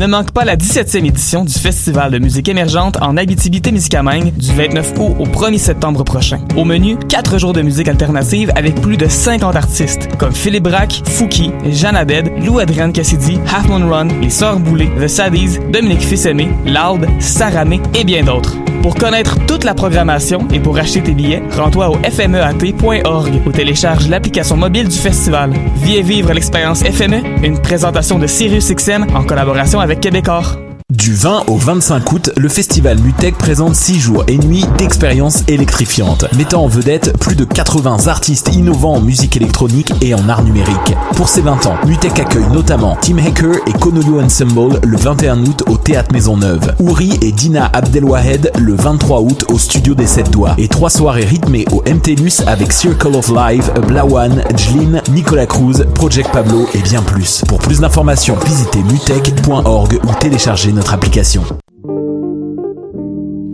Ne 0.00 0.06
manque 0.06 0.30
pas 0.30 0.46
la 0.46 0.56
17e 0.56 1.04
édition 1.04 1.44
du 1.44 1.52
Festival 1.52 2.10
de 2.10 2.18
musique 2.18 2.48
émergente 2.48 2.96
en 3.02 3.18
Abitibi-Témiscamingue 3.18 4.32
du 4.34 4.50
29 4.50 4.94
août 4.98 5.16
au 5.18 5.26
1er 5.26 5.58
septembre 5.58 6.04
prochain. 6.04 6.40
Au 6.56 6.64
menu, 6.64 6.96
4 6.96 7.36
jours 7.36 7.52
de 7.52 7.60
musique 7.60 7.86
alternative 7.86 8.50
avec 8.56 8.80
plus 8.80 8.96
de 8.96 9.06
50 9.06 9.54
artistes 9.54 10.08
comme 10.16 10.32
Philippe 10.32 10.64
Braque, 10.64 11.02
Fouki, 11.04 11.50
Jeanne 11.70 11.96
Abed, 11.96 12.32
Lou 12.42 12.60
Adrienne 12.60 12.94
Cassidy, 12.94 13.38
Half 13.54 13.68
Moon 13.68 13.90
Run, 13.90 14.08
Les 14.22 14.30
Sœurs 14.30 14.60
Boulay, 14.60 14.88
The 14.98 15.06
Saddies, 15.06 15.58
Dominique 15.70 16.00
Fils-Aimé, 16.00 16.48
Loud, 16.64 17.06
Saramé 17.18 17.78
et 17.94 18.04
bien 18.04 18.24
d'autres. 18.24 18.56
Pour 18.82 18.94
connaître 18.94 19.36
toute 19.46 19.64
la 19.64 19.74
programmation 19.74 20.48
et 20.52 20.60
pour 20.60 20.78
acheter 20.78 21.02
tes 21.02 21.12
billets, 21.12 21.42
rends-toi 21.50 21.90
au 21.90 21.96
fmeat.org 21.96 23.42
ou 23.46 23.52
télécharge 23.52 24.08
l'application 24.08 24.56
mobile 24.56 24.88
du 24.88 24.96
festival. 24.96 25.52
Viens 25.76 26.02
vivre 26.02 26.32
l'expérience 26.32 26.82
FME, 26.82 27.44
une 27.44 27.60
présentation 27.60 28.18
de 28.18 28.26
SiriusXM 28.26 29.06
en 29.14 29.24
collaboration 29.24 29.80
avec 29.80 30.00
Québecor. 30.00 30.69
Du 30.90 31.14
20 31.14 31.44
au 31.46 31.56
25 31.56 32.12
août, 32.12 32.30
le 32.36 32.48
festival 32.48 32.98
Mutec 32.98 33.38
présente 33.38 33.76
6 33.76 34.00
jours 34.00 34.24
et 34.26 34.36
nuits 34.36 34.64
d'expériences 34.76 35.44
électrifiantes, 35.46 36.24
mettant 36.36 36.64
en 36.64 36.66
vedette 36.66 37.16
plus 37.20 37.36
de 37.36 37.44
80 37.44 38.08
artistes 38.08 38.52
innovants 38.56 38.94
en 38.94 39.00
musique 39.00 39.36
électronique 39.36 39.92
et 40.02 40.14
en 40.14 40.28
art 40.28 40.42
numérique. 40.42 40.96
Pour 41.14 41.28
ses 41.28 41.42
20 41.42 41.66
ans, 41.66 41.76
Mutec 41.86 42.18
accueille 42.18 42.48
notamment 42.52 42.98
Tim 43.00 43.18
Hacker 43.18 43.54
et 43.68 43.72
Konolu 43.72 44.20
Ensemble 44.20 44.80
le 44.82 44.96
21 44.96 45.44
août 45.44 45.62
au 45.68 45.76
Théâtre 45.76 46.12
Maisonneuve, 46.12 46.74
Ouri 46.80 47.16
et 47.22 47.30
Dina 47.30 47.70
Abdelwahed 47.72 48.50
le 48.58 48.74
23 48.74 49.20
août 49.20 49.44
au 49.48 49.60
Studio 49.60 49.94
des 49.94 50.08
7 50.08 50.32
Doigts, 50.32 50.56
et 50.58 50.66
trois 50.66 50.90
soirées 50.90 51.24
rythmées 51.24 51.66
au 51.70 51.84
MTLUS 51.88 52.42
avec 52.48 52.72
Circle 52.72 53.14
of 53.14 53.28
Life, 53.28 53.70
Blawan, 53.86 54.42
Jlin, 54.56 55.00
Nicolas 55.12 55.46
Cruz, 55.46 55.84
Project 55.94 56.30
Pablo 56.32 56.66
et 56.74 56.78
bien 56.78 57.02
plus. 57.02 57.44
Pour 57.46 57.60
plus 57.60 57.78
d'informations, 57.78 58.36
visitez 58.44 58.82
mutech.org 58.82 60.00
ou 60.02 60.14
téléchargez 60.18 60.72
notre 60.80 60.94
application. 60.94 61.44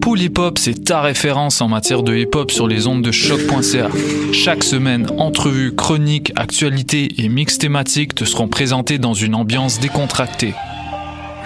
Pool 0.01 0.21
Hip 0.21 0.39
Hop, 0.39 0.59
c'est 0.61 0.85
ta 0.85 1.01
référence 1.01 1.61
en 1.61 1.67
matière 1.67 2.05
de 2.05 2.15
hip 2.15 2.37
hop 2.37 2.53
sur 2.53 2.69
les 2.69 2.87
ondes 2.87 3.03
de 3.03 3.11
choc.ca. 3.11 3.89
Chaque 4.33 4.63
semaine, 4.63 5.09
entrevues, 5.19 5.75
chroniques, 5.75 6.33
actualités 6.37 7.09
et 7.19 7.29
mix 7.29 7.59
thématiques 7.59 8.15
te 8.15 8.25
seront 8.25 8.47
présentés 8.47 8.99
dans 8.99 9.13
une 9.13 9.35
ambiance 9.35 9.81
décontractée. 9.81 10.55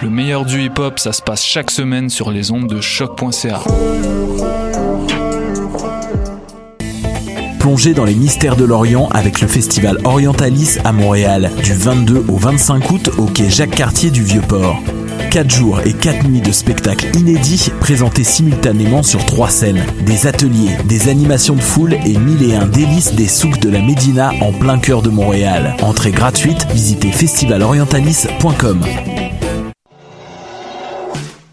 Le 0.03 0.11
meilleur 0.11 0.45
du 0.45 0.63
hip 0.63 0.77
hop, 0.77 0.99
ça 0.99 1.13
se 1.13 1.23
passe 1.23 1.43
chaque 1.43 1.71
semaine 1.71 2.11
sur 2.11 2.29
les 2.29 2.51
ondes 2.51 2.67
de 2.67 2.79
choc.ca. 2.79 3.61
Plongez 7.57 7.95
dans 7.95 8.05
les 8.05 8.15
mystères 8.15 8.55
de 8.55 8.65
l'Orient 8.65 9.09
avec 9.09 9.41
le 9.41 9.47
festival 9.47 9.97
Orientalis 10.03 10.77
à 10.83 10.91
Montréal, 10.91 11.49
du 11.63 11.73
22 11.73 12.25
au 12.27 12.37
25 12.37 12.91
août 12.91 13.09
au 13.17 13.25
quai 13.25 13.49
Jacques 13.49 13.75
Cartier 13.75 14.11
du 14.11 14.21
Vieux-Port. 14.23 14.79
4 15.31 15.49
jours 15.49 15.79
et 15.85 15.93
4 15.93 16.27
nuits 16.27 16.41
de 16.41 16.51
spectacles 16.51 17.17
inédits 17.17 17.71
présentés 17.79 18.25
simultanément 18.25 19.01
sur 19.01 19.25
trois 19.25 19.49
scènes. 19.49 19.81
Des 20.05 20.27
ateliers, 20.27 20.75
des 20.85 21.07
animations 21.07 21.55
de 21.55 21.61
foule 21.61 21.93
et 21.93 22.17
mille 22.17 22.43
et 22.43 22.53
un 22.53 22.65
délices 22.65 23.15
des 23.15 23.29
souks 23.29 23.59
de 23.59 23.69
la 23.69 23.79
Médina 23.79 24.31
en 24.41 24.51
plein 24.51 24.77
cœur 24.77 25.01
de 25.01 25.09
Montréal. 25.09 25.77
Entrée 25.83 26.11
gratuite, 26.11 26.67
visitez 26.73 27.13
festivalorientalis.com. 27.13 28.81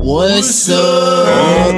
What's 0.00 0.68
up? 0.70 1.74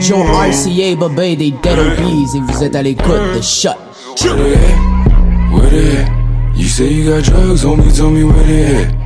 Joe 0.00 0.22
RCA, 0.22 0.96
Babé 0.96 1.34
des 1.36 1.50
Dead 1.50 1.78
Obies 1.78 2.36
et 2.36 2.40
vous 2.40 2.62
êtes 2.62 2.76
à 2.76 2.82
l'écoute 2.82 3.34
de 3.36 3.42
Shut. 3.42 3.74
Where 4.22 4.36
they 4.36 4.54
at? 4.54 5.52
Where 5.52 5.70
they 5.70 5.96
at? 5.98 6.08
You 6.54 6.68
say 6.68 6.92
you 6.92 7.10
got 7.10 7.24
drugs 7.24 7.64
on 7.64 7.78
me, 7.78 7.90
tell 7.92 8.10
me 8.10 8.22
where 8.22 8.44
they 8.44 8.84
at. 8.84 9.05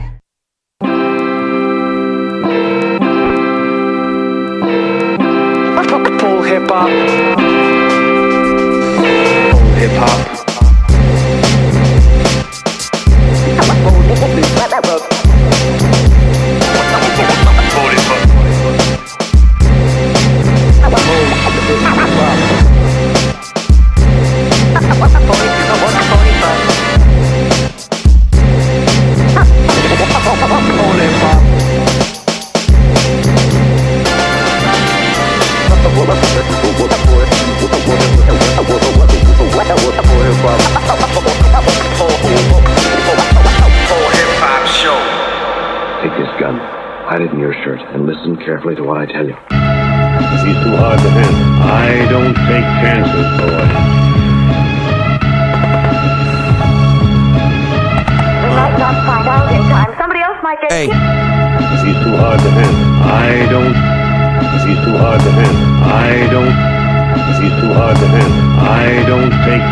Hard 67.81 67.97
to 67.97 68.09
handle. 68.13 68.37
I 68.61 68.85
don't 69.09 69.33
take. 69.49 69.65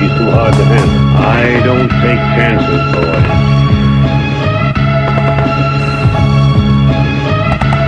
He's 0.00 0.12
too 0.18 0.28
hard 0.34 0.54
to 0.58 0.64
handle. 0.66 0.98
I 1.14 1.62
don't 1.62 1.90
take 2.02 2.22
chances, 2.34 2.82
boy. 2.90 3.18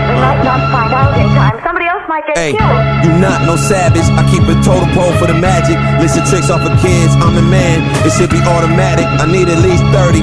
We 0.07 0.15
might 0.23 0.43
not 0.47 0.61
find 0.71 0.93
out 0.95 1.11
in 1.19 1.27
time. 1.35 1.57
Somebody 1.67 1.87
else 1.91 2.05
might 2.07 2.23
get 2.29 2.39
Hey, 2.39 2.53
killed. 2.55 2.83
you 3.03 3.11
not 3.19 3.43
no 3.51 3.57
savage. 3.57 4.07
I 4.15 4.23
keep 4.31 4.45
a 4.47 4.55
total 4.63 4.87
pole 4.95 5.11
for 5.19 5.27
the 5.27 5.35
magic. 5.35 5.75
Listen 5.99 6.23
tricks 6.31 6.51
off 6.55 6.63
of 6.63 6.71
kids. 6.79 7.13
I'm 7.19 7.35
the 7.35 7.43
man. 7.43 7.83
It 8.07 8.13
should 8.15 8.31
be 8.31 8.39
automatic. 8.47 9.07
I 9.19 9.27
need 9.27 9.49
at 9.51 9.59
least 9.59 9.83
30. 9.91 10.23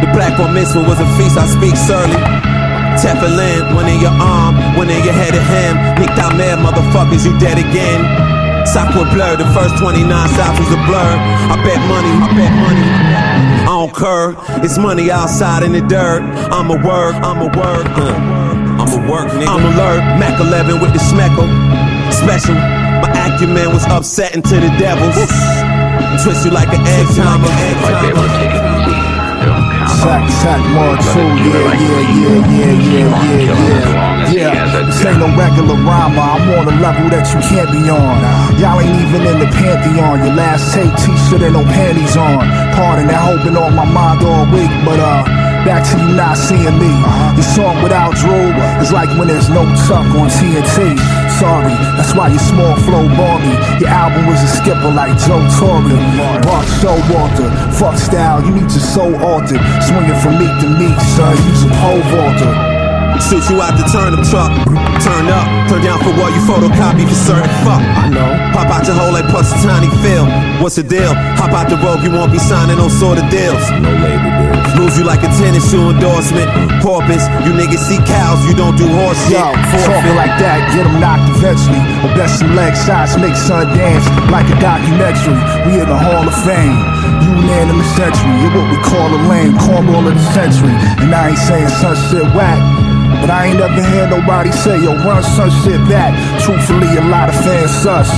The 0.00 0.08
black 0.16 0.38
one 0.38 0.54
mitzvah 0.54 0.80
was 0.88 1.00
a 1.00 1.08
feast. 1.20 1.36
I 1.36 1.44
speak 1.52 1.76
surly. 1.76 2.16
Tefillin, 3.04 3.76
one 3.76 3.84
in 3.84 4.00
your 4.00 4.16
arm, 4.16 4.56
one 4.80 4.88
in 4.88 4.96
your 5.04 5.12
head 5.12 5.36
of 5.36 5.44
him. 5.44 5.76
Nicked 6.00 6.16
out 6.16 6.32
mad 6.40 6.56
motherfuckers, 6.64 7.28
you 7.28 7.36
dead 7.38 7.60
again. 7.60 8.00
Software 8.64 9.04
blur, 9.12 9.36
the 9.36 9.44
first 9.52 9.76
29 9.76 10.08
south 10.08 10.56
was 10.56 10.72
a 10.72 10.80
blur. 10.88 11.12
I 11.52 11.60
bet 11.60 11.76
money, 11.84 12.14
I 12.24 12.28
bet 12.32 12.52
money. 12.64 12.86
I 13.60 13.76
don't 13.76 13.92
curve. 13.92 14.40
It's 14.64 14.78
money 14.78 15.10
outside 15.10 15.62
in 15.62 15.72
the 15.72 15.82
dirt. 15.82 16.24
I'm 16.48 16.70
a 16.70 16.80
work, 16.80 17.14
I'm 17.20 17.44
a 17.44 17.52
work. 17.52 17.84
Uh, 17.92 18.16
I'm 18.80 18.88
a 18.88 19.00
work, 19.04 19.28
nigga. 19.36 19.52
I'm 19.52 19.64
alert. 19.76 20.00
Mac 20.16 20.40
11 20.40 20.80
with 20.80 20.94
the 20.94 21.02
smeckle. 21.04 21.44
Special. 22.08 22.54
My 22.54 23.12
acumen 23.28 23.68
was 23.68 23.84
upsetting 23.84 24.40
to 24.48 24.56
the 24.56 24.72
devils. 24.80 25.14
Twist 26.24 26.46
you 26.46 26.52
like 26.52 26.72
an 26.72 26.80
egg 26.80 27.06
timer. 27.14 27.52
Might 27.84 28.00
be 28.00 28.08
able 28.08 28.22
to 28.22 28.28
take 28.40 28.50
it 28.50 28.64
easy. 28.64 28.73
Sack, 30.04 30.28
sack, 30.44 30.60
one, 30.76 31.00
two, 31.00 31.24
yeah, 31.48 31.72
yeah, 31.80 32.04
yeah, 32.12 32.44
yeah, 32.52 32.76
yeah, 32.76 33.24
yeah, 33.24 33.56
yeah. 33.64 34.04
Yeah, 34.34 34.84
this 34.84 35.00
ain't 35.06 35.18
no 35.18 35.32
regular 35.32 35.80
rhymer. 35.80 36.20
I'm 36.20 36.44
on 36.60 36.68
a 36.68 36.76
level 36.76 37.08
that 37.08 37.24
you 37.32 37.40
can't 37.40 37.72
be 37.72 37.88
on. 37.88 38.20
Y'all 38.60 38.80
ain't 38.84 39.00
even 39.00 39.24
in 39.24 39.38
the 39.40 39.48
pantheon. 39.48 40.20
Your 40.20 40.34
last 40.36 40.74
tape 40.74 40.92
t-shirt 41.00 41.40
and 41.40 41.54
no 41.54 41.64
panties 41.64 42.16
on. 42.18 42.44
Pardon 42.76 43.06
that, 43.08 43.16
hoping 43.24 43.56
on 43.56 43.74
my 43.74 43.86
mind 43.88 44.20
all 44.20 44.44
week, 44.52 44.68
but 44.84 45.00
uh. 45.00 45.24
Back 45.64 45.80
to 45.80 45.96
you 45.96 46.12
not 46.12 46.36
seeing 46.36 46.76
me. 46.76 46.92
The 47.40 47.42
song 47.56 47.82
without 47.82 48.12
Drew 48.20 48.52
is 48.84 48.92
like 48.92 49.08
when 49.16 49.28
there's 49.28 49.48
no 49.48 49.64
Tuck 49.88 50.04
on 50.12 50.28
TNT 50.28 50.92
sorry. 51.44 51.76
That's 51.96 52.12
why 52.16 52.32
your 52.32 52.40
small 52.40 52.74
flow 52.88 53.04
bore 53.12 53.38
me. 53.44 53.52
Your 53.80 53.92
album 53.92 54.24
was 54.26 54.40
a 54.40 54.50
skipper 54.58 54.88
like 54.88 55.12
Joe 55.28 55.44
Torre. 55.60 55.84
Mark 56.48 56.66
Showalter, 56.80 57.48
fuck 57.76 57.96
style, 58.00 58.40
you 58.40 58.52
need 58.56 58.70
to 58.72 58.80
soul 58.80 59.12
alter, 59.20 59.60
Swinging 59.84 60.18
from 60.24 60.40
meat 60.40 60.54
to 60.64 60.68
meat, 60.80 60.96
son, 61.16 61.36
use 61.52 61.64
a 61.68 61.70
pole 61.80 62.04
vaulter. 62.10 62.52
Since 63.20 63.48
you 63.48 63.62
out 63.62 63.76
the 63.78 63.84
turn 63.94 64.12
up 64.16 64.24
truck, 64.26 64.50
turn 65.04 65.26
up, 65.30 65.46
turn 65.70 65.82
down 65.86 65.98
for 66.02 66.12
what 66.18 66.34
you 66.34 66.42
photocopy 66.48 67.06
for 67.06 67.14
certain 67.14 67.54
fuck. 67.62 67.80
I 67.80 68.10
know. 68.10 68.30
Pop 68.52 68.68
out 68.74 68.86
your 68.86 68.96
hole 68.96 69.12
like 69.12 69.28
tiny 69.62 69.88
Phil. 70.02 70.26
What's 70.60 70.76
the 70.76 70.82
deal? 70.82 71.14
Hop 71.38 71.52
out 71.52 71.68
the 71.70 71.76
road, 71.76 72.02
you 72.02 72.10
won't 72.10 72.32
be 72.32 72.38
signing 72.38 72.76
no 72.76 72.88
sort 72.88 73.18
of 73.18 73.30
deals. 73.30 73.62
No 73.70 73.90
label 74.02 74.32
deal. 74.42 74.53
Lose 74.76 74.96
you 74.98 75.04
like 75.04 75.22
a 75.22 75.30
tennis 75.36 75.68
shoe 75.70 75.92
endorsement. 75.92 76.48
Porpoise, 76.80 77.28
you 77.44 77.52
niggas 77.54 77.84
see 77.84 78.00
cows, 78.08 78.40
you 78.48 78.56
don't 78.56 78.74
do 78.74 78.88
horse 78.88 79.20
shit. 79.28 79.38
Yo, 79.38 79.52
talking 79.86 80.16
like 80.16 80.34
that, 80.40 80.64
get 80.74 80.88
them 80.88 80.98
knocked 80.98 81.28
eventually. 81.36 81.80
Or 82.02 82.10
best 82.16 82.40
some 82.40 82.56
leg 82.56 82.74
shots, 82.74 83.14
make 83.20 83.36
sun 83.36 83.70
dance 83.76 84.04
like 84.32 84.48
a 84.50 84.56
documentary. 84.58 85.38
We 85.68 85.78
in 85.78 85.86
the 85.86 85.96
Hall 85.98 86.26
of 86.26 86.36
Fame. 86.42 86.74
Unanimous 87.44 87.88
century, 87.94 88.34
you 88.42 88.48
what 88.50 88.66
we 88.72 88.78
call 88.82 89.08
a 89.12 89.20
lane, 89.30 89.52
cornball 89.60 90.08
of 90.08 90.14
the 90.16 90.26
century. 90.32 90.72
And 91.04 91.14
I 91.14 91.32
ain't 91.32 91.38
saying 91.38 91.68
sun 91.80 91.94
shit 92.10 92.26
whack. 92.34 92.58
But 93.20 93.30
I 93.30 93.46
ain't 93.46 93.58
never 93.58 93.80
heard 93.80 94.10
nobody 94.10 94.50
say, 94.50 94.82
yo, 94.82 94.96
run 95.06 95.22
some 95.22 95.50
shit 95.62 95.80
back. 95.88 96.12
Truthfully, 96.42 96.88
a 96.98 97.04
lot 97.08 97.28
of 97.28 97.36
fans 97.44 97.70
sus. 97.70 98.10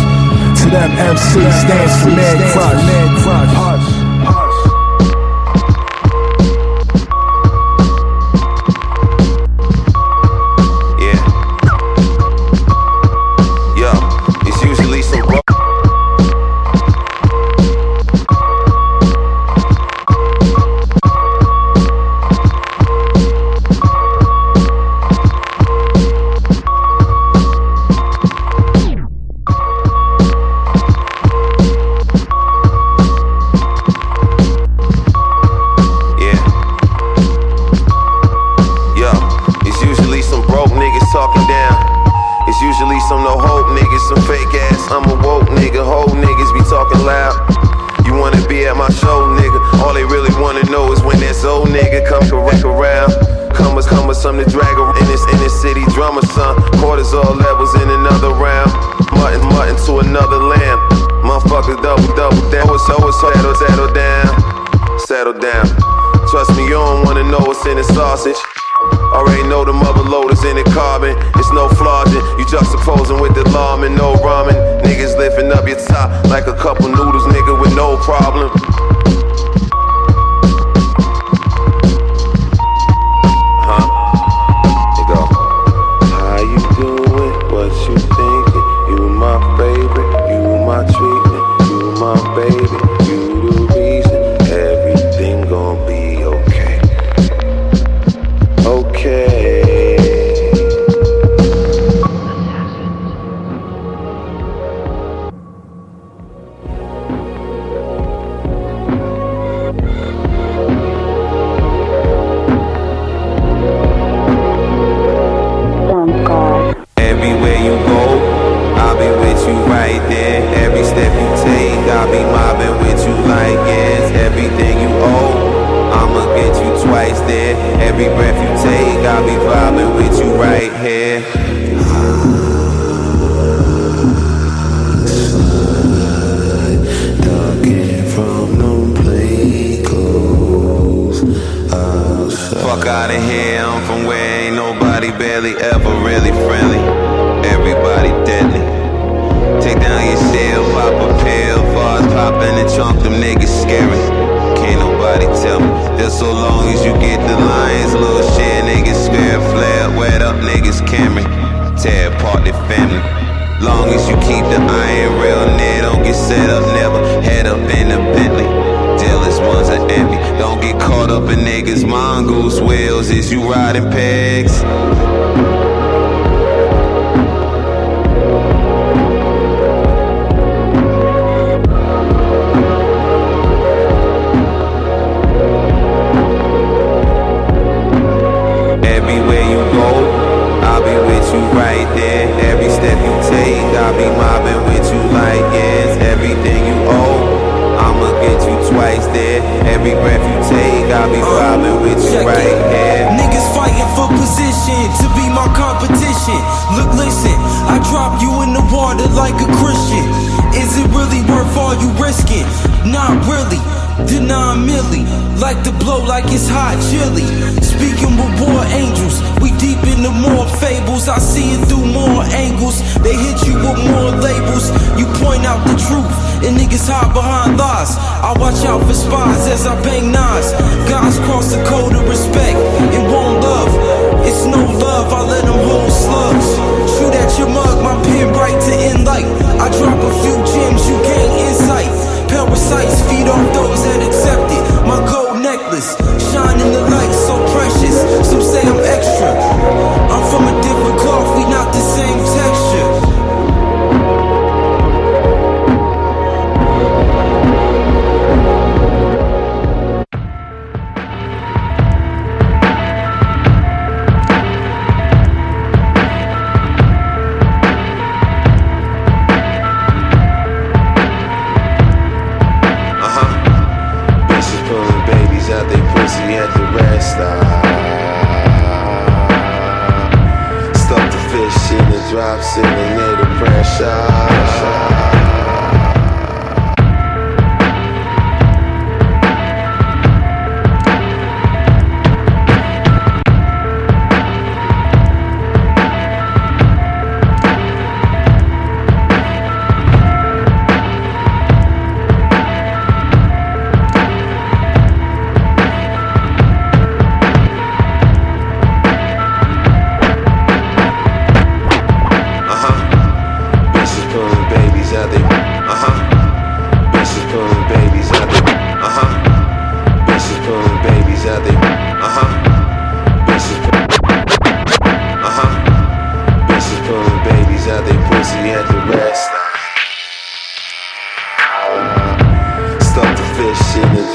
To 0.62 0.70
them, 0.70 0.90
MC 0.98 1.44
stands 1.62 1.94
for 2.02 2.10
man. 2.10 2.38
Man 2.87 3.16
crush. 3.22 3.95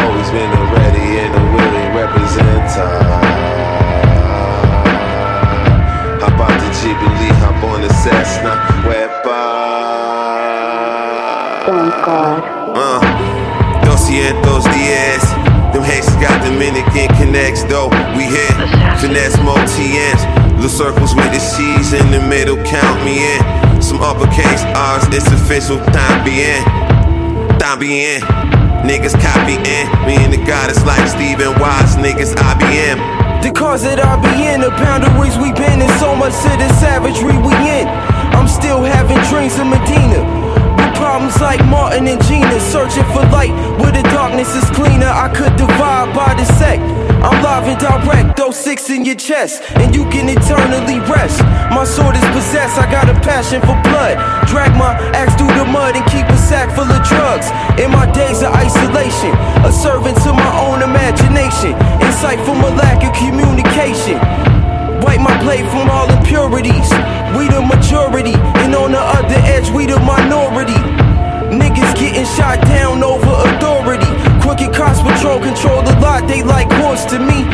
Always 0.00 0.28
been 0.30 0.50
a 0.50 0.64
ready 0.72 1.08
and 1.20 1.32
a 1.34 1.44
willing. 1.52 1.86
Hop 6.20 6.40
out 6.40 6.56
the 6.60 6.68
Jubilee, 6.80 7.34
hop 7.40 7.64
on 7.64 7.80
the 7.82 7.92
Cessna, 7.94 8.52
Wepa. 8.86 9.42
Uh, 12.74 13.00
200 13.82 14.42
días. 14.72 15.24
Them 15.72 15.82
Haitians 15.82 16.16
got 16.16 16.42
Dominican 16.44 17.08
connects, 17.16 17.64
though. 17.64 17.88
We 18.16 18.24
hit 18.24 18.54
finesse 19.00 19.36
more 19.42 19.58
TNs. 19.76 20.45
Little 20.56 20.70
circles 20.70 21.14
with 21.14 21.30
the 21.32 21.38
C's 21.38 21.92
in 21.92 22.10
the 22.10 22.20
middle, 22.20 22.56
count 22.64 23.04
me 23.04 23.20
in. 23.20 23.82
Some 23.82 24.00
uppercase 24.00 24.64
R's, 24.72 25.04
it's 25.12 25.28
official, 25.28 25.76
time 25.92 26.24
bien. 26.24 26.64
Time 27.60 27.78
bien. 27.78 28.22
Niggas 28.80 29.12
copying. 29.20 29.60
Me 30.08 30.16
and 30.16 30.32
the 30.32 30.40
goddess 30.48 30.80
like 30.86 31.06
Stephen 31.08 31.52
Wise, 31.60 31.96
niggas 31.96 32.34
IBM. 32.34 32.96
The 33.42 33.52
cars 33.52 33.82
that 33.82 34.00
I 34.00 34.16
be 34.16 34.48
in, 34.48 34.64
the 34.64 34.70
boundaries 34.80 35.36
we 35.36 35.52
been 35.52 35.84
in, 35.84 35.92
so 36.00 36.16
much 36.16 36.32
to 36.42 36.50
the 36.56 36.72
savagery 36.80 37.36
we 37.36 37.52
in. 37.68 37.86
I'm 38.32 38.48
still 38.48 38.80
having 38.82 39.20
dreams 39.28 39.60
of 39.60 39.68
Medina. 39.68 40.24
With 40.74 40.92
problems 40.96 41.36
like 41.40 41.60
Martin 41.66 42.08
and 42.08 42.22
Gina, 42.24 42.58
searching 42.72 43.04
for 43.12 43.28
light 43.28 43.52
where 43.76 43.92
the 43.92 44.02
darkness 44.08 44.56
is 44.56 44.64
cleaner. 44.72 45.12
I 45.12 45.28
could 45.28 45.54
divide 45.60 46.16
by 46.16 46.32
the 46.32 46.48
sect. 46.56 47.05
I'm 47.26 47.42
live 47.42 47.66
and 47.66 47.80
direct, 47.82 48.38
throw 48.38 48.52
six 48.52 48.88
in 48.88 49.04
your 49.04 49.18
chest, 49.18 49.60
and 49.82 49.90
you 49.92 50.06
can 50.14 50.30
eternally 50.30 51.02
rest. 51.10 51.42
My 51.74 51.82
sword 51.82 52.14
is 52.14 52.22
possessed, 52.30 52.78
I 52.78 52.86
got 52.86 53.10
a 53.10 53.18
passion 53.18 53.58
for 53.66 53.74
blood. 53.82 54.14
Drag 54.46 54.70
my 54.78 54.94
axe 55.10 55.34
through 55.34 55.50
the 55.58 55.66
mud 55.66 55.98
and 55.98 56.06
keep 56.06 56.22
a 56.30 56.38
sack 56.38 56.70
full 56.70 56.86
of 56.86 57.02
drugs. 57.02 57.50
In 57.82 57.90
my 57.90 58.06
days 58.14 58.46
of 58.46 58.54
isolation, 58.54 59.34
a 59.66 59.72
servant 59.74 60.22
to 60.22 60.30
my 60.30 60.52
own 60.70 60.86
imagination. 60.86 61.74
Insightful 61.98 62.62
lack 62.78 63.02
of 63.02 63.10
communication. 63.18 64.22
Wipe 65.02 65.18
my 65.18 65.34
plate 65.42 65.66
from 65.74 65.90
all 65.90 66.06
impurities. 66.06 66.86
We 67.34 67.50
the 67.50 67.58
majority, 67.58 68.38
and 68.62 68.70
on 68.78 68.94
the 68.94 69.02
other 69.02 69.42
edge, 69.50 69.66
we 69.74 69.86
the 69.86 69.98
minority. 69.98 70.78
Niggas 71.50 71.90
getting 71.98 72.26
shot 72.38 72.62
down 72.70 73.02
over 73.02 73.34
authority. 73.50 74.05
Crooked 74.56 74.74
cops 74.74 75.02
patrol 75.02 75.38
control 75.38 75.82
the 75.82 75.92
lot, 76.00 76.26
they 76.26 76.42
like 76.42 76.70
horse 76.80 77.04
to 77.06 77.18
me. 77.18 77.44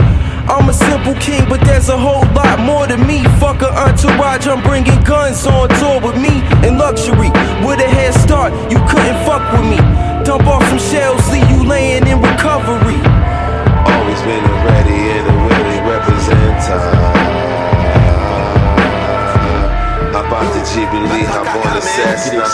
I'm 0.47 0.69
a 0.69 0.73
simple 0.73 1.15
king, 1.15 1.49
but 1.49 1.61
there's 1.63 1.89
a 1.89 1.99
whole 1.99 2.23
lot 2.31 2.61
more 2.61 2.87
to 2.87 2.97
me. 2.97 3.25
Fuck 3.43 3.63
a 3.63 3.71
entourage, 3.75 4.47
I'm 4.47 4.63
bringing 4.63 5.03
guns 5.03 5.45
on 5.45 5.69
tour 5.81 5.99
with 5.99 6.15
me 6.15 6.43
in 6.63 6.79
luxury. 6.79 7.31
With 7.67 7.81
a 7.81 7.89
head 7.91 8.15
start, 8.15 8.53
you 8.71 8.79
couldn't 8.87 9.19
fuck 9.27 9.43
with 9.51 9.67
me. 9.67 9.79
Dump 10.23 10.47
off 10.47 10.63
some 10.71 10.79
shells, 10.79 11.27
leave 11.33 11.51
you 11.51 11.65
laying 11.67 12.07
in 12.07 12.23
recovery. 12.23 13.01
Always 13.91 14.23
been 14.23 14.45
a 14.47 14.57
ready 14.63 15.03
and 15.19 15.27
a 15.27 15.37
willing 15.43 15.83
representer. 15.83 16.81
Hop 20.15 20.31
out 20.31 20.47
the 20.55 20.63
Jubilee, 20.71 21.27
hop 21.27 21.51
on 21.67 21.75
the 21.75 21.83
Cessna, 21.83 22.47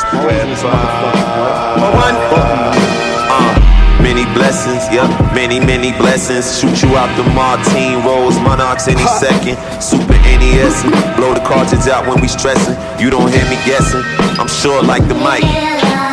Uh, 2.30 2.87
many 4.18 4.34
blessings, 4.34 4.82
yeah, 4.92 5.06
many, 5.34 5.60
many 5.60 5.92
blessings. 5.92 6.58
Shoot 6.58 6.82
you 6.82 6.96
out 6.96 7.10
the 7.16 7.22
Martine 7.34 8.04
Rose, 8.04 8.38
Monarchs 8.40 8.88
any 8.88 9.06
second. 9.22 9.56
Super 9.80 10.18
NES, 10.26 10.82
blow 11.16 11.34
the 11.34 11.44
cartridge 11.46 11.86
out 11.86 12.06
when 12.08 12.20
we 12.20 12.26
stressing. 12.26 12.74
You 12.98 13.10
don't 13.10 13.30
hear 13.30 13.44
me 13.44 13.56
guessing, 13.64 14.02
I'm 14.38 14.48
sure 14.48 14.82
like 14.82 15.06
the 15.06 15.14
mic. 15.14 15.42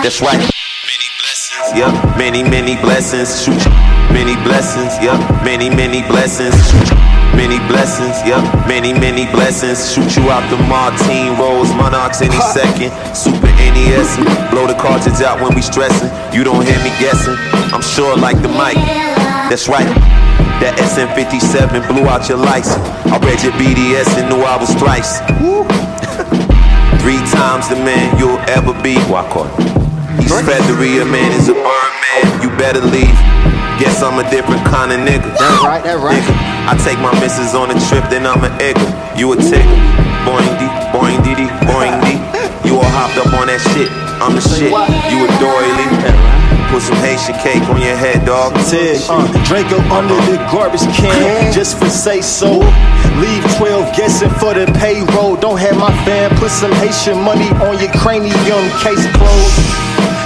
That's 0.03 0.21
right. 0.21 0.37
Many 0.37 1.09
blessings, 1.17 1.67
yeah, 1.73 2.15
many, 2.17 2.43
many 2.43 2.75
blessings. 2.81 3.43
Shoot 3.43 3.65
you. 3.65 3.71
Many 4.13 4.35
blessings, 4.43 4.93
yeah, 5.01 5.17
many, 5.43 5.69
many 5.69 6.07
blessings. 6.07 6.53
Shoot 6.69 6.91
you. 6.91 7.14
Many 7.35 7.59
blessings, 7.67 8.15
yeah, 8.23 8.39
many, 8.67 8.93
many 8.93 9.29
blessings. 9.31 9.91
Shoot 9.93 10.15
you 10.15 10.31
out 10.31 10.43
the 10.49 10.57
Martine 10.71 11.37
Rose, 11.37 11.69
Monarchs 11.75 12.21
any 12.21 12.39
second. 12.55 12.91
Super 13.15 13.51
NES, 13.59 14.17
blow 14.49 14.65
the 14.65 14.75
cartridge 14.79 15.21
out 15.21 15.41
when 15.43 15.53
we 15.53 15.61
stressing. 15.61 16.09
You 16.33 16.43
don't 16.43 16.63
hear 16.65 16.79
me 16.79 16.91
guessing, 16.97 17.35
I'm 17.75 17.83
sure 17.83 18.15
like 18.17 18.41
the 18.41 18.49
mic. 18.49 18.79
That's 19.51 19.67
right. 19.67 19.85
That 20.63 20.79
SM57 20.79 21.87
blew 21.91 22.07
out 22.07 22.29
your 22.29 22.39
lights. 22.39 22.71
I 23.11 23.19
read 23.19 23.43
your 23.43 23.51
BDS 23.59 24.07
and 24.15 24.31
knew 24.31 24.39
I 24.39 24.55
was 24.55 24.71
thrice. 24.79 25.19
Three 27.03 27.19
times 27.35 27.67
the 27.67 27.75
man 27.75 28.17
you'll 28.17 28.39
ever 28.47 28.71
be. 28.81 28.95
Walk 29.11 29.35
on. 29.35 29.51
East 30.23 30.33
Featheria 30.47 31.03
man 31.03 31.35
is 31.35 31.49
a 31.49 31.53
bird 31.53 31.93
man. 31.99 32.41
You 32.41 32.49
better 32.57 32.79
leave. 32.79 33.19
Guess 33.77 34.01
I'm 34.01 34.17
a 34.17 34.27
different 34.31 34.63
kind 34.65 34.95
of 34.95 34.99
nigga. 35.03 35.35
That 35.37 35.61
right, 35.67 35.83
that 35.83 35.99
right. 35.99 36.23
Nigga, 36.23 36.54
I 36.65 36.73
take 36.81 36.97
my 36.97 37.13
missus 37.21 37.53
on 37.53 37.69
a 37.69 37.77
trip, 37.87 38.09
then 38.09 38.25
I'm 38.25 38.41
an 38.43 38.53
egger. 38.57 38.89
You 39.13 39.33
a 39.33 39.37
ticker. 39.37 39.77
Boing 40.25 40.49
dee, 40.57 40.71
boing 40.89 41.21
dee 41.21 41.37
dee, 41.37 41.51
boing 41.69 41.93
dee. 42.01 42.17
You 42.65 42.81
all 42.81 42.91
hopped 42.97 43.21
up 43.21 43.29
on 43.37 43.45
that 43.53 43.61
shit. 43.73 43.85
I'm 44.17 44.33
the 44.33 44.41
shit. 44.41 44.73
You 44.73 45.17
a 45.21 45.29
doily. 45.37 45.85
Put 46.73 46.81
some 46.81 46.97
Haitian 47.05 47.37
cake 47.45 47.61
on 47.69 47.77
your 47.77 47.95
head, 47.95 48.25
dog. 48.25 48.57
Ted, 48.65 48.97
uh, 49.05 49.29
Draco 49.45 49.77
under 49.93 50.17
the 50.25 50.41
garbage 50.49 50.81
can, 50.97 51.53
just 51.53 51.77
for 51.77 51.89
say 51.89 52.21
so. 52.21 52.57
Leave 53.21 53.45
12 53.61 53.95
guessing 53.95 54.33
for 54.41 54.57
the 54.57 54.65
payroll. 54.81 55.35
Don't 55.37 55.59
have 55.59 55.77
my 55.77 55.93
fam 56.03 56.33
put 56.41 56.49
some 56.49 56.73
Haitian 56.81 57.21
money 57.21 57.47
on 57.61 57.77
your 57.77 57.93
cranium, 57.93 58.33
case 58.81 59.05
closed. 59.13 59.84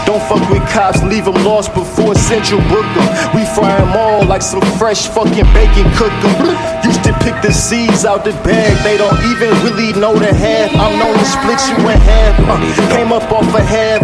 Don't 0.09 0.23
fuck 0.23 0.49
with 0.49 0.67
cops, 0.71 1.03
leave 1.03 1.25
them 1.25 1.35
lost 1.45 1.71
before 1.75 2.15
Central 2.15 2.59
book 2.61 2.87
'em. 2.97 3.07
We 3.35 3.45
fry 3.45 3.75
'em 3.77 3.95
all 3.95 4.25
like 4.25 4.41
some 4.41 4.61
fresh 4.79 5.05
fucking 5.05 5.45
bacon 5.53 5.85
cook 5.99 6.11
'em. 6.23 6.57
Used 6.83 7.03
to 7.03 7.13
pick 7.23 7.39
the 7.43 7.53
seeds 7.53 8.05
out 8.05 8.23
the 8.23 8.33
bag, 8.41 8.73
they 8.81 8.97
don't 8.97 9.19
even 9.31 9.49
really 9.63 9.93
know 10.01 10.15
the 10.17 10.33
half. 10.33 10.71
I'm 10.83 10.97
known 10.97 11.15
to 11.15 11.25
split 11.25 11.61
you 11.69 11.77
in 11.89 11.99
half. 12.01 12.33
Uh, 12.49 12.57
came 12.95 13.13
up 13.13 13.31
off 13.31 13.53
a 13.53 13.61
half, 13.61 14.01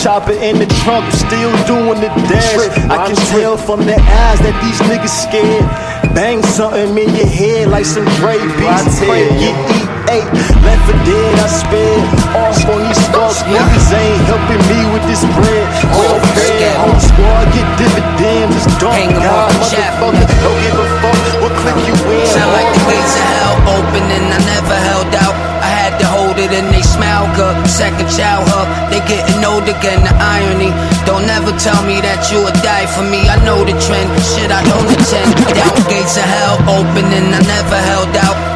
chopper 0.00 0.38
in 0.48 0.60
the 0.60 0.66
trunk, 0.84 1.04
still 1.10 1.50
doing 1.66 1.98
the 2.04 2.10
dash. 2.30 2.54
I 2.88 2.96
can 3.08 3.16
tell 3.34 3.56
from 3.56 3.84
their 3.84 3.98
eyes 3.98 4.38
that 4.38 4.54
these 4.62 4.80
niggas 4.88 5.16
scared. 5.26 5.66
Bang 6.14 6.40
something 6.44 6.96
in 6.96 7.10
your 7.16 7.26
head 7.26 7.66
like 7.66 7.84
some 7.84 8.04
Dre 8.20 8.38
beats. 8.58 9.00
Get 9.00 9.32
eat 9.42 9.87
eight, 10.12 10.28
left 10.64 10.82
for 10.88 10.98
dead. 11.04 11.32
I 11.38 11.48
sped 11.48 12.00
off 12.36 12.58
on 12.68 12.80
these 12.84 13.02
fucks. 13.12 13.44
Niggas 13.48 13.88
ain't 13.92 14.22
helping 14.28 14.62
me 14.68 14.80
with 14.92 15.04
this 15.08 15.22
bread. 15.36 15.66
Welfare 15.92 16.74
on 16.82 16.92
the 16.96 17.02
squad, 17.04 17.44
get 17.52 17.68
dividends. 17.76 18.54
It's 18.56 18.68
dark, 18.80 18.96
God, 19.20 19.52
motherfucker. 20.00 20.26
Don't 20.44 20.60
give 20.64 20.76
a 20.76 20.86
fuck 21.00 21.18
what 21.42 21.52
click 21.60 21.78
you 21.86 21.96
in. 22.12 22.26
Sound 22.26 22.52
like 22.52 22.68
the 22.72 22.82
gates 22.88 23.14
of 23.16 23.26
hell 23.36 23.56
open 23.76 24.04
and 24.08 24.26
I 24.32 24.40
never 24.48 24.76
held 24.90 25.12
out. 25.24 25.36
I 25.60 25.70
had 25.70 25.92
to 26.00 26.06
hold 26.06 26.36
it 26.38 26.52
and 26.54 26.68
they 26.72 26.82
smile 26.82 27.28
good. 27.36 27.56
Second 27.68 28.08
child 28.08 28.46
hug, 28.48 28.68
they 28.90 29.02
getting 29.04 29.42
old 29.44 29.68
again. 29.68 30.00
The 30.06 30.14
irony. 30.16 30.72
Don't 31.04 31.28
ever 31.28 31.52
tell 31.58 31.80
me 31.84 32.00
that 32.00 32.28
you 32.30 32.40
would 32.44 32.58
die 32.64 32.86
for 32.86 33.04
me. 33.04 33.28
I 33.28 33.36
know 33.44 33.64
the 33.64 33.76
trend. 33.84 34.08
Shit, 34.22 34.50
I 34.50 34.62
don't 34.64 34.88
attend. 34.88 35.28
Down 35.52 35.76
gates 35.90 36.16
of 36.16 36.24
hell 36.24 36.56
open 36.78 37.06
and 37.12 37.34
I 37.34 37.40
never 37.44 37.78
held 37.92 38.14
out. 38.24 38.47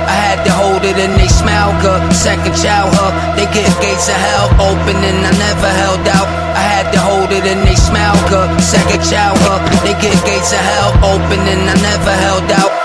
It 0.83 0.99
and 0.99 1.15
they 1.15 1.29
smile 1.29 1.71
good. 1.81 2.03
Second 2.13 2.57
child 2.59 2.91
hug, 2.99 3.15
they 3.39 3.47
get 3.55 3.71
gates 3.81 4.09
of 4.09 4.19
hell 4.19 4.51
open 4.59 4.99
and 4.99 5.23
I 5.23 5.31
never 5.31 5.71
held 5.79 6.03
out. 6.09 6.27
I 6.59 6.63
had 6.75 6.91
to 6.91 6.99
hold 6.99 7.31
it 7.31 7.47
and 7.47 7.63
they 7.63 7.77
smile 7.77 8.19
good. 8.29 8.51
Second 8.61 8.99
child 9.07 9.39
hug, 9.47 9.63
they 9.87 9.95
get 10.03 10.19
gates 10.27 10.51
of 10.51 10.59
hell 10.59 10.91
open 11.07 11.39
and 11.47 11.71
I 11.71 11.75
never 11.79 12.11
held 12.11 12.51
out. 12.59 12.82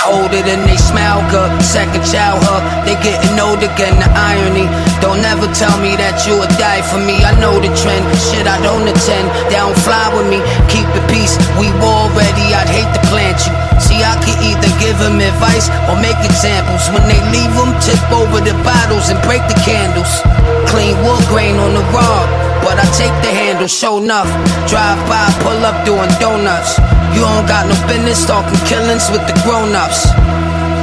I 0.00 0.32
than 0.32 0.64
they 0.64 0.80
smell 0.80 1.20
good. 1.28 1.52
Second 1.60 2.00
childhood, 2.08 2.64
they 2.88 2.96
getting 3.04 3.36
old 3.36 3.60
again. 3.60 4.00
The 4.00 4.08
irony. 4.08 4.64
Don't 5.04 5.20
ever 5.20 5.44
tell 5.52 5.76
me 5.76 5.92
that 6.00 6.24
you 6.24 6.40
would 6.40 6.52
die 6.56 6.80
for 6.80 6.96
me. 6.96 7.20
I 7.20 7.36
know 7.36 7.60
the 7.60 7.68
trend. 7.76 8.04
Shit, 8.16 8.48
I 8.48 8.56
don't 8.64 8.88
attend. 8.88 9.28
They 9.52 9.60
don't 9.60 9.76
fly 9.84 10.08
with 10.16 10.24
me. 10.32 10.40
Keep 10.72 10.88
the 10.96 11.04
peace. 11.12 11.36
We 11.60 11.68
war 11.84 12.08
ready. 12.16 12.56
I'd 12.56 12.72
hate 12.72 12.88
to 12.96 13.02
plant 13.12 13.36
you. 13.44 13.52
See, 13.76 14.00
I 14.00 14.16
could 14.24 14.40
either 14.40 14.72
give 14.80 14.96
them 14.96 15.20
advice 15.20 15.68
or 15.92 16.00
make 16.00 16.16
examples. 16.24 16.88
When 16.96 17.04
they 17.04 17.20
leave 17.28 17.52
them, 17.52 17.76
tip 17.84 18.00
over 18.08 18.40
the 18.40 18.56
bottles 18.64 19.12
and 19.12 19.20
break 19.28 19.44
the 19.52 19.58
candles. 19.68 20.24
Clean 20.72 20.96
wood 21.04 21.20
grain 21.28 21.60
on 21.60 21.76
the 21.76 21.84
rod, 21.92 22.28
but 22.62 22.76
I 22.76 22.86
take 22.96 23.14
the 23.24 23.32
handle, 23.32 23.66
show 23.66 23.98
enough. 23.98 24.28
Drive 24.68 25.00
by, 25.08 25.24
pull 25.40 25.60
up 25.64 25.84
doing 25.84 26.10
donuts. 26.20 26.76
You 27.16 27.24
don't 27.24 27.46
got 27.48 27.66
no 27.66 27.76
business 27.88 28.24
talking 28.24 28.58
killings 28.68 29.08
with 29.10 29.24
the 29.26 29.36
grown 29.42 29.74
ups. 29.74 30.06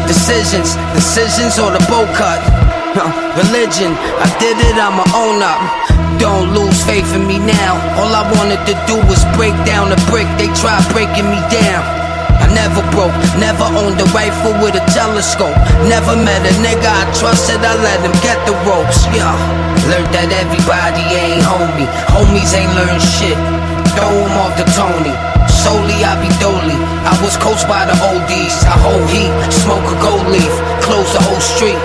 Decisions, 0.10 0.76
decisions 0.94 1.60
or 1.60 1.72
the 1.72 1.84
bow 1.90 2.06
cut. 2.16 2.42
Religion, 3.38 3.94
I 3.94 4.28
did 4.42 4.58
it, 4.58 4.78
I'ma 4.80 5.06
own 5.14 5.44
up. 5.44 5.62
Don't 6.18 6.54
lose 6.54 6.82
faith 6.84 7.14
in 7.14 7.28
me 7.28 7.38
now. 7.38 7.78
All 8.02 8.10
I 8.10 8.26
wanted 8.38 8.62
to 8.66 8.74
do 8.90 8.98
was 9.06 9.22
break 9.38 9.54
down 9.66 9.90
the 9.90 10.00
brick, 10.10 10.28
they 10.42 10.50
tried 10.58 10.82
breaking 10.92 11.30
me 11.30 11.38
down. 11.54 12.07
Never 12.54 12.84
broke, 12.92 13.16
never 13.40 13.68
owned 13.76 14.00
a 14.00 14.08
rifle 14.16 14.54
with 14.64 14.76
a 14.76 14.84
telescope. 14.92 15.56
Never 15.88 16.16
met 16.16 16.42
a 16.46 16.54
nigga 16.64 16.88
I 16.88 17.04
trusted, 17.16 17.60
I 17.64 17.76
let 17.82 18.00
him 18.00 18.16
get 18.24 18.40
the 18.48 18.54
ropes. 18.68 19.06
Yeah, 19.16 19.36
learned 19.90 20.12
that 20.16 20.30
everybody 20.32 21.04
ain't 21.16 21.44
homie. 21.44 21.88
Homies 22.14 22.54
ain't 22.56 22.74
learned 22.76 23.04
shit. 23.04 23.38
Throw 23.96 24.14
'em 24.14 24.36
off 24.44 24.54
the 24.56 24.66
Tony. 24.78 25.14
Solely 25.64 25.98
I 26.06 26.14
be 26.22 26.30
dolly. 26.40 26.78
I 27.04 27.14
was 27.24 27.36
coached 27.38 27.68
by 27.68 27.86
the 27.90 27.96
oldies. 28.10 28.56
I 28.64 28.76
hold 28.86 29.10
heat, 29.10 29.32
smoke 29.52 29.88
a 29.90 29.98
gold 30.02 30.28
leaf, 30.28 30.54
close 30.86 31.12
the 31.14 31.22
whole 31.28 31.42
street. 31.42 31.82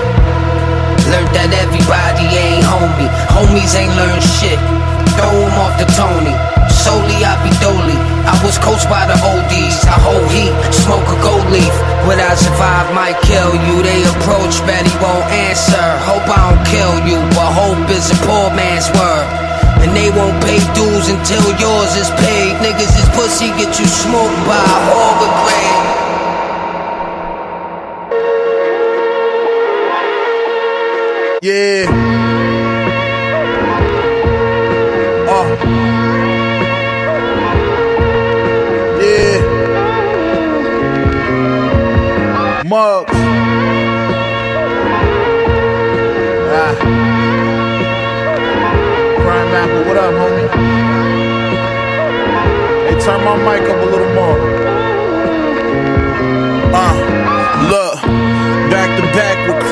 Learned 1.11 1.33
that 1.35 1.51
everybody 1.65 2.27
ain't 2.45 2.65
homie. 2.65 3.11
Homies 3.35 3.75
ain't 3.75 3.95
learned 3.97 4.23
shit. 4.39 4.59
Throw 5.17 5.33
'em 5.33 5.57
off 5.65 5.75
the 5.79 5.87
Tony. 5.99 6.35
Solely 6.69 7.25
I 7.25 7.35
be 7.43 7.51
dolly. 7.65 8.12
I 8.23 8.39
was 8.47 8.59
coached 8.59 8.87
by 8.87 9.07
the 9.07 9.19
oldies. 9.27 9.83
I 9.87 9.99
hold 9.99 10.27
heat, 10.31 10.55
smoke 10.71 11.07
a 11.11 11.19
gold 11.23 11.47
leaf. 11.51 11.75
What 12.07 12.19
I 12.23 12.35
survive 12.39 12.95
might 12.95 13.19
kill 13.27 13.51
you. 13.67 13.83
They 13.83 14.03
approach, 14.07 14.63
bet 14.67 14.87
he 14.87 14.95
won't 15.03 15.27
answer. 15.51 15.87
Hope 16.07 16.27
I 16.31 16.39
don't 16.51 16.63
kill 16.67 16.95
you, 17.07 17.19
but 17.35 17.51
hope 17.51 17.91
is 17.91 18.11
a 18.15 18.19
poor 18.27 18.51
man's 18.55 18.87
word. 18.95 19.27
And 19.83 19.91
they 19.97 20.11
won't 20.15 20.39
pay 20.47 20.63
dues 20.75 21.11
until 21.11 21.43
yours 21.59 21.93
is 21.99 22.11
paid. 22.23 22.55
Niggas 22.63 22.95
is 22.95 23.09
pussy, 23.19 23.51
get 23.59 23.75
you 23.79 23.87
smoked 23.87 24.39
by 24.47 24.63
all 24.95 25.15
the 25.19 25.31
grade. 25.43 25.83
Yeah. 31.43 32.12
Mugs. 42.73 43.13
Ah. 46.55 46.75
Prime 49.21 49.53
Apple, 49.61 49.83
what 49.89 49.99
up, 49.99 50.15
homie? 50.15 50.49
Hey, 52.89 52.97
turn 52.99 53.21
my 53.27 53.37
mic 53.37 53.69
up 53.69 53.77
a 53.77 53.85
little 53.85 54.15
more. 54.15 54.52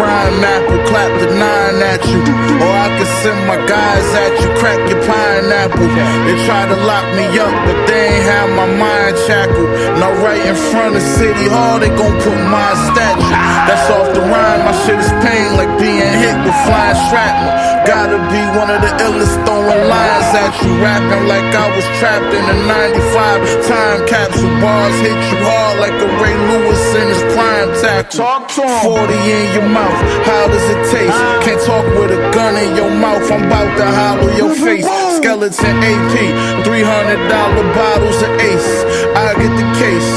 Back 0.00 0.20
with 0.24 0.40
crime 0.40 0.44
apple, 0.44 0.80
clap 0.88 1.12
the 1.20 1.28
nine 1.36 1.82
at 1.82 2.00
you. 2.08 2.20
Or 2.60 2.72
I 2.72 2.88
can 2.96 3.08
send 3.22 3.40
my 3.46 3.56
guys 3.66 4.06
at 4.14 4.32
you, 4.40 4.48
crack 4.56 4.80
your 4.88 5.00
pineapple. 5.04 5.88
They 6.26 6.36
try 6.46 6.68
to 6.68 6.76
lock 6.84 7.06
me 7.16 7.26
up, 7.38 7.54
but 7.66 7.78
they 7.86 8.16
ain't 8.16 8.24
have 8.24 8.50
my 8.56 8.66
mind 8.66 9.16
shackled. 9.26 9.70
Now 10.00 10.12
right 10.24 10.40
in 10.44 10.56
front 10.72 10.96
of 10.96 11.02
City 11.02 11.48
Hall, 11.48 11.78
they 11.80 11.88
gon' 11.88 12.16
put 12.20 12.38
my 12.48 12.72
statue. 12.92 13.36
That's 13.68 13.88
off 13.90 14.08
the 14.14 14.20
rhyme, 14.20 14.64
my 14.64 14.74
shit 14.84 14.98
is 14.98 15.12
pain 15.24 15.56
like 15.56 15.72
being 15.78 16.14
hit 16.20 16.36
with 16.44 16.56
flying 16.66 16.98
shrapnel. 17.08 17.80
Gotta 17.86 18.18
be 18.28 18.42
one 18.60 18.68
of 18.68 18.80
the 18.84 18.92
illest 19.08 19.36
throwing 19.46 19.84
lines 19.88 20.30
at 20.36 20.52
you, 20.60 20.70
rapping 20.84 21.26
like 21.26 21.48
I 21.48 21.66
was 21.74 21.86
trapped 21.98 22.28
in 22.28 22.44
a 22.44 22.56
95 22.68 23.66
time 23.66 24.00
capsule. 24.06 24.52
Bars 24.60 24.96
hit 25.00 25.16
you 25.32 25.38
hard 25.48 25.80
like 25.80 25.96
a 25.96 26.08
Ray 26.20 26.36
Lewis 26.52 26.82
in 27.00 27.06
his 27.08 27.22
prime 27.32 27.72
tackle. 27.80 28.20
Talk 28.20 28.48
to 28.60 28.62
40 28.84 29.14
in 29.16 29.46
your 29.56 29.68
mouth, 29.72 29.89
how 30.29 30.46
does 30.48 30.66
it 30.74 30.81
taste? 30.90 31.20
Can't 31.44 31.61
talk 31.66 31.85
with 31.98 32.11
a 32.11 32.20
gun 32.33 32.57
in 32.57 32.76
your 32.76 32.90
mouth, 32.90 33.31
I'm 33.31 33.44
about 33.44 33.76
to 33.79 33.87
hollow 33.87 34.31
your 34.37 34.55
face. 34.55 35.09
Skeleton 35.20 35.76
AP, 35.85 36.64
$300 36.64 37.74
bottles 37.76 38.22
of 38.22 38.30
Ace. 38.40 38.72
I 39.12 39.37
get 39.37 39.52
the 39.52 39.68
case. 39.76 40.11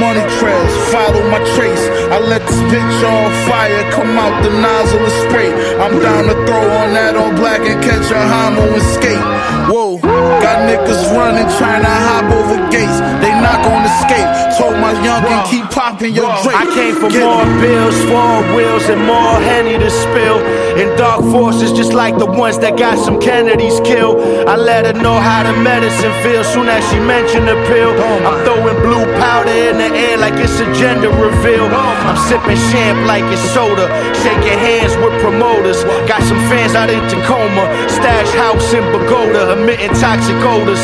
Money 0.00 0.24
trails, 0.40 0.72
follow 0.88 1.20
my 1.28 1.44
trace. 1.52 1.84
I 2.08 2.18
let 2.24 2.40
this 2.40 2.60
bitch 2.72 3.00
on 3.04 3.28
fire 3.44 3.84
come 3.92 4.16
out 4.16 4.32
the 4.42 4.50
nozzle 4.50 5.00
and 5.00 5.16
spray. 5.28 5.52
I'm 5.76 6.00
down 6.00 6.24
to 6.32 6.36
throw 6.48 6.64
on 6.80 6.96
that 6.96 7.16
all 7.16 7.32
black 7.36 7.60
and 7.68 7.82
catch 7.84 8.08
a 8.10 8.16
homo 8.16 8.64
and 8.72 8.86
skate. 8.96 9.24
Whoa, 9.68 9.98
got 10.40 10.64
niggas 10.64 11.04
running, 11.12 11.48
trying 11.60 11.84
to 11.84 11.92
hop 12.08 12.24
over 12.32 12.56
gates. 12.72 12.96
They 13.20 13.36
not 13.44 13.60
gonna 13.60 13.92
escape. 14.00 14.28
Told 14.56 14.76
my 14.80 14.92
youngin' 15.04 15.50
keep 15.50 15.64
popping 15.70 16.14
your 16.14 16.32
Drake. 16.42 16.56
I 16.56 16.64
came 16.72 16.94
for 16.96 17.08
Get 17.08 17.24
more 17.24 17.44
it. 17.44 17.60
bills, 17.60 17.96
four 18.08 18.40
wheels, 18.56 18.88
and 18.88 19.04
more 19.04 19.36
Henny 19.40 19.76
to 19.78 19.90
spill. 19.90 20.40
In 20.80 20.96
dark 20.96 21.20
forces, 21.32 21.72
just 21.72 21.92
like 21.94 22.18
the 22.18 22.26
ones 22.26 22.58
that 22.60 22.76
got 22.78 22.98
some 22.98 23.18
Kennedys 23.20 23.80
killed. 23.80 24.16
I 24.46 24.54
let 24.54 24.86
her 24.86 24.94
know 24.94 25.18
how 25.18 25.42
the 25.42 25.58
medicine 25.58 26.14
feels 26.22 26.46
soon 26.46 26.70
as 26.70 26.78
she 26.86 27.02
mentioned 27.02 27.50
the 27.50 27.58
pill. 27.66 27.90
I'm 28.22 28.46
throwing 28.46 28.78
blue 28.78 29.02
powder 29.18 29.50
in 29.50 29.74
the 29.74 29.90
air 29.90 30.22
like 30.22 30.38
it's 30.38 30.62
a 30.62 30.70
gender 30.70 31.10
reveal. 31.10 31.66
I'm 31.66 32.14
sipping 32.30 32.54
champ 32.70 33.02
like 33.10 33.26
it's 33.34 33.42
soda, 33.50 33.90
shaking 34.22 34.54
hands 34.54 34.94
with 35.02 35.18
promoters. 35.18 35.82
Got 36.06 36.22
some 36.22 36.38
fans 36.46 36.78
out 36.78 36.94
in 36.94 37.02
Tacoma, 37.10 37.66
stash 37.90 38.30
house 38.38 38.70
in 38.70 38.86
Pagoda, 38.94 39.58
emitting 39.58 39.90
toxic 39.98 40.38
odors. 40.46 40.78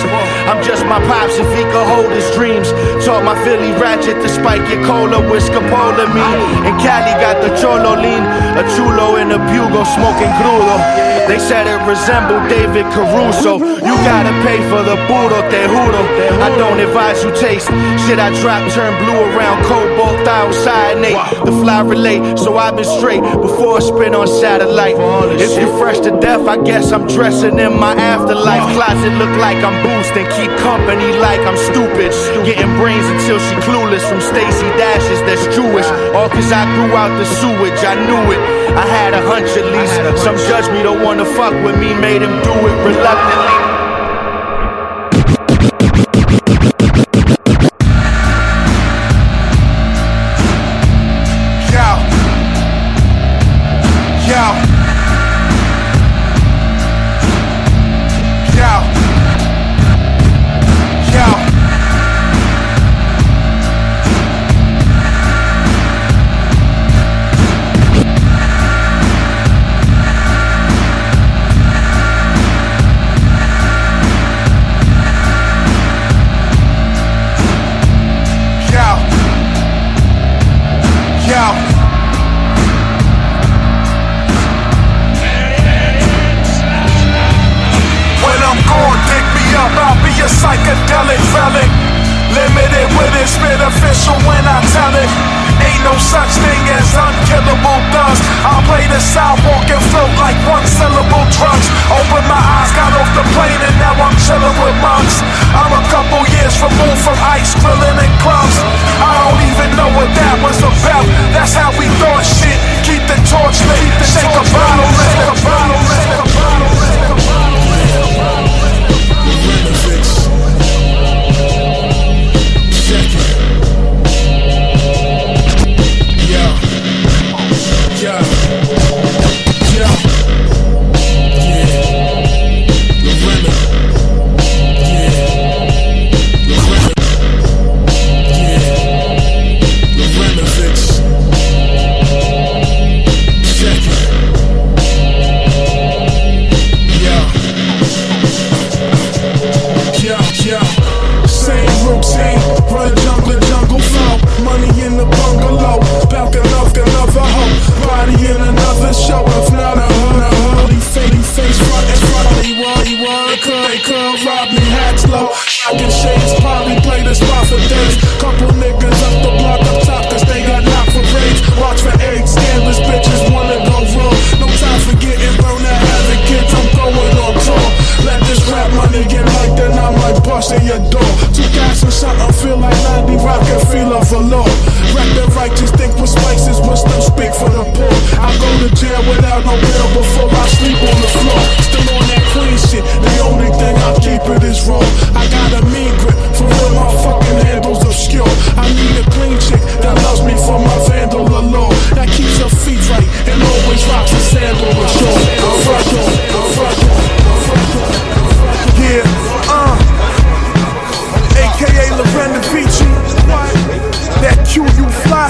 I'm 0.51 0.59
just 0.67 0.83
my 0.91 0.99
pops 1.07 1.39
if 1.39 1.47
he 1.55 1.63
could 1.63 1.87
hold 1.87 2.11
his 2.11 2.27
dreams. 2.35 2.75
Taught 3.07 3.23
my 3.23 3.39
Philly 3.47 3.71
ratchet 3.79 4.19
to 4.27 4.29
spike 4.29 4.67
your 4.67 4.83
cola 4.83 5.23
with 5.31 5.47
scopolamine. 5.47 6.67
And 6.67 6.75
Cali 6.83 7.15
got 7.23 7.39
the 7.39 7.55
cholo 7.55 7.95
lean, 7.95 8.27
a 8.59 8.67
chulo 8.75 9.23
and 9.23 9.31
a 9.31 9.39
bugle 9.39 9.87
smoking 9.87 10.35
crudo. 10.43 11.22
They 11.29 11.39
said 11.39 11.67
it 11.67 11.81
resembled 11.87 12.49
David 12.49 12.87
Caruso. 12.93 13.59
You 13.59 13.95
gotta 14.05 14.35
pay 14.43 14.59
for 14.69 14.83
the 14.83 14.97
puro 15.07 15.41
te. 15.51 15.63
I 15.63 16.51
don't 16.59 16.81
advise 16.81 17.23
you 17.23 17.31
taste. 17.37 17.69
Shit 18.05 18.19
I 18.19 18.35
drop 18.41 18.63
turn 18.73 18.93
blue 19.05 19.21
around 19.31 19.63
cobalt 19.65 20.27
outside 20.27 20.99
Nate. 21.01 21.17
The 21.47 21.53
fly 21.63 21.81
relate, 21.83 22.39
so 22.39 22.57
I've 22.59 22.77
been 22.77 22.85
straight 22.99 23.23
before 23.41 23.77
I 23.77 23.81
spin 23.81 24.15
on 24.15 24.27
satellite. 24.27 24.97
If 25.39 25.55
you 25.61 25.71
fresh 25.79 26.01
to 26.01 26.11
death, 26.19 26.47
I 26.49 26.59
guess 26.63 26.91
I'm 26.93 27.07
dressing 27.07 27.59
in 27.59 27.79
my 27.79 27.95
afterlife. 27.95 28.75
Closet 28.75 29.15
look 29.23 29.35
like 29.39 29.63
I'm 29.63 29.79
boosting, 29.87 30.27
keep 30.35 30.51
company 30.59 31.15
like 31.23 31.41
I'm 31.47 31.57
stupid. 31.71 32.11
Getting 32.45 32.73
brains 32.77 33.07
until 33.07 33.39
she 33.39 33.55
clueless 33.63 34.03
from 34.09 34.21
Stacy 34.21 34.69
Dashes 34.75 35.21
that's 35.23 35.47
Jewish. 35.55 35.87
All 36.15 36.29
cause 36.29 36.51
I 36.51 36.67
grew 36.75 36.91
out 36.97 37.15
the 37.17 37.27
sewage, 37.39 37.81
I 37.87 37.95
knew 38.07 38.25
it. 38.35 38.41
I 38.75 38.87
had 38.87 39.15
a 39.15 39.23
hunch 39.29 39.51
at 39.55 39.67
least. 39.71 39.95
Some 40.25 40.37
judge 40.49 40.67
me 40.73 40.83
don't 40.83 41.03
wanna 41.15 41.27
fuck 41.37 41.53
with 41.63 41.79
me, 41.79 41.93
made 41.93 42.23
him 42.23 42.41
do 42.43 42.53
it 42.53 42.87
reluctantly. 42.87 43.62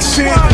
shit. 0.02 0.51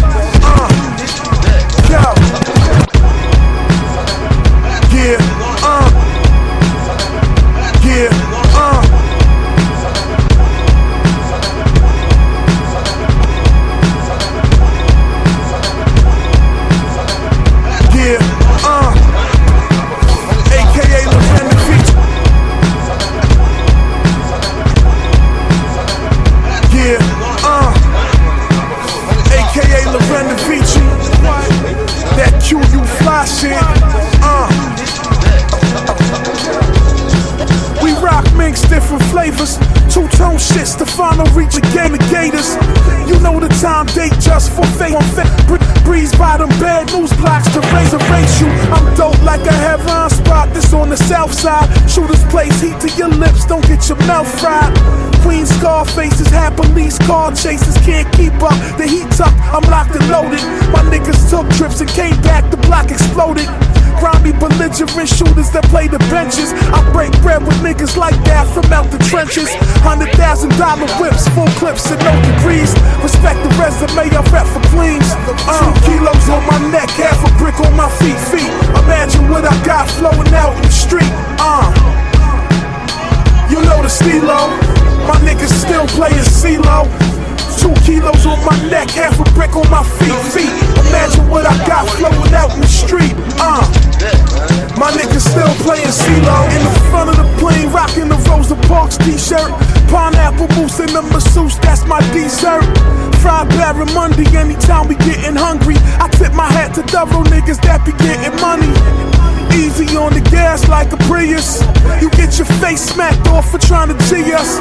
You 111.29 112.09
get 112.17 112.39
your 112.39 112.47
face 112.57 112.81
smacked 112.81 113.29
off 113.29 113.51
for 113.51 113.59
trying 113.59 113.89
to 113.89 113.99
G 114.09 114.33
us. 114.33 114.59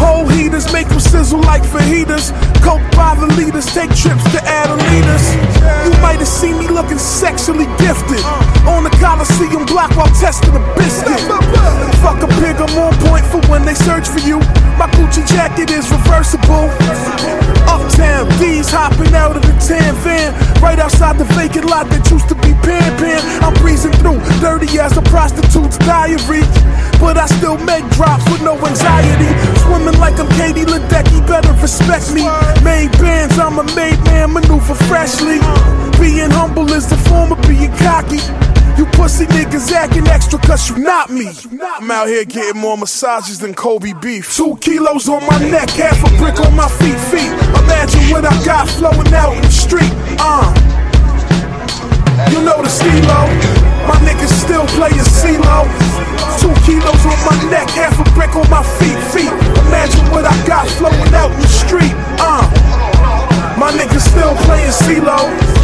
Whole 0.00 0.26
heaters 0.26 0.72
make 0.72 0.88
them 0.88 1.00
sizzle 1.00 1.40
like 1.42 1.62
fajitas. 1.62 2.32
Coke 2.64 2.80
by 2.96 3.14
the 3.14 3.26
leaders, 3.36 3.66
take 3.66 3.92
trips 3.92 4.24
to 4.32 4.40
Adelitas. 4.40 5.36
You 5.84 5.92
might 6.00 6.18
have 6.18 6.28
seen 6.28 6.58
me 6.58 6.66
looking 6.68 6.96
sexually 6.96 7.66
gifted. 7.76 8.24
On 8.64 8.84
the 8.84 8.90
Coliseum 8.96 9.66
block 9.66 9.94
while 9.96 10.08
testing 10.16 10.56
a 10.56 10.62
biscuit. 10.80 11.20
Fuck 12.00 12.24
a 12.24 12.28
pig, 12.40 12.56
I'm 12.56 12.72
on 12.78 12.94
point 13.04 13.26
for 13.26 13.44
when 13.50 13.66
they 13.66 13.74
search 13.74 14.08
for 14.08 14.20
you. 14.20 14.38
My 14.80 14.88
Gucci 14.96 15.26
jacket 15.28 15.70
is 15.70 15.90
reversible. 15.92 16.72
Uptown, 17.68 18.28
D's 18.38 18.70
hopping 18.70 19.14
out 19.14 19.36
of 19.36 19.42
the 19.42 19.52
tan 19.60 19.94
van. 20.00 20.32
Right 20.62 20.78
outside 20.78 21.18
the 21.18 21.28
vacant 21.36 21.66
lot 21.66 21.88
that 21.90 22.10
used 22.10 22.28
to 22.28 22.34
be 22.34 22.54
Pan 22.64 22.96
Pan. 22.96 23.20
I'm 23.44 23.52
breezing 23.60 23.92
through, 24.00 24.20
dirty 24.40 24.78
as 24.80 24.96
a 24.96 25.02
prostitute 25.02 25.67
diary. 25.88 26.44
But 27.00 27.16
I 27.16 27.26
still 27.26 27.56
make 27.64 27.88
drops 27.96 28.28
with 28.28 28.42
no 28.42 28.54
anxiety. 28.60 29.30
Swimming 29.64 29.98
like 29.98 30.20
I'm 30.20 30.28
Katie 30.36 30.68
Ledecky, 30.68 31.24
better 31.26 31.54
respect 31.62 32.12
me. 32.12 32.22
Made 32.62 32.92
bands, 33.00 33.38
I'm 33.38 33.58
a 33.58 33.64
made 33.74 33.98
man, 34.04 34.34
maneuver 34.34 34.74
freshly. 34.90 35.38
Being 35.96 36.30
humble 36.30 36.68
is 36.72 36.86
the 36.86 36.98
form 37.08 37.32
of 37.32 37.40
being 37.48 37.72
cocky. 37.80 38.20
You 38.76 38.86
pussy 38.94 39.26
niggas 39.26 39.72
acting 39.72 40.06
extra 40.06 40.38
cause 40.38 40.68
you 40.68 40.78
not 40.78 41.10
me. 41.10 41.30
I'm 41.62 41.90
out 41.90 42.06
here 42.06 42.24
getting 42.24 42.60
more 42.60 42.76
massages 42.76 43.38
than 43.38 43.54
Kobe 43.54 43.92
beef. 44.02 44.36
Two 44.36 44.56
kilos 44.60 45.08
on 45.08 45.24
my 45.26 45.38
neck, 45.50 45.70
half 45.70 45.98
a 46.04 46.10
brick 46.18 46.38
on 46.40 46.54
my 46.54 46.68
feet, 46.78 46.98
feet. 47.10 47.32
Imagine 47.62 48.04
what 48.10 48.24
I 48.24 48.34
got 48.44 48.68
flowing 48.68 49.12
out 49.14 49.34
in 49.34 49.42
the 49.42 49.50
street. 49.50 49.92
Uh. 50.18 50.52
You 52.30 52.42
know 52.42 52.60
the 52.62 52.68
steelo. 52.68 53.47
My 53.88 53.96
niggas 54.04 54.28
still 54.44 54.66
playing 54.76 55.08
CeeLo. 55.18 55.64
Two 56.38 56.52
kilos 56.68 57.04
on 57.08 57.18
my 57.24 57.36
neck, 57.50 57.70
half 57.70 57.98
a 57.98 58.04
brick 58.12 58.36
on 58.36 58.48
my 58.50 58.62
feet. 58.78 58.98
Feet. 59.12 59.32
Imagine 59.66 60.04
what 60.12 60.26
I 60.26 60.36
got 60.46 60.68
flowing 60.68 61.14
out 61.14 61.32
in 61.32 61.40
the 61.40 61.48
street. 61.48 61.94
Uh. 62.20 62.44
My 63.58 63.72
niggas 63.72 64.04
still 64.12 64.36
playing 64.44 64.70
CeeLo. 64.70 65.58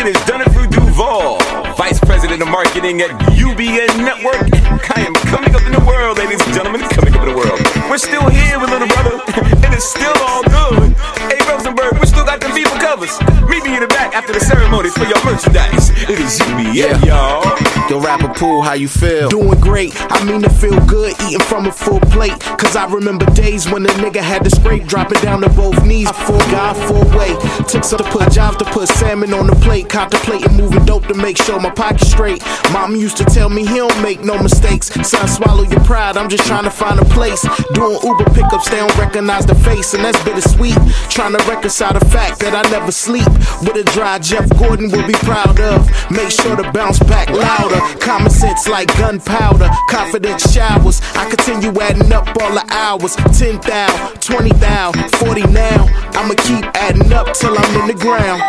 it 0.00 0.06
is 0.06 0.24
done 0.24 0.39
marketing 2.46 3.02
at 3.02 3.10
UBN 3.36 4.04
Network. 4.04 4.48
I 4.96 5.04
am 5.04 5.14
coming 5.28 5.54
up 5.54 5.62
in 5.66 5.72
the 5.72 5.84
world, 5.84 6.18
ladies 6.18 6.40
and 6.40 6.54
gentlemen, 6.54 6.80
coming 6.88 7.14
up 7.14 7.22
in 7.26 7.28
the 7.28 7.36
world. 7.36 7.60
We're 7.90 7.98
still 7.98 8.28
here 8.28 8.58
with 8.58 8.70
little 8.70 8.88
brother, 8.88 9.20
and 9.64 9.74
it's 9.74 9.88
still 9.88 10.14
all 10.24 10.42
good. 10.44 10.96
Hey, 11.28 11.40
Rosenberg, 11.48 11.98
we 12.30 12.38
still 12.38 12.38
got 12.38 12.40
them 12.40 12.52
people 12.54 12.78
covers. 12.78 13.18
Meet 13.48 13.64
me 13.64 13.74
in 13.74 13.80
the 13.80 13.88
back 13.88 14.14
after 14.14 14.32
the 14.32 14.40
ceremony 14.40 14.90
for 14.90 15.04
your 15.04 15.22
merchandise. 15.24 15.90
It 16.08 16.18
is 16.20 16.38
UBN, 16.38 17.04
y'all. 17.04 17.42
Yo, 17.90 18.00
rapper 18.00 18.32
pool, 18.34 18.62
how 18.62 18.74
you 18.74 18.88
feel? 18.88 19.28
Doing 19.28 19.58
great. 19.60 19.92
I 19.98 20.22
mean 20.24 20.42
to 20.42 20.50
feel 20.50 20.78
good 20.86 21.14
eating 21.26 21.40
from 21.40 21.66
a 21.66 21.72
full 21.72 22.00
plate. 22.00 22.38
Cause 22.58 22.76
I 22.76 22.86
remember 22.86 23.26
days 23.34 23.68
when 23.70 23.82
the 23.82 23.90
nigga 23.94 24.20
had 24.20 24.44
to 24.44 24.50
scrape, 24.50 24.86
dropping 24.86 25.20
down 25.20 25.40
to 25.42 25.48
both 25.50 25.84
knees. 25.84 26.08
I 26.08 26.12
full 26.12 26.38
guy, 26.50 26.74
full 26.86 27.04
way. 27.18 27.34
Took 27.66 27.84
some 27.84 27.98
to 27.98 28.04
put 28.04 28.30
jobs 28.30 28.58
to 28.58 28.64
put 28.64 28.88
salmon 28.88 29.34
on 29.34 29.46
the 29.46 29.56
plate. 29.56 29.88
Contemplating 29.88 30.56
moving 30.56 30.84
dope 30.84 31.06
to 31.06 31.14
make 31.14 31.36
sure 31.36 31.60
my 31.60 31.70
pocket 31.70 32.00
straight. 32.00 32.42
Mom 32.72 32.94
used 32.94 33.16
to 33.16 33.24
tell 33.24 33.48
me 33.48 33.66
he 33.66 33.76
don't 33.76 34.02
make 34.02 34.22
no 34.22 34.40
mistakes. 34.40 34.86
Son, 35.08 35.26
swallow 35.28 35.64
your 35.64 35.80
pride. 35.80 36.16
I'm 36.16 36.28
just 36.28 36.46
trying 36.46 36.64
to 36.64 36.70
find 36.70 37.00
a 37.00 37.04
place. 37.06 37.42
Doing 37.74 37.98
Uber 38.02 38.30
pickups, 38.30 38.70
they 38.70 38.76
don't 38.76 38.96
recognize 38.96 39.46
the 39.46 39.56
face. 39.56 39.94
And 39.94 40.04
that's 40.04 40.22
bittersweet. 40.24 40.78
Trying 41.08 41.36
to 41.36 41.42
reconcile 41.48 41.92
the 41.92 42.04
fact 42.06 42.19
that 42.28 42.52
I 42.54 42.68
never 42.70 42.92
sleep. 42.92 43.28
With 43.64 43.76
a 43.76 43.84
dry 43.92 44.18
Jeff 44.18 44.48
Gordon 44.58 44.90
will 44.90 45.06
be 45.06 45.14
proud 45.24 45.60
of. 45.60 45.88
Make 46.10 46.30
sure 46.30 46.56
to 46.56 46.70
bounce 46.72 46.98
back 46.98 47.30
louder. 47.30 47.80
Common 48.00 48.30
sense 48.30 48.68
like 48.68 48.88
gunpowder. 48.98 49.68
Confident 49.88 50.40
showers. 50.40 51.00
I 51.14 51.28
continue 51.28 51.72
adding 51.80 52.12
up 52.12 52.28
all 52.40 52.52
the 52.52 52.66
hours. 52.70 53.16
10 53.16 53.60
thou, 53.62 54.12
20 54.20 54.52
thou, 54.60 54.92
40 55.18 55.42
now. 55.48 55.88
I'ma 56.14 56.34
keep 56.44 56.64
adding 56.76 57.12
up 57.12 57.32
till 57.32 57.56
I'm 57.56 57.80
in 57.80 57.86
the 57.88 57.94
ground. 57.94 58.42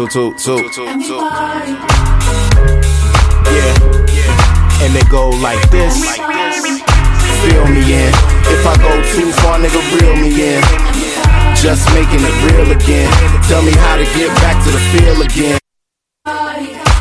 Yeah. 0.00 0.08
Two, 0.08 0.32
two, 0.32 0.56
two, 0.70 1.02
two. 1.02 1.20
Yeah. 3.52 3.74
And 4.80 4.96
they 4.96 5.02
go 5.10 5.28
like 5.28 5.60
this, 5.70 6.00
like 6.06 6.24
this. 6.26 6.80
Feel 7.44 7.66
me 7.66 7.82
in. 7.92 8.12
If 8.48 8.66
I 8.66 8.76
go 8.80 9.02
too 9.12 9.30
far, 9.42 9.58
nigga, 9.58 9.80
reel 10.00 10.16
me 10.16 10.56
in. 10.56 10.62
Just 11.54 11.86
making 11.92 12.20
it 12.24 12.34
real 12.48 12.70
again. 12.72 13.12
Tell 13.46 13.62
me 13.62 13.72
how 13.72 13.96
to 13.96 14.04
get 14.16 14.34
back 14.40 14.64
to 14.64 14.70
the 14.70 14.80
feel 14.90 15.20
again. 15.20 15.60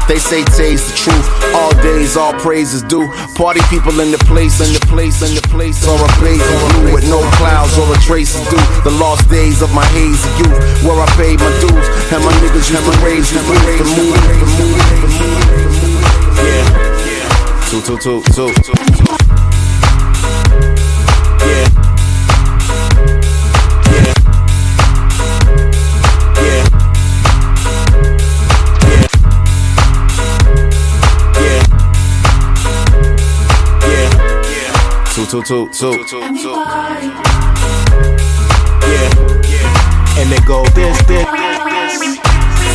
They 0.09 0.17
say 0.17 0.43
taste 0.57 0.89
the 0.89 0.97
truth. 0.97 1.27
All 1.53 1.69
days, 1.83 2.17
all 2.17 2.33
praises 2.33 2.81
due. 2.81 3.05
Party 3.37 3.61
people 3.69 3.99
in 3.99 4.09
the 4.09 4.17
place, 4.25 4.57
in 4.57 4.73
the 4.73 4.81
place, 4.89 5.21
in 5.21 5.35
the 5.35 5.45
place. 5.53 5.85
Or 5.85 6.01
a 6.01 6.09
blaze 6.17 6.41
of 6.41 6.57
blue 6.81 6.93
with 6.97 7.07
no 7.07 7.21
clouds 7.37 7.77
or 7.77 7.85
a 7.93 7.97
trace 8.01 8.33
of 8.33 8.41
dew. 8.49 8.57
The 8.81 8.97
lost 8.97 9.29
days 9.29 9.61
of 9.61 9.71
my 9.71 9.85
hazy 9.93 10.27
youth, 10.41 10.57
where 10.81 10.97
I 10.97 11.05
paid 11.13 11.37
my 11.37 11.53
dues. 11.61 11.87
And 12.09 12.25
my 12.25 12.33
niggas 12.41 12.73
used 12.73 12.89
to 12.89 12.95
raise 13.05 13.29
the 13.29 13.41
roof 13.45 13.61
and 13.69 13.89
move, 14.01 14.17
and 14.17 14.49
move, 14.57 14.81
and 14.97 15.13
move. 15.13 16.01
Yeah. 16.41 17.69
Two, 17.69 17.81
two, 17.85 17.97
two, 18.01 18.23
two, 18.33 18.49
two. 18.65 18.73
Yeah. 19.05 19.18
Two, 35.29 35.43
two, 35.43 35.69
two, 35.69 35.93
two. 36.07 36.19
Yeah. 36.19 36.39
And 40.17 40.31
they 40.31 40.39
go 40.47 40.65
this, 40.73 40.97
this. 41.05 41.23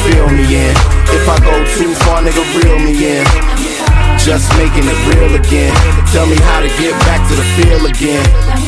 Feel 0.06 0.30
me 0.30 0.44
in. 0.54 0.70
If 1.10 1.28
I 1.28 1.36
go 1.42 1.50
too 1.74 1.92
far, 2.06 2.22
nigga, 2.22 2.44
reel 2.62 2.78
me 2.78 3.18
in. 3.18 3.24
Just 4.20 4.48
making 4.56 4.86
it 4.86 4.98
real 5.10 5.34
again. 5.34 5.74
Tell 6.12 6.26
me 6.26 6.36
how 6.36 6.60
to 6.60 6.68
get 6.78 6.92
back 7.02 7.26
to 7.28 7.34
the 7.34 7.42
feel 7.58 7.86
again. 7.86 8.63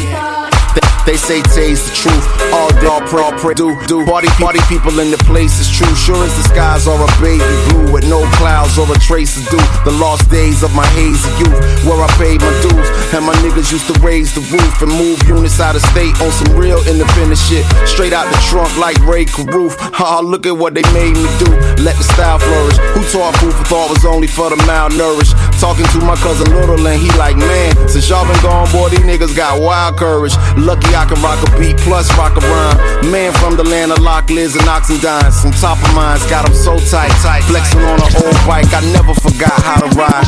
They- 1.06 1.16
say 1.26 1.42
taste 1.42 1.90
the 1.90 1.94
truth. 1.96 2.24
All 2.52 2.70
day, 2.78 2.86
all 2.86 3.00
pro, 3.00 3.32
pray, 3.42 3.54
do, 3.54 3.74
do. 3.88 4.04
Party, 4.06 4.28
party 4.38 4.60
people 4.68 5.00
in 5.00 5.10
the 5.10 5.18
place 5.26 5.58
is 5.58 5.66
true. 5.66 5.90
Sure 5.96 6.22
as 6.22 6.36
the 6.36 6.44
skies 6.46 6.86
are 6.86 6.94
a 7.02 7.10
baby 7.20 7.42
blue 7.66 7.90
with 7.90 8.06
no 8.06 8.22
clouds 8.38 8.78
or 8.78 8.86
a 8.86 8.98
trace 9.00 9.34
of 9.36 9.42
dew. 9.50 9.58
The 9.84 9.90
lost 9.98 10.30
days 10.30 10.62
of 10.62 10.72
my 10.74 10.86
hazy 10.94 11.26
youth, 11.42 11.58
where 11.82 11.98
I 11.98 12.06
paid 12.20 12.38
my 12.42 12.52
dues. 12.62 12.88
And 13.14 13.26
my 13.26 13.34
niggas 13.42 13.72
used 13.72 13.88
to 13.90 13.96
raise 14.06 14.34
the 14.34 14.42
roof 14.54 14.82
and 14.82 14.92
move 14.92 15.18
units 15.26 15.58
out 15.58 15.74
of 15.74 15.82
state 15.90 16.14
on 16.20 16.30
some 16.30 16.54
real 16.54 16.78
independent 16.86 17.38
shit. 17.38 17.64
Straight 17.88 18.12
out 18.12 18.30
the 18.30 18.38
trunk 18.46 18.70
like 18.78 18.98
Ray 19.02 19.24
Caruth. 19.24 19.74
Ha, 19.98 20.20
look 20.20 20.46
at 20.46 20.54
what 20.56 20.74
they 20.74 20.86
made 20.92 21.16
me 21.16 21.26
do. 21.42 21.50
Let 21.82 21.96
the 21.96 22.06
style 22.06 22.38
flourish. 22.38 22.76
Who 22.94 23.02
taught 23.10 23.34
food 23.42 23.54
for 23.54 23.64
thought 23.64 23.90
was 23.90 24.04
only 24.04 24.28
for 24.28 24.50
the 24.50 24.56
malnourished? 24.68 25.34
Talking 25.58 25.86
to 25.96 25.98
my 26.04 26.14
cousin 26.16 26.46
Little 26.54 26.86
and 26.86 27.00
he 27.00 27.10
like, 27.18 27.36
man, 27.36 27.74
since 27.88 28.08
y'all 28.08 28.26
been 28.28 28.38
gone, 28.42 28.70
boy, 28.70 28.90
these 28.90 29.00
niggas 29.00 29.34
got 29.34 29.60
wild 29.60 29.96
courage. 29.96 30.36
Lucky 30.56 30.94
I 30.96 31.04
can 31.04 31.20
rock 31.20 31.36
a 31.44 31.48
beat 31.60 31.76
plus 31.84 32.08
rock 32.16 32.32
a 32.36 32.40
rhyme. 32.40 33.12
Man 33.12 33.30
from 33.36 33.54
the 33.56 33.64
land 33.64 33.92
of 33.92 34.00
Lock, 34.00 34.30
Liz 34.30 34.56
and 34.56 34.64
Oxendine. 34.64 35.30
Some 35.30 35.52
top 35.52 35.76
of 35.76 35.94
mines 35.94 36.24
got 36.24 36.48
'em 36.48 36.54
so 36.54 36.80
tight, 36.88 37.12
tight. 37.20 37.44
Flexing 37.44 37.84
on 37.84 38.00
an 38.00 38.12
old 38.24 38.38
bike, 38.48 38.72
I 38.72 38.80
never 38.96 39.12
forgot 39.12 39.60
how 39.60 39.76
to 39.84 39.88
ride. 39.92 40.26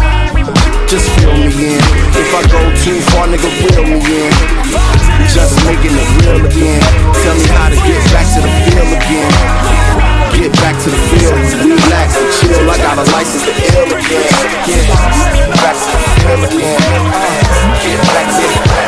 Just 0.87 1.09
feel 1.17 1.33
me 1.33 1.49
in. 1.73 1.81
If 2.21 2.29
I 2.37 2.43
go 2.53 2.61
too 2.85 3.01
far, 3.11 3.27
nigga, 3.27 3.49
reel 3.65 3.85
me 3.89 4.01
in. 4.21 4.33
Just 5.33 5.57
making 5.65 5.97
it 5.97 6.09
real 6.21 6.45
again. 6.45 6.83
Tell 7.25 7.35
me 7.35 7.49
how 7.57 7.69
to 7.73 7.79
get 7.89 8.03
back 8.13 8.27
to 8.35 8.41
the 8.45 8.53
field 8.65 8.93
again. 8.93 9.33
Get 10.37 10.53
back 10.61 10.77
to 10.85 10.91
the 10.91 11.01
field, 11.09 11.39
relax 11.65 12.17
and 12.21 12.31
chill. 12.37 12.71
I 12.71 12.77
got 12.77 12.99
a 12.99 13.05
license 13.17 13.45
to 13.49 13.53
ill 13.73 13.91
again. 13.99 14.33
Get 14.69 14.85
back 15.65 15.77
to 15.81 15.89
the 15.93 16.01
field 16.13 16.45
again. 16.45 16.81
Get 17.85 18.01
back 18.13 18.27
to 18.37 18.43
the 18.45 18.88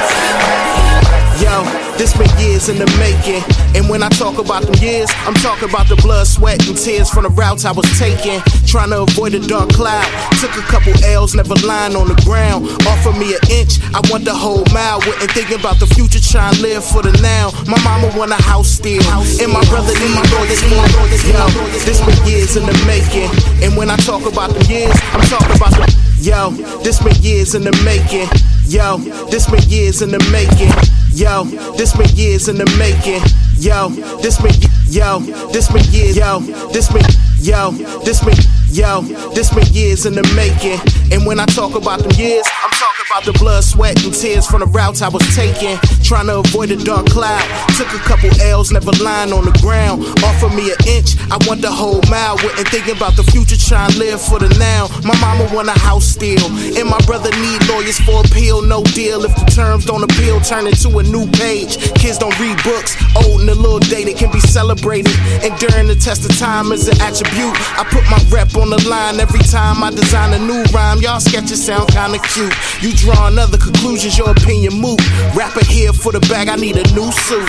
Yo, 1.40 1.64
this 1.96 2.12
been 2.12 2.28
years 2.36 2.68
in 2.68 2.76
the 2.76 2.84
making. 3.00 3.40
And 3.72 3.88
when 3.88 4.02
I 4.02 4.10
talk 4.10 4.36
about 4.36 4.60
them 4.62 4.76
years, 4.76 5.08
I'm 5.24 5.32
talking 5.40 5.70
about 5.72 5.88
the 5.88 5.96
blood, 5.96 6.26
sweat, 6.26 6.60
and 6.68 6.76
tears 6.76 7.08
from 7.08 7.24
the 7.24 7.30
routes 7.30 7.64
I 7.64 7.72
was 7.72 7.88
taking. 7.98 8.44
Trying 8.68 8.90
to 8.90 9.08
avoid 9.08 9.32
a 9.32 9.40
dark 9.40 9.72
cloud. 9.72 10.04
Took 10.36 10.52
a 10.60 10.64
couple 10.68 10.92
L's, 11.02 11.34
never 11.34 11.56
lying 11.64 11.96
on 11.96 12.08
the 12.12 12.18
ground. 12.28 12.68
Offer 12.84 13.16
me 13.16 13.32
an 13.32 13.40
inch, 13.48 13.80
I 13.96 14.04
want 14.12 14.28
the 14.28 14.36
whole 14.36 14.68
mile. 14.68 15.00
Wasn't 15.08 15.32
thinking 15.32 15.56
about 15.56 15.80
the 15.80 15.88
future, 15.88 16.20
trying 16.20 16.52
to 16.54 16.60
live 16.60 16.84
for 16.84 17.00
the 17.00 17.16
now. 17.24 17.56
My 17.64 17.80
mama 17.88 18.12
want 18.12 18.36
a 18.36 18.40
house 18.44 18.68
still. 18.68 19.00
And 19.40 19.48
my 19.48 19.64
brother 19.72 19.96
need 19.96 20.12
my 20.12 20.24
lawyers 20.36 20.60
more. 20.68 20.84
Yo, 21.24 21.48
this 21.88 22.04
been 22.04 22.20
years 22.28 22.60
in 22.60 22.68
the 22.68 22.76
making. 22.84 23.32
And 23.64 23.80
when 23.80 23.88
I 23.88 23.96
talk 24.04 24.28
about 24.28 24.52
them 24.52 24.60
years, 24.68 24.92
I'm 25.16 25.24
talking 25.24 25.56
about 25.56 25.72
the. 25.72 25.88
Yo, 26.20 26.52
this 26.84 27.00
been 27.00 27.16
years 27.24 27.54
in 27.54 27.64
the 27.64 27.72
making. 27.80 28.28
Yo, 28.68 28.98
this 29.32 29.48
been 29.48 29.64
years 29.72 30.02
in 30.02 30.10
the 30.10 30.20
making. 30.28 30.68
Yo, 31.12 31.44
this 31.76 31.96
been 31.96 32.08
years 32.16 32.48
in 32.48 32.56
the 32.56 32.66
making. 32.78 33.22
Yo, 33.58 33.90
this 34.22 34.40
been 34.40 34.54
yo, 34.86 35.20
this 35.52 35.70
been 35.70 35.84
years. 35.92 36.16
Yo, 36.16 36.40
this 36.72 36.90
been 36.92 37.04
yo, 37.40 37.72
this 38.04 38.24
been 38.24 38.36
yo, 38.72 39.02
this 39.34 39.52
been 39.52 39.66
years 39.72 40.06
in 40.06 40.14
the 40.14 40.22
making. 40.34 40.78
And 41.12 41.26
when 41.26 41.40
I 41.40 41.46
talk 41.46 41.74
about 41.74 42.00
them 42.00 42.12
years, 42.12 42.46
I'm 42.62 42.70
talking 42.70 43.04
about 43.10 43.24
the 43.24 43.32
blood, 43.38 43.64
sweat, 43.64 44.02
and 44.04 44.14
tears 44.14 44.46
from 44.46 44.60
the 44.60 44.66
routes 44.66 45.02
I 45.02 45.08
was 45.08 45.22
taking. 45.34 45.78
Trying 46.02 46.26
to 46.26 46.38
avoid 46.38 46.70
a 46.70 46.76
dark 46.76 47.06
cloud. 47.06 47.42
Took 47.76 47.90
a 47.94 47.98
couple 48.06 48.30
L's, 48.40 48.70
never 48.70 48.92
lying 49.02 49.32
on 49.32 49.44
the 49.44 49.54
ground. 49.62 50.02
Offer 50.22 50.50
me 50.54 50.70
an 50.70 50.78
inch, 50.86 51.18
I 51.30 51.38
want 51.46 51.62
the 51.62 51.70
whole 51.70 52.02
mile. 52.10 52.36
Wasn't 52.42 52.68
thinking 52.68 52.96
about 52.96 53.16
the 53.16 53.24
future, 53.24 53.58
trying 53.58 53.90
to 53.92 53.98
live 53.98 54.20
for 54.20 54.38
the 54.38 54.48
now. 54.58 54.86
My 55.02 55.18
mama 55.18 55.50
want 55.54 55.68
a 55.68 55.78
house 55.78 56.06
still, 56.06 56.46
and 56.78 56.86
my 56.88 57.00
brother 57.06 57.30
need 57.42 57.60
lawyers 57.66 57.98
for 57.98 58.22
appeal. 58.22 58.62
No 58.62 58.82
deal 58.94 59.24
if 59.24 59.34
the 59.34 59.46
terms 59.50 59.86
don't 59.86 60.02
appeal, 60.02 60.40
turn 60.40 60.66
into 60.66 60.98
a 60.98 61.02
new 61.02 61.26
page. 61.38 61.78
Kids 61.98 62.18
don't 62.18 62.34
read 62.38 62.58
books, 62.62 62.94
old 63.16 63.40
and 63.40 63.50
a 63.50 63.54
little 63.54 63.80
dated 63.80 64.16
can 64.16 64.30
be 64.30 64.40
celebrated. 64.40 65.14
And 65.42 65.54
during 65.58 65.86
the 65.86 65.96
test 65.96 66.28
of 66.28 66.36
time 66.38 66.72
as 66.72 66.86
an 66.86 67.00
attribute, 67.02 67.54
I 67.74 67.82
put 67.90 68.04
my 68.10 68.18
rep 68.30 68.54
on 68.54 68.59
the 68.68 68.88
line 68.88 69.20
every 69.20 69.40
time 69.40 69.82
I 69.82 69.90
design 69.90 70.34
a 70.34 70.38
new 70.38 70.62
rhyme. 70.74 70.98
Y'all 71.00 71.20
sketches 71.20 71.64
sound 71.64 71.88
kinda 71.88 72.18
cute. 72.18 72.52
You 72.82 72.92
draw 72.92 73.28
another 73.28 73.56
conclusions, 73.56 74.18
your 74.18 74.30
opinion 74.30 74.74
moot. 74.74 75.00
Rapper 75.34 75.64
here 75.64 75.92
for 75.92 76.12
the 76.12 76.20
bag, 76.28 76.48
I 76.48 76.56
need 76.56 76.76
a 76.76 76.84
new 76.92 77.10
suit. 77.12 77.48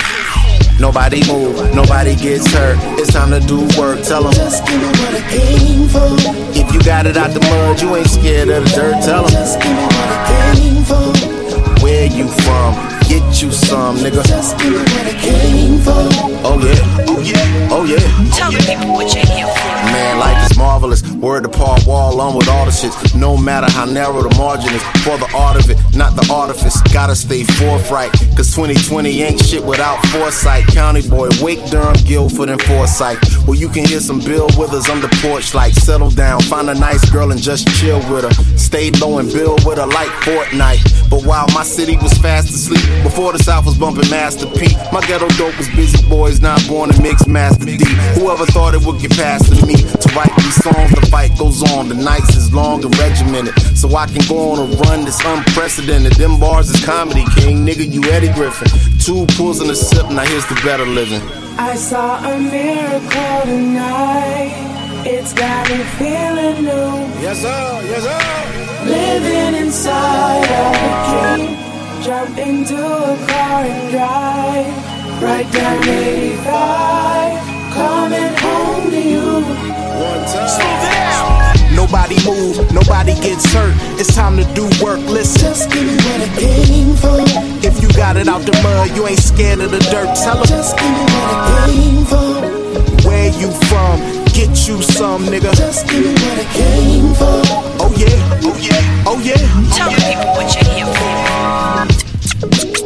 Nobody 0.80 1.21
move, 1.28 1.76
nobody 1.76 2.15
gets 2.15 2.47
hurt. 2.54 2.78
It's 3.00 3.13
time 3.13 3.32
to 3.32 3.39
do 3.39 3.60
work. 3.78 4.02
Tell 4.04 4.24
them. 4.24 4.34
Just 4.34 4.65
give 4.65 4.80
me 4.80 4.88
what 4.88 5.13
I 5.13 5.21
came 5.30 5.88
for. 5.89 6.15
If 6.58 6.74
you 6.74 6.82
got 6.82 7.06
it 7.06 7.17
out 7.17 7.34
the 7.34 7.41
mud, 7.41 7.82
you 7.82 7.95
ain't 7.95 8.10
scared 8.10 8.50
of 8.50 8.63
the 8.63 8.69
dirt. 8.71 9.04
Tell 9.04 9.24
them. 9.24 9.32
Just 9.32 9.60
give 9.60 9.71
me 9.71 9.84
what 9.84 10.10
I 10.10 10.54
came 10.56 10.84
for. 10.84 11.84
Where 11.84 12.08
you 12.08 12.28
from? 12.28 12.90
Get 13.12 13.41
you 13.41 13.52
some, 13.52 13.97
nigga. 13.97 14.26
Just 14.26 14.58
give 14.58 14.71
me 14.71 14.78
what 14.78 15.06
I 15.06 15.19
came 15.19 15.80
for. 15.80 15.91
Oh 16.47 16.58
yeah, 16.63 17.06
oh 17.10 17.19
yeah, 17.19 17.67
oh 17.69 17.84
yeah. 17.84 18.00
Tell 18.32 18.50
the 18.50 18.63
people 18.65 18.93
what 18.93 19.13
you're 19.13 19.26
here 19.26 19.47
for. 19.47 19.71
Man, 19.91 20.17
life 20.17 20.50
is 20.50 20.58
marvelous. 20.58 21.04
Word 21.12 21.43
to 21.43 21.50
Paul 21.50 21.78
Wall 21.86 22.21
on 22.21 22.38
with 22.38 22.47
all 22.47 22.63
the 22.63 22.71
shit. 22.71 22.93
No 23.13 23.36
matter 23.36 23.69
how 23.69 23.84
narrow 23.84 24.21
the 24.21 24.34
margin 24.38 24.74
is, 24.74 24.82
for 25.04 25.17
the 25.17 25.30
art 25.36 25.58
of 25.58 25.69
it, 25.69 25.78
not 25.93 26.15
the 26.15 26.26
artifice. 26.32 26.82
Gotta 26.93 27.13
stay 27.15 27.43
forthright, 27.43 28.13
cause 28.38 28.56
2020 28.56 29.21
ain't 29.21 29.43
shit 29.43 29.63
without 29.63 30.00
foresight. 30.08 30.65
County 30.67 31.08
boy, 31.08 31.28
Wake 31.41 31.65
Durham, 31.69 31.95
Guilford, 32.06 32.47
and 32.47 32.62
Forsyth. 32.62 33.19
Well, 33.45 33.56
you 33.56 33.67
can 33.67 33.84
hear 33.84 34.00
some 34.00 34.19
Bill 34.21 34.47
Withers 34.58 34.89
on 34.89 35.02
the 35.02 35.10
porch, 35.21 35.54
like 35.54 35.74
settle 35.74 36.12
down, 36.12 36.39
find 36.43 36.69
a 36.69 36.76
nice 36.76 37.04
girl 37.10 37.32
and 37.32 37.41
just 37.41 37.67
chill 37.76 38.00
with 38.10 38.24
her. 38.24 38.58
Stay 38.58 38.89
low 38.91 39.17
and 39.17 39.28
build 39.34 39.65
with 39.65 39.80
her 39.80 39.88
like 39.88 40.10
Fortnite. 40.24 41.10
But 41.10 41.26
while 41.26 41.45
my 41.54 41.63
city 41.63 41.97
was 41.97 42.13
fast 42.19 42.50
asleep, 42.50 43.01
before 43.04 43.34
the 43.34 43.40
South 43.44 43.66
was 43.66 43.78
bumping 43.78 44.10
Master 44.10 44.48
P, 44.48 44.76
my 44.92 45.02
ghetto 45.08 45.28
dope 45.38 45.58
was 45.58 45.70
busy 45.70 46.02
boys, 46.08 46.42
not 46.42 46.62
born 46.68 46.90
to 46.90 47.02
mix 47.02 47.28
Master 47.28 47.66
D. 47.66 47.78
Whoever 48.16 48.46
thought 48.46 48.74
it 48.74 48.86
would 48.86 49.00
get 49.02 49.12
past 49.12 49.46
to 49.52 49.66
me 49.66 49.76
to 49.76 50.08
write 50.16 50.34
these 50.38 50.56
songs, 50.64 50.92
the 50.92 51.08
fight 51.10 51.38
goes 51.38 51.64
on. 51.74 51.90
The 51.90 51.96
nights 51.96 52.36
is 52.36 52.54
long 52.54 52.84
and 52.84 52.98
regimented, 52.98 53.54
so 53.78 53.96
I 53.96 54.08
can 54.08 54.22
go 54.28 54.52
on 54.52 54.60
a 54.60 54.76
run 54.84 55.06
that's 55.06 55.24
unprecedented. 55.24 56.14
Them 56.14 56.40
bars 56.40 56.70
is 56.70 56.84
comedy, 56.86 57.26
king, 57.36 57.66
nigga, 57.66 57.90
you 57.90 58.04
Eddie 58.12 58.34
Griffin. 58.34 58.68
Two 59.00 59.26
pulls 59.36 59.60
and 59.62 59.70
a 59.72 59.76
sip, 59.76 60.10
now 60.10 60.26
here's 60.26 60.46
the 60.48 60.56
better 60.64 60.86
living. 60.86 61.22
I 61.58 61.76
saw 61.76 62.18
a 62.24 62.40
miracle 62.40 63.42
tonight. 63.46 64.72
It's 65.04 65.34
got 65.34 65.68
me 65.70 65.84
feeling 65.98 66.64
new. 66.64 67.22
Yes, 67.22 67.42
sir, 67.42 67.82
yes, 67.90 68.04
sir. 68.04 68.86
Living 68.86 69.66
inside 69.66 70.44
of 70.44 70.76
a 70.76 71.48
dream. 71.48 71.71
Jump 72.04 72.36
into 72.40 72.76
a 72.76 73.16
car 73.28 73.62
and 73.64 73.92
drive. 73.92 75.22
Right 75.22 75.52
down 75.54 75.88
85. 75.88 77.74
Coming 77.74 78.34
home 78.38 78.90
to 78.90 79.00
you. 79.00 79.44
One 80.02 80.26
time. 80.26 81.76
Nobody 81.76 82.16
move, 82.26 82.74
nobody 82.74 83.14
gets 83.22 83.46
hurt. 83.54 83.76
It's 84.00 84.16
time 84.16 84.36
to 84.38 84.44
do 84.56 84.64
work. 84.84 85.00
Listen. 85.02 85.42
Just 85.42 85.70
give 85.72 85.84
me 85.84 85.94
what 85.94 86.22
I 86.22 86.40
came 86.40 86.96
for. 86.96 87.22
If 87.66 87.84
you 87.84 87.88
got 87.90 88.18
it 88.18 88.28
out 88.28 88.42
the 88.42 88.54
mud, 88.64 88.96
you 88.96 89.06
ain't 89.06 89.20
scared 89.20 89.60
of 89.60 89.70
the 89.70 89.80
dirt. 89.92 90.16
Tell 90.16 90.40
'em. 90.40 90.48
Just 90.48 90.78
give 90.78 90.90
me 90.90 91.04
what 91.04 91.36
I 91.36 91.68
came 91.70 92.06
for. 92.06 93.08
Where 93.08 93.30
you 93.30 93.52
from? 93.70 94.21
Get 94.34 94.67
you 94.67 94.82
some, 94.82 95.26
nigga. 95.26 95.54
Just 95.56 95.88
give 95.88 96.04
me 96.04 96.13
what 96.13 96.39
I 96.39 96.46
came 96.54 97.13
for. 97.13 97.41
Oh 97.84 97.94
yeah, 97.98 98.39
oh 98.44 98.58
yeah, 98.60 99.06
oh 99.06 99.20
yeah. 99.20 99.36
Oh, 99.38 99.72
Tell 99.76 99.89
the 99.91 99.98
people 100.02 100.32
what 100.36 100.56
you're 100.56 100.74
here 100.74 100.89
for. 100.96 101.13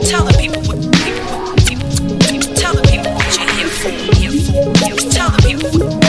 Tell 0.10 0.26
the 0.26 0.34
people 0.38 0.62
what. 0.64 0.80
Tell 2.58 2.74
the 2.74 2.82
people 2.90 3.12
what 3.14 3.38
you're 3.38 3.52
here 3.56 3.70
for. 3.70 3.92
Here 4.16 4.32
for. 4.32 5.12
Tell 5.12 5.30
the 5.30 5.38
people. 5.46 5.72
Tell 5.72 6.05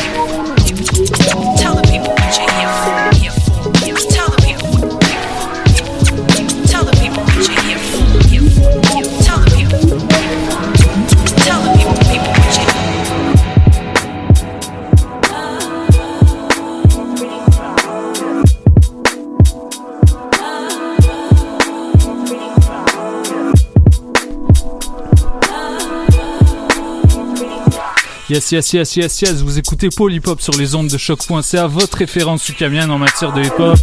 Yes, 28.36 28.52
yes, 28.52 28.72
yes, 28.74 28.96
yes, 28.96 29.22
yes. 29.22 29.32
Vous 29.40 29.58
écoutez 29.58 29.88
Hop 30.26 30.42
sur 30.42 30.52
les 30.58 30.74
ondes 30.74 30.88
de 30.88 30.98
choc.ca, 30.98 31.66
votre 31.68 31.96
référence 31.96 32.46
ukamienne 32.50 32.90
en 32.90 32.98
matière 32.98 33.32
de 33.32 33.40
hip 33.42 33.58
hop. 33.58 33.78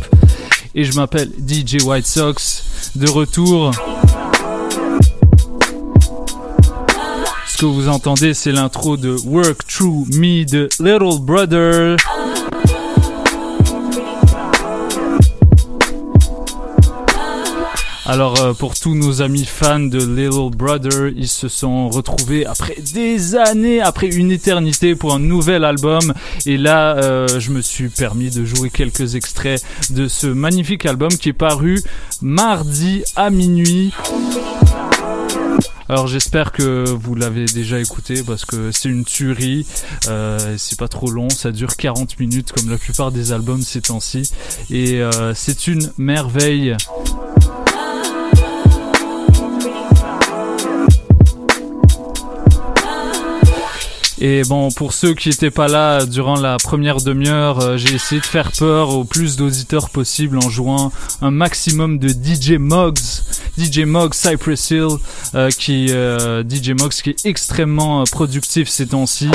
Et 0.75 0.83
je 0.83 0.93
m'appelle 0.93 1.31
DJ 1.39 1.81
White 1.83 2.05
Sox, 2.05 2.91
de 2.95 3.09
retour. 3.09 3.71
Ce 7.47 7.57
que 7.57 7.65
vous 7.65 7.89
entendez, 7.89 8.35
c'est 8.35 8.51
l'intro 8.51 8.95
de 8.95 9.15
Work 9.25 9.65
Through 9.65 10.13
Me 10.13 10.45
de 10.45 10.69
Little 10.79 11.19
Brother. 11.19 11.97
Alors 18.05 18.41
euh, 18.41 18.53
pour 18.53 18.73
tous 18.75 18.95
nos 18.95 19.21
amis 19.21 19.45
fans 19.45 19.79
de 19.79 19.97
Little 19.97 20.55
Brother, 20.55 21.09
ils 21.15 21.29
se 21.29 21.47
sont 21.47 21.89
retrouvés 21.89 22.45
après 22.45 22.75
des 22.93 23.35
années, 23.35 23.79
après 23.79 24.07
une 24.07 24.29
éternité 24.31 24.93
pour 24.93 25.13
un 25.13 25.19
nouvel 25.19 25.63
album. 25.63 26.13
Et 26.45 26.57
là, 26.57 26.97
euh, 26.97 27.39
je 27.39 27.51
me 27.51 27.61
suis 27.61 27.87
permis 27.87 28.29
de 28.29 28.43
jouer 28.43 28.69
quelques 28.69 29.15
extraits 29.15 29.63
de 29.89 30.09
ce 30.09 30.27
magnifique 30.27 30.85
album 30.85 31.09
qui 31.09 31.29
est 31.29 31.33
paru 31.33 31.81
mardi 32.21 33.03
à 33.15 33.29
minuit. 33.29 33.93
Alors 35.89 36.07
j'espère 36.07 36.51
que 36.51 36.85
vous 36.89 37.13
l'avez 37.13 37.45
déjà 37.45 37.79
écouté 37.79 38.23
parce 38.23 38.45
que 38.45 38.71
c'est 38.71 38.89
une 38.89 39.05
tuerie, 39.05 39.65
euh, 40.07 40.55
c'est 40.57 40.79
pas 40.79 40.87
trop 40.87 41.09
long, 41.11 41.29
ça 41.29 41.51
dure 41.51 41.75
40 41.75 42.19
minutes 42.19 42.51
comme 42.51 42.69
la 42.69 42.77
plupart 42.77 43.11
des 43.11 43.31
albums 43.31 43.61
ces 43.61 43.81
temps-ci 43.81 44.29
et 44.69 45.01
euh, 45.01 45.33
c'est 45.33 45.67
une 45.67 45.91
merveille. 45.97 46.75
Et 54.25 54.43
bon, 54.43 54.71
pour 54.71 54.93
ceux 54.93 55.13
qui 55.13 55.27
n'étaient 55.27 55.51
pas 55.51 55.67
là 55.67 56.05
durant 56.05 56.39
la 56.39 56.55
première 56.55 57.01
demi-heure, 57.01 57.59
euh, 57.59 57.75
j'ai 57.75 57.93
essayé 57.93 58.21
de 58.21 58.25
faire 58.25 58.53
peur 58.53 58.91
au 58.91 59.03
plus 59.03 59.35
d'auditeurs 59.35 59.89
possible 59.89 60.37
en 60.37 60.49
jouant 60.49 60.93
un 61.21 61.29
maximum 61.29 61.99
de 61.99 62.07
DJ 62.07 62.51
Moggs, 62.57 63.21
DJ 63.57 63.79
Moggs 63.79 64.13
Cypress 64.13 64.71
Hill, 64.71 64.87
euh, 65.35 65.49
qui 65.49 65.87
euh, 65.91 66.41
DJ 66.41 66.69
Moggs 66.69 66.93
qui 66.93 67.09
est 67.09 67.25
extrêmement 67.25 68.05
productif 68.05 68.69
ces 68.69 68.87
temps-ci, 68.87 69.29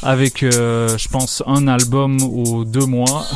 avec, 0.00 0.42
je 0.42 1.08
pense, 1.08 1.42
un 1.48 1.66
album 1.66 2.22
aux 2.22 2.64
deux 2.64 2.86
mois. 2.86 3.26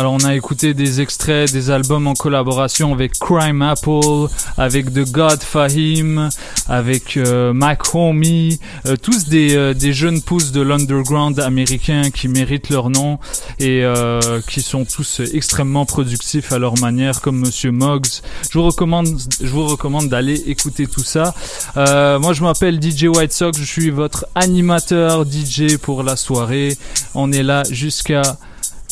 Alors 0.00 0.14
on 0.14 0.24
a 0.24 0.34
écouté 0.34 0.72
des 0.72 1.02
extraits 1.02 1.52
des 1.52 1.70
albums 1.70 2.06
en 2.06 2.14
collaboration 2.14 2.94
avec 2.94 3.18
Crime 3.18 3.60
Apple, 3.60 4.28
avec 4.56 4.94
The 4.94 5.06
God 5.12 5.42
Fahim, 5.42 6.30
avec 6.70 7.18
euh, 7.18 7.52
Mac 7.52 7.94
Homie, 7.94 8.58
euh, 8.86 8.96
tous 8.96 9.26
des, 9.26 9.54
euh, 9.54 9.74
des 9.74 9.92
jeunes 9.92 10.22
pousses 10.22 10.52
de 10.52 10.62
l'underground 10.62 11.38
américain 11.38 12.10
qui 12.10 12.28
méritent 12.28 12.70
leur 12.70 12.88
nom 12.88 13.18
et 13.58 13.84
euh, 13.84 14.40
qui 14.48 14.62
sont 14.62 14.86
tous 14.86 15.20
extrêmement 15.34 15.84
productifs 15.84 16.50
à 16.50 16.58
leur 16.58 16.78
manière, 16.78 17.20
comme 17.20 17.38
Monsieur 17.38 17.70
Moggs. 17.70 18.22
Je 18.50 18.58
vous 18.58 18.64
recommande, 18.64 19.06
je 19.38 19.50
vous 19.50 19.66
recommande 19.66 20.08
d'aller 20.08 20.44
écouter 20.46 20.86
tout 20.86 21.04
ça. 21.04 21.34
Euh, 21.76 22.18
moi 22.18 22.32
je 22.32 22.42
m'appelle 22.42 22.80
DJ 22.82 23.04
White 23.04 23.34
Sox, 23.34 23.58
je 23.58 23.64
suis 23.64 23.90
votre 23.90 24.24
animateur 24.34 25.26
DJ 25.30 25.76
pour 25.76 26.02
la 26.02 26.16
soirée. 26.16 26.78
On 27.14 27.32
est 27.32 27.42
là 27.42 27.64
jusqu'à 27.68 28.22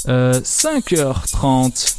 euh, 0.09 0.41
5h30. 0.41 1.97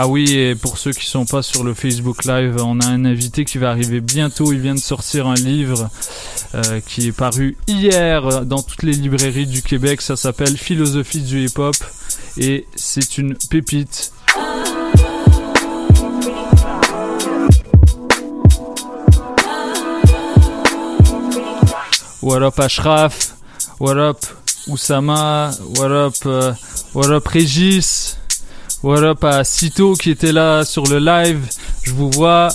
Ah 0.00 0.06
oui, 0.06 0.32
et 0.32 0.54
pour 0.54 0.78
ceux 0.78 0.92
qui 0.92 1.06
sont 1.06 1.24
pas 1.24 1.42
sur 1.42 1.64
le 1.64 1.74
Facebook 1.74 2.24
Live, 2.24 2.56
on 2.60 2.78
a 2.78 2.86
un 2.86 3.04
invité 3.04 3.44
qui 3.44 3.58
va 3.58 3.70
arriver 3.70 4.00
bientôt. 4.00 4.52
Il 4.52 4.60
vient 4.60 4.76
de 4.76 4.80
sortir 4.80 5.26
un 5.26 5.34
livre 5.34 5.90
euh, 6.54 6.80
qui 6.86 7.08
est 7.08 7.12
paru 7.12 7.56
hier 7.66 8.44
dans 8.44 8.62
toutes 8.62 8.84
les 8.84 8.92
librairies 8.92 9.48
du 9.48 9.60
Québec. 9.60 10.00
Ça 10.00 10.14
s'appelle 10.14 10.56
Philosophie 10.56 11.22
du 11.22 11.44
hip-hop 11.44 11.74
et 12.36 12.66
c'est 12.76 13.18
une 13.18 13.34
pépite. 13.50 14.12
What 22.20 22.42
up 22.42 22.58
Ashraf? 22.58 23.36
What 23.78 23.96
up 23.96 24.20
Oussama? 24.68 25.52
What 25.78 25.92
up, 25.92 26.14
euh, 26.26 26.52
what 26.92 27.10
up 27.10 27.28
Régis? 27.28 28.18
What 28.82 29.04
up 29.04 29.22
à 29.22 29.44
Cito 29.44 29.94
qui 29.94 30.10
était 30.10 30.32
là 30.32 30.64
sur 30.64 30.82
le 30.84 30.98
live? 30.98 31.48
Je 31.84 31.92
vous 31.92 32.10
vois. 32.10 32.48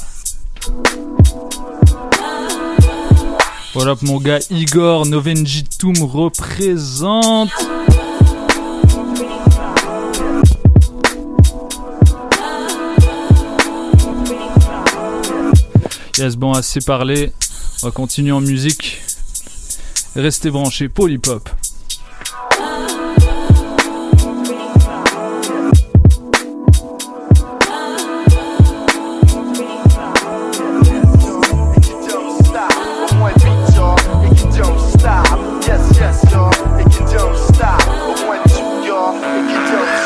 What 3.74 3.88
up 3.88 4.02
mon 4.02 4.20
gars 4.20 4.40
Igor 4.50 5.06
Novenji 5.06 5.64
Toum 5.64 5.96
représente. 6.04 7.50
Yes, 16.18 16.36
bon, 16.36 16.52
assez 16.52 16.82
parlé. 16.82 17.32
On 17.82 17.88
va 17.88 17.92
continuer 17.92 18.34
en 18.34 18.42
musique. 18.42 19.02
Restez 20.16 20.52
branchés, 20.52 20.90
Polypop. 20.90 21.50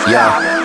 Yeah. 0.09 0.56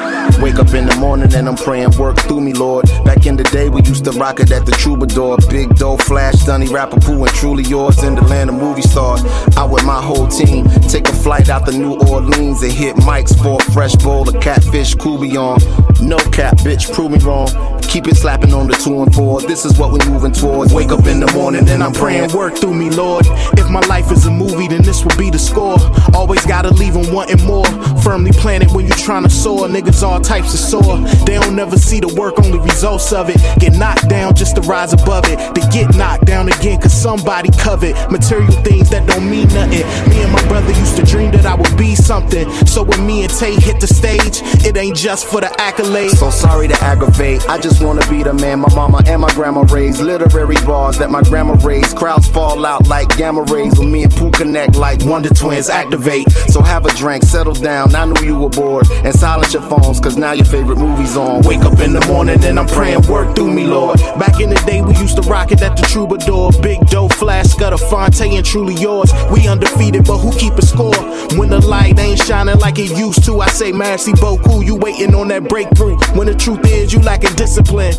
Wake 0.42 0.56
up 0.56 0.74
in 0.74 0.86
the 0.86 0.96
morning 0.96 1.32
and 1.34 1.48
I'm 1.48 1.56
praying, 1.56 1.96
work 1.96 2.18
through 2.18 2.40
me, 2.40 2.52
Lord. 2.52 2.86
Back 3.04 3.26
in 3.26 3.36
the 3.36 3.44
day, 3.44 3.68
we 3.68 3.82
used 3.82 4.04
to 4.04 4.10
rock 4.12 4.40
it 4.40 4.50
at 4.50 4.66
the 4.66 4.72
Troubadour. 4.72 5.38
Big 5.48 5.74
dough, 5.76 5.96
flash, 5.96 6.34
Dunny, 6.44 6.68
rapper, 6.68 7.00
poo, 7.00 7.24
and 7.24 7.32
truly 7.34 7.64
yours 7.64 8.02
in 8.02 8.14
the 8.14 8.22
land 8.22 8.50
of 8.50 8.56
movie 8.56 8.82
stars. 8.82 9.22
Out 9.56 9.70
with 9.70 9.84
my 9.84 10.02
whole 10.02 10.28
team, 10.28 10.68
take 10.88 11.08
a 11.08 11.12
flight 11.12 11.48
out 11.48 11.64
the 11.64 11.72
New 11.72 11.94
Orleans 12.08 12.62
and 12.62 12.72
hit 12.72 12.96
Mike's 12.98 13.34
for 13.34 13.58
a 13.60 13.72
fresh 13.72 13.94
bowl 13.96 14.28
of 14.28 14.40
catfish, 14.40 14.94
Kubion. 14.94 15.60
No 16.00 16.18
cap, 16.30 16.58
bitch, 16.58 16.92
prove 16.92 17.12
me 17.12 17.18
wrong. 17.18 17.48
Keep 17.82 18.08
it 18.08 18.16
slapping 18.16 18.54
on 18.54 18.66
the 18.66 18.74
two 18.74 19.02
and 19.02 19.14
four. 19.14 19.40
This 19.42 19.64
is 19.64 19.78
what 19.78 19.92
we 19.92 19.98
moving 20.10 20.32
towards. 20.32 20.72
Wake 20.72 20.90
up 20.90 21.06
in 21.06 21.20
the 21.20 21.30
morning 21.32 21.68
and 21.68 21.82
I'm 21.82 21.92
praying, 21.92 22.32
Work 22.32 22.56
through 22.56 22.74
me, 22.74 22.90
Lord. 22.90 23.26
If 23.58 23.68
my 23.68 23.80
life 23.80 24.10
is 24.10 24.26
a 24.26 24.30
movie, 24.30 24.66
then 24.66 24.82
this 24.82 25.04
will 25.04 25.16
be 25.16 25.30
the 25.30 25.38
score. 25.38 25.76
Always 26.14 26.44
gotta 26.46 26.70
leave 26.70 26.92
leave 26.92 27.06
'em 27.06 27.14
wanting 27.14 27.44
more. 27.44 27.66
Firmly 28.02 28.32
planted 28.32 28.70
when 28.72 28.86
you 28.86 28.92
tryna 28.92 29.30
soar. 29.30 29.68
Niggas 29.68 30.02
all 30.02 30.20
types 30.32 30.54
of 30.54 30.60
sore. 30.60 30.98
They 31.26 31.38
don't 31.38 31.54
never 31.54 31.76
see 31.76 32.00
the 32.00 32.08
work, 32.08 32.38
only 32.38 32.58
results 32.58 33.12
of 33.12 33.28
it. 33.28 33.36
Get 33.60 33.74
knocked 33.74 34.08
down 34.08 34.34
just 34.34 34.56
to 34.56 34.62
rise 34.62 34.94
above 34.94 35.24
it. 35.26 35.36
They 35.54 35.60
get 35.68 35.94
knocked 35.94 36.24
down 36.24 36.48
again, 36.48 36.80
cause 36.80 36.94
somebody 36.94 37.50
covet 37.58 37.92
material 38.10 38.56
things 38.64 38.88
that 38.88 39.06
don't 39.06 39.28
mean 39.28 39.48
nothing. 39.48 39.84
Me 40.08 40.22
and 40.22 40.32
my 40.32 40.42
brother 40.48 40.72
used 40.72 40.96
to 40.96 41.04
dream 41.04 41.32
that 41.32 41.44
I 41.44 41.54
would 41.54 41.76
be 41.76 41.94
something. 41.94 42.48
So 42.64 42.82
when 42.82 43.06
me 43.06 43.24
and 43.24 43.32
Tay 43.32 43.56
hit 43.56 43.78
the 43.78 43.86
stage, 43.86 44.40
it 44.64 44.74
ain't 44.74 44.96
just 44.96 45.26
for 45.26 45.42
the 45.42 45.48
accolades. 45.68 46.16
So 46.16 46.30
sorry 46.30 46.66
to 46.68 46.78
aggravate. 46.80 47.46
I 47.50 47.58
just 47.58 47.82
wanna 47.84 48.06
be 48.08 48.22
the 48.22 48.32
man 48.32 48.60
my 48.60 48.74
mama 48.74 49.02
and 49.06 49.20
my 49.20 49.32
grandma 49.34 49.66
raised. 49.68 50.00
Literary 50.00 50.56
bars 50.64 50.96
that 50.96 51.10
my 51.10 51.22
grandma 51.24 51.58
raised. 51.62 51.94
Crowds 51.94 52.26
fall 52.26 52.64
out 52.64 52.88
like 52.88 53.14
gamma 53.18 53.42
rays 53.52 53.78
when 53.78 53.92
me 53.92 54.04
and 54.04 54.12
Pooh 54.14 54.30
connect 54.30 54.76
like 54.76 55.04
Wonder 55.04 55.28
Twins 55.28 55.68
activate. 55.68 56.30
So 56.48 56.62
have 56.62 56.86
a 56.86 56.94
drink, 56.94 57.22
settle 57.22 57.52
down. 57.52 57.94
I 57.94 58.06
knew 58.06 58.24
you 58.24 58.38
were 58.38 58.48
bored. 58.48 58.90
And 59.04 59.14
silence 59.14 59.52
your 59.52 59.62
phones, 59.68 60.00
cause 60.00 60.16
now 60.22 60.32
your 60.32 60.46
favorite 60.46 60.78
movie's 60.78 61.16
on. 61.16 61.42
Wake 61.42 61.60
up 61.60 61.78
in 61.80 61.92
the 61.92 62.04
morning 62.06 62.42
and 62.44 62.58
I'm 62.58 62.66
praying, 62.66 63.02
work 63.08 63.36
through 63.36 63.52
me, 63.52 63.66
Lord. 63.66 63.98
Back 64.18 64.40
in 64.40 64.50
the 64.50 64.62
day, 64.66 64.80
we 64.80 64.96
used 64.96 65.16
to 65.16 65.22
rock 65.22 65.52
it 65.52 65.60
at 65.62 65.76
the 65.76 65.82
Troubadour. 65.82 66.52
Big 66.62 66.80
dough, 66.86 67.08
flash, 67.08 67.46
Scudder, 67.48 67.76
Fonte, 67.76 68.22
and 68.22 68.46
truly 68.46 68.74
yours. 68.74 69.12
We 69.30 69.48
undefeated, 69.48 70.04
but 70.06 70.18
who 70.18 70.32
keep 70.38 70.54
a 70.54 70.62
score? 70.62 70.94
When 71.36 71.50
the 71.50 71.60
light 71.60 71.98
ain't 71.98 72.20
shining 72.20 72.58
like 72.58 72.78
it 72.78 72.96
used 72.96 73.24
to, 73.24 73.40
I 73.40 73.48
say, 73.48 73.72
merci 73.72 74.12
beaucoup. 74.12 74.64
You 74.64 74.76
waiting 74.76 75.14
on 75.14 75.28
that 75.28 75.48
breakthrough. 75.48 75.96
When 76.16 76.28
the 76.28 76.34
truth 76.34 76.64
is, 76.66 76.92
you 76.92 77.00
lacking 77.00 77.34
discipline. 77.34 77.94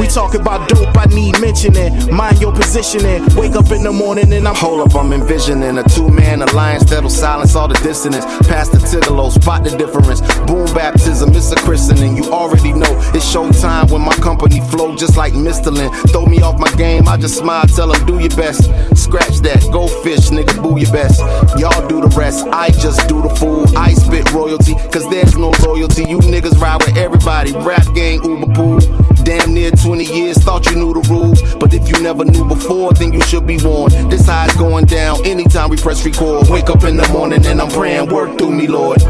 We 0.00 0.06
talk 0.06 0.34
about 0.34 0.68
dope, 0.68 0.96
I 0.96 1.06
need 1.06 1.38
mentioning. 1.40 2.14
Mind 2.14 2.40
your 2.40 2.52
positioning. 2.52 3.22
Wake 3.36 3.54
up 3.54 3.70
in 3.70 3.82
the 3.82 3.92
morning 3.92 4.32
and 4.32 4.48
I'm 4.48 4.56
Hold 4.56 4.88
up, 4.88 4.96
I'm 4.96 5.12
envisioning 5.12 5.76
a 5.76 5.82
two 5.84 6.08
man 6.08 6.40
alliance 6.40 6.84
that'll 6.84 7.10
silence 7.10 7.54
all 7.54 7.68
the 7.68 7.78
dissonance. 7.84 8.24
Past 8.48 8.72
the 8.72 8.78
Tigolo, 8.78 9.30
spot 9.30 9.64
the 9.64 9.76
difference. 9.76 10.22
Boom 10.46 10.64
baptism, 10.74 11.30
it's 11.34 11.52
a 11.52 11.56
christening. 11.66 12.16
You 12.16 12.32
already 12.32 12.72
know 12.72 12.92
it's 13.12 13.26
showtime 13.26 13.90
when 13.90 14.00
my 14.00 14.14
company 14.14 14.60
flow 14.70 14.94
just 14.94 15.16
like 15.16 15.34
Mistling. 15.34 15.90
Throw 16.12 16.24
me 16.24 16.40
off 16.40 16.60
my 16.60 16.70
game, 16.76 17.08
I 17.08 17.16
just 17.16 17.36
smile, 17.36 17.66
tell 17.66 17.88
them 17.88 18.06
do 18.06 18.20
your 18.20 18.30
best. 18.30 18.70
Scratch 18.96 19.38
that, 19.42 19.60
go 19.72 19.88
fish, 19.88 20.30
nigga, 20.30 20.62
boo 20.62 20.78
your 20.78 20.90
best. 20.92 21.18
Y'all 21.58 21.86
do 21.88 22.00
the 22.00 22.12
rest, 22.16 22.46
I 22.52 22.70
just 22.70 23.08
do 23.08 23.20
the 23.20 23.30
fool. 23.30 23.66
I 23.76 23.94
spit 23.94 24.32
royalty, 24.32 24.74
cause 24.92 25.10
there's 25.10 25.36
no 25.36 25.50
loyalty. 25.66 26.04
You 26.04 26.18
niggas 26.20 26.56
ride 26.60 26.82
with 26.86 26.96
everybody. 26.96 27.52
Rap 27.52 27.84
gang, 27.94 28.22
Uber 28.22 28.54
pool. 28.54 28.78
Damn 29.24 29.52
near 29.52 29.72
20 29.72 30.04
years, 30.04 30.38
thought 30.38 30.66
you 30.70 30.76
knew 30.76 30.94
the 30.94 31.04
rules. 31.10 31.42
But 31.56 31.74
if 31.74 31.88
you 31.88 32.00
never 32.00 32.24
knew 32.24 32.46
before, 32.46 32.92
then 32.92 33.12
you 33.12 33.20
should 33.22 33.44
be 33.44 33.58
warned. 33.58 33.92
This 34.08 34.26
high 34.26 34.54
going 34.56 34.84
down 34.84 35.26
anytime 35.26 35.68
we 35.68 35.76
press 35.76 36.06
record. 36.06 36.48
Wake 36.48 36.70
up 36.70 36.84
in 36.84 36.96
the 36.96 37.08
morning 37.08 37.44
and 37.44 37.60
I'm 37.60 37.70
praying, 37.70 38.06
work 38.06 38.38
through 38.38 38.52
me, 38.52 38.68
Lord. 38.68 39.02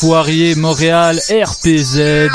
Shout-out 0.00 0.06
à 0.06 0.06
Poirier, 0.06 0.54
Montréal, 0.54 1.16
RPZ. 1.30 2.30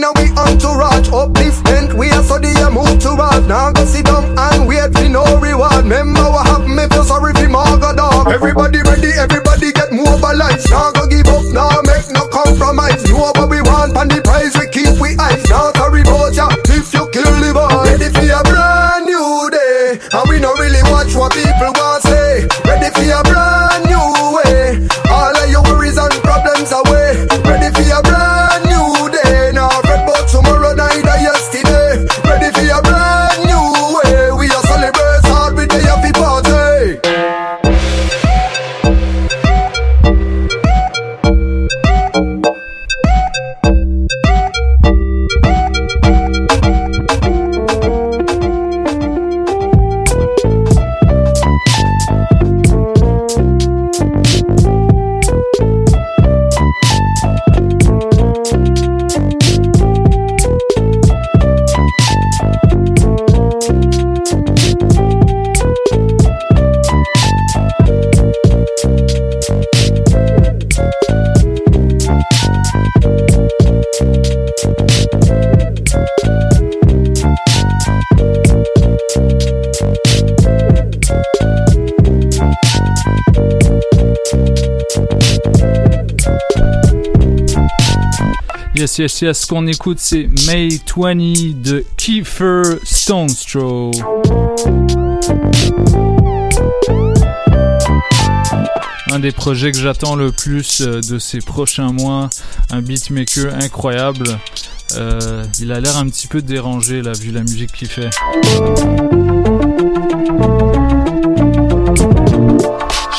Now 0.00 0.12
we 0.16 0.30
entourage 0.30 1.10
up 1.12 1.39
Ce 89.08 89.46
qu'on 89.46 89.66
écoute, 89.66 89.96
c'est 89.98 90.28
May 90.46 90.68
20 90.94 91.14
de 91.62 91.84
Kiefer 91.96 92.62
Stonestraw. 92.84 93.90
Un 99.10 99.18
des 99.20 99.32
projets 99.32 99.72
que 99.72 99.78
j'attends 99.78 100.14
le 100.16 100.32
plus 100.32 100.82
euh, 100.82 101.00
de 101.00 101.18
ces 101.18 101.38
prochains 101.38 101.92
mois. 101.92 102.28
Un 102.70 102.82
beatmaker 102.82 103.54
incroyable. 103.54 104.38
Euh, 104.96 105.44
il 105.60 105.72
a 105.72 105.80
l'air 105.80 105.96
un 105.96 106.06
petit 106.06 106.26
peu 106.26 106.42
dérangé 106.42 107.00
là, 107.00 107.12
vu 107.12 107.30
la 107.32 107.40
musique 107.40 107.72
qu'il 107.72 107.88
fait. 107.88 108.10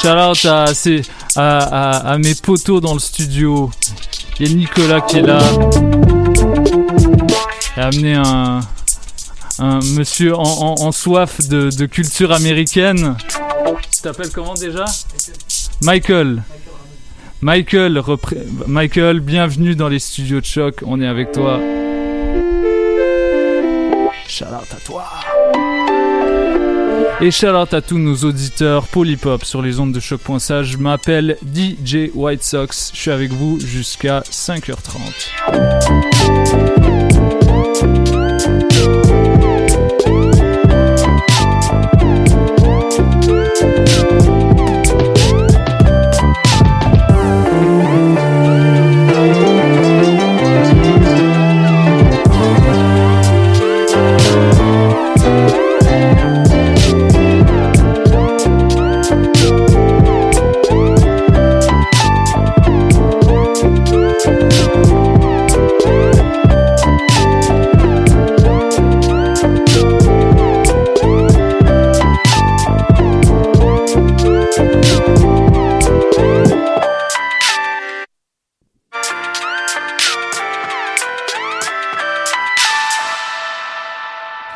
Shout 0.02 0.08
out 0.10 0.36
à- 1.36 1.98
à 2.12 2.18
mes 2.18 2.36
potos 2.36 2.82
dans 2.82 2.94
le 2.94 3.00
studio. 3.00 3.70
Il 4.42 4.48
y 4.48 4.52
a 4.52 4.56
Nicolas 4.56 5.02
qui 5.02 5.18
est 5.18 5.22
là. 5.22 5.40
Il 7.78 7.80
a 7.80 7.86
amené 7.86 8.16
un, 8.16 9.80
monsieur 9.96 10.36
en, 10.36 10.92
soif 10.92 11.48
de, 11.48 11.86
culture 11.86 12.32
américaine. 12.32 13.16
Tu 13.92 14.02
t'appelles 14.02 14.32
comment 14.32 14.56
déjà? 14.56 14.86
Michael. 15.84 16.42
Michael, 17.42 18.02
Michael, 18.66 19.20
bienvenue 19.20 19.76
dans 19.76 19.90
les 19.90 20.00
studios 20.00 20.40
de 20.40 20.46
choc. 20.46 20.82
On 20.88 21.00
est 21.00 21.08
avec 21.08 21.32
toi. 21.32 21.60
À 24.42 24.76
toi. 24.84 25.06
Et 27.24 27.30
shout 27.30 27.50
out 27.50 27.72
à 27.76 27.82
tous 27.82 28.00
nos 28.00 28.16
auditeurs 28.16 28.88
Polypop 28.88 29.46
sur 29.46 29.62
les 29.62 29.80
ondes 29.80 29.94
de 29.94 30.00
choc.ca. 30.00 30.64
Je 30.64 30.78
m'appelle 30.78 31.38
DJ 31.54 32.10
White 32.16 32.42
Sox. 32.42 32.90
Je 32.96 33.00
suis 33.00 33.12
avec 33.12 33.32
vous 33.32 33.60
jusqu'à 33.60 34.22
5h30. 34.22 36.71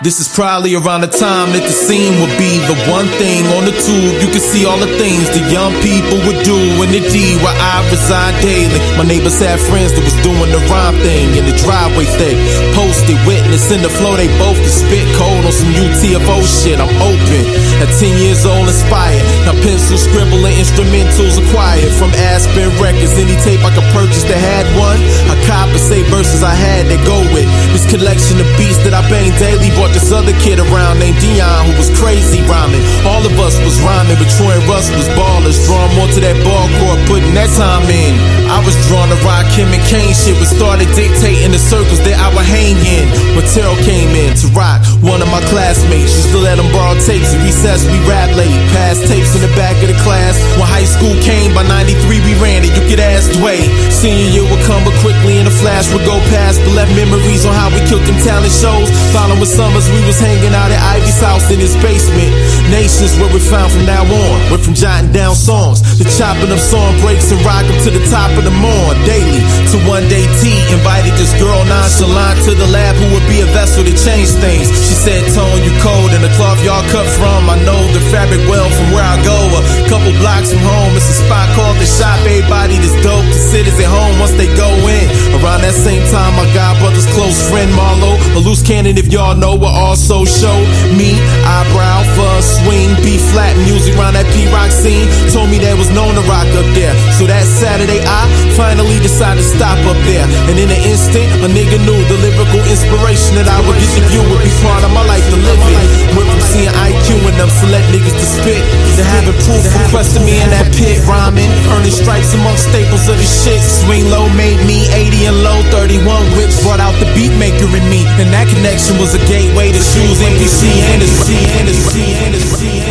This 0.05 0.21
is 0.21 0.29
probably 0.29 0.77
around 0.77 1.01
the 1.01 1.09
time 1.09 1.49
that 1.57 1.65
the 1.65 1.73
scene 1.73 2.21
would 2.21 2.37
be 2.37 2.61
the 2.69 2.77
one 2.93 3.09
thing 3.17 3.41
on 3.57 3.65
the 3.65 3.73
tube. 3.73 4.21
You 4.21 4.29
could 4.29 4.45
see 4.45 4.61
all 4.61 4.77
the 4.77 4.93
things 5.01 5.33
the 5.33 5.41
young 5.49 5.73
people 5.81 6.21
would 6.29 6.45
do 6.45 6.61
in 6.85 6.93
the 6.93 7.01
D 7.09 7.33
where 7.41 7.57
I 7.57 7.81
reside 7.89 8.37
daily. 8.37 8.77
My 9.01 9.05
neighbors 9.09 9.41
had 9.41 9.57
friends 9.57 9.97
that 9.97 10.05
was 10.05 10.13
doing 10.21 10.53
the 10.53 10.61
rhyme 10.69 10.93
thing 11.01 11.33
in 11.33 11.49
the 11.49 11.57
driveway. 11.57 12.05
They 12.21 12.37
posted 12.77 13.17
witness 13.25 13.73
in 13.73 13.81
the 13.81 13.89
flow. 13.89 14.13
They 14.13 14.29
both 14.37 14.53
could 14.61 14.69
spit 14.69 15.09
cold 15.17 15.41
on 15.41 15.49
some 15.49 15.73
UT 15.73 15.97
TFO 15.97 16.37
shit, 16.45 16.77
I'm 16.77 16.93
open. 17.01 17.41
At 17.81 17.89
10 17.97 18.21
years 18.21 18.45
old, 18.45 18.69
inspired. 18.69 19.25
Now 19.49 19.57
pencil 19.65 19.97
scribble 19.97 20.45
and 20.45 20.53
instrumentals 20.53 21.41
acquired 21.41 21.89
from 21.97 22.13
Aspen 22.29 22.69
Records. 22.77 23.17
Any 23.17 23.33
tape 23.41 23.65
I 23.65 23.73
could 23.73 23.89
purchase 23.89 24.21
that 24.29 24.37
had 24.37 24.69
one, 24.77 25.01
I 25.33 25.35
cop 25.49 25.73
and 25.73 25.81
say 25.81 26.05
verses 26.13 26.45
I 26.45 26.53
had 26.53 26.93
that 26.93 27.01
go 27.09 27.25
with. 27.33 27.49
This 27.73 27.89
collection 27.89 28.37
of 28.37 28.45
beats 28.53 28.77
that 28.85 28.93
I 28.93 29.01
bang 29.09 29.33
daily 29.41 29.73
brought 29.73 29.94
this 29.95 30.11
other 30.11 30.35
kid 30.43 30.59
around 30.59 30.99
named 30.99 31.15
Dion 31.23 31.71
who 31.71 31.73
was 31.79 31.87
crazy 31.95 32.43
rhyming. 32.51 32.83
All 33.07 33.23
of 33.23 33.31
us 33.39 33.55
was 33.63 33.79
rhyming, 33.79 34.19
but 34.19 34.27
Troy 34.35 34.51
and 34.51 34.67
Russ 34.67 34.91
was 34.91 35.07
ballers. 35.15 35.55
Drawn 35.63 35.89
more 35.95 36.11
to 36.11 36.19
that 36.19 36.35
ball 36.43 36.67
court, 36.83 36.99
putting 37.07 37.31
that 37.39 37.47
time 37.55 37.87
in. 37.87 38.13
I 38.51 38.59
was 38.61 38.75
drawn 38.91 39.07
to 39.09 39.17
rock 39.23 39.47
Kim 39.55 39.71
and 39.71 39.81
Kane 39.87 40.13
shit, 40.13 40.35
but 40.37 40.51
started 40.51 40.91
dictating 40.93 41.55
the 41.55 41.57
circles 41.57 42.03
that 42.03 42.19
I 42.19 42.27
would 42.35 42.45
hang 42.45 42.75
in. 42.83 43.07
When 43.33 43.47
Terrell 43.47 43.79
came 43.87 44.11
in 44.13 44.35
to 44.43 44.51
rock, 44.51 44.83
one 44.99 45.23
of 45.23 45.31
my 45.31 45.41
classmates 45.47 46.11
used 46.11 46.35
to 46.35 46.43
let 46.43 46.59
him 46.59 46.67
borrow 46.75 46.99
tapes. 46.99 47.31
At 47.31 47.41
recess, 47.41 47.87
we 47.87 47.97
rap 48.03 48.29
late. 48.35 48.53
Pass 48.75 48.99
tapes 49.07 49.33
in 49.33 49.41
the 49.41 49.53
back 49.55 49.79
of 49.79 49.87
the 49.87 49.97
class. 50.03 50.35
When 50.59 50.67
high 50.67 50.85
school 50.85 51.15
came, 51.23 51.55
by 51.55 51.63
93 51.65 52.19
we 52.27 52.35
ran 52.43 52.67
it. 52.67 52.75
You 52.75 52.83
could 52.85 52.99
ask 52.99 53.31
Dwayne. 53.39 53.71
Senior 53.89 54.27
year 54.35 54.45
would 54.45 54.61
come, 54.67 54.83
but 54.83 54.93
quickly 54.99 55.39
in 55.39 55.47
a 55.47 55.55
flash 55.63 55.87
would 55.95 56.03
go 56.03 56.19
past. 56.35 56.59
But 56.67 56.75
left 56.75 56.91
memories 56.99 57.47
on 57.47 57.55
how 57.55 57.71
we 57.71 57.79
killed 57.87 58.03
them 58.03 58.19
talent 58.21 58.51
shows. 58.51 58.91
Following 59.15 59.45
summers, 59.45 59.84
we 59.91 60.01
was 60.05 60.19
hanging 60.19 60.53
out 60.53 60.71
at 60.71 60.81
Ivy's 60.97 61.19
house 61.21 61.49
in 61.51 61.59
his 61.59 61.75
basement. 61.81 62.31
Nations 62.69 63.13
where 63.19 63.29
we 63.31 63.39
found 63.39 63.71
from 63.71 63.85
now 63.85 64.03
on. 64.05 64.35
Went 64.49 64.63
from 64.63 64.73
jotting 64.73 65.11
down 65.11 65.35
songs 65.35 65.81
to 65.97 66.03
chopping 66.17 66.51
up 66.51 66.59
song 66.59 66.97
breaks 67.01 67.31
and 67.31 67.41
rock 67.45 67.65
'em 67.65 67.77
to 67.85 67.91
the 67.91 68.03
top 68.09 68.31
of 68.37 68.43
the 68.43 68.55
morn 68.55 68.95
daily. 69.05 69.41
To 69.71 69.77
one 69.85 70.07
day 70.09 70.25
T 70.41 70.53
invited 70.73 71.13
this 71.17 71.33
girl 71.41 71.61
nonchalant 71.65 72.41
to 72.45 72.51
the 72.55 72.67
lab 72.67 72.95
who 72.95 73.07
would 73.13 73.27
be 73.27 73.41
a 73.41 73.49
vessel 73.53 73.83
to 73.83 73.93
change 73.93 74.29
things. 74.41 74.67
She 74.87 74.95
said, 74.95 75.21
Tone, 75.35 75.61
you 75.63 75.73
cold 75.81 76.11
and 76.15 76.23
the 76.23 76.33
cloth 76.37 76.63
y'all 76.63 76.85
cut 76.89 77.07
from. 77.17 77.49
I 77.49 77.57
know 77.67 77.81
the 77.93 78.01
fabric 78.11 78.41
well 78.49 78.69
from 78.69 78.91
where 78.91 79.05
I 79.05 79.17
go. 79.23 79.37
A 79.59 79.61
couple 79.89 80.11
blocks 80.21 80.51
from 80.51 80.63
home, 80.63 80.95
it's 80.97 81.09
a 81.09 81.17
spot 81.25 81.47
called 81.55 81.77
the 81.77 81.85
shop. 81.85 82.17
Everybody 82.25 82.77
that's 82.79 82.97
dope 83.03 83.25
considers 83.35 83.77
it 83.79 83.89
home 83.89 84.19
once 84.19 84.33
they 84.39 84.49
go 84.55 84.69
in. 84.87 85.05
Around 85.37 85.61
that 85.61 85.75
same 85.75 86.03
time, 86.11 86.33
my 86.35 86.47
god 86.53 86.79
brother's 86.79 87.05
close 87.13 87.37
friend 87.49 87.71
Marlo, 87.73 88.17
a 88.35 88.39
loose 88.39 88.61
cannon 88.61 88.97
if 88.97 89.07
y'all 89.11 89.35
know, 89.35 89.55
will 89.55 89.74
also 89.75 90.23
show 90.23 90.55
me 90.95 91.19
eyebrow, 91.43 92.01
fuzz, 92.15 92.63
swing, 92.63 92.95
B 93.03 93.19
flat 93.19 93.53
music 93.67 93.93
around 93.99 94.15
that 94.15 94.25
P 94.31 94.47
rock 94.49 94.71
scene. 94.71 95.05
Told 95.29 95.51
me 95.51 95.59
there 95.59 95.75
was 95.75 95.91
known 95.91 96.15
to 96.15 96.23
rock 96.25 96.47
up 96.55 96.67
there. 96.71 96.95
So 97.19 97.27
that 97.27 97.43
Saturday, 97.43 97.99
I 97.99 98.23
finally 98.55 98.97
decided 99.03 99.43
to 99.43 99.47
stop 99.47 99.77
up 99.83 99.99
there. 100.07 100.23
And 100.47 100.55
in 100.55 100.71
an 100.71 100.81
instant, 100.87 101.27
a 101.43 101.49
nigga 101.51 101.77
knew 101.83 101.99
the 102.07 102.17
lyrical 102.23 102.63
inspiration 102.71 103.35
that 103.35 103.51
I 103.51 103.59
would 103.67 103.75
get 103.75 103.91
to 103.99 104.01
view 104.07 104.23
would 104.31 104.43
be 104.43 104.53
part 104.63 104.81
of 104.87 104.91
my 104.95 105.03
life 105.03 105.27
to 105.27 105.37
live 105.37 105.59
it. 105.59 105.77
Went 106.15 106.31
from 106.31 106.41
seeing 106.41 106.71
IQ 106.71 107.19
and 107.27 107.35
them 107.35 107.51
select 107.51 107.85
niggas 107.91 108.15
to 108.15 108.27
spit 108.39 108.63
to 108.95 109.03
having 109.03 109.35
proof 109.43 109.63
requesting 109.83 110.23
me 110.23 110.39
in 110.39 110.49
that 110.55 110.71
pit 110.71 111.03
rhyming, 111.03 111.51
earning 111.75 111.91
stripes 111.91 112.31
among 112.31 112.55
staples 112.55 113.11
of 113.11 113.19
the 113.19 113.27
shit. 113.27 113.59
Swing 113.59 114.07
low 114.07 114.31
made 114.39 114.63
me 114.63 114.87
80 114.87 115.35
and 115.35 115.37
low, 115.43 115.59
31 115.75 115.99
whips 116.39 116.63
brought 116.63 116.79
out 116.79 116.95
the 117.03 117.09
beat 117.11 117.35
maker 117.35 117.67
in 117.75 117.85
me, 117.91 118.07
and 118.23 118.31
that 118.31 118.47
connection 118.47 118.95
was 118.95 119.11
a 119.11 119.21
gateway 119.27 119.64
to 119.71 119.79
shoes, 119.79 120.19
NBC 120.21 120.67
and 120.93 121.01
the 121.01 121.07
C 121.07 121.33
and 121.57 121.67
the 121.67 121.73
C 121.73 121.73
and 121.73 121.73
the 121.73 121.73
C 121.73 122.13
and 122.25 122.33
the 122.33 122.39
C 122.39 122.84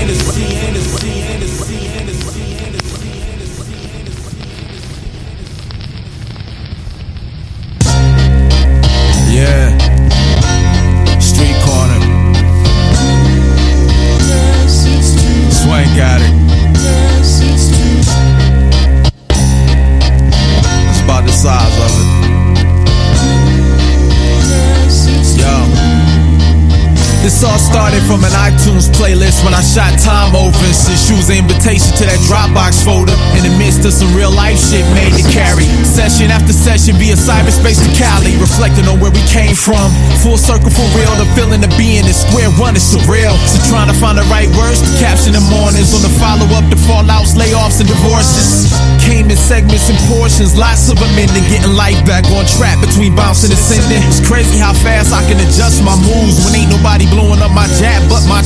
iTunes 28.75 28.91
playlist 28.91 29.45
when 29.45 29.55
I 29.55 29.63
shot 29.63 29.95
time 30.03 30.35
over 30.35 30.59
sent 30.75 30.99
shoes 30.99 31.31
an 31.31 31.47
invitation 31.47 31.95
to 31.99 32.05
that 32.11 32.19
Dropbox 32.27 32.83
folder. 32.83 33.15
In 33.39 33.47
the 33.47 33.55
midst 33.55 33.87
of 33.87 33.95
some 33.95 34.11
real 34.15 34.35
life 34.35 34.59
shit 34.59 34.83
made 34.95 35.15
to 35.15 35.25
carry. 35.31 35.67
Session 35.87 36.31
after 36.31 36.51
session 36.51 36.99
via 36.99 37.15
cyberspace 37.15 37.79
to 37.79 37.91
Cali, 37.95 38.35
reflecting 38.43 38.91
on 38.91 38.99
where 38.99 39.15
we 39.15 39.23
came 39.31 39.55
from. 39.55 39.95
Full 40.27 40.39
circle 40.39 40.71
for 40.71 40.87
real, 40.99 41.13
the 41.23 41.29
feeling 41.39 41.63
of 41.63 41.71
being 41.79 42.03
in 42.03 42.15
square 42.15 42.51
one 42.59 42.75
is 42.75 42.83
surreal. 42.83 43.35
So 43.47 43.63
trying 43.71 43.87
to 43.87 43.97
find 43.97 44.19
the 44.19 44.27
right 44.27 44.51
words 44.59 44.83
to 44.83 44.91
caption 44.99 45.39
the 45.39 45.45
mornings 45.55 45.95
on 45.95 46.03
the 46.03 46.11
follow 46.19 46.47
up 46.59 46.67
to 46.75 46.79
fallouts, 46.91 47.39
layoffs, 47.39 47.79
and 47.79 47.87
divorces. 47.87 48.75
Came 49.07 49.31
in 49.31 49.39
segments 49.39 49.87
and 49.87 49.99
portions, 50.11 50.59
lots 50.59 50.91
of 50.91 50.99
them 50.99 51.15
ending, 51.15 51.45
getting 51.47 51.77
life 51.77 52.01
back 52.09 52.27
on 52.35 52.43
track 52.59 52.81
between 52.83 53.15
bouncing 53.15 53.55
and 53.55 53.61
sending. 53.61 54.03
It's 54.11 54.25
crazy 54.25 54.59
how 54.59 54.75
fast 54.75 55.15
I 55.15 55.23
can 55.31 55.39
adjust 55.39 55.85
my 55.87 55.95
moves 55.95 56.43
when 56.43 56.57
ain't 56.59 56.73
nobody 56.73 57.07
blowing 57.07 57.39
up 57.39 57.53
my 57.55 57.69
jab 57.79 58.03
but 58.11 58.25
my 58.27 58.43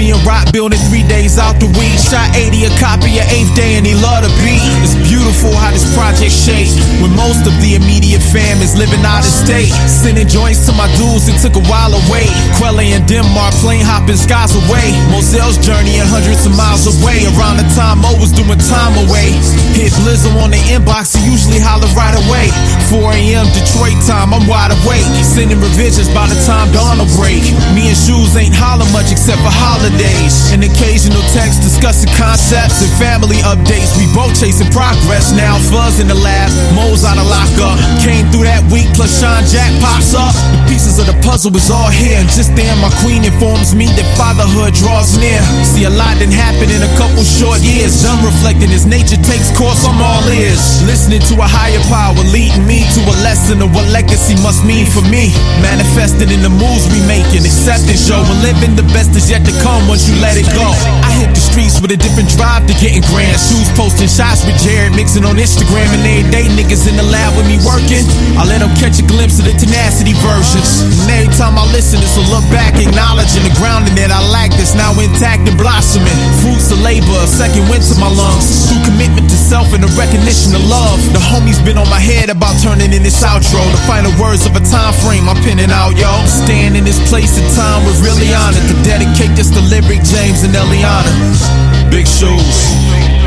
Me 0.00 0.16
and 0.16 0.22
Rock 0.24 0.48
building 0.48 0.80
three 0.88 1.04
days 1.04 1.36
out 1.36 1.60
the 1.60 1.68
week. 1.76 1.92
Shot 2.00 2.32
80 2.32 2.64
a 2.64 2.72
copy 2.80 3.20
of 3.20 3.26
eighth 3.28 3.52
day 3.52 3.76
and 3.76 3.84
he 3.84 3.92
love 3.92 4.24
the 4.24 4.32
beat. 4.40 4.64
It's 4.80 4.96
beautiful 5.04 5.52
how 5.52 5.68
this 5.76 5.84
project 5.92 6.32
shaped 6.32 6.72
when 7.04 7.12
most 7.12 7.44
of 7.44 7.52
the 7.60 7.76
immediate 7.76 8.24
fam 8.32 8.64
is 8.64 8.72
living 8.80 9.04
out 9.04 9.20
of 9.20 9.28
state. 9.28 9.68
Sending 9.84 10.24
joints 10.24 10.64
to 10.64 10.72
my 10.72 10.88
dudes, 10.96 11.28
it 11.28 11.36
took 11.44 11.52
a 11.60 11.64
while 11.68 11.92
away. 11.92 12.24
Quelle 12.56 12.80
and 12.80 13.04
Denmark, 13.04 13.52
plane 13.60 13.84
hopping 13.84 14.16
skies 14.16 14.56
away. 14.56 14.88
Mosel's 15.12 15.60
journey 15.60 16.00
hundreds 16.00 16.48
of 16.48 16.56
miles 16.56 16.88
away. 16.88 17.28
Around 17.36 17.60
the 17.60 17.68
time 17.76 18.00
Mo 18.00 18.16
was 18.16 18.32
doing 18.32 18.56
time 18.72 18.96
away. 19.04 19.36
Hit 19.76 19.92
Blizzle 20.00 20.32
on 20.40 20.48
the 20.48 20.62
inbox, 20.72 21.12
he 21.12 21.20
usually 21.28 21.60
holler 21.60 21.90
right 21.92 22.16
away. 22.16 22.48
4 22.88 23.04
a.m. 23.20 23.46
Detroit 23.52 24.00
time, 24.08 24.32
I'm 24.32 24.48
wide 24.48 24.72
awake. 24.72 25.04
Sending 25.20 25.60
revisions 25.60 26.08
by 26.16 26.24
the 26.24 26.38
time 26.48 26.72
dawn 26.72 27.02
will 27.02 27.10
break. 27.20 27.44
Me 27.76 27.92
and 27.92 27.98
Shoes 27.98 28.32
ain't 28.38 28.56
holler 28.56 28.88
much 28.96 29.09
except 29.10 29.42
for 29.42 29.50
holidays. 29.52 30.54
An 30.54 30.62
occasional 30.62 31.20
text 31.34 31.60
discussing 31.60 32.08
concepts 32.14 32.80
and 32.80 32.90
family 32.96 33.42
updates. 33.42 33.98
We 33.98 34.06
both 34.14 34.32
chasing 34.38 34.70
progress 34.70 35.34
now. 35.34 35.58
Fuzz 35.68 35.98
in 35.98 36.06
the 36.06 36.16
lab, 36.16 36.48
Mo's 36.72 37.02
out 37.04 37.18
of 37.18 37.26
lockup. 37.26 37.76
Came 38.00 38.24
through 38.30 38.46
that 38.46 38.62
week, 38.70 38.86
plus 38.94 39.10
Sean 39.18 39.42
Jack 39.50 39.74
pops 39.82 40.14
up. 40.14 40.32
The 40.54 40.62
pieces 40.70 41.02
of 41.02 41.10
the 41.10 41.18
puzzle 41.26 41.50
is 41.58 41.68
all 41.68 41.90
here. 41.90 42.22
And 42.22 42.30
just 42.30 42.54
then, 42.54 42.72
my 42.78 42.90
queen 43.02 43.26
informs 43.26 43.74
me 43.74 43.90
that 43.98 44.06
fatherhood 44.14 44.78
draws 44.78 45.18
near. 45.18 45.42
See, 45.66 45.84
a 45.84 45.92
lot 45.92 46.14
didn't 46.22 46.38
happen 46.38 46.70
in 46.70 46.80
a 46.80 46.92
couple 46.94 47.26
short 47.26 47.58
years. 47.60 48.06
Done 48.06 48.22
reflecting 48.22 48.70
as 48.70 48.86
nature 48.86 49.18
takes 49.26 49.50
course, 49.58 49.82
I'm 49.82 49.98
all 49.98 50.22
ears. 50.30 50.86
Listening 50.86 51.20
to 51.28 51.34
a 51.42 51.48
higher 51.50 51.82
power, 51.90 52.14
leading 52.30 52.62
me 52.64 52.86
to 52.94 53.00
a 53.10 53.14
lesson 53.26 53.58
of 53.60 53.74
what 53.74 53.84
legacy 53.90 54.38
must 54.38 54.62
mean 54.62 54.86
for 54.86 55.02
me. 55.10 55.34
Manifested 55.58 56.30
in 56.30 56.40
the 56.46 56.52
moves 56.52 56.86
we 56.94 57.02
making, 57.10 57.42
acceptance, 57.42 58.06
yo. 58.06 58.22
And 58.22 58.40
living 58.46 58.78
the 58.78 58.86
best 58.94 58.99
is 59.08 59.30
yet 59.32 59.40
to 59.48 59.54
come 59.64 59.88
once 59.88 60.04
you 60.04 60.16
let 60.20 60.36
it 60.36 60.44
go. 60.52 60.66
I 61.00 61.12
hit 61.16 61.32
the 61.32 61.40
streets 61.40 61.80
with 61.80 61.88
a 61.94 61.96
different 61.96 62.28
drive 62.36 62.68
to 62.68 62.74
getting 62.76 63.00
grand. 63.08 63.32
Shoes 63.40 63.68
posting 63.72 64.10
shots 64.10 64.44
with 64.44 64.60
Jared, 64.60 64.92
mixing 64.92 65.24
on 65.24 65.40
Instagram. 65.40 65.88
And 65.96 66.04
every 66.04 66.28
day 66.28 66.44
niggas 66.52 66.84
in 66.84 67.00
the 67.00 67.06
lab 67.08 67.32
with 67.38 67.48
me 67.48 67.56
working. 67.64 68.04
I 68.36 68.44
let 68.44 68.60
them 68.60 68.72
catch 68.76 69.00
a 69.00 69.06
glimpse 69.06 69.40
of 69.40 69.48
the 69.48 69.56
tenacity 69.56 70.12
versions. 70.20 70.84
And 71.06 71.08
every 71.16 71.32
time 71.40 71.56
I 71.56 71.64
listen, 71.72 72.02
it's 72.04 72.18
a 72.20 72.24
look 72.28 72.44
back, 72.52 72.76
acknowledging 72.76 73.46
the 73.46 73.54
grounding 73.56 73.96
that 73.96 74.12
I 74.12 74.20
lack 74.28 74.52
that's 74.58 74.76
now 74.76 74.92
intact 75.00 75.48
and 75.48 75.56
blossoming. 75.56 76.16
Fruits 76.44 76.68
of 76.68 76.82
labor, 76.84 77.16
a 77.24 77.28
second 77.30 77.70
wind 77.72 77.86
to 77.88 77.96
my 77.96 78.10
lungs. 78.10 78.68
Through 78.68 78.84
commitment 78.84 79.30
to 79.32 79.38
self 79.38 79.72
and 79.72 79.80
the 79.80 79.92
recognition 79.96 80.52
of 80.52 80.64
love. 80.68 81.00
The 81.16 81.22
homie's 81.22 81.62
been 81.64 81.80
on 81.80 81.88
my 81.88 82.02
head 82.02 82.28
about 82.28 82.58
turning 82.60 82.92
in 82.92 83.00
this 83.00 83.24
outro. 83.24 83.64
The 83.72 83.82
final 83.88 84.12
words 84.20 84.44
of 84.44 84.52
a 84.52 84.62
time 84.66 84.92
frame 85.00 85.24
I'm 85.24 85.40
pinning 85.40 85.72
out, 85.72 85.96
yo. 85.96 86.10
Stand 86.28 86.76
in 86.76 86.84
this 86.84 87.00
place 87.08 87.38
and 87.40 87.48
time, 87.56 87.86
we're 87.86 87.96
really 88.04 88.28
honored 88.34 88.66
to 88.68 88.76
dedicate 88.90 89.36
this 89.36 89.50
to 89.50 89.60
Lyric 89.60 90.02
James 90.02 90.42
and 90.42 90.52
Eliana. 90.52 91.90
Big 91.92 92.08
shoes. 92.08 93.19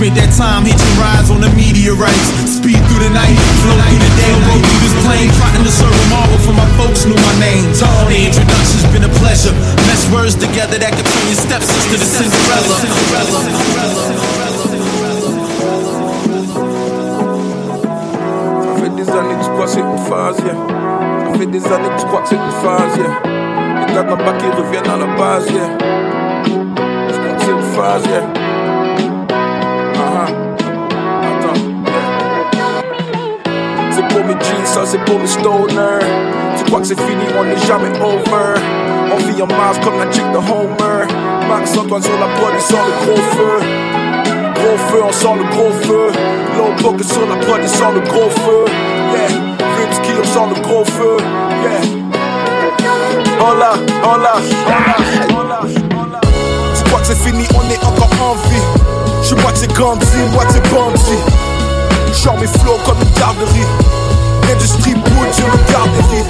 Spent 0.00 0.16
that 0.16 0.32
time 0.32 0.64
hitching 0.64 0.96
rides 0.96 1.28
on 1.28 1.44
the 1.44 1.52
meteorites. 1.52 2.32
Speed 2.48 2.80
through 2.88 3.04
the 3.04 3.12
night, 3.12 3.36
flow 3.60 3.76
through 3.84 4.00
the 4.00 4.08
day, 4.16 4.32
roll 4.48 4.56
through 4.56 4.80
this 4.80 4.96
plane. 5.04 5.28
Plotting 5.36 5.60
to 5.60 5.68
serve 5.68 5.92
a 5.92 6.06
marvel 6.08 6.40
for 6.40 6.56
my 6.56 6.64
folks 6.80 7.04
knew 7.04 7.20
my 7.20 7.36
name. 7.36 7.68
The 8.08 8.32
introduction's 8.32 8.88
been 8.96 9.04
a 9.04 9.12
pleasure. 9.20 9.52
Mesh 9.84 10.08
words 10.08 10.40
together 10.40 10.80
that 10.80 10.96
could 10.96 11.04
turn 11.04 11.28
your 11.28 11.36
stepsister 11.36 12.00
to 12.00 12.08
Cinderella. 12.16 12.80
Yeah. 12.80 13.28
Ça 18.56 18.72
fait 18.80 18.88
des 18.96 19.04
années 19.04 19.36
que 19.36 19.44
je 19.44 19.52
crois 19.52 19.68
que 19.68 19.76
c'est 19.76 19.84
une 22.40 22.56
phase, 22.56 22.96
yeah. 22.96 23.20
Les 23.84 23.92
gars 23.92 24.08
d'en 24.08 24.16
bas 24.16 24.32
qui 24.40 24.48
reviennent 24.48 24.88
à 24.88 24.96
la 24.96 25.12
base, 25.12 25.44
yeah. 25.52 25.76
Je 26.48 27.20
crois 27.20 27.36
que 27.36 27.44
c'est 27.44 27.52
une 27.52 27.68
phase, 27.76 28.08
yeah. 28.08 28.24
Pour 34.10 34.24
mes 34.24 34.34
jeans, 34.34 34.66
ça 34.66 34.82
c'est 34.84 35.02
pour 35.04 35.18
mes 35.18 35.26
stoners. 35.26 36.04
Tu 36.56 36.64
crois 36.64 36.80
que 36.80 36.86
c'est 36.86 37.00
fini, 37.00 37.24
on 37.38 37.44
n'est 37.44 37.56
jamais 37.66 37.90
over. 38.00 38.60
On 39.12 39.16
vit 39.16 39.42
en 39.42 39.46
Mars 39.46 39.78
comme 39.82 39.98
la 39.98 40.10
chick 40.10 40.24
de 40.32 40.38
Homer. 40.38 41.06
Max 41.48 41.76
Antoine 41.76 42.02
sur 42.02 42.18
la 42.18 42.26
prod, 42.36 42.52
il 42.54 42.60
sort 42.60 42.86
le 42.86 42.92
gros 43.06 43.22
feu. 43.34 43.54
Gros 44.54 44.78
feu, 44.88 45.00
on 45.08 45.12
sent 45.12 45.34
le 45.36 45.44
gros 45.54 45.72
feu. 45.82 46.12
Low 46.56 47.02
sur 47.02 47.26
la 47.26 47.36
prod, 47.36 47.60
il 47.62 47.68
sort 47.68 47.92
le 47.92 48.00
gros 48.00 48.30
feu. 48.30 48.64
Yeah, 49.14 49.28
Rimsky, 49.76 50.12
on 50.20 50.24
sent 50.24 50.54
le 50.54 50.60
gros 50.60 50.84
feu. 50.84 51.16
Yeah. 51.62 52.00
Hola, 53.40 53.72
hola, 54.04 54.34
hola, 54.66 54.96
hola. 55.38 55.60
Tu 56.76 56.84
crois 56.84 57.00
que 57.00 57.06
c'est 57.06 57.16
fini, 57.16 57.44
on 57.54 57.70
est 57.70 57.84
encore 57.84 58.10
en 58.22 58.34
vie. 58.48 58.62
J'suis 59.22 59.36
moitié 59.36 59.66
Gandhi, 59.68 60.06
moitié 60.32 60.60
bandit. 60.70 61.49
Genre 62.22 62.36
mes 62.36 62.46
flots 62.46 62.76
comme 62.84 63.00
une 63.00 63.18
garderie. 63.18 63.66
L'industrie 64.46 64.94
bouge 64.94 65.32
sur 65.32 65.46
le 65.46 65.56
garderie. 65.72 66.24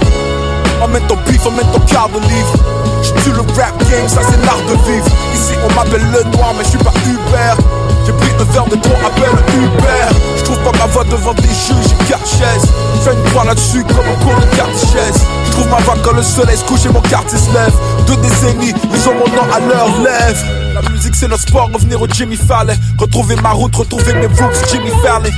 Emmène 0.80 1.02
ton 1.08 1.16
beef, 1.26 1.44
emmène 1.44 1.66
ton 1.72 1.80
quart 1.80 2.08
de 2.08 2.20
livre. 2.28 2.54
J'tue 3.02 3.32
le 3.32 3.40
rap 3.40 3.76
game, 3.90 4.06
ça 4.06 4.20
c'est 4.22 4.40
l'art 4.46 4.62
de 4.68 4.74
vivre. 4.88 5.06
Ici 5.34 5.54
on 5.64 5.74
m'appelle 5.74 6.06
le 6.12 6.22
noir, 6.30 6.54
mais 6.56 6.64
j'suis 6.64 6.78
pas 6.78 6.92
Uber. 7.06 7.62
J'ai 8.06 8.12
pris 8.12 8.30
un 8.38 8.52
verre 8.52 8.66
de 8.66 8.76
trop, 8.76 8.94
appelle 9.04 9.34
Uber. 9.58 10.06
J'trouve 10.38 10.58
pas 10.58 10.72
ma 10.78 10.86
voix 10.86 11.04
devant 11.04 11.34
des 11.34 11.42
juges, 11.42 11.88
j'ai 11.88 12.06
quatre 12.06 12.26
chaises. 12.26 12.68
Fais 13.02 13.12
une 13.12 13.30
croix 13.30 13.44
là-dessus 13.44 13.82
comme 13.82 14.06
un 14.06 14.24
cours 14.24 14.40
de 14.40 14.56
catéchèse. 14.56 15.24
J'trouve 15.48 15.68
ma 15.70 15.78
voix 15.78 15.96
quand 16.04 16.12
le 16.12 16.22
soleil 16.22 16.56
se 16.56 16.64
couche 16.64 16.86
et 16.86 16.90
mon 16.90 17.02
quartier 17.02 17.36
se 17.36 17.52
lève. 17.52 17.74
Deux 18.06 18.16
décennies, 18.16 18.74
ils 18.94 19.08
ont 19.08 19.14
mon 19.14 19.26
nom 19.34 19.52
à 19.52 19.58
leur 19.58 19.88
lèvres. 19.98 20.46
La 20.72 20.88
musique 20.88 21.16
c'est 21.16 21.26
notre 21.26 21.42
sport, 21.42 21.68
revenir 21.74 22.00
au 22.00 22.06
Jimmy 22.06 22.36
Fallon. 22.36 22.74
Retrouver 22.96 23.34
ma 23.42 23.50
route, 23.50 23.74
retrouver 23.74 24.14
mes 24.14 24.26
roots, 24.26 24.54
Jimmy 24.70 24.92
Fallon. 25.02 25.30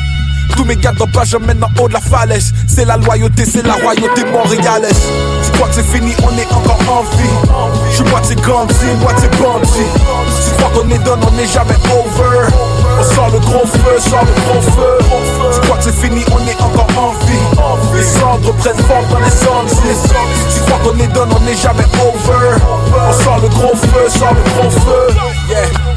Tous 0.57 0.64
mes 0.64 0.76
gars 0.76 0.92
dans 0.92 1.07
pas 1.07 1.24
jamais 1.24 1.55
en 1.62 1.82
haut 1.82 1.88
de 1.88 1.94
la 1.94 2.00
falaise. 2.00 2.53
C'est 2.66 2.84
la 2.84 2.96
loyauté, 2.96 3.44
c'est 3.44 3.66
la 3.66 3.74
royauté 3.74 4.24
montréalaise. 4.30 5.00
Tu 5.44 5.50
crois 5.53 5.68
que 5.68 5.74
c'est 5.74 5.84
fini, 5.84 6.14
on 6.22 6.36
est 6.38 6.53
encore 6.53 6.78
en 6.88 7.03
vie. 7.16 7.90
J'suis 7.90 8.05
moitié 8.05 8.36
Gandhi, 8.36 8.74
moitié 9.00 9.28
bandit. 9.40 9.90
Tu 10.44 10.50
crois 10.57 10.70
qu'on 10.74 10.90
est 10.90 10.98
done, 11.05 11.20
on 11.26 11.30
n'est 11.32 11.46
jamais 11.46 11.76
over. 11.90 12.48
On 13.00 13.14
sort 13.14 13.30
le 13.30 13.38
gros 13.40 13.66
feu, 13.66 13.98
sort 13.98 14.24
le 14.24 14.32
gros 14.42 14.62
feu. 14.62 14.98
Tu 15.55 15.61
crois 15.61 15.76
que 15.78 15.84
c'est 15.84 15.96
fini, 15.96 16.24
on 16.32 16.46
est 16.46 16.61
encore 16.61 16.88
en 16.96 17.12
vie. 17.26 17.96
Les 17.96 18.05
cendres 18.05 18.55
prennent 18.55 18.76
forme 18.76 19.07
dans 19.11 19.18
les 19.20 19.30
cendres. 19.30 19.70
Tu 20.55 20.61
crois 20.61 20.78
qu'on 20.84 20.98
est 20.98 21.12
done, 21.12 21.30
on 21.34 21.40
n'est 21.40 21.57
jamais 21.57 21.86
over. 22.00 22.57
On 23.09 23.22
sort 23.24 23.40
le 23.40 23.48
gros 23.48 23.74
feu, 23.74 24.09
sort 24.09 24.34
le 24.34 24.42
gros 24.50 24.70
feu. 24.70 25.31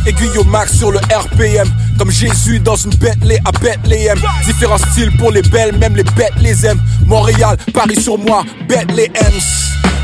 Aiguille 0.06 0.38
au 0.38 0.44
max 0.44 0.78
sur 0.78 0.92
le 0.92 1.00
RPM 1.00 1.68
Comme 1.98 2.12
Jésus 2.12 2.60
dans 2.60 2.76
une 2.76 2.92
Bentley 2.92 3.40
à 3.46 3.52
Bethléem. 3.52 4.20
Différents 4.46 4.78
styles 4.78 5.16
pour 5.18 5.32
les 5.32 5.42
belles, 5.42 5.78
même 5.78 5.96
les 5.96 6.04
bêtes 6.04 6.34
les 6.40 6.66
aiment. 6.66 6.82
Montréal, 7.06 7.58
Paris 7.74 8.02
sur 8.02 8.18
moi, 8.18 8.44
Bethléem. 8.68 9.12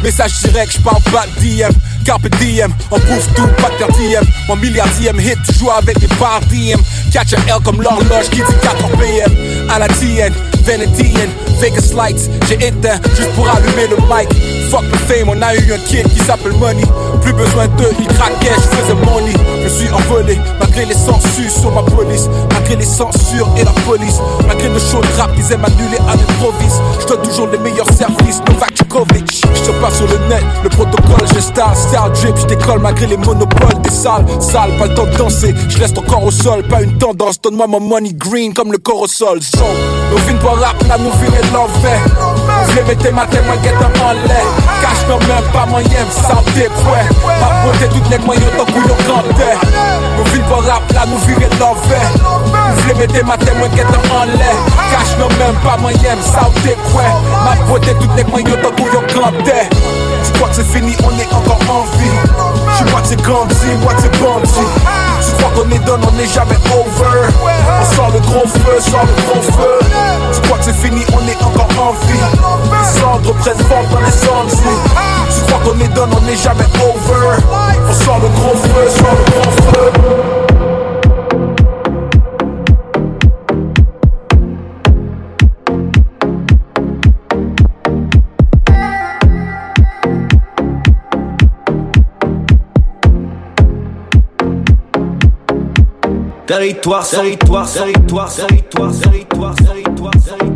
Message 0.04 0.34
direct, 0.44 0.72
j'parle 0.74 1.02
pas 1.04 1.26
de 1.28 1.42
DM 1.42 1.72
Carpe 2.04 2.28
diem, 2.40 2.74
on 2.90 2.98
bouffe 2.98 3.32
tout, 3.36 3.48
pas 3.62 3.70
de 3.70 3.78
quatrième 3.78 4.24
Mon 4.48 4.56
milliardième 4.56 5.20
hit, 5.20 5.38
tu 5.46 5.60
joues 5.60 5.70
avec 5.70 6.02
les 6.02 6.08
barres 6.20 6.42
DM 6.50 6.82
Catch 7.12 7.34
a 7.34 7.38
L 7.48 7.62
comme 7.64 7.80
l'horloge 7.80 8.30
qui 8.32 8.38
dit 8.38 8.58
4 8.64 8.98
PM 8.98 9.32
À 9.70 9.78
la 9.78 9.88
Venetian, 10.64 11.30
Vegas 11.60 11.94
Lights. 11.96 12.30
J'ai 12.48 12.68
éteint 12.68 13.00
juste 13.16 13.32
pour 13.34 13.50
allumer 13.50 13.88
le 13.88 13.98
mic 13.98 14.30
Fuck 14.72 14.90
the 14.90 14.98
fame, 15.00 15.28
on 15.28 15.42
a 15.42 15.54
eu 15.54 15.74
un 15.74 15.78
kid 15.80 16.08
qui 16.08 16.20
s'appelle 16.20 16.54
Money. 16.54 16.86
Plus 17.22 17.34
besoin 17.34 17.68
d'eux, 17.76 17.92
il 18.00 18.08
craquait, 18.08 18.56
je 18.56 18.78
faisais 18.78 18.94
money 18.94 19.34
Je 19.66 19.68
suis 19.68 19.90
envolé, 19.90 20.40
malgré 20.62 20.86
les 20.86 20.94
censures 20.94 21.52
sur 21.52 21.72
ma 21.72 21.84
police. 21.84 22.30
Malgré 22.54 22.78
les 22.78 22.86
censures 22.86 23.50
et 23.58 23.66
la 23.66 23.74
police. 23.86 24.22
Malgré 24.48 24.70
le 24.70 24.80
show 24.80 25.02
de 25.02 25.20
rap, 25.20 25.30
ils 25.38 25.52
aiment 25.52 25.66
annuler 25.66 25.98
à 26.08 26.16
l'improvise 26.16 26.80
Je 27.02 27.06
donne 27.06 27.22
toujours 27.22 27.48
les 27.48 27.58
meilleurs 27.58 27.92
services, 27.92 28.40
Novak 28.48 28.78
Djokovic 28.78 29.42
Je 29.54 29.62
te 29.62 29.72
passe 29.82 29.98
sur 29.98 30.08
le 30.08 30.18
net, 30.30 30.44
le 30.64 30.70
protocole, 30.70 31.28
je 31.36 31.42
star, 31.42 31.76
star 31.76 32.10
drip 32.12 32.38
Je 32.38 32.48
décolle 32.48 32.80
malgré 32.80 33.08
les 33.08 33.18
monopoles 33.18 33.82
des 33.84 33.90
salles. 33.90 34.24
Sales, 34.40 34.78
pas 34.78 34.88
le 34.88 34.96
temps 34.96 35.06
de 35.06 35.18
danser, 35.18 35.54
je 35.68 35.78
reste 35.80 35.98
encore 35.98 36.24
au 36.24 36.32
sol. 36.32 36.64
Pas 36.64 36.82
une 36.82 36.98
tendance, 36.98 37.42
donne-moi 37.42 37.68
mon 37.68 37.82
money 37.82 38.14
green 38.14 38.54
comme 38.54 38.72
le 38.72 38.78
corps 38.78 39.02
au 39.02 39.08
sol 39.08 39.42
Son, 39.42 39.60
nos 40.12 40.18
vignes 40.26 40.40
pour 40.40 40.58
rap, 40.58 40.82
la 40.88 40.98
nous 40.98 41.10
est 41.10 41.54
l'enfer 41.54 42.00
Mettais 42.92 43.12
ma 43.14 43.26
témoin, 43.26 43.56
guette 43.64 43.76
en 43.76 44.12
l'air. 44.12 44.44
Cache 44.82 45.08
non 45.08 45.18
même 45.20 45.50
pas 45.54 45.66
moyen, 45.66 46.04
santé, 46.12 46.68
ouais 46.68 47.06
Ma 47.40 47.64
beauté, 47.64 47.88
toutes 47.88 48.10
les 48.10 48.18
moyens, 48.18 48.52
tant 48.58 48.66
couillon 48.66 48.98
cantait 49.08 49.56
Nos 50.18 50.24
vignes 50.26 50.44
pour 50.44 50.62
rap, 50.62 50.84
la 50.94 51.06
nous 51.06 51.18
virer 51.20 51.48
l'enfer. 51.58 52.02
Je 52.78 52.88
les 52.90 52.96
mettais 52.96 53.24
ma 53.24 53.38
témoin, 53.38 53.70
guette 53.70 53.86
en 53.88 54.26
l'air. 54.26 54.56
Cache 54.92 55.18
non 55.18 55.30
même 55.40 55.56
pas 55.64 55.78
moyen, 55.78 56.18
santé, 56.22 56.76
ouais 56.94 57.14
Ma 57.46 57.56
beauté, 57.66 57.96
toutes 57.98 58.14
les 58.18 58.26
moyens, 58.26 58.58
tant 58.62 58.72
couillon 58.72 59.04
cantait 59.14 59.70
Tu 60.26 60.32
crois 60.34 60.50
que 60.50 60.56
c'est 60.56 60.66
fini, 60.66 60.94
on 61.06 61.18
est 61.18 61.34
encore 61.34 61.60
en 61.70 61.84
vie 61.98 62.12
J'suis 62.82 62.92
moitié 62.92 63.16
Gandhi, 63.18 63.56
moitié 63.82 64.10
bandit 64.20 64.50
Tu 65.22 65.32
crois 65.36 65.52
qu'on 65.56 65.70
est 65.70 65.86
done, 65.86 66.02
on 66.08 66.12
n'est 66.14 66.26
jamais 66.26 66.58
over. 66.74 67.28
On 67.80 67.96
sort 67.96 68.12
le 68.12 68.20
gros 68.20 68.48
feu, 68.48 68.80
sort 68.80 69.06
le 69.06 69.22
gros 69.24 69.42
feu. 69.42 69.80
Tu 70.34 70.42
crois 70.42 70.58
que 70.58 70.64
c'est 70.64 70.74
fini, 70.74 71.04
on 71.14 71.28
est 71.28 71.44
encore 71.44 71.68
en 71.80 71.92
vie. 72.06 72.20
Les 72.72 73.00
cendres 73.00 73.34
prennent 73.36 73.58
dans 73.58 74.00
les 74.00 74.12
cendres 74.12 74.50
Tu 75.30 75.42
crois 75.52 75.60
qu'on 75.64 75.80
est 75.80 75.90
done, 75.90 76.10
on 76.18 76.22
n'est 76.22 76.36
jamais 76.36 76.66
over. 76.84 77.38
On 77.88 77.94
sort 77.94 78.20
le 78.20 78.30
gros 78.30 78.56
feu, 78.56 78.90
sort 78.90 79.16
le 79.16 79.32
gros 79.32 79.52
feu 79.52 80.41
Territoire, 96.52 97.08
territoire, 97.08 97.72
territoire, 97.72 98.30
territoire, 98.30 98.92
territoire, 98.92 99.56
territoire, 99.56 100.12
territoire, 100.12 100.51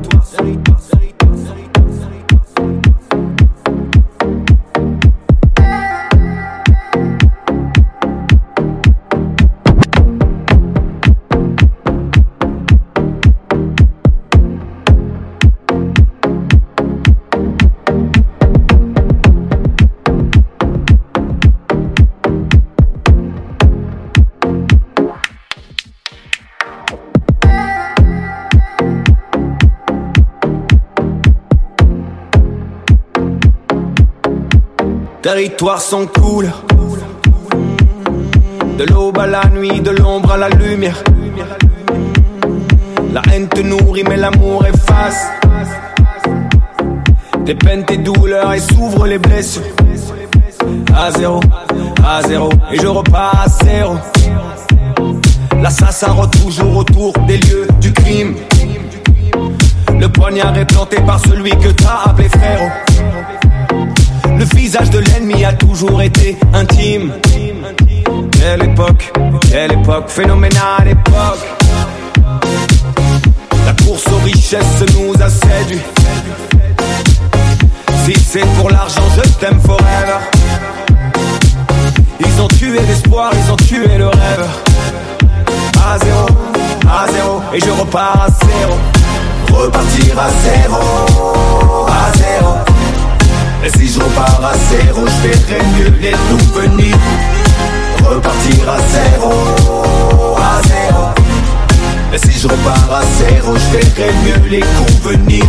territoire 35.26 35.82
sans 35.82 36.05
couleur. 36.05 36.63
De 38.78 38.84
l'aube 38.84 39.17
à 39.17 39.26
la 39.26 39.43
nuit, 39.47 39.82
de 39.82 39.89
l'ombre 39.89 40.34
à 40.34 40.38
la 40.38 40.49
lumière. 40.49 41.03
La 43.11 43.23
haine 43.34 43.47
te 43.47 43.59
nourrit, 43.61 44.03
mais 44.07 44.17
l'amour 44.17 44.63
efface. 44.67 45.26
Tes 47.43 47.55
peines, 47.55 47.86
tes 47.86 47.97
douleurs 47.97 48.53
et 48.53 48.59
s'ouvrent 48.59 49.07
les 49.07 49.17
blessures. 49.17 49.63
À 50.95 51.09
zéro, 51.09 51.39
à 52.07 52.21
zéro, 52.28 52.49
et 52.71 52.78
je 52.78 52.86
repars 52.86 53.45
à 53.45 53.49
zéro. 53.65 53.95
L'assassin 55.59 56.11
rôde 56.11 56.39
toujours 56.39 56.78
autour 56.78 57.13
des 57.26 57.38
lieux 57.38 57.67
du 57.82 57.91
crime. 57.91 58.36
Le 59.99 60.07
poignard 60.07 60.55
est 60.55 60.65
planté 60.65 60.97
par 61.01 61.19
celui 61.19 61.49
que 61.49 61.69
t'as 61.69 62.11
appelé 62.11 62.30
frérot. 62.30 62.95
Le 64.52 64.60
visage 64.60 64.89
de 64.91 65.00
l'ennemi 65.00 65.43
a 65.43 65.54
toujours 65.54 66.02
été 66.04 66.38
intime. 66.54 67.14
Quelle 68.32 68.64
époque, 68.64 69.12
quelle 69.50 69.72
époque, 69.72 70.08
phénoménale 70.08 70.89
époque. 70.89 71.46
La 73.66 73.74
course 73.84 74.06
aux 74.08 74.24
richesses 74.24 74.84
nous 74.93 75.14
a 75.20 75.30
séduits. 75.30 75.82
Si 78.06 78.14
c'est 78.20 78.46
pour 78.58 78.70
l'argent, 78.70 79.02
je 79.16 79.30
t'aime 79.39 79.60
forever. 79.62 80.20
Ils 82.20 82.41
ont 82.41 82.48
tué 82.48 82.80
l'espoir, 82.88 83.32
ils 83.34 83.52
ont 83.52 83.58
tué 83.58 83.98
le 83.98 84.08
rêve. 84.08 84.48
À 85.84 85.98
zéro, 85.98 86.26
à 86.88 87.12
zéro, 87.12 87.41
et 87.52 87.60
je 87.60 87.72
repars 87.72 88.28
à 88.28 88.46
zéro. 88.46 88.74
Repartir 89.52 90.20
à 90.20 90.30
zéro, 90.43 91.88
à 91.88 92.18
zéro. 92.18 92.74
Et 93.66 93.70
si 93.70 93.88
je 93.88 93.99
repars 93.99 94.41
à 94.45 94.53
zéro, 94.70 95.07
je 95.07 95.28
verrai 95.28 95.63
mieux 95.76 95.93
les 95.99 96.13
souvenirs. 96.30 96.97
Repartir 98.03 98.70
à 98.70 98.78
zéro, 98.93 99.32
à 100.38 100.61
zéro. 100.68 101.05
Et 102.13 102.18
si 102.20 102.39
je 102.39 102.47
repars 102.47 102.93
à 102.93 103.01
zéro, 103.18 103.55
je 103.55 103.78
verrai 103.78 104.13
mieux 104.24 104.49
les 104.49 104.59
convenir. 104.59 105.45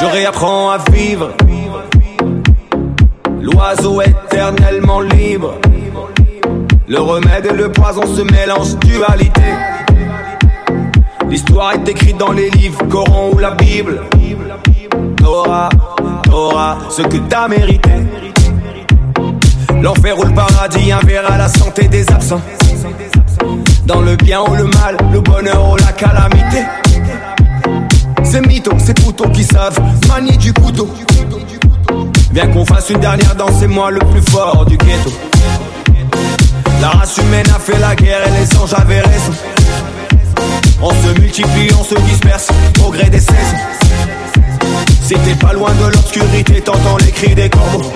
Je 0.00 0.06
réapprends 0.06 0.70
à 0.70 0.78
vivre. 0.92 1.34
L'oiseau 3.74 4.02
éternellement 4.02 5.00
libre. 5.00 5.54
Le 6.86 7.00
remède 7.00 7.46
et 7.50 7.54
le 7.54 7.72
poison 7.72 8.02
se 8.06 8.22
mélangent, 8.22 8.76
dualité. 8.76 9.42
L'histoire 11.28 11.72
est 11.72 11.88
écrite 11.88 12.16
dans 12.16 12.32
les 12.32 12.50
livres, 12.50 12.78
Coran 12.88 13.30
ou 13.32 13.38
la 13.38 13.52
Bible. 13.52 14.02
T'auras, 15.16 15.70
t'auras 16.24 16.78
ce 16.90 17.02
que 17.02 17.16
t'as 17.28 17.48
mérité. 17.48 17.90
L'enfer 19.82 20.18
ou 20.18 20.24
le 20.24 20.34
paradis, 20.34 20.92
un 20.92 21.00
verre 21.00 21.30
à 21.30 21.38
la 21.38 21.48
santé 21.48 21.88
des 21.88 22.08
absents. 22.10 22.42
Dans 23.86 24.02
le 24.02 24.14
bien 24.16 24.42
ou 24.42 24.54
le 24.54 24.64
mal, 24.64 24.96
le 25.12 25.20
bonheur 25.20 25.72
ou 25.72 25.76
la 25.76 25.92
calamité. 25.92 26.62
C'est 28.22 28.46
mytho, 28.46 28.72
c'est 28.78 29.02
couteaux 29.02 29.28
qui 29.30 29.42
savent 29.42 29.80
manier 30.08 30.36
du 30.36 30.52
couteau. 30.52 30.88
Bien 32.34 32.48
qu'on 32.48 32.66
fasse 32.66 32.90
une 32.90 32.98
dernière 32.98 33.36
danse, 33.36 33.52
c'est 33.60 33.68
moi 33.68 33.92
le 33.92 34.00
plus 34.00 34.20
fort 34.32 34.66
du 34.66 34.76
ghetto. 34.76 35.12
La 36.80 36.88
race 36.88 37.16
humaine 37.18 37.46
a 37.54 37.60
fait 37.60 37.78
la 37.78 37.94
guerre 37.94 38.26
et 38.26 38.30
les 38.40 38.58
anges 38.58 38.74
avaient 38.74 39.02
raison. 39.02 39.32
On 40.82 40.90
se 40.90 41.20
multiplie, 41.20 41.70
on 41.78 41.84
se 41.84 41.94
disperse 41.94 42.48
au 42.84 42.90
gré 42.90 43.08
des 43.08 43.20
saisons. 43.20 43.56
T'es 45.08 45.34
pas 45.36 45.52
loin 45.52 45.70
de 45.80 45.84
l'obscurité, 45.84 46.60
t'entends 46.60 46.96
les 46.96 47.12
cris 47.12 47.36
des 47.36 47.48
corbeaux. 47.48 47.92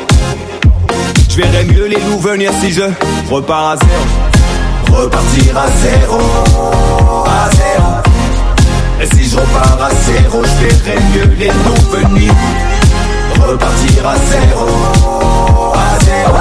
Je 1.28 1.36
verrai 1.36 1.64
mieux 1.64 1.86
les 1.86 1.98
loups 2.00 2.20
venir 2.20 2.52
si 2.60 2.70
je 2.72 2.84
repars 3.28 3.70
à 3.70 3.76
zéro. 3.76 5.02
Repartir 5.02 5.58
à 5.58 5.66
zéro, 5.82 6.20
à 7.26 7.50
zéro. 7.56 9.02
Et 9.02 9.16
si 9.16 9.28
je 9.28 9.36
repars 9.36 9.78
à 9.82 9.90
zéro, 9.90 10.44
je 10.44 10.64
verrai 10.64 10.98
mieux 11.12 11.34
les 11.40 11.48
loups 11.48 11.90
venir. 11.90 12.32
Repartir 13.46 14.06
à 14.06 14.16
zéro, 14.16 14.66
à 15.74 16.04
zéro. 16.04 16.38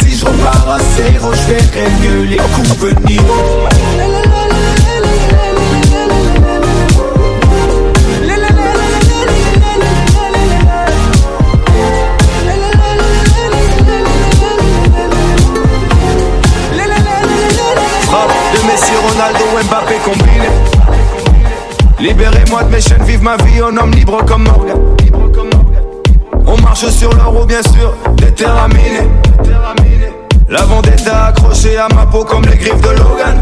Si 0.00 0.16
je 0.16 0.24
repars 0.24 0.70
à 0.70 0.78
zéro, 0.96 1.32
je 1.32 1.52
verrai 1.52 1.88
mieux 2.00 2.24
les 2.24 2.36
coups 2.36 2.76
venir. 2.78 3.22
Ronaldo, 19.18 19.44
Mbappé 19.68 19.94
combiné. 20.04 20.48
Libérez-moi 21.98 22.62
de 22.62 22.70
mes 22.70 22.80
chaînes, 22.80 23.02
vive 23.04 23.22
ma 23.22 23.36
vie, 23.36 23.60
un 23.60 23.76
homme 23.76 23.90
libre 23.90 24.24
comme 24.24 24.44
Morgan. 24.44 24.78
On 26.58 26.62
marche 26.62 26.88
sur 26.88 27.12
l'euro, 27.12 27.44
bien 27.44 27.62
sûr, 27.62 27.94
déterminé. 28.16 29.00
La 30.48 30.62
vendetta 30.62 31.26
accrochée 31.26 31.76
à 31.76 31.88
ma 31.94 32.06
peau 32.06 32.24
comme 32.24 32.44
les 32.44 32.56
griffes 32.56 32.80
de 32.80 32.90
Logan. 32.90 33.38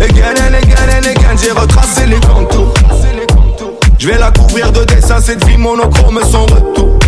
Again 0.00 0.34
and 0.36 0.54
again 0.54 0.88
and 0.96 1.06
again, 1.06 1.36
j'ai 1.42 1.50
retracé 1.50 2.06
les 2.06 2.20
contours. 2.20 2.74
Je 3.98 4.08
vais 4.08 4.18
la 4.18 4.30
couvrir 4.30 4.70
de 4.72 4.84
dessins, 4.84 5.20
cette 5.20 5.44
vie 5.46 5.56
monochrome, 5.56 6.20
son 6.30 6.42
retour. 6.42 6.98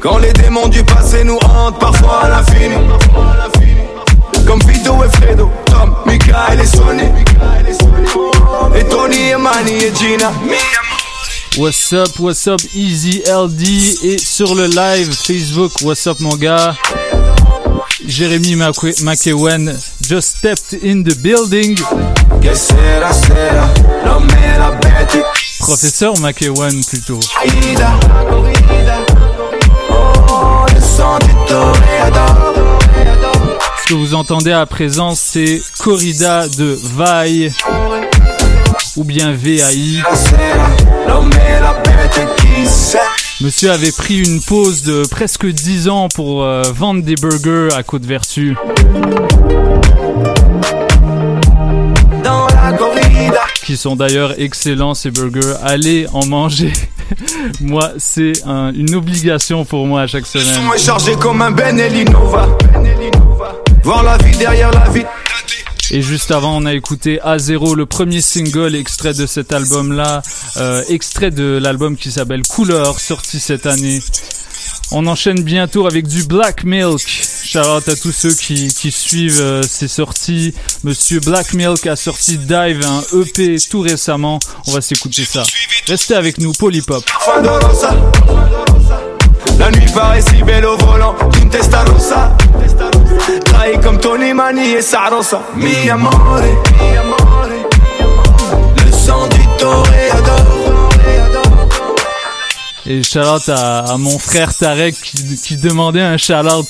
Quand 0.00 0.18
les 0.18 0.32
démons 0.32 0.68
du 0.68 0.82
passé 0.82 1.24
nous 1.24 1.38
hantent, 1.54 1.78
parfois 1.78 2.24
à 2.24 2.28
l'infini. 2.28 2.76
Comme 4.46 4.60
Vito 4.66 4.96
et 5.04 5.16
Fredo, 5.16 5.50
Tom, 5.66 5.94
Michael 6.04 6.60
et 6.60 6.66
Sonny. 6.66 7.04
Et 8.74 8.84
Tony 8.84 9.28
et 9.30 9.36
Manny 9.36 9.84
et 9.84 9.92
Gina. 9.94 10.32
What's 11.58 11.92
up, 11.92 12.18
what's 12.18 12.46
up, 12.46 12.60
Easy 12.74 13.22
LD 13.30 13.60
et 14.04 14.16
sur 14.16 14.54
le 14.54 14.68
live 14.68 15.12
Facebook, 15.12 15.72
what's 15.82 16.06
up 16.06 16.18
mon 16.20 16.34
gars? 16.36 16.74
Jérémy 18.06 18.56
McEwen 18.56 19.76
just 20.00 20.38
stepped 20.38 20.72
in 20.82 21.02
the 21.02 21.14
building. 21.22 21.76
Professeur 25.60 26.14
McEwen 26.20 26.82
plutôt. 26.86 27.20
Oh. 29.90 30.66
Ce 33.78 33.88
que 33.88 33.94
vous 33.94 34.14
entendez 34.14 34.52
à 34.52 34.64
présent, 34.64 35.14
c'est 35.14 35.60
Corrida 35.78 36.48
de 36.48 36.78
Vaille 36.94 37.52
ou 38.96 39.04
bien 39.04 39.34
VAI. 39.34 40.02
Monsieur 43.40 43.72
avait 43.72 43.90
pris 43.92 44.18
une 44.20 44.40
pause 44.40 44.82
de 44.82 45.02
presque 45.10 45.46
10 45.46 45.88
ans 45.88 46.08
pour 46.14 46.44
euh, 46.44 46.62
vendre 46.74 47.02
des 47.02 47.14
burgers 47.16 47.68
à 47.72 47.78
la 47.78 47.82
corrida. 47.82 48.54
Qui 53.64 53.76
sont 53.76 53.96
d'ailleurs 53.96 54.34
excellents 54.40 54.94
ces 54.94 55.10
burgers. 55.10 55.54
Allez 55.64 56.06
en 56.12 56.24
manger. 56.26 56.72
moi, 57.60 57.90
c'est 57.98 58.32
un- 58.46 58.72
une 58.72 58.94
obligation 58.94 59.64
pour 59.64 59.86
moi 59.86 60.02
à 60.02 60.06
chaque 60.06 60.26
semaine. 60.26 60.46
Est 60.74 60.78
chargé 60.78 61.14
comme 61.16 61.42
un 61.42 61.50
Ben 61.50 61.78
Elinova. 61.78 62.48
Voir 63.82 64.02
la 64.04 64.16
vie 64.18 64.36
derrière 64.36 64.70
la 64.70 64.88
vie. 64.90 65.04
Et 65.94 66.00
juste 66.00 66.30
avant, 66.30 66.56
on 66.56 66.64
a 66.64 66.72
écouté 66.72 67.20
A0, 67.22 67.76
le 67.76 67.84
premier 67.84 68.22
single 68.22 68.74
extrait 68.74 69.12
de 69.12 69.26
cet 69.26 69.52
album-là, 69.52 70.22
euh, 70.56 70.82
extrait 70.88 71.30
de 71.30 71.58
l'album 71.62 71.98
qui 71.98 72.10
s'appelle 72.10 72.40
Couleur, 72.48 72.98
sorti 72.98 73.38
cette 73.38 73.66
année. 73.66 74.00
On 74.90 75.06
enchaîne 75.06 75.42
bientôt 75.42 75.86
avec 75.86 76.06
du 76.06 76.24
Black 76.24 76.64
Milk. 76.64 77.06
Shout 77.44 77.58
out 77.58 77.86
à 77.88 77.94
tous 77.94 78.10
ceux 78.10 78.32
qui, 78.32 78.68
qui 78.68 78.90
suivent 78.90 79.40
euh, 79.42 79.62
ces 79.62 79.86
sorties. 79.86 80.54
Monsieur 80.82 81.20
Black 81.20 81.52
Milk 81.52 81.86
a 81.86 81.94
sorti 81.96 82.38
Dive, 82.38 82.86
un 82.86 83.02
EP 83.20 83.58
tout 83.70 83.80
récemment. 83.80 84.38
On 84.68 84.72
va 84.72 84.80
s'écouter 84.80 85.26
ça. 85.26 85.42
Restez 85.88 86.14
avec 86.14 86.38
nous, 86.38 86.52
Polypop. 86.52 87.04
La 89.58 89.70
nuit 89.70 89.90
paraît 89.94 90.22
si 90.22 90.42
belle 90.42 90.66
au 90.66 90.76
volant 90.76 91.14
d'une 91.32 91.48
Testarossa. 91.48 92.32
Trahi 93.44 93.80
comme 93.80 93.98
Tony 93.98 94.32
Mani 94.32 94.72
et 94.72 94.82
Sarosa. 94.82 95.40
Mi 95.54 95.88
amore, 95.90 96.40
mi 96.80 96.96
amore. 96.96 97.48
Le 98.84 98.92
sang 98.92 99.28
du 99.28 99.46
toréador. 99.58 100.90
Et 102.84 103.02
shout-out 103.02 103.48
à, 103.48 103.92
à 103.92 103.96
mon 103.96 104.18
frère 104.18 104.52
Tarek 104.56 104.94
qui, 104.96 105.40
qui 105.40 105.56
demandait 105.56 106.02
un 106.02 106.16
shout-out. 106.16 106.66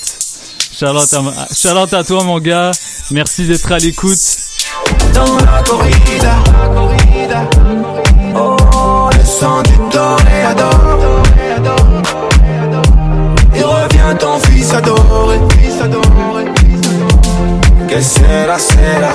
Shout-out 0.71 1.13
à, 1.13 1.53
shout-out 1.53 1.93
à 1.93 2.03
toi, 2.03 2.23
mon 2.23 2.39
gars. 2.39 2.71
Merci 3.11 3.47
d'être 3.47 3.71
à 3.71 3.79
l'écoute. 3.79 4.19
Dans 5.13 5.35
la 5.37 5.63
corrida, 5.63 6.35
oh, 8.35 9.09
le 9.17 9.25
sang 9.25 9.61
du 9.63 9.77
toréador. 9.89 11.12
Fils 14.63 14.73
adoré, 14.73 15.39
sera, 18.01 18.59
sera, 18.59 19.13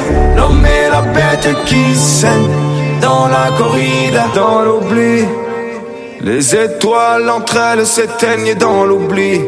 et 0.67 0.91
la 0.91 1.01
bête 1.03 1.65
qui 1.67 1.95
saignent 1.95 3.01
dans 3.01 3.29
la 3.29 3.51
corrida, 3.57 4.27
dans 4.35 4.63
l'oubli. 4.63 5.25
Les 6.21 6.55
étoiles 6.55 7.31
entre 7.31 7.57
elles 7.57 7.87
s'éteignent 7.87 8.55
dans 8.55 8.85
l'oubli. 8.85 9.41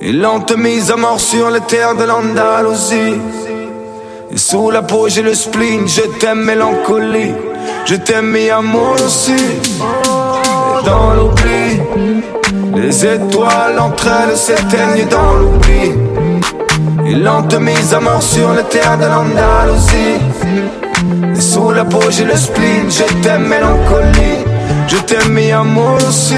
Et 0.00 0.12
lente 0.12 0.56
mise 0.56 0.90
à 0.90 0.96
mort 0.96 1.20
sur 1.20 1.50
les 1.50 1.60
terres 1.60 1.96
de 1.96 2.04
l'Andalousie. 2.04 3.20
Et 4.30 4.38
sous 4.38 4.70
la 4.70 4.82
peau 4.82 5.08
j'ai 5.08 5.22
le 5.22 5.34
spleen, 5.34 5.88
je 5.88 6.02
t'aime 6.18 6.44
mélancolie. 6.44 7.34
Je 7.84 7.96
t'aime 7.96 8.30
mi 8.30 8.50
amour 8.50 8.96
aussi. 9.04 9.32
Et 9.32 10.84
dans 10.84 11.14
l'oubli, 11.14 11.80
les 12.76 13.06
étoiles 13.06 13.78
entre 13.78 14.06
elles 14.06 14.36
s'éteignent 14.36 15.08
dans 15.08 15.32
l'oubli. 15.34 15.92
Lente 17.22 17.54
mise 17.58 17.94
à 17.94 18.00
mort 18.00 18.22
sur 18.22 18.52
les 18.52 18.64
terres 18.64 18.98
de 18.98 19.06
l'Andalousie. 19.06 20.20
Et 21.34 21.40
sous 21.40 21.70
la 21.70 21.84
peau 21.84 22.00
j'ai 22.10 22.24
le 22.24 22.36
spleen, 22.36 22.90
je 22.90 23.04
t'aime 23.22 23.46
mélancolie. 23.46 24.44
Je 24.86 24.96
t'aime 24.98 25.32
mi 25.32 25.50
amour 25.50 25.96
aussi. 26.06 26.36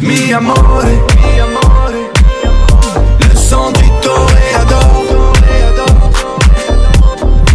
Mi 0.00 0.32
amore. 0.32 0.82
Le 3.20 3.36
sang 3.36 3.70
du 3.72 3.88
toréador. 4.02 5.04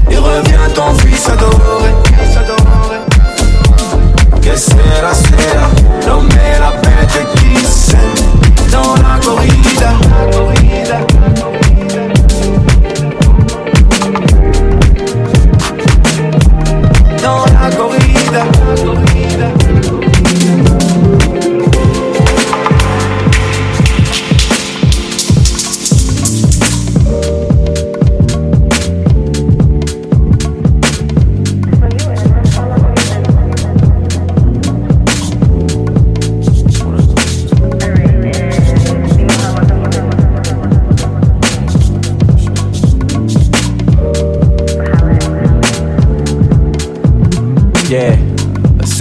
Il 0.10 0.18
revient 0.18 0.74
ton 0.74 0.94
fils 0.96 1.28
adoré. 1.30 1.92
Que 4.42 4.58
sera, 4.58 5.14
sera? 5.14 5.68
L'homme 6.08 6.30
et 6.32 6.60
la 6.60 6.71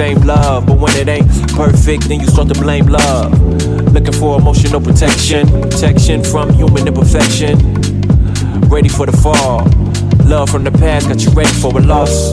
same 0.00 0.22
love, 0.22 0.64
but 0.64 0.78
when 0.78 0.96
it 0.96 1.08
ain't 1.08 1.28
perfect, 1.52 2.08
then 2.08 2.20
you 2.20 2.26
start 2.26 2.48
to 2.48 2.58
blame 2.58 2.86
love. 2.86 3.30
Looking 3.92 4.14
for 4.14 4.38
emotional 4.38 4.80
protection, 4.80 5.46
protection 5.60 6.24
from 6.24 6.50
human 6.54 6.88
imperfection. 6.88 7.58
Ready 8.70 8.88
for 8.88 9.04
the 9.04 9.12
fall. 9.12 9.68
Love 10.24 10.48
from 10.48 10.64
the 10.64 10.72
past 10.72 11.06
got 11.06 11.22
you 11.22 11.30
ready 11.32 11.52
for 11.60 11.76
a 11.78 11.82
loss. 11.82 12.32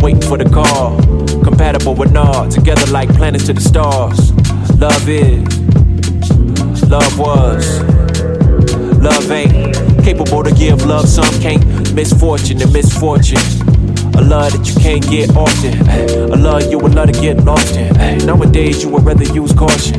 Waiting 0.00 0.20
for 0.20 0.38
the 0.38 0.48
call. 0.48 1.02
Compatible 1.42 1.96
with 1.96 2.14
all, 2.14 2.48
together 2.48 2.86
like 2.92 3.08
planets 3.16 3.46
to 3.46 3.54
the 3.54 3.60
stars. 3.60 4.30
Love 4.78 5.08
is, 5.08 5.42
love 6.88 7.18
was, 7.18 7.80
love 9.02 9.28
ain't. 9.32 9.74
Capable 10.04 10.44
to 10.44 10.54
give 10.54 10.86
love, 10.86 11.08
some 11.08 11.34
can't. 11.40 11.92
Misfortune 11.92 12.62
and 12.62 12.72
misfortune. 12.72 13.59
A 14.20 14.22
love 14.22 14.52
that 14.52 14.68
you 14.68 14.74
can't 14.78 15.02
get 15.08 15.34
often. 15.34 15.80
A 16.30 16.36
love 16.36 16.70
you 16.70 16.78
would 16.78 16.94
love 16.94 17.10
to 17.10 17.18
get 17.18 17.42
lost 17.42 17.74
in. 17.74 18.18
Nowadays, 18.26 18.82
you 18.82 18.90
would 18.90 19.02
rather 19.02 19.24
use 19.24 19.50
caution. 19.54 19.94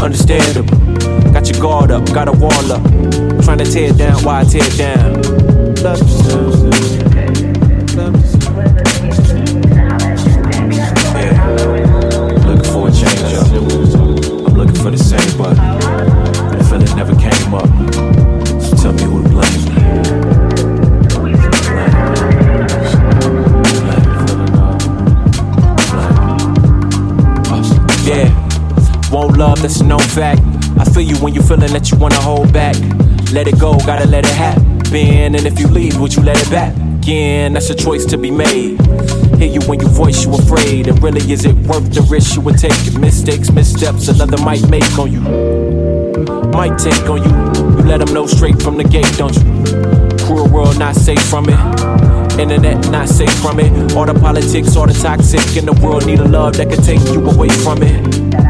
Understandable. 0.00 0.78
Got 1.32 1.50
your 1.50 1.60
guard 1.60 1.90
up, 1.90 2.06
got 2.14 2.28
a 2.28 2.32
wall 2.32 2.72
up. 2.72 2.84
Trying 3.42 3.58
to 3.58 3.64
tear 3.64 3.92
down, 3.92 4.22
why 4.22 4.42
I 4.42 4.44
tear 4.44 4.70
down? 4.76 5.14
Love 5.82 5.98
yourself. 5.98 7.17
Love, 29.48 29.62
that's 29.62 29.80
a 29.80 29.84
known 29.84 30.00
fact. 30.00 30.40
I 30.78 30.84
feel 30.84 31.02
you 31.02 31.16
when 31.16 31.34
you 31.34 31.42
feeling 31.42 31.72
that 31.72 31.90
you 31.90 31.96
wanna 31.96 32.20
hold 32.20 32.52
back. 32.52 32.76
Let 33.32 33.48
it 33.48 33.58
go, 33.58 33.78
gotta 33.78 34.06
let 34.06 34.24
it 34.26 34.34
happen. 34.34 34.64
And 34.94 35.34
if 35.36 35.58
you 35.58 35.68
leave, 35.68 35.98
would 36.00 36.14
you 36.14 36.22
let 36.22 36.36
it 36.40 36.50
back? 36.50 36.74
Again, 37.02 37.54
that's 37.54 37.70
a 37.70 37.74
choice 37.74 38.04
to 38.06 38.18
be 38.18 38.30
made. 38.30 38.80
Hear 39.38 39.50
you 39.56 39.60
when 39.68 39.80
you 39.80 39.88
voice 39.88 40.24
you 40.24 40.34
afraid. 40.34 40.88
And 40.88 41.02
really, 41.02 41.20
is 41.32 41.44
it 41.46 41.54
worth 41.66 41.92
the 41.94 42.02
risk 42.10 42.36
you 42.36 42.42
would 42.42 42.58
take? 42.58 42.78
Mistakes, 42.98 43.50
missteps, 43.50 44.08
another 44.08 44.38
might 44.42 44.68
make 44.68 44.98
on 44.98 45.10
you. 45.10 45.20
Might 46.50 46.76
take 46.78 47.08
on 47.08 47.22
you. 47.24 47.32
You 47.76 47.84
let 47.88 47.98
them 48.04 48.12
know 48.12 48.26
straight 48.26 48.60
from 48.60 48.76
the 48.76 48.84
gate, 48.84 49.12
don't 49.16 49.34
you? 49.36 50.26
Cruel 50.26 50.48
world, 50.48 50.78
not 50.78 50.94
safe 50.94 51.22
from 51.22 51.46
it. 51.48 51.58
Internet 52.38 52.90
not 52.90 53.08
safe 53.08 53.34
from 53.40 53.58
it. 53.60 53.72
All 53.96 54.06
the 54.06 54.14
politics, 54.14 54.76
all 54.76 54.86
the 54.86 54.92
toxic 54.92 55.56
in 55.56 55.64
the 55.64 55.72
world 55.82 56.06
need 56.06 56.20
a 56.20 56.28
love 56.28 56.56
that 56.58 56.68
can 56.68 56.82
take 56.82 57.04
you 57.12 57.20
away 57.30 57.48
from 57.48 57.82
it. 57.82 58.47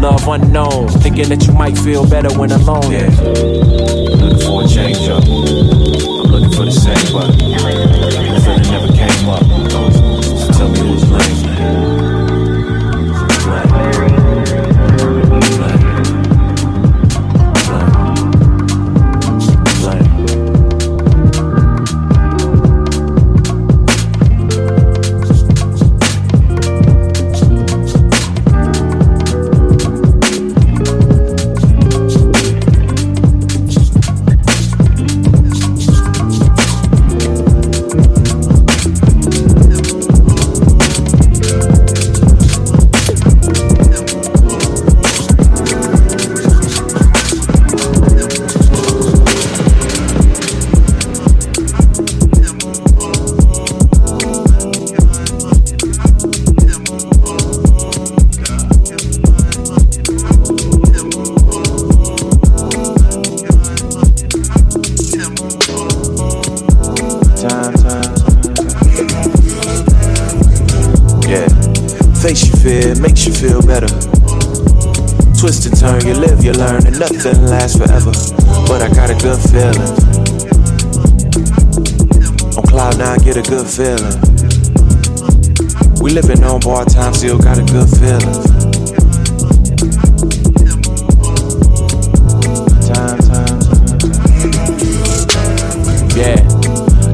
Love 0.00 0.28
unknown, 0.28 0.88
thinking 0.88 1.28
that 1.28 1.46
you 1.46 1.52
might 1.52 1.76
feel 1.78 2.08
better 2.08 2.30
when 2.38 2.52
alone. 2.52 2.90
Yeah. 2.92 3.08
Looking 3.08 4.38
for 4.40 4.62
a 4.62 4.68
change 4.68 5.08
up. 5.08 5.24
I'm 5.24 6.30
looking 6.30 6.52
for 6.52 6.64
the 6.64 6.70
same, 6.70 7.12
but 7.12 7.32
the 7.32 8.40
feeling 8.44 8.70
never 8.70 8.88
came 8.92 9.28
up. 9.28 9.42
So 10.22 10.52
tell 10.52 10.68
me 10.70 10.78
who's 10.80 11.04
blame. 11.04 11.47
Turn, 75.88 76.06
you 76.06 76.14
live, 76.14 76.44
you 76.44 76.52
learn, 76.52 76.86
and 76.86 76.98
nothing 76.98 77.46
lasts 77.46 77.78
forever. 77.78 78.12
But 78.66 78.82
I 78.82 78.88
got 78.92 79.10
a 79.10 79.14
good 79.14 79.40
feeling. 79.50 79.92
On 82.56 82.64
cloud 82.66 82.98
nine, 82.98 83.18
get 83.20 83.36
a 83.36 83.42
good 83.42 83.66
feeling. 83.66 84.16
We 86.02 86.10
living 86.10 86.44
on 86.44 86.60
bar 86.60 86.84
time, 86.84 87.14
still 87.14 87.38
got 87.38 87.58
a 87.58 87.64
good 87.64 87.88
feeling. 87.88 88.57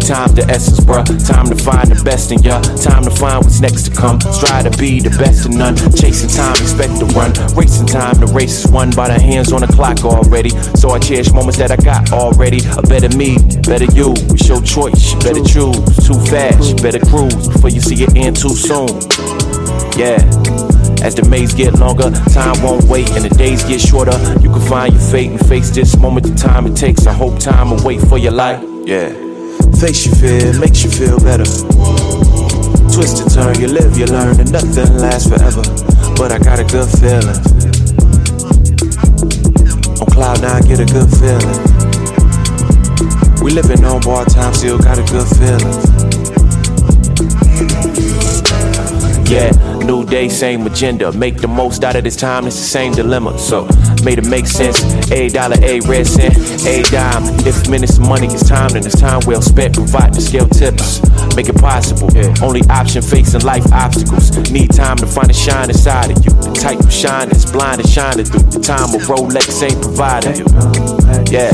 Time 0.04 0.34
the 0.36 0.44
essence, 0.52 0.80
bruh. 0.80 1.00
Time 1.24 1.48
to 1.48 1.56
find 1.56 1.88
the 1.88 1.96
best 2.04 2.30
in 2.30 2.36
ya. 2.42 2.60
Time 2.84 3.04
to 3.04 3.10
find 3.10 3.42
what's 3.42 3.60
next 3.60 3.88
to 3.88 3.90
come. 3.90 4.20
Strive 4.20 4.68
to 4.68 4.78
be 4.78 5.00
the 5.00 5.08
best 5.16 5.46
in 5.46 5.56
none. 5.56 5.76
Chasing 5.96 6.28
time, 6.28 6.52
expect 6.60 7.00
to 7.00 7.08
run. 7.16 7.32
Racing 7.56 7.86
time, 7.86 8.20
the 8.20 8.28
race 8.36 8.64
is 8.64 8.70
won 8.70 8.90
by 8.92 9.08
the 9.08 9.18
hands 9.18 9.50
on 9.50 9.62
the 9.62 9.66
clock 9.66 10.04
already. 10.04 10.50
So 10.76 10.90
I 10.90 10.98
cherish 10.98 11.32
moments 11.32 11.56
that 11.56 11.72
I 11.72 11.76
got 11.76 12.12
already. 12.12 12.60
A 12.76 12.82
better 12.82 13.08
me, 13.16 13.40
better 13.64 13.88
you. 13.96 14.12
It's 14.36 14.44
your 14.44 14.60
choice, 14.60 15.12
you 15.12 15.18
better 15.24 15.40
choose. 15.40 15.80
Too 16.04 16.20
fast, 16.28 16.84
better 16.84 17.00
cruise 17.00 17.48
before 17.48 17.70
you 17.70 17.80
see 17.80 18.04
it 18.04 18.12
end 18.12 18.36
too 18.36 18.52
soon. 18.52 18.92
Yeah. 19.96 20.20
As 21.00 21.16
the 21.16 21.24
maze 21.28 21.54
get 21.54 21.80
longer, 21.80 22.12
time 22.28 22.60
won't 22.60 22.84
wait 22.92 23.08
and 23.16 23.24
the 23.24 23.32
days 23.32 23.64
get 23.64 23.80
shorter. 23.80 24.16
You 24.44 24.52
can 24.52 24.60
find 24.68 24.92
your 24.92 25.02
fate 25.02 25.30
and 25.32 25.40
face 25.48 25.70
this 25.70 25.96
moment, 25.96 26.26
the 26.28 26.34
time 26.36 26.66
it 26.66 26.76
takes. 26.76 27.06
I 27.06 27.14
hope 27.14 27.40
time 27.40 27.70
will 27.70 27.82
wait 27.82 28.00
for 28.02 28.18
your 28.18 28.32
life. 28.32 28.62
Yeah. 28.84 29.33
Face 29.84 30.06
your 30.06 30.14
fear, 30.14 30.58
makes 30.60 30.82
you 30.82 30.88
feel 30.88 31.18
better. 31.18 31.44
Twist 31.44 33.20
and 33.20 33.30
turn, 33.30 33.60
you 33.60 33.68
live, 33.68 33.98
you 33.98 34.06
learn, 34.06 34.40
and 34.40 34.50
nothing 34.50 34.96
lasts 34.96 35.28
forever. 35.28 35.60
But 36.16 36.32
I 36.32 36.38
got 36.38 36.58
a 36.58 36.64
good 36.64 36.88
feeling. 36.88 37.36
On 40.00 40.06
cloud 40.08 40.40
nine, 40.40 40.62
get 40.62 40.80
a 40.80 40.86
good 40.86 41.10
feeling. 41.20 41.60
We 43.44 43.50
living 43.52 43.84
on 43.84 44.00
bar 44.00 44.24
time, 44.24 44.54
still 44.54 44.78
got 44.78 44.96
a 44.96 45.02
good 45.02 45.28
feeling. 45.36 45.76
Yeah, 49.28 49.52
new 49.84 50.04
day, 50.04 50.28
same 50.28 50.66
agenda. 50.66 51.12
Make 51.12 51.38
the 51.38 51.48
most 51.48 51.84
out 51.84 51.96
of 51.96 52.04
this 52.04 52.16
time, 52.16 52.46
it's 52.46 52.56
the 52.56 52.64
same 52.64 52.92
dilemma. 52.92 53.38
So, 53.38 53.68
made 54.02 54.18
it 54.18 54.26
make 54.26 54.46
sense. 54.46 54.82
A 55.10 55.28
dollar, 55.28 55.56
a 55.62 55.80
red 55.80 56.06
cent, 56.06 56.36
a 56.66 56.82
dime. 56.90 57.22
If 57.46 57.68
minutes 57.68 57.98
of 57.98 58.08
money 58.08 58.26
is 58.26 58.42
time, 58.42 58.70
then 58.70 58.84
it's 58.84 58.98
time 58.98 59.20
well 59.26 59.42
spent. 59.42 59.74
Provide 59.74 60.14
the 60.14 60.20
scale 60.20 60.48
tips, 60.48 61.00
make 61.36 61.48
it 61.48 61.56
possible. 61.56 62.08
Only 62.42 62.62
option 62.70 63.02
facing 63.02 63.42
life 63.42 63.70
obstacles. 63.72 64.30
Need 64.50 64.72
time 64.72 64.96
to 64.98 65.06
find 65.06 65.30
a 65.30 65.34
shine 65.34 65.68
inside 65.68 66.10
of 66.10 66.24
you. 66.24 66.32
The 66.32 66.58
type 66.60 66.80
of 66.80 66.92
shine 66.92 67.28
that's 67.28 67.50
blind 67.50 67.80
and 67.80 67.88
shining 67.88 68.24
through. 68.24 68.50
The 68.50 68.60
time 68.60 68.94
of 68.94 69.02
Rolex 69.02 69.62
ain't 69.62 69.80
providing 69.82 70.36
you. 70.36 70.46
Yeah, 71.30 71.50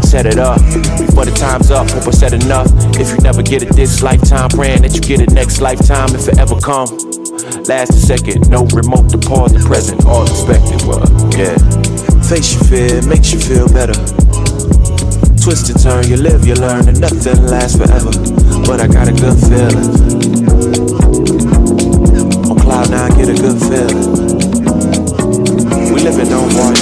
set 0.00 0.26
it 0.26 0.38
up 0.38 0.58
before 0.98 1.24
the 1.24 1.34
time's 1.36 1.70
up. 1.70 1.90
Hope 1.90 2.08
I 2.08 2.10
said 2.10 2.32
enough. 2.32 2.68
If 2.98 3.10
you 3.10 3.18
never 3.18 3.42
get 3.42 3.62
it 3.62 3.74
this 3.74 4.02
lifetime, 4.02 4.48
praying 4.50 4.82
that 4.82 4.94
you 4.94 5.00
get 5.00 5.20
it 5.20 5.32
next 5.32 5.60
lifetime 5.60 6.14
if 6.14 6.28
it 6.28 6.38
ever 6.38 6.58
come. 6.60 6.88
Last 7.66 7.96
a 7.96 7.96
second, 7.96 8.50
no 8.50 8.66
remote 8.76 9.08
to 9.08 9.18
pause 9.18 9.54
the 9.54 9.60
present, 9.64 10.04
all 10.04 10.28
expected. 10.28 10.84
Well, 10.84 11.00
yeah. 11.32 11.56
Face 12.28 12.52
your 12.52 12.64
fear, 12.68 13.00
makes 13.08 13.32
you 13.32 13.40
feel 13.40 13.68
better. 13.72 13.96
Twist 15.40 15.72
and 15.72 15.80
turn, 15.80 16.04
you 16.04 16.20
live, 16.20 16.44
you 16.44 16.60
learn, 16.60 16.88
and 16.88 17.00
nothing 17.00 17.40
lasts 17.48 17.80
forever. 17.80 18.12
But 18.68 18.84
I 18.84 18.86
got 18.86 19.08
a 19.08 19.16
good 19.16 19.40
feeling. 19.48 19.88
On 22.52 22.56
cloud 22.60 22.92
nine, 22.92 23.16
get 23.16 23.32
a 23.32 23.36
good 23.40 23.56
feeling. 23.56 24.12
We 25.88 26.04
living 26.04 26.32
on 26.36 26.48
got. 26.52 26.76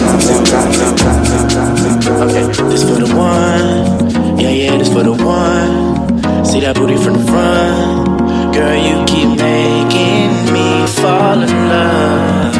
Okay, 2.27 2.47
this 2.71 2.83
for 2.83 2.99
the 2.99 3.15
one. 3.15 4.39
Yeah, 4.39 4.51
yeah, 4.51 4.79
this 4.79 4.91
for 4.93 5.05
the 5.05 5.15
one. 5.15 6.45
See 6.45 6.59
that 6.61 6.75
booty 6.75 6.97
from 6.97 7.23
the 7.23 7.25
front. 7.31 8.53
Girl, 8.53 8.77
you 8.77 9.05
keep 9.07 9.29
making 9.39 10.52
fall 11.03 11.43
in 11.43 11.51
love. 11.69 12.55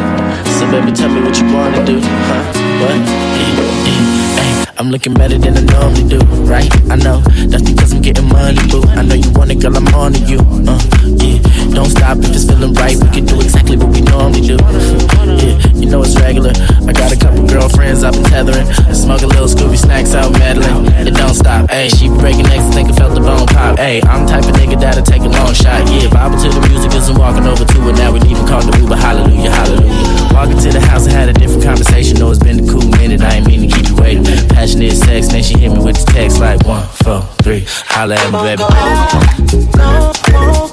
So, 0.59 0.69
baby, 0.69 0.91
tell 0.91 1.07
me 1.07 1.21
what 1.23 1.39
you 1.39 1.47
wanna 1.55 1.79
do, 1.85 1.97
huh? 2.01 2.43
What? 2.81 2.99
I'm 4.77 4.89
looking 4.89 5.13
better 5.13 5.37
than 5.37 5.55
I 5.55 5.61
normally 5.61 6.03
do, 6.09 6.19
right? 6.43 6.69
I 6.91 6.97
know 6.97 7.21
that's 7.47 7.63
because 7.63 7.93
I'm 7.93 8.01
getting 8.01 8.27
money, 8.27 8.59
boo. 8.67 8.83
I 8.99 9.01
know 9.01 9.15
you 9.15 9.31
want 9.31 9.51
it, 9.51 9.61
girl. 9.61 9.77
I'm 9.77 9.87
on 9.95 10.11
to 10.11 10.19
you, 10.19 10.39
uh, 10.67 10.79
yeah. 11.23 11.39
Don't 11.71 11.89
stop 11.89 12.17
if 12.19 12.35
it's 12.35 12.45
feeling 12.45 12.73
right. 12.73 12.97
We 12.97 13.09
can 13.09 13.25
do 13.25 13.39
exactly 13.39 13.77
what 13.77 13.93
we 13.93 14.01
normally 14.01 14.41
do. 14.41 14.57
Yeah, 14.59 15.55
you 15.77 15.87
know 15.87 16.03
it's 16.03 16.19
regular. 16.19 16.51
I 16.87 16.91
got 16.91 17.11
a 17.11 17.17
couple 17.17 17.47
girlfriends 17.47 18.03
I've 18.03 18.13
been 18.13 18.23
tethering. 18.25 18.67
Smoke 18.93 19.21
a 19.21 19.27
little 19.27 19.47
Scooby 19.47 19.77
snacks 19.77 20.13
out 20.13 20.31
meddling. 20.33 20.87
It 21.07 21.15
don't 21.15 21.33
stop, 21.33 21.69
Hey, 21.69 21.89
She 21.89 22.09
breaking 22.09 22.47
necks, 22.47 22.73
think 22.73 22.89
I 22.89 22.93
felt 22.93 23.13
the 23.13 23.21
bone 23.21 23.47
pop, 23.47 23.77
Hey, 23.77 24.01
I'm 24.03 24.25
type 24.25 24.45
of 24.45 24.55
nigga 24.55 24.79
that'll 24.79 25.03
take 25.03 25.21
a 25.21 25.29
long 25.29 25.53
shot, 25.53 25.87
yeah. 25.89 26.09
Bible 26.09 26.39
to 26.39 26.49
the 26.49 26.67
music 26.69 26.93
I'm 27.09 27.19
walking 27.19 27.45
over 27.45 27.65
to 27.65 27.89
it. 27.89 27.93
Now 27.93 28.11
we 28.11 28.19
even 28.29 28.47
call 28.47 28.61
the 28.61 28.77
Uber, 28.79 28.95
hallelujah, 28.95 29.51
hallelujah. 29.51 30.33
Walking 30.33 30.57
to 30.57 30.71
the 30.71 30.79
house, 30.79 31.07
I 31.07 31.11
had 31.11 31.29
a 31.29 31.33
different 31.33 31.63
conversation. 31.63 32.17
Know 32.17 32.31
it's 32.31 32.39
been 32.39 32.63
a 32.63 32.71
cool 32.71 32.87
minute, 32.97 33.21
I 33.21 33.35
ain't 33.35 33.47
mean 33.47 33.69
to 33.69 33.75
keep 33.75 33.89
you 33.89 33.95
waiting. 33.95 34.25
Passionate 34.49 34.93
sex, 34.93 35.27
then 35.27 35.43
she 35.43 35.57
hit 35.57 35.71
me 35.71 35.83
with 35.83 35.97
the 35.97 36.11
text 36.11 36.39
like 36.39 36.65
one, 36.65 36.87
four, 36.87 37.21
three. 37.43 37.65
Holla 37.67 38.15
at 38.15 38.31
me, 38.31 38.39
baby. 40.67 40.72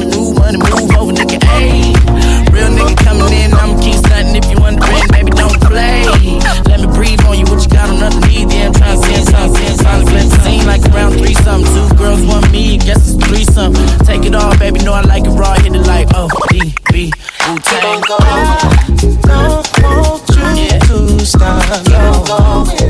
the 10.91 11.01
scene 11.01 11.11
like 11.11 11.11
around 11.11 11.11
three 11.17 11.33
something. 11.33 11.73
Two 11.73 11.95
girls, 11.95 12.21
one 12.25 12.51
me, 12.51 12.77
guess 12.77 13.13
it's 13.13 13.25
three 13.27 13.45
something. 13.45 13.87
Take 14.05 14.25
it 14.25 14.35
all, 14.35 14.57
baby, 14.57 14.79
know 14.83 14.93
I 14.93 15.01
like 15.01 15.25
it 15.25 15.29
raw. 15.29 15.53
Hit 15.55 15.75
it 15.75 15.87
like 15.87 16.07
O 16.15 16.27
D 16.49 16.73
B 16.91 17.11
Wu 17.47 17.57
Tang. 17.59 18.01
Don't 19.21 19.67
want 19.83 20.29
you 20.57 20.79
to 20.79 21.25
stop. 21.25 22.80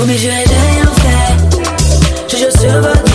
Promis, 0.00 0.16
je 0.16 0.28
n'ai 0.28 0.32
rien 0.32 0.86
fait. 0.96 2.30
Je 2.30 2.36
jure 2.38 2.52
sur 2.52 2.80
votre 2.80 3.09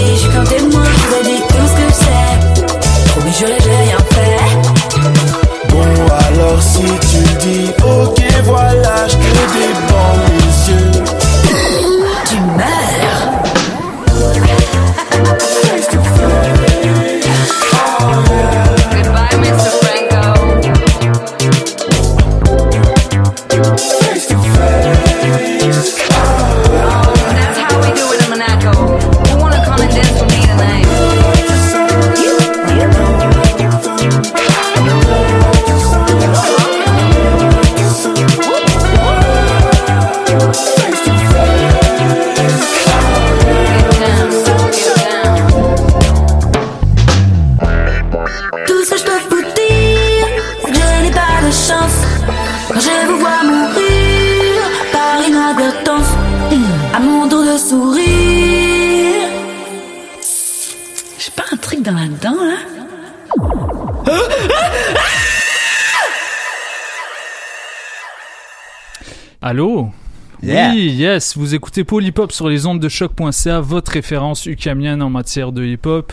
yes, 71.16 71.38
vous 71.38 71.56
écoutez 71.56 71.86
Polypop 71.86 72.34
sur 72.34 72.50
les 72.50 72.66
ondes 72.66 72.82
de 72.82 72.90
choc.ca, 72.90 73.62
votre 73.62 73.94
référence 73.94 74.46
ukamienne 74.48 75.02
en 75.02 75.10
matière 75.10 75.54
de 75.54 75.64
hip-hop. 75.64 76.12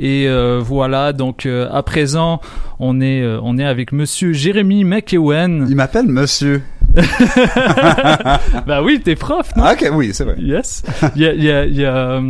Et 0.00 0.28
euh, 0.28 0.60
voilà, 0.62 1.14
donc 1.14 1.46
euh, 1.46 1.66
à 1.72 1.82
présent, 1.82 2.42
on 2.78 3.00
est, 3.00 3.22
euh, 3.22 3.40
on 3.42 3.56
est 3.56 3.64
avec 3.64 3.92
monsieur 3.92 4.34
Jérémy 4.34 4.84
McEwen. 4.84 5.66
Il 5.70 5.76
m'appelle 5.76 6.08
monsieur. 6.08 6.60
bah 8.66 8.82
oui, 8.82 9.00
t'es 9.02 9.16
prof, 9.16 9.48
non? 9.56 9.64
Ah, 9.64 9.72
ok, 9.72 9.88
oui, 9.94 10.10
c'est 10.12 10.24
vrai. 10.24 10.36
Yes. 10.38 10.82
Il 11.16 11.22
y 11.22 11.26
a, 11.26 11.32
il 11.32 11.42
y 11.42 11.50
a, 11.50 11.64
il 11.64 11.76
y 11.76 11.86
a, 11.86 12.20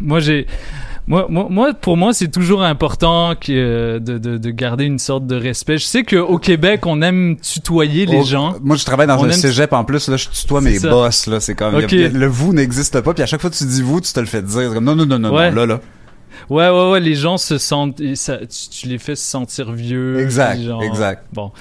moi 0.00 0.20
j'ai, 0.20 0.46
moi, 1.10 1.26
moi, 1.28 1.46
moi, 1.50 1.74
pour 1.74 1.96
moi, 1.96 2.12
c'est 2.14 2.28
toujours 2.30 2.62
important 2.62 3.34
que, 3.34 3.50
euh, 3.50 3.98
de, 3.98 4.16
de, 4.16 4.38
de 4.38 4.50
garder 4.50 4.84
une 4.84 5.00
sorte 5.00 5.26
de 5.26 5.34
respect. 5.34 5.76
Je 5.78 5.84
sais 5.84 6.04
qu'au 6.04 6.38
Québec, 6.38 6.86
on 6.86 7.02
aime 7.02 7.36
tutoyer 7.36 8.06
les 8.06 8.20
Oh, 8.20 8.24
gens. 8.24 8.54
Moi, 8.62 8.76
je 8.76 8.84
travaille 8.84 9.08
dans 9.08 9.18
On 9.18 9.24
un 9.24 9.30
aime- 9.30 9.32
cégep 9.32 9.72
en 9.72 9.82
plus. 9.84 10.08
Là, 10.08 10.16
je 10.16 10.28
tutoie 10.28 10.60
mes 10.60 10.78
ça. 10.78 10.88
boss. 10.88 11.26
Là, 11.26 11.40
c'est 11.40 11.56
comme 11.56 11.74
Ok. 11.74 11.90
y 11.90 11.96
a- 11.96 11.98
y 12.02 12.04
a- 12.04 12.08
le 12.10 12.26
vous 12.26 12.52
n'existe 12.52 13.00
pas. 13.00 13.12
Puis 13.12 13.22
à 13.24 13.26
chaque 13.26 13.40
fois 13.40 13.50
que 13.50 13.56
tu 13.56 13.64
dis 13.64 13.82
vous, 13.82 14.00
tu 14.00 14.12
te 14.12 14.20
le 14.20 14.26
fais 14.26 14.40
dire. 14.40 14.72
Comme 14.72 14.84
non, 14.84 14.94
non, 14.94 15.04
non, 15.04 15.18
non, 15.18 15.34
Ouais. 15.34 15.50
non, 15.50 15.56
là, 15.56 15.66
là. 15.66 15.80
Ouais, 16.50 16.68
ouais, 16.68 16.90
ouais, 16.90 17.00
les 17.00 17.14
gens 17.14 17.38
se 17.38 17.58
sentent, 17.58 18.02
ça, 18.16 18.38
tu, 18.38 18.68
tu 18.70 18.88
les 18.88 18.98
fais 18.98 19.14
se 19.14 19.22
sentir 19.24 19.70
vieux. 19.72 20.18
Exact, 20.20 20.60
genre- 20.60 20.82
exact. 20.82 21.24
Bon, 21.32 21.52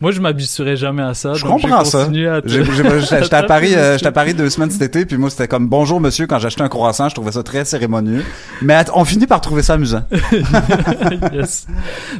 moi 0.00 0.10
je 0.10 0.20
m'habituerai 0.20 0.76
jamais 0.76 1.02
à 1.02 1.12
ça. 1.14 1.34
Je 1.34 1.44
donc 1.44 1.60
comprends 1.60 1.84
ça. 1.84 2.08
J'étais 2.46 3.34
à 3.34 3.42
Paris, 3.42 3.74
euh, 3.74 3.94
j'étais 3.94 4.06
à 4.06 4.12
Paris 4.12 4.34
deux 4.34 4.48
semaines 4.50 4.70
cet 4.70 4.82
été, 4.82 5.04
puis 5.04 5.16
moi 5.18 5.28
c'était 5.30 5.48
comme 5.48 5.68
bonjour 5.68 6.00
monsieur 6.00 6.26
quand 6.26 6.38
j'achetais 6.38 6.62
un 6.62 6.68
croissant, 6.68 7.08
je 7.08 7.14
trouvais 7.14 7.32
ça 7.32 7.42
très 7.42 7.64
cérémonieux. 7.64 8.24
Mais 8.62 8.82
on 8.94 9.04
finit 9.04 9.26
par 9.26 9.40
trouver 9.40 9.62
ça 9.62 9.74
amusant. 9.74 10.02
yes. 11.32 11.66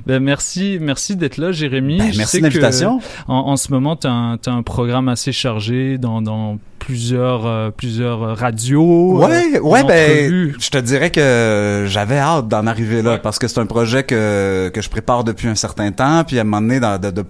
Ben 0.07 0.23
merci, 0.23 0.79
merci 0.81 1.17
d'être 1.17 1.39
là, 1.39 1.53
Jérémy. 1.53 1.99
Ben, 1.99 2.13
merci 2.17 2.39
de 2.39 2.43
l'invitation. 2.45 3.01
En, 3.27 3.35
en 3.37 3.57
ce 3.57 3.73
moment, 3.73 3.97
t'as 3.97 4.11
un, 4.11 4.37
t'as 4.37 4.53
un 4.53 4.63
programme 4.63 5.09
assez 5.09 5.33
chargé 5.33 5.99
dans, 5.99 6.21
dans 6.23 6.59
plusieurs, 6.79 7.47
euh, 7.47 7.71
plusieurs 7.71 8.37
radios. 8.37 9.19
Ouais, 9.19 9.57
euh, 9.57 9.61
ouais, 9.61 9.85
ben, 9.85 10.11
entrevues. 10.13 10.57
je 10.61 10.71
te 10.71 10.79
dirais 10.79 11.11
que 11.11 11.85
j'avais 11.87 12.19
hâte 12.19 12.49
d'en 12.49 12.67
arriver 12.67 13.03
là 13.03 13.19
parce 13.19 13.39
que 13.39 13.49
c'est 13.49 13.61
un 13.61 13.67
projet 13.67 14.03
que 14.05 14.71
que 14.73 14.81
je 14.81 14.89
prépare 14.89 15.25
depuis 15.25 15.49
un 15.49 15.55
certain 15.55 15.91
temps, 15.93 16.25
puis 16.27 16.39
à 16.39 16.43
un 16.43 16.45
moment 16.45 16.61
donné, 16.61 16.81
dans- 16.81 16.99
de, 17.01 17.11
de 17.11 17.25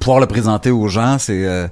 pouvoir 0.00 0.20
le 0.20 0.26
présenter 0.26 0.70
aux 0.70 0.88
gens, 0.88 1.16
c'est 1.18 1.46
euh, 1.46 1.66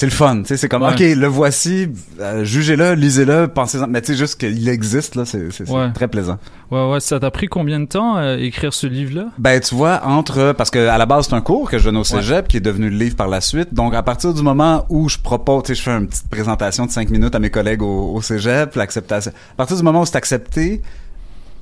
c'est 0.00 0.06
le 0.06 0.12
fun, 0.12 0.38
tu 0.38 0.46
sais, 0.46 0.56
c'est 0.56 0.68
comme 0.70 0.80
Ouais. 0.82 0.92
ok, 0.94 1.00
le 1.14 1.26
voici, 1.26 1.88
euh, 2.20 2.42
jugez-le, 2.42 2.94
lisez-le, 2.94 3.48
pensez-en, 3.48 3.86
mais 3.86 4.00
tu 4.00 4.12
sais 4.12 4.18
juste 4.18 4.40
qu'il 4.40 4.66
existe 4.66 5.14
là, 5.14 5.26
c'est 5.26 5.68
Ouais. 5.68 5.92
très 5.92 6.08
plaisant. 6.08 6.38
Ouais, 6.70 6.90
ouais, 6.90 7.00
ça 7.00 7.20
t'a 7.20 7.30
pris 7.30 7.48
combien 7.48 7.80
de 7.80 7.84
temps 7.84 8.16
euh, 8.16 8.38
écrire 8.38 8.72
ce 8.72 8.86
livre-là? 8.86 9.26
Ben 9.36 9.60
tu 9.60 9.74
vois 9.74 10.00
entre 10.06 10.52
parce 10.56 10.70
que 10.70 10.88
à 10.88 10.96
la 10.96 11.04
base 11.04 11.26
c'est 11.28 11.34
un 11.34 11.42
cours 11.42 11.70
que 11.70 11.78
je 11.78 11.84
donne 11.84 11.98
au 11.98 12.04
cégep 12.04 12.48
qui 12.48 12.56
est 12.56 12.60
devenu 12.60 12.88
le 12.88 12.96
livre 12.96 13.14
par 13.14 13.28
la 13.28 13.42
suite. 13.42 13.74
Donc 13.74 13.92
à 13.94 14.02
partir 14.02 14.32
du 14.32 14.40
moment 14.42 14.86
où 14.88 15.10
je 15.10 15.18
propose, 15.18 15.64
tu 15.64 15.68
sais, 15.68 15.74
je 15.74 15.82
fais 15.82 15.90
une 15.90 16.06
petite 16.08 16.28
présentation 16.30 16.86
de 16.86 16.90
cinq 16.90 17.10
minutes 17.10 17.34
à 17.34 17.38
mes 17.38 17.50
collègues 17.50 17.82
au, 17.82 18.14
au 18.14 18.22
cégep, 18.22 18.74
l'acceptation. 18.76 19.32
À 19.52 19.56
partir 19.58 19.76
du 19.76 19.82
moment 19.82 20.00
où 20.00 20.06
c'est 20.06 20.16
accepté, 20.16 20.80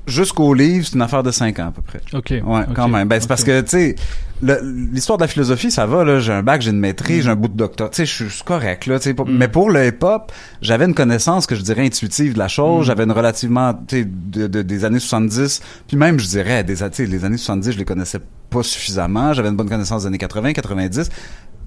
jusqu'au 0.09 0.55
livre, 0.55 0.87
c'est 0.87 0.95
une 0.95 1.03
affaire 1.03 1.23
de 1.23 1.31
cinq 1.31 1.59
ans 1.61 1.69
à 1.69 1.71
peu 1.71 1.83
près. 1.83 2.01
Ok. 2.13 2.31
Ouais, 2.45 2.63
quand 2.75 2.89
même. 2.89 3.07
Ben 3.09 3.21
c'est 3.21 3.29
parce 3.29 3.45
que 3.45 3.61
tu 3.61 3.69
sais 3.71 3.97
l'histoire 4.41 5.19
de 5.19 5.25
la 5.25 5.29
philosophie, 5.29 5.71
ça 5.71 5.85
va 5.87 6.05
là. 6.05 6.21
J'ai 6.21 6.33
un 6.33 6.43
bac, 6.45 6.63
j'ai 6.63 6.71
une 6.71 6.79
maîtrise, 6.79 7.21
Mm. 7.21 7.23
j'ai 7.23 7.31
un 7.31 7.35
bout 7.35 7.49
de 7.49 7.57
doctorat. 7.57 7.91
Tu 7.91 7.97
sais, 7.97 8.07
je 8.07 8.29
suis- 8.31 8.43
correct 8.45 8.87
là. 8.87 8.99
tu 8.99 9.05
sais, 9.05 9.15
pour- 9.15 9.27
Mais 9.27 9.49
pour 9.49 9.69
le 9.71 9.85
hip-hop, 9.87 10.31
j'avais 10.63 10.85
une 10.85 10.95
connaissance 10.95 11.47
que 11.47 11.57
je 11.57 11.63
dirais 11.63 11.85
intuitive 11.85 12.35
de 12.35 12.39
la 12.39 12.47
chose. 12.49 12.83
Mm. 12.85 12.87
J'avais 12.87 13.05
une 13.05 13.13
relativement, 13.13 13.75
tu 13.75 14.03
sais, 14.03 14.05
de, 14.09 14.47
de- 14.47 14.63
des 14.63 14.85
années 14.85 15.01
70. 15.01 15.61
Puis 15.89 15.97
même, 15.97 16.21
je 16.21 16.27
dirais, 16.27 16.63
des, 16.63 16.75
les 17.07 17.25
années 17.25 17.37
70, 17.37 17.73
je 17.73 17.79
les 17.79 17.85
connaissais 17.85 18.21
pas 18.51 18.63
suffisamment. 18.63 19.33
J'avais 19.33 19.49
une 19.49 19.57
bonne 19.57 19.69
connaissance 19.69 20.03
des 20.03 20.07
années 20.09 20.19
80, 20.19 20.53
90. 20.53 21.11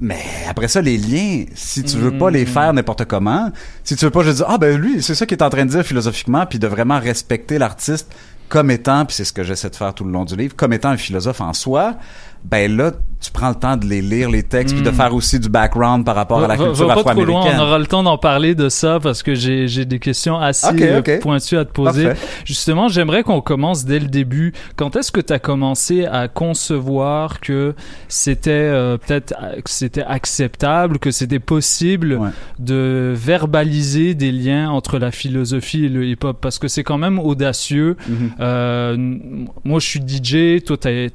Mais 0.03 0.17
après 0.49 0.67
ça, 0.67 0.81
les 0.81 0.97
liens, 0.97 1.45
si 1.53 1.83
tu 1.83 1.95
veux 1.97 2.17
pas 2.17 2.31
les 2.31 2.43
Mm. 2.43 2.47
faire 2.47 2.73
n'importe 2.73 3.05
comment, 3.05 3.51
si 3.83 3.95
tu 3.95 4.05
veux 4.05 4.09
pas, 4.11 4.23
je 4.23 4.31
dis 4.31 4.41
ah 4.47 4.57
ben 4.57 4.79
lui, 4.79 5.03
c'est 5.03 5.13
ça 5.13 5.25
qu'il 5.27 5.37
est 5.37 5.43
en 5.43 5.49
train 5.51 5.65
de 5.65 5.69
dire 5.71 5.83
philosophiquement, 5.83 6.45
puis 6.47 6.57
de 6.57 6.65
vraiment 6.67 6.99
respecter 6.99 7.59
l'artiste 7.59 8.11
comme 8.51 8.69
étant, 8.69 9.05
puis 9.05 9.15
c'est 9.15 9.23
ce 9.23 9.31
que 9.31 9.43
j'essaie 9.43 9.69
de 9.69 9.75
faire 9.77 9.93
tout 9.93 10.03
le 10.03 10.11
long 10.11 10.25
du 10.25 10.35
livre, 10.35 10.53
comme 10.57 10.73
étant 10.73 10.89
un 10.89 10.97
philosophe 10.97 11.39
en 11.39 11.53
soi, 11.53 11.95
ben 12.43 12.75
là, 12.75 12.91
tu 13.23 13.29
prends 13.31 13.49
le 13.49 13.55
temps 13.55 13.77
de 13.77 13.85
les 13.85 14.01
lire, 14.01 14.31
les 14.31 14.41
textes, 14.41 14.73
puis 14.73 14.83
de 14.83 14.89
Mm. 14.89 14.93
faire 14.93 15.13
aussi 15.13 15.39
du 15.39 15.47
background 15.47 16.03
par 16.03 16.15
rapport 16.15 16.39
à 16.39 16.47
la 16.47 16.55
Va- 16.55 16.55
va- 16.55 16.65
culture 16.69 16.87
va 16.87 16.95
pas 17.03 17.11
trop 17.13 17.23
loin, 17.23 17.43
on 17.55 17.59
aura 17.61 17.77
le 17.77 17.85
temps 17.85 18.01
d'en 18.01 18.17
parler 18.17 18.55
de 18.55 18.67
ça 18.67 18.99
parce 18.99 19.21
que 19.21 19.35
j'ai 19.35 19.67
j'ai 19.67 19.85
des 19.85 19.99
questions 19.99 20.39
assez 20.39 20.67
euh, 20.81 21.19
pointues 21.19 21.57
à 21.57 21.65
te 21.65 21.71
poser. 21.71 22.05
Parfait. 22.07 22.27
Justement, 22.45 22.87
j'aimerais 22.87 23.21
qu'on 23.21 23.39
commence 23.41 23.85
dès 23.85 23.99
le 23.99 24.07
début. 24.07 24.53
Quand 24.75 24.95
est-ce 24.95 25.11
que 25.11 25.21
tu 25.21 25.31
as 25.33 25.37
commencé 25.39 26.05
à 26.07 26.27
concevoir 26.29 27.39
que 27.41 27.75
c'était 28.07 28.49
euh, 28.51 28.97
peut-être 28.97 29.35
euh, 29.39 29.61
que 29.61 29.69
c'était 29.69 30.01
acceptable, 30.03 30.97
que 30.97 31.11
c'était 31.11 31.39
possible 31.39 32.19
de 32.57 33.13
verbaliser 33.15 34.15
des 34.15 34.31
liens 34.31 34.71
entre 34.71 34.97
la 34.97 35.11
philosophie 35.11 35.85
et 35.85 35.89
le 35.89 36.05
hip-hop? 36.07 36.37
Parce 36.41 36.57
que 36.57 36.67
c'est 36.67 36.83
quand 36.83 36.97
même 36.97 37.19
audacieux. 37.19 37.97
Euh, 38.39 38.95
n- 38.95 39.47
moi, 39.63 39.79
je 39.79 39.85
suis 39.87 39.99
DJ, 40.01 40.63
toi 40.63 40.75
t'as 40.77 41.09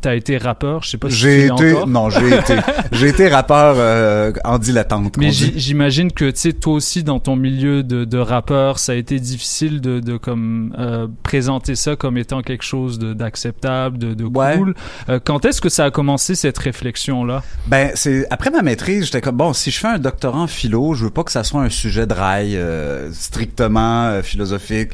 T'as 0.00 0.14
été 0.14 0.38
rappeur, 0.38 0.84
je 0.84 0.90
sais 0.90 0.96
pas 0.98 1.10
si 1.10 1.16
tu 1.16 1.22
J'ai 1.22 1.44
été, 1.46 1.72
encore. 1.72 1.86
non, 1.88 2.08
j'ai 2.10 2.28
été, 2.36 2.54
j'ai 2.92 3.08
été 3.08 3.28
rappeur 3.28 3.74
euh, 3.78 4.32
en 4.44 4.58
dilettante. 4.58 5.16
Mais 5.16 5.30
j'imagine 5.32 6.12
que 6.12 6.30
tu 6.30 6.38
sais 6.38 6.52
toi 6.52 6.74
aussi 6.74 7.02
dans 7.02 7.18
ton 7.18 7.34
milieu 7.34 7.82
de, 7.82 8.04
de 8.04 8.18
rappeur, 8.18 8.78
ça 8.78 8.92
a 8.92 8.94
été 8.94 9.18
difficile 9.18 9.80
de, 9.80 9.98
de 9.98 10.16
comme 10.16 10.74
euh, 10.78 11.08
présenter 11.24 11.74
ça 11.74 11.96
comme 11.96 12.16
étant 12.16 12.42
quelque 12.42 12.62
chose 12.64 12.98
d'acceptable, 12.98 13.98
de, 13.98 14.14
de 14.14 14.24
cool. 14.24 14.74
Euh, 15.08 15.18
quand 15.22 15.44
est-ce 15.44 15.60
que 15.60 15.68
ça 15.68 15.86
a 15.86 15.90
commencé 15.90 16.34
cette 16.34 16.58
réflexion 16.58 17.24
là 17.24 17.42
Ben, 17.66 17.90
c'est 17.94 18.26
après 18.30 18.50
ma 18.50 18.62
maîtrise, 18.62 19.06
j'étais 19.06 19.20
comme 19.20 19.36
bon, 19.36 19.52
si 19.52 19.70
je 19.70 19.78
fais 19.78 19.88
un 19.88 19.98
doctorat 19.98 20.38
en 20.40 20.46
philo, 20.46 20.94
je 20.94 21.04
veux 21.04 21.10
pas 21.10 21.24
que 21.24 21.32
ça 21.32 21.42
soit 21.44 21.62
un 21.62 21.70
sujet 21.70 22.06
de 22.06 22.14
rail 22.14 22.56
euh, 22.56 23.12
strictement 23.12 24.06
euh, 24.06 24.22
philosophique. 24.22 24.90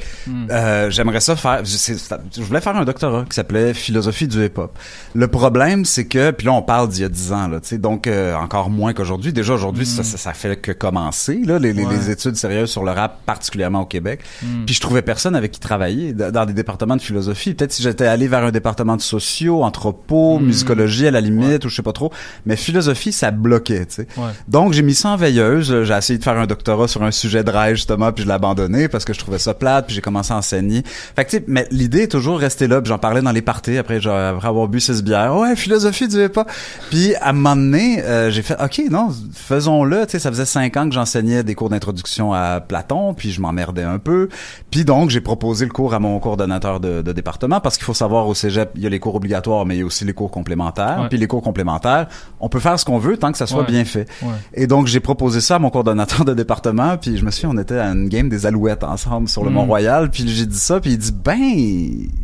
Euh, 0.50 0.90
J'aimerais 0.90 1.20
ça 1.20 1.36
faire. 1.36 1.62
Je 1.64 2.42
voulais 2.42 2.60
faire 2.60 2.76
un 2.76 2.84
doctorat 2.84 3.24
qui 3.28 3.34
s'appelait 3.34 3.74
philosophie 3.74 4.28
du 4.28 4.44
hip-hop. 4.44 4.76
Le 5.14 5.28
problème, 5.28 5.84
c'est 5.84 6.06
que, 6.06 6.30
puis 6.30 6.46
là, 6.46 6.52
on 6.52 6.62
parle 6.62 6.88
d'il 6.88 7.02
y 7.02 7.04
a 7.04 7.08
10 7.08 7.32
ans, 7.32 7.48
là, 7.48 7.60
tu 7.60 7.68
sais, 7.68 7.78
donc 7.78 8.06
euh, 8.06 8.34
encore 8.34 8.70
moins 8.70 8.92
qu'aujourd'hui. 8.92 9.32
Déjà, 9.32 9.54
aujourd'hui, 9.54 9.86
ça, 9.86 10.02
ça, 10.02 10.16
ça 10.18 10.32
fait 10.32 10.56
que 10.56 10.72
commencer, 10.72 11.40
là, 11.44 11.58
les, 11.58 11.72
les- 11.72 11.84
Mm. 11.84 11.88
Ouais. 11.88 11.96
les 11.96 12.10
études 12.10 12.36
sérieuses 12.36 12.70
sur 12.70 12.82
le 12.84 12.90
rap, 12.92 13.20
particulièrement 13.26 13.82
au 13.82 13.86
Québec. 13.86 14.20
Mm. 14.42 14.64
Puis 14.66 14.74
je 14.74 14.80
trouvais 14.80 15.02
personne 15.02 15.36
avec 15.36 15.52
qui 15.52 15.60
travailler 15.60 16.12
dans 16.12 16.46
des 16.46 16.52
départements 16.52 16.96
de 16.96 17.02
philosophie. 17.02 17.54
Peut-être 17.54 17.72
si 17.72 17.82
j'étais 17.82 18.06
allé 18.06 18.26
vers 18.28 18.42
un 18.44 18.50
département 18.50 18.96
de 18.96 19.02
sociaux, 19.02 19.62
anthropo, 19.62 20.38
Mm. 20.38 20.44
musicologie 20.46 21.06
à 21.06 21.10
la 21.10 21.20
limite, 21.20 21.64
ou 21.64 21.68
je 21.68 21.74
sais 21.76 21.82
pas 21.82 21.92
trop. 21.92 22.10
Mais 22.46 22.56
philosophie, 22.56 23.12
ça 23.12 23.30
bloquait, 23.30 23.86
tu 23.86 23.94
sais. 23.96 24.06
Ouais. 24.16 24.30
Donc 24.48 24.72
j'ai 24.72 24.82
mis 24.82 24.94
ça 24.94 25.10
en 25.10 25.16
veilleuse. 25.16 25.84
J'ai 25.84 25.94
essayé 25.94 26.18
de 26.18 26.24
faire 26.24 26.38
un 26.38 26.46
doctorat 26.46 26.88
sur 26.88 27.02
un 27.02 27.10
sujet 27.10 27.44
de 27.44 27.50
rêve 27.50 27.76
justement, 27.76 28.12
puis 28.12 28.22
je 28.24 28.28
l'ai 28.28 28.34
abandonné 28.34 28.88
parce 28.88 29.04
que 29.04 29.12
je 29.12 29.18
trouvais 29.18 29.38
ça 29.38 29.54
plate, 29.54 29.86
puis 29.86 29.94
j'ai 29.94 30.00
commencé 30.00 30.32
à 30.32 30.36
enseigner. 30.36 30.82
Fait 31.16 31.24
que 31.24 31.30
tu 31.30 31.36
sais, 31.38 31.44
mais 31.46 31.66
l'idée 31.70 32.02
est 32.02 32.08
toujours 32.10 32.38
restée 32.38 32.66
là. 32.66 32.80
Puis 32.80 32.88
j'en 32.88 32.98
parlais 32.98 33.22
dans 33.22 33.32
les 33.32 33.42
parties 33.42 33.76
après, 33.78 34.00
genre, 34.00 34.16
après 34.36 34.48
avoir 34.48 34.68
bu 34.68 34.80
six 34.84 35.02
bières. 35.02 35.36
Ouais, 35.36 35.56
philosophie 35.56 36.08
du 36.08 36.28
pas. 36.28 36.46
Puis 36.90 37.14
à 37.16 37.30
un 37.30 37.32
moment 37.32 37.56
donné, 37.56 38.02
euh, 38.02 38.30
j'ai 38.30 38.42
fait, 38.42 38.56
ok, 38.62 38.82
non, 38.90 39.08
faisons-le. 39.32 40.04
Tu 40.06 40.12
sais, 40.12 40.18
ça 40.18 40.30
faisait 40.30 40.44
cinq 40.44 40.76
ans 40.76 40.88
que 40.88 40.94
j'enseignais 40.94 41.42
des 41.42 41.54
cours 41.54 41.68
d'introduction 41.70 42.32
à 42.32 42.60
Platon, 42.60 43.14
puis 43.14 43.30
je 43.30 43.40
m'emmerdais 43.40 43.82
un 43.82 43.98
peu. 43.98 44.28
Puis 44.70 44.84
donc 44.84 45.10
j'ai 45.10 45.20
proposé 45.20 45.64
le 45.64 45.70
cours 45.72 45.94
à 45.94 45.98
mon 45.98 46.18
coordonnateur 46.18 46.80
de, 46.80 47.02
de 47.02 47.12
département 47.12 47.60
parce 47.60 47.76
qu'il 47.76 47.84
faut 47.84 47.94
savoir 47.94 48.26
au 48.28 48.34
cégep, 48.34 48.70
il 48.76 48.82
y 48.82 48.86
a 48.86 48.88
les 48.88 48.98
cours 49.00 49.14
obligatoires, 49.14 49.66
mais 49.66 49.76
il 49.76 49.80
y 49.80 49.82
a 49.82 49.86
aussi 49.86 50.04
les 50.04 50.12
cours 50.14 50.30
complémentaires. 50.30 50.98
Ouais. 51.02 51.08
Puis 51.08 51.18
les 51.18 51.26
cours 51.26 51.42
complémentaires, 51.42 52.06
on 52.40 52.48
peut 52.48 52.60
faire 52.60 52.78
ce 52.78 52.84
qu'on 52.84 52.98
veut 52.98 53.16
tant 53.16 53.32
que 53.32 53.38
ça 53.38 53.46
soit 53.46 53.60
Ouais. 53.60 53.66
bien 53.66 53.84
fait. 53.84 54.08
Ouais. 54.22 54.28
Et 54.54 54.66
donc, 54.66 54.86
j'ai 54.88 55.00
proposé 55.00 55.40
ça 55.40 55.56
à 55.56 55.58
mon 55.58 55.70
coordonnateur 55.70 56.24
de 56.24 56.34
département, 56.34 56.96
puis 56.96 57.16
je 57.16 57.24
me 57.24 57.30
suis 57.30 57.46
on 57.46 57.56
était 57.58 57.78
à 57.78 57.86
une 57.92 58.08
game 58.08 58.28
des 58.28 58.46
Alouettes 58.46 58.84
ensemble 58.84 59.28
sur 59.28 59.44
le 59.44 59.50
Mm. 59.50 59.54
Mont-Royal, 59.54 60.10
puis 60.10 60.28
j'ai 60.28 60.46
dit 60.46 60.58
ça, 60.58 60.80
puis 60.80 60.90
il 60.92 60.98
dit, 60.98 61.12
ben, 61.12 61.38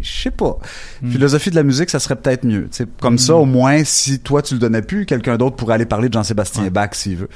je 0.02 0.22
sais 0.22 0.30
pas. 0.30 0.58
Mm. 1.02 1.10
Philosophie 1.12 1.50
de 1.50 1.54
la 1.56 1.62
musique, 1.62 1.88
ça 1.90 1.98
serait 2.00 2.16
peut-être 2.16 2.44
mieux. 2.44 2.49
Sais, 2.70 2.86
comme 3.00 3.18
ça, 3.18 3.34
au 3.36 3.44
moins, 3.44 3.82
si 3.84 4.20
toi, 4.20 4.42
tu 4.42 4.54
le 4.54 4.60
donnais 4.60 4.82
plus, 4.82 5.06
quelqu'un 5.06 5.36
d'autre 5.36 5.56
pourrait 5.56 5.74
aller 5.74 5.86
parler 5.86 6.08
de 6.08 6.14
Jean-Sébastien 6.14 6.68
Bach 6.70 6.90
s'il 6.92 7.16
veut. 7.16 7.28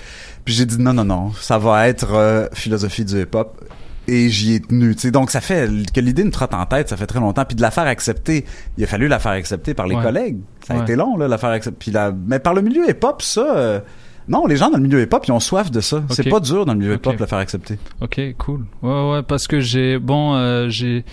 Puis 0.44 0.54
j'ai 0.54 0.66
dit, 0.66 0.78
non, 0.78 0.92
non, 0.92 1.04
non, 1.04 1.32
ça 1.40 1.58
va 1.58 1.88
être 1.88 2.12
euh, 2.14 2.46
philosophie 2.52 3.04
du 3.04 3.20
hip-hop. 3.22 3.60
Et 4.06 4.28
j'y 4.28 4.54
ai 4.56 4.60
tenu. 4.60 4.94
Donc 5.12 5.30
ça 5.30 5.40
fait 5.40 5.66
que 5.94 6.00
l'idée 6.00 6.24
me 6.24 6.30
trotte 6.30 6.52
en 6.52 6.66
tête, 6.66 6.90
ça 6.90 6.96
fait 6.98 7.06
très 7.06 7.20
longtemps. 7.20 7.46
Puis 7.46 7.56
de 7.56 7.62
la 7.62 7.70
faire 7.70 7.86
accepter, 7.86 8.44
il 8.76 8.84
a 8.84 8.86
fallu 8.86 9.08
la 9.08 9.18
faire 9.18 9.32
accepter 9.32 9.72
par 9.72 9.86
les 9.86 9.94
Ouais. 9.96 10.02
collègues. 10.02 10.36
Ça 10.66 10.74
a 10.74 10.76
Ouais. 10.76 10.82
été 10.82 10.94
long, 10.94 11.16
là, 11.16 11.26
la 11.26 11.38
faire 11.38 11.48
accepter. 11.50 11.76
Puis 11.78 11.90
la... 11.90 12.12
Mais 12.26 12.38
par 12.38 12.52
le 12.52 12.60
milieu 12.60 12.86
hip-hop, 12.86 13.22
ça... 13.22 13.40
euh, 13.56 13.80
Non, 14.28 14.46
les 14.46 14.56
gens 14.56 14.70
dans 14.70 14.78
le 14.78 14.82
milieu 14.82 15.02
hip-hop, 15.02 15.24
ils 15.26 15.32
ont 15.32 15.40
soif 15.40 15.70
de 15.70 15.80
ça. 15.80 16.02
C'est 16.10 16.28
pas 16.28 16.40
dur 16.40 16.64
dans 16.64 16.72
le 16.72 16.78
milieu 16.78 16.94
hip-hop 16.94 17.14
de 17.16 17.20
le 17.20 17.26
faire 17.26 17.38
accepter. 17.38 17.78
Ok, 18.00 18.20
cool. 18.38 18.64
Ouais, 18.82 19.10
ouais, 19.12 19.22
parce 19.22 19.46
que 19.46 19.60
j'ai, 19.60 19.98
bon, 19.98 20.34
euh, 20.34 20.68
j'ai, 20.70 21.04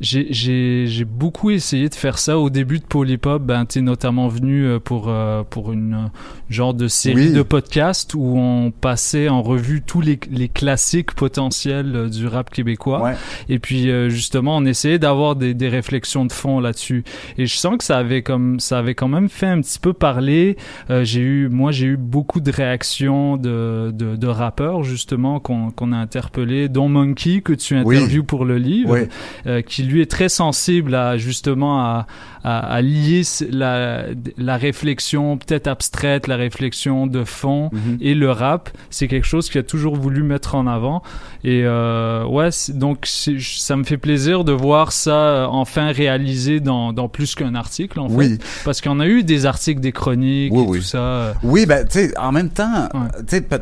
j'ai, 0.00 0.26
j'ai, 0.32 0.86
j'ai 0.88 1.04
beaucoup 1.04 1.50
essayé 1.50 1.88
de 1.88 1.94
faire 1.94 2.18
ça 2.18 2.38
au 2.38 2.50
début 2.50 2.78
de 2.80 2.84
Polypop. 2.84 3.42
Ben, 3.42 3.64
t'es 3.66 3.80
notamment 3.80 4.26
venu 4.28 4.64
euh, 4.64 4.78
pour 4.80 5.08
euh, 5.08 5.42
pour 5.48 5.72
une 5.72 5.94
euh, 5.94 6.08
genre 6.50 6.74
de 6.74 6.88
série 6.88 7.28
Oui. 7.28 7.32
de 7.32 7.42
podcasts 7.42 8.14
où 8.14 8.36
on 8.36 8.70
passait 8.72 9.28
en 9.28 9.42
revue 9.42 9.82
tous 9.82 10.00
les, 10.00 10.18
les 10.30 10.48
classiques 10.48 11.12
potentiels 11.14 12.10
du 12.10 12.26
rap 12.26 12.50
québécois. 12.50 13.02
Ouais. 13.02 13.14
Et 13.48 13.58
puis 13.58 13.90
euh, 13.90 14.08
justement, 14.08 14.56
on 14.56 14.64
essayait 14.64 14.98
d'avoir 14.98 15.36
des, 15.36 15.54
des 15.54 15.68
réflexions 15.68 16.24
de 16.24 16.32
fond 16.32 16.58
là-dessus. 16.60 17.04
Et 17.38 17.46
je 17.46 17.56
sens 17.56 17.76
que 17.78 17.84
ça 17.84 17.98
avait 17.98 18.22
comme 18.22 18.58
ça 18.58 18.78
avait 18.78 18.94
quand 18.94 19.08
même 19.08 19.28
fait 19.28 19.46
un 19.46 19.60
petit 19.60 19.78
peu 19.78 19.92
parler. 19.92 20.56
J'ai 21.02 21.20
eu, 21.20 21.48
moi, 21.48 21.70
j'ai 21.72 21.86
eu 21.86 21.96
beaucoup 21.96 22.40
de 22.40 22.50
réactions 22.56 23.36
de 23.36 23.90
de, 23.94 24.16
de 24.16 24.26
rappeurs 24.26 24.82
justement 24.82 25.38
qu'on 25.40 25.92
a 25.92 25.96
interpellés, 25.96 26.68
dont 26.68 26.88
Monkey 26.88 27.40
que 27.40 27.52
tu 27.52 27.74
Oui. 27.84 27.96
interviews 27.96 28.24
pour 28.24 28.44
le 28.44 28.58
livre, 28.58 28.92
Oui. 28.94 29.08
euh, 29.46 29.62
qui 29.62 29.82
lui 29.82 30.00
est 30.00 30.10
très 30.10 30.28
sensible 30.28 30.94
à 30.94 31.16
justement 31.16 31.80
à 31.80 32.06
à, 32.44 32.58
à 32.60 32.80
lier 32.80 33.22
la 33.50 34.04
la 34.38 34.56
réflexion 34.56 35.36
peut-être 35.36 35.66
abstraite, 35.66 36.26
la 36.28 36.36
réflexion 36.36 37.06
de 37.06 37.24
fond 37.24 37.70
Mhm. 37.72 37.98
et 38.00 38.14
le 38.14 38.30
rap. 38.30 38.70
C'est 38.90 39.08
quelque 39.08 39.26
chose 39.26 39.48
qu'il 39.50 39.58
a 39.60 39.64
toujours 39.64 39.96
voulu 39.96 40.22
mettre 40.22 40.54
en 40.54 40.66
avant. 40.66 41.02
Et 41.42 41.62
euh, 41.64 42.24
ouais, 42.24 42.50
donc 42.68 43.06
ça 43.06 43.76
me 43.76 43.84
fait 43.84 43.96
plaisir 43.98 44.44
de 44.44 44.52
voir 44.52 44.92
ça 44.92 45.10
euh, 45.16 45.46
enfin 45.46 45.90
réalisé 45.92 46.60
dans, 46.60 46.92
dans 46.92 47.08
plus 47.08 47.34
qu'un 47.34 47.54
article 47.54 47.98
en 48.00 48.08
fait. 48.08 48.14
Oui. 48.14 48.38
Parce 48.64 48.80
qu'on 48.80 49.00
a 49.00 49.06
eu 49.06 49.22
des 49.24 49.44
articles, 49.46 49.80
des 49.80 49.92
chroniques 49.92 50.52
Oui, 50.52 50.62
et 50.62 50.66
oui. 50.68 50.78
tout 50.78 50.84
ça. 50.84 50.98
euh, 50.98 51.32
Oui, 51.42 51.66
ben, 51.66 51.84
tu 51.84 51.98
sais, 51.98 52.18
en 52.18 52.30
même 52.32 52.45
temps, 52.50 52.88
tu 53.18 53.24
sais, 53.28 53.40
peut- 53.40 53.60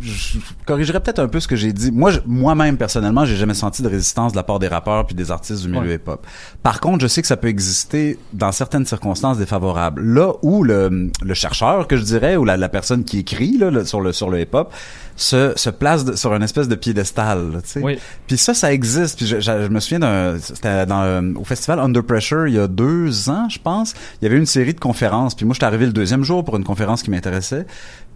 je 0.00 0.38
corrigerais 0.66 0.98
peut-être 0.98 1.20
un 1.20 1.28
peu 1.28 1.38
ce 1.38 1.46
que 1.46 1.54
j'ai 1.54 1.72
dit. 1.72 1.92
Moi, 1.92 2.10
je- 2.10 2.18
moi-même, 2.26 2.76
personnellement, 2.76 3.24
j'ai 3.24 3.36
jamais 3.36 3.54
senti 3.54 3.82
de 3.82 3.88
résistance 3.88 4.32
de 4.32 4.36
la 4.36 4.42
part 4.42 4.58
des 4.58 4.66
rappeurs 4.66 5.06
puis 5.06 5.14
des 5.14 5.30
artistes 5.30 5.62
du 5.62 5.68
milieu 5.68 5.90
Ouais. 5.90 5.94
hip-hop. 5.94 6.26
Par 6.62 6.80
contre, 6.80 7.02
je 7.02 7.06
sais 7.06 7.20
que 7.22 7.28
ça 7.28 7.36
peut 7.36 7.46
exister 7.48 8.18
dans 8.32 8.50
certaines 8.50 8.86
circonstances 8.86 9.38
défavorables. 9.38 10.02
Là 10.02 10.32
où 10.42 10.64
le, 10.64 11.10
le 11.22 11.34
chercheur, 11.34 11.86
que 11.86 11.96
je 11.96 12.02
dirais, 12.02 12.36
ou 12.36 12.44
la, 12.44 12.56
la 12.56 12.68
personne 12.68 13.04
qui 13.04 13.18
écrit 13.20 13.58
là, 13.58 13.70
le- 13.70 13.84
sur 13.84 14.00
le 14.00 14.12
sur 14.12 14.28
le 14.28 14.40
hip-hop, 14.40 14.72
se, 15.14 15.52
se 15.54 15.70
place 15.70 16.04
de- 16.04 16.16
sur 16.16 16.34
une 16.34 16.42
espèce 16.42 16.68
de 16.68 16.74
piédestal, 16.74 17.60
tu 17.62 17.68
sais. 17.70 17.80
Oui. 17.82 17.98
Puis 18.26 18.38
ça, 18.38 18.54
ça 18.54 18.72
existe. 18.72 19.18
Puis 19.18 19.26
je, 19.26 19.36
je- 19.40 19.62
je 19.64 19.68
me 19.68 19.78
souviens 19.78 20.00
d'un, 20.00 20.36
c'était 20.40 20.84
dans 20.86 21.02
euh, 21.02 21.32
au 21.36 21.44
festival 21.44 21.78
Under 21.78 22.02
Pressure 22.02 22.48
il 22.48 22.54
y 22.54 22.58
a 22.58 22.66
deux 22.66 23.28
ans, 23.28 23.46
je 23.48 23.58
pense. 23.60 23.94
Il 24.20 24.24
y 24.24 24.26
avait 24.26 24.38
une 24.38 24.46
série 24.46 24.74
de 24.74 24.80
conférences. 24.80 25.34
Puis 25.36 25.44
moi, 25.44 25.52
j'étais 25.54 25.66
arrivé 25.66 25.86
le 25.86 25.92
deuxième 25.92 26.24
jour 26.24 26.44
pour 26.44 26.56
une 26.56 26.64
conférence 26.64 27.02
qui 27.04 27.10
m'intéressait. 27.10 27.66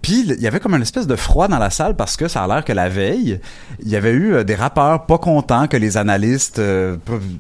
Puis 0.07 0.21
il 0.25 0.41
y 0.41 0.47
avait 0.47 0.61
comme 0.61 0.73
une 0.75 0.83
espèce 0.83 1.09
de 1.09 1.17
froid 1.17 1.49
dans 1.49 1.59
la 1.59 1.69
salle 1.69 1.97
parce 1.97 2.17
que 2.17 2.29
ça 2.29 2.45
a 2.45 2.47
l'air 2.47 2.65
que 2.65 2.73
la 2.73 2.89
veille, 2.89 3.41
il 3.83 3.89
y 3.89 3.97
avait 3.97 4.13
eu 4.13 4.35
euh, 4.35 4.45
des 4.45 4.55
rappeurs 4.55 5.05
pas 5.05 5.19
contents 5.19 5.67
que 5.67 5.77
les 5.77 5.97
analystes 5.97 6.61
euh, 6.61 6.97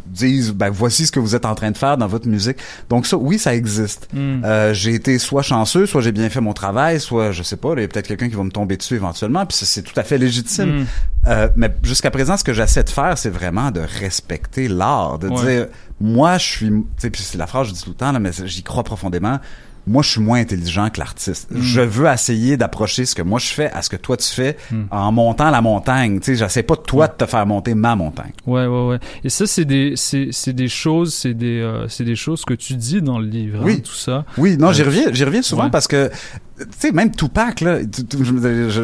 disent 0.06 0.50
ben 0.52 0.68
voici 0.70 1.06
ce 1.06 1.12
que 1.12 1.20
vous 1.20 1.36
êtes 1.36 1.44
en 1.44 1.54
train 1.54 1.70
de 1.70 1.76
faire 1.78 1.96
dans 1.96 2.08
votre 2.08 2.26
musique. 2.26 2.56
Donc 2.88 3.06
ça, 3.06 3.16
oui, 3.16 3.38
ça 3.38 3.54
existe. 3.54 4.08
Mm. 4.12 4.42
Euh, 4.44 4.74
j'ai 4.74 4.94
été 4.94 5.20
soit 5.20 5.42
chanceux, 5.42 5.86
soit 5.86 6.00
j'ai 6.00 6.10
bien 6.10 6.28
fait 6.28 6.40
mon 6.40 6.54
travail, 6.54 6.98
soit 6.98 7.30
je 7.30 7.44
sais 7.44 7.56
pas, 7.56 7.74
il 7.76 7.82
y 7.82 7.84
a 7.84 7.88
peut-être 7.88 8.08
quelqu'un 8.08 8.28
qui 8.28 8.34
va 8.34 8.42
me 8.42 8.50
tomber 8.50 8.76
dessus 8.76 8.96
éventuellement. 8.96 9.46
Puis 9.46 9.58
c'est- 9.58 9.66
c'est 9.66 9.82
tout 9.82 9.94
à 10.00 10.02
fait 10.02 10.18
légitime. 10.18 10.80
Mm. 10.80 10.86
Euh, 11.28 11.48
mais 11.54 11.72
jusqu'à 11.84 12.10
présent, 12.10 12.36
ce 12.36 12.42
que 12.42 12.52
j'essaie 12.52 12.82
de 12.82 12.90
faire, 12.90 13.16
c'est 13.16 13.30
vraiment 13.30 13.70
de 13.70 13.80
respecter 14.00 14.66
l'art, 14.66 15.20
de 15.20 15.28
Ouais. 15.28 15.44
dire, 15.56 15.66
moi, 16.00 16.36
je 16.38 16.44
suis, 16.44 16.66
tu 16.68 16.84
sais, 16.98 17.10
puis 17.10 17.22
c'est 17.22 17.38
la 17.38 17.46
phrase 17.46 17.68
que 17.68 17.68
je 17.70 17.74
dis 17.74 17.82
tout 17.84 17.90
le 17.90 17.96
temps, 17.96 18.10
là, 18.10 18.18
mais 18.18 18.30
j'y 18.44 18.64
crois 18.64 18.82
profondément. 18.82 19.38
Moi, 19.86 20.02
je 20.02 20.10
suis 20.10 20.20
moins 20.20 20.40
intelligent 20.40 20.90
que 20.90 20.98
l'artiste. 20.98 21.48
Mm. 21.50 21.60
Je 21.62 21.80
veux 21.80 22.06
essayer 22.08 22.56
d'approcher 22.56 23.04
ce 23.06 23.14
que 23.14 23.22
moi 23.22 23.38
je 23.38 23.46
fais 23.46 23.70
à 23.70 23.82
ce 23.82 23.88
que 23.88 23.96
toi 23.96 24.16
tu 24.16 24.28
fais 24.28 24.56
Mm. 24.72 24.82
en 24.90 25.12
montant 25.12 25.50
la 25.50 25.60
montagne. 25.60 26.18
Tu 26.18 26.32
sais, 26.32 26.36
j'essaie 26.36 26.62
pas 26.64 26.76
toi 26.76 27.06
de 27.08 27.12
te 27.14 27.24
faire 27.26 27.46
monter 27.46 27.74
ma 27.74 27.94
montagne. 27.94 28.32
Ouais, 28.46 28.66
ouais, 28.66 28.86
ouais. 28.88 28.98
Et 29.22 29.28
ça, 29.28 29.46
c'est 29.46 29.64
des, 29.64 29.92
c'est, 29.96 30.28
c'est 30.32 30.52
des 30.52 30.68
choses, 30.68 31.14
c'est 31.14 31.34
des, 31.34 31.60
euh, 31.60 31.86
c'est 31.88 32.04
des 32.04 32.16
choses 32.16 32.44
que 32.44 32.54
tu 32.54 32.74
dis 32.74 33.00
dans 33.00 33.18
le 33.18 33.26
livre, 33.26 33.60
Oui. 33.62 33.74
hein, 33.78 33.80
tout 33.84 33.92
ça. 33.94 34.24
Oui, 34.38 34.56
non, 34.56 34.68
Euh, 34.68 34.72
j'y 34.72 34.82
reviens, 34.82 35.12
j'y 35.12 35.24
reviens 35.24 35.42
souvent 35.42 35.64
ouais. 35.64 35.70
parce 35.70 35.86
que 35.86 36.10
tu 36.58 36.64
sais 36.78 36.92
même 36.92 37.10
Tupac 37.14 37.60
là, 37.60 37.78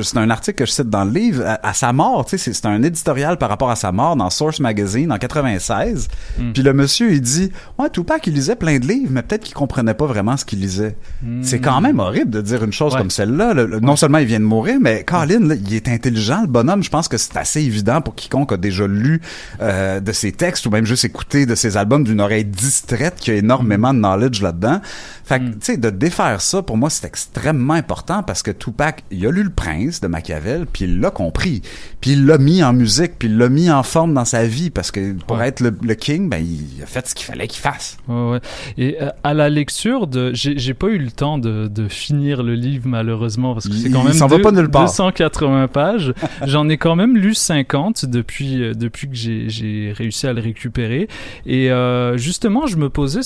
c'est 0.03 0.17
un 0.19 0.31
article 0.31 0.59
que 0.59 0.67
je 0.67 0.73
cite 0.73 0.91
dans 0.91 1.05
le 1.05 1.11
livre 1.11 1.43
à, 1.47 1.69
à 1.69 1.73
sa 1.75 1.93
mort, 1.93 2.25
tu 2.25 2.37
sais 2.39 2.53
c'est 2.53 2.67
un 2.67 2.83
éditorial 2.83 3.39
par 3.39 3.49
rapport 3.49 3.71
à 3.71 3.77
sa 3.77 3.93
mort 3.93 4.15
dans 4.17 4.29
Source 4.31 4.61
Magazine 4.61 5.11
en 5.13 5.19
96. 5.19 6.09
Mm. 6.39 6.53
Puis 6.53 6.63
le 6.63 6.73
monsieur 6.75 7.13
il 7.13 7.21
dit 7.21 7.51
"Ouais, 7.79 7.89
Tupac 7.91 8.27
il 8.27 8.35
lisait 8.35 8.57
plein 8.57 8.79
de 8.79 8.87
livres 8.87 9.11
mais 9.13 9.23
peut-être 9.23 9.45
qu'il 9.45 9.55
comprenait 9.55 9.95
pas 9.95 10.07
vraiment 10.07 10.37
ce 10.37 10.45
qu'il 10.45 10.61
lisait." 10.61 10.97
Mm. 11.23 11.43
C'est 11.43 11.61
quand 11.61 11.81
même 11.81 11.99
horrible 11.99 12.31
de 12.31 12.41
dire 12.43 12.63
une 12.63 12.73
chose 12.73 12.93
Ouais. 12.93 12.99
comme 13.01 13.11
celle-là. 13.11 13.55
Le- 13.55 13.67
le- 13.67 13.81
Non 13.81 13.97
seulement 13.97 14.19
il 14.19 14.27
vient 14.27 14.41
de 14.41 14.45
mourir, 14.45 14.79
mais 14.81 15.03
Colin, 15.05 15.41
là, 15.41 15.55
il 15.55 15.75
est 15.75 15.89
intelligent, 15.89 16.43
le 16.43 16.49
bonhomme. 16.49 16.83
Je 16.83 16.91
pense 16.91 17.09
que 17.09 17.17
c'est 17.17 17.37
assez 17.37 17.61
évident 17.63 18.01
pour 18.03 18.15
quiconque 18.15 18.53
a 18.53 18.57
déjà 18.57 18.87
lu 18.87 19.21
euh, 19.61 20.01
de 20.01 20.13
ses 20.13 20.33
textes 20.33 20.67
ou 20.67 20.71
même 20.71 20.85
juste 20.85 21.05
écouté 21.05 21.47
de 21.47 21.55
ses 21.55 21.77
albums 21.77 22.05
d'une 22.05 22.21
oreille 22.21 22.45
distraite 22.45 23.15
qui 23.17 23.31
a 23.31 23.35
énormément 23.35 23.95
de 23.95 23.99
knowledge 23.99 24.43
là-dedans. 24.43 24.81
Fait 25.25 25.39
que, 25.39 25.45
tu 25.51 25.57
sais, 25.63 25.77
de 25.77 25.89
défaire 25.91 26.41
ça, 26.43 26.63
pour 26.63 26.77
moi, 26.77 26.91
c'est 26.91 27.07
extrêmement 27.07 27.62
important 27.71 28.23
parce 28.23 28.43
que 28.43 28.51
Tupac, 28.51 29.05
il 29.11 29.27
a 29.27 29.31
lu 29.31 29.43
Le 29.45 29.51
Prince 29.51 30.01
de 30.01 30.07
Machiavel, 30.09 30.67
puis 30.73 30.85
il 30.85 31.01
l'a 31.01 31.11
compris. 31.11 31.63
Puis 32.01 32.13
il 32.13 32.27
l'a 32.27 32.39
mis 32.39 32.63
en 32.63 32.73
musique, 32.73 33.19
puis 33.19 33.29
il 33.29 33.39
l'a 33.39 33.49
mis 33.49 33.71
en 33.71 33.83
forme 33.83 34.15
dans 34.15 34.25
sa 34.25 34.45
vie 34.47 34.71
parce 34.71 34.91
que 34.91 35.13
pour 35.13 35.39
Ouais. 35.39 35.49
être 35.49 35.61
le, 35.61 35.75
le 35.83 35.95
king, 35.95 36.29
ben, 36.29 36.45
il 36.45 36.83
a 36.83 36.87
fait 36.87 37.07
ce 37.09 37.15
qu'il 37.15 37.27
fallait 37.27 37.47
qu'il 37.49 37.61
fasse. 37.63 37.97
Ouais, 38.09 38.31
ouais. 38.33 38.41
Et 38.77 38.97
euh, 39.03 39.09
à 39.25 39.35
la 39.35 39.49
lecture 39.49 40.07
de, 40.07 40.31
j'ai 40.35 40.75
pas 40.75 40.89
eu 40.89 40.99
le 40.99 41.11
temps 41.11 41.39
de, 41.39 41.69
de 41.69 41.89
finir 41.89 42.43
le 42.43 42.55
livre 42.55 42.87
malheureusement 42.89 43.53
parce 43.55 43.69
que 43.69 43.75
c'est 43.75 43.91
quand 43.91 44.05
même 44.05 44.13
s'en 44.13 44.27
va 44.27 44.37
deux- 44.37 44.43
pas 44.43 44.53
nulle 44.53 44.69
part. 44.71 44.85
280 44.87 45.69
pages. 45.69 46.13
J'en 46.47 46.69
ai 46.69 46.77
quand 46.79 46.97
même 46.97 47.17
lu 47.17 47.35
50 47.35 48.05
depuis 48.07 48.63
euh, 48.63 48.75
depuis 48.75 49.09
que 49.09 49.15
j'ai 49.15 49.93
réussi 49.97 50.27
à 50.27 50.33
le 50.33 50.41
récupérer. 50.41 51.09
Et 51.47 51.71
euh, 51.71 52.17
justement, 52.17 52.67
je 52.67 52.77
me 52.77 52.89
posais 52.91 53.21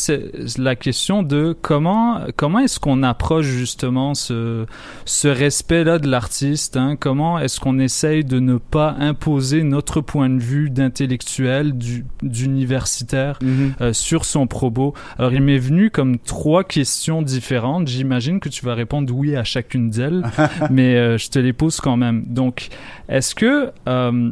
la 0.58 0.76
question 0.76 1.22
de 1.22 1.56
comment 1.60 2.20
comment 2.36 2.58
est-ce 2.60 2.78
qu'on 2.80 3.02
approche 3.02 3.46
justement 3.46 4.14
ce 4.14 4.25
ce 4.26 5.28
respect 5.28 5.84
là 5.84 5.98
de 5.98 6.08
l'artiste. 6.08 6.76
Hein? 6.76 6.96
Comment 6.98 7.38
est-ce 7.38 7.60
qu'on 7.60 7.78
essaye 7.78 8.24
de 8.24 8.40
ne 8.40 8.56
pas 8.56 8.96
imposer 8.98 9.62
notre 9.62 10.00
point 10.00 10.28
de 10.28 10.40
vue 10.40 10.70
d'intellectuel, 10.70 11.76
du 11.76 12.04
d'universitaire 12.22 13.38
euh, 13.80 13.92
sur 13.92 14.24
son 14.24 14.46
propos? 14.46 14.94
Alors 15.18 15.32
il 15.32 15.42
m'est 15.42 15.58
venu 15.58 15.90
comme 15.90 16.18
trois 16.18 16.64
questions 16.64 17.22
différentes. 17.22 17.88
J'imagine 17.88 18.40
que 18.40 18.48
tu 18.48 18.64
vas 18.64 18.74
répondre 18.74 19.12
oui 19.14 19.36
à 19.36 19.44
chacune 19.44 19.90
d'elles, 19.90 20.24
mais 20.70 20.96
euh, 20.96 21.18
je 21.18 21.28
te 21.28 21.38
les 21.38 21.52
pose 21.52 21.80
quand 21.80 21.96
même. 21.96 22.24
Donc, 22.26 22.68
est-ce 23.08 23.34
que 23.34 23.70
euh, 23.88 24.30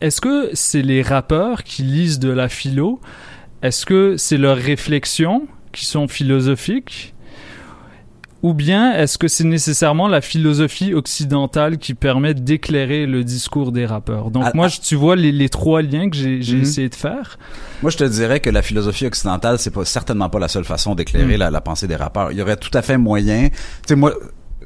est-ce 0.00 0.20
que 0.20 0.50
c'est 0.52 0.82
les 0.82 1.02
rappeurs 1.02 1.62
qui 1.64 1.82
lisent 1.82 2.18
de 2.18 2.30
la 2.30 2.48
philo? 2.48 3.00
Est-ce 3.62 3.86
que 3.86 4.16
c'est 4.18 4.36
leur 4.36 4.56
réflexion 4.56 5.46
qui 5.72 5.86
sont 5.86 6.08
philosophiques? 6.08 7.13
Ou 8.44 8.52
bien 8.52 8.92
est-ce 8.92 9.16
que 9.16 9.26
c'est 9.26 9.42
nécessairement 9.44 10.06
la 10.06 10.20
philosophie 10.20 10.92
occidentale 10.92 11.78
qui 11.78 11.94
permet 11.94 12.34
d'éclairer 12.34 13.06
le 13.06 13.24
discours 13.24 13.72
des 13.72 13.86
rappeurs? 13.86 14.30
Donc 14.30 14.42
Ah, 14.46 14.50
moi, 14.54 14.66
ah. 14.66 14.68
je- 14.68 14.80
tu 14.86 14.96
vois 14.96 15.16
les, 15.16 15.32
les 15.32 15.48
trois 15.48 15.80
liens 15.80 16.10
que 16.10 16.16
j'ai 16.16 16.38
Mhm. 16.56 16.60
essayé 16.62 16.88
de 16.90 16.94
faire. 16.94 17.38
Moi, 17.82 17.90
je 17.90 17.96
te 17.96 18.04
dirais 18.04 18.40
que 18.40 18.50
la 18.50 18.60
philosophie 18.60 19.06
occidentale, 19.06 19.58
c'est 19.58 19.70
pas 19.70 19.84
certainement 19.86 20.28
pas 20.28 20.38
la 20.38 20.48
seule 20.48 20.64
façon 20.64 20.94
d'éclairer 20.94 21.36
Mm. 21.36 21.38
la, 21.38 21.50
la 21.50 21.60
pensée 21.62 21.86
des 21.88 21.96
rappeurs. 21.96 22.32
Il 22.32 22.38
y 22.38 22.42
aurait 22.42 22.58
tout 22.58 22.70
à 22.76 22.82
fait 22.82 22.98
moyen. 22.98 23.48
Tu 23.48 23.56
sais, 23.88 23.96
moi, 23.96 24.12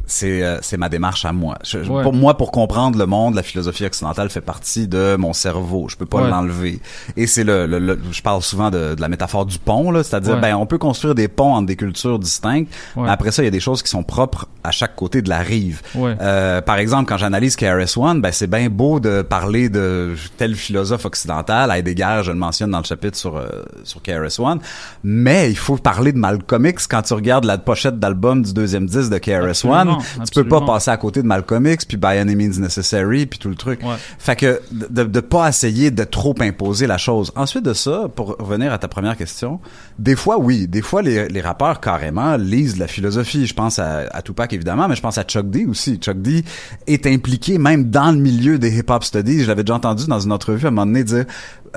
c'est 0.09 0.43
euh, 0.43 0.59
c'est 0.63 0.77
ma 0.79 0.89
démarche 0.89 1.25
à 1.25 1.33
moi. 1.33 1.57
Je- 1.65 1.79
Ouais. 1.79 2.03
Pour 2.03 2.13
moi, 2.13 2.37
pour 2.37 2.51
comprendre 2.51 2.99
le 2.99 3.07
monde, 3.07 3.35
la 3.37 3.43
philosophie 3.45 3.85
occidentale 3.85 4.31
fait 4.31 4.41
partie 4.41 4.89
de 4.89 5.15
mon 5.17 5.33
cerveau. 5.33 5.87
Je 5.89 5.97
peux 5.97 6.07
pas 6.07 6.23
Ouais. 6.23 6.31
l'enlever. 6.31 6.81
Et 7.17 7.27
c'est 7.29 7.45
le, 7.45 7.67
le- 7.67 7.79
le- 7.79 7.99
je 8.11 8.21
parle 8.23 8.43
souvent 8.43 8.71
de, 8.71 8.95
de 8.97 9.01
la 9.01 9.09
métaphore 9.09 9.47
du 9.47 9.59
pont, 9.59 9.91
là, 9.93 10.03
c'est-à-dire, 10.03 10.35
Ouais. 10.35 10.41
ben, 10.41 10.57
on 10.57 10.67
peut 10.67 10.79
construire 10.79 11.15
des 11.15 11.29
ponts 11.29 11.55
entre 11.55 11.67
des 11.67 11.77
cultures 11.77 12.19
distinctes. 12.19 12.73
Ouais. 12.97 13.05
Mais 13.05 13.11
après 13.11 13.31
ça, 13.31 13.43
il 13.43 13.45
y 13.45 13.49
a 13.49 13.53
des 13.53 13.61
choses 13.61 13.83
qui 13.83 13.91
sont 13.91 14.03
propres 14.03 14.47
à 14.65 14.71
chaque 14.73 14.97
côté 14.97 15.23
de 15.23 15.29
la 15.29 15.39
rive. 15.39 15.83
Ouais. 15.95 16.17
Euh, 16.21 16.61
par 16.63 16.79
exemple, 16.79 17.05
quand 17.09 17.19
j'analyse 17.19 17.55
KRS-One, 17.57 18.21
ben 18.21 18.33
c'est 18.33 18.49
bien 18.49 18.69
beau 18.71 18.99
de 19.01 19.23
parler 19.23 19.69
de 19.69 20.15
tel 20.39 20.57
philosophe 20.57 21.05
occidental. 21.05 21.71
Heidegger, 21.71 22.23
je 22.25 22.33
le 22.33 22.39
mentionne 22.39 22.71
dans 22.71 22.79
le 22.79 22.85
chapitre 22.85 23.17
sur 23.17 23.37
euh, 23.37 23.47
sur 23.85 24.03
KRS-One, 24.03 24.59
mais 25.05 25.51
il 25.51 25.57
faut 25.57 25.77
parler 25.77 26.13
de 26.13 26.19
Malcolm 26.19 26.67
X 26.67 26.87
quand 26.87 27.03
tu 27.03 27.15
regardes 27.15 27.45
la 27.45 27.59
pochette 27.59 27.99
d'album 27.99 28.43
du 28.43 28.53
deuxième 28.55 28.87
disque 28.87 29.11
de 29.11 29.19
KRS-One. 29.19 29.98
Tu 30.33 30.43
peux 30.43 30.49
pas 30.49 30.61
passer 30.61 30.91
à 30.91 30.97
côté 30.97 31.23
de 31.23 31.27
Malcolm 31.27 31.67
X 31.67 31.85
puis 31.85 31.97
By 31.97 32.19
Any 32.19 32.37
Means 32.37 32.61
Necessary 32.61 33.27
puis 33.27 33.39
tout 33.39 33.49
le 33.49 33.55
truc. 33.55 33.83
Ouais. 33.83 33.97
Fait 34.19 34.37
que 34.37 34.61
de, 34.71 35.05
de 35.05 35.21
pas 35.21 35.49
essayer 35.49 35.91
de 35.91 36.05
trop 36.05 36.35
imposer 36.41 36.87
la 36.87 36.99
chose. 36.99 37.33
Ensuite 37.37 37.65
de 37.65 37.75
ça, 37.75 38.09
pour 38.15 38.37
revenir 38.39 38.73
à 38.73 38.79
ta 38.79 38.89
première 38.89 39.17
question, 39.17 39.61
des 39.99 40.17
fois 40.17 40.39
oui, 40.39 40.67
des 40.67 40.83
fois 40.83 41.03
les, 41.03 41.29
les 41.29 41.41
rappeurs 41.41 41.81
carrément 41.81 42.37
lisent 42.37 42.75
de 42.75 42.81
la 42.81 42.89
philosophie. 42.89 43.47
Je 43.47 43.55
pense 43.55 43.79
à, 43.79 44.05
à 44.11 44.23
Tupac 44.23 44.53
évidemment, 44.53 44.89
mais 44.89 44.97
je 44.97 45.03
pense 45.03 45.19
à 45.19 45.25
Chuck 45.25 45.51
D 45.51 45.67
aussi. 45.67 45.97
Chuck 45.97 46.21
D 46.21 46.45
est 46.87 47.07
impliqué 47.07 47.59
même 47.59 47.91
dans 47.91 48.11
le 48.11 48.19
milieu 48.19 48.59
des 48.59 48.79
hip-hop 48.79 49.05
studies. 49.05 49.43
Je 49.43 49.49
l'avais 49.49 49.65
déjà 49.65 49.75
entendu 49.75 50.07
dans 50.07 50.21
une 50.21 50.33
entrevue 50.33 50.67
à 50.67 50.69
un 50.69 50.71
moment 50.71 50.87
donné 50.87 51.05
dire 51.05 51.25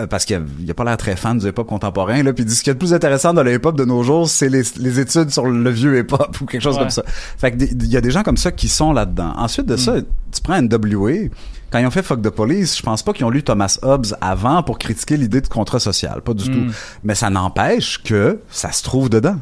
parce 0.10 0.26
qu'il 0.26 0.36
a, 0.36 0.40
a 0.72 0.74
pas 0.74 0.84
l'air 0.84 0.98
très 0.98 1.16
fan 1.16 1.38
du 1.38 1.48
hip-hop 1.48 1.68
contemporain 1.68 2.24
là, 2.24 2.34
puis 2.34 2.44
il 2.44 2.48
dit 2.48 2.56
ce 2.56 2.64
qui 2.64 2.70
est 2.70 2.74
le 2.74 2.80
plus 2.80 2.94
intéressant 2.94 3.34
dans 3.34 3.44
le 3.44 3.54
hip-hop 3.54 3.76
de 3.78 3.86
nos 3.86 4.04
jours, 4.04 4.28
c'est 4.30 4.50
les, 4.50 4.64
les 4.78 5.00
études 5.00 5.30
sur 5.32 5.46
le 5.46 5.70
vieux 5.70 5.98
hip-hop 6.00 6.40
ou 6.42 6.46
quelque 6.46 6.62
chose 6.62 6.76
Ouais. 6.76 6.82
comme 6.82 6.90
ça. 6.90 7.04
Fait 7.38 7.52
que 7.52 7.58
des- 7.58 7.72
il 7.72 7.88
y 7.92 7.98
a 7.98 8.02
des 8.02 8.12
gens 8.12 8.24
comme 8.24 8.38
ça 8.38 8.52
qui 8.52 8.68
sont 8.68 8.94
là-dedans. 8.94 9.34
Ensuite 9.38 9.66
de 9.66 9.76
ça, 9.76 9.96
tu 10.02 10.42
prends 10.44 10.56
NWA, 10.62 11.30
quand 11.72 11.80
ils 11.80 11.86
ont 11.86 11.92
fait 11.92 12.04
Fuck 12.04 12.22
the 12.22 12.30
Police, 12.30 12.78
je 12.78 12.84
pense 12.84 13.02
pas 13.04 13.14
qu'ils 13.14 13.26
ont 13.26 13.30
lu 13.30 13.44
Thomas 13.44 13.78
Hobbes 13.82 14.08
avant 14.20 14.62
pour 14.64 14.78
critiquer 14.78 15.16
l'idée 15.18 15.40
de 15.42 15.48
contrat 15.48 15.80
social, 15.80 16.22
pas 16.22 16.34
du 16.34 16.50
Mm. 16.50 16.54
tout. 16.54 16.74
Mais 17.04 17.16
ça 17.16 17.30
n'empêche 17.30 18.02
que 18.04 18.40
ça 18.50 18.72
se 18.72 18.84
trouve 18.84 19.10
dedans. 19.10 19.38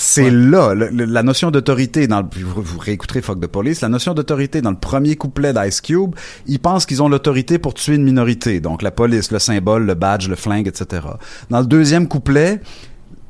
C'est 0.00 0.30
là, 0.30 0.74
le- 0.74 0.90
le- 0.90 1.04
la 1.04 1.22
notion 1.24 1.50
d'autorité 1.50 2.06
dans 2.06 2.20
le, 2.20 2.26
vous, 2.44 2.62
vous 2.62 2.78
réécouterez 2.78 3.20
Fuck 3.20 3.40
the 3.40 3.48
Police, 3.48 3.80
la 3.80 3.88
notion 3.88 4.14
d'autorité 4.14 4.62
dans 4.62 4.70
le 4.70 4.76
premier 4.78 5.16
couplet 5.16 5.52
d'Ice 5.52 5.80
Cube, 5.80 6.14
ils 6.46 6.60
pensent 6.60 6.86
qu'ils 6.86 7.02
ont 7.02 7.08
l'autorité 7.08 7.58
pour 7.58 7.74
tuer 7.74 7.96
une 7.96 8.04
minorité, 8.04 8.60
donc 8.60 8.82
la 8.82 8.92
police, 8.92 9.32
le 9.32 9.40
symbole, 9.40 9.84
le 9.86 9.94
badge, 9.94 10.28
le 10.28 10.36
flingue, 10.36 10.68
etc. 10.68 11.02
Dans 11.50 11.58
le 11.60 11.66
deuxième 11.66 12.06
couplet, 12.06 12.60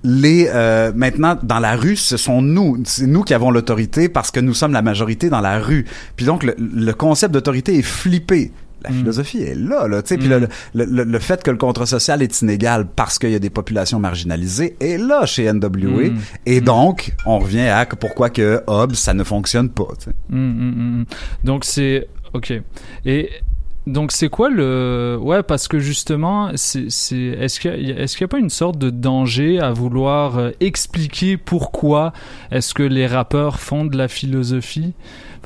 les 0.05 0.49
euh, 0.55 0.93
maintenant 0.95 1.37
dans 1.43 1.59
la 1.59 1.75
rue 1.75 1.97
ce 1.97 2.17
sont 2.17 2.41
nous 2.41 2.79
c'est 2.85 3.07
nous 3.09 3.23
qui 3.25 3.35
avons 3.35 3.51
l'autorité 3.51 4.09
parce 4.09 4.31
que 4.31 4.39
nous 4.39 4.55
sommes 4.55 4.73
la 4.73 4.83
majorité 4.83 5.29
dans 5.31 5.41
la 5.41 5.59
rue. 5.59 5.87
Puis 6.17 6.25
donc 6.27 6.45
le, 6.45 6.55
le 6.59 6.93
concept 6.93 7.35
d'autorité 7.35 7.77
est 7.79 7.83
flippé 7.83 8.53
la 8.83 8.91
philosophie 8.91 9.43
est 9.43 9.55
là 9.55 9.89
là. 9.89 10.03
Tu 10.03 10.09
sais 10.09 10.19
puis 10.19 10.29
le, 10.29 10.49
le, 10.75 10.85
le- 10.85 11.05
le 11.05 11.19
fait 11.19 11.43
que 11.43 11.51
le 11.51 11.57
contrat 11.57 11.87
social 11.87 12.23
est 12.23 12.41
inégal 12.43 12.87
parce 12.95 13.19
qu'il 13.19 13.31
y 13.31 13.35
a 13.35 13.39
des 13.39 13.51
populations 13.51 13.99
marginalisées 13.99 14.77
est 14.81 14.99
là 14.99 15.27
chez 15.27 15.53
NWA 15.53 16.09
Mm. 16.11 16.19
et 16.47 16.61
donc 16.61 17.15
on 17.27 17.39
revient 17.39 17.69
à 17.69 17.85
pourquoi 17.87 18.31
que 18.31 18.63
Hobbes 18.67 18.95
ça 18.95 19.15
ne 19.15 19.25
fonctionne 19.25 19.69
pas. 19.71 19.89
Donc 21.45 21.65
c'est 21.65 22.09
ok. 22.35 22.53
Et 23.05 23.31
donc 23.87 24.13
c'est 24.13 24.29
quoi 24.29 24.51
le 24.51 25.19
ouais 25.21 25.43
parce 25.43 25.67
que 25.67 25.79
justement 25.79 26.51
c'est 26.57 26.87
est-ce 26.89 27.59
qu'il 27.59 27.89
y 27.89 27.93
a, 27.93 28.01
est-ce 28.01 28.17
qu'il 28.17 28.25
y 28.25 28.27
a 28.27 28.29
pas 28.29 28.39
une 28.39 28.51
sorte 28.51 28.77
de 28.79 28.91
danger 28.91 29.61
à 29.61 29.71
vouloir 29.71 30.39
euh, 30.39 30.51
expliquer 30.61 31.37
pourquoi 31.39 32.13
est-ce 32.51 32.75
que 32.75 32.83
les 32.83 33.07
rappeurs 33.07 33.59
font 33.61 33.87
de 33.87 33.97
la 33.97 34.09
philosophie? 34.09 34.93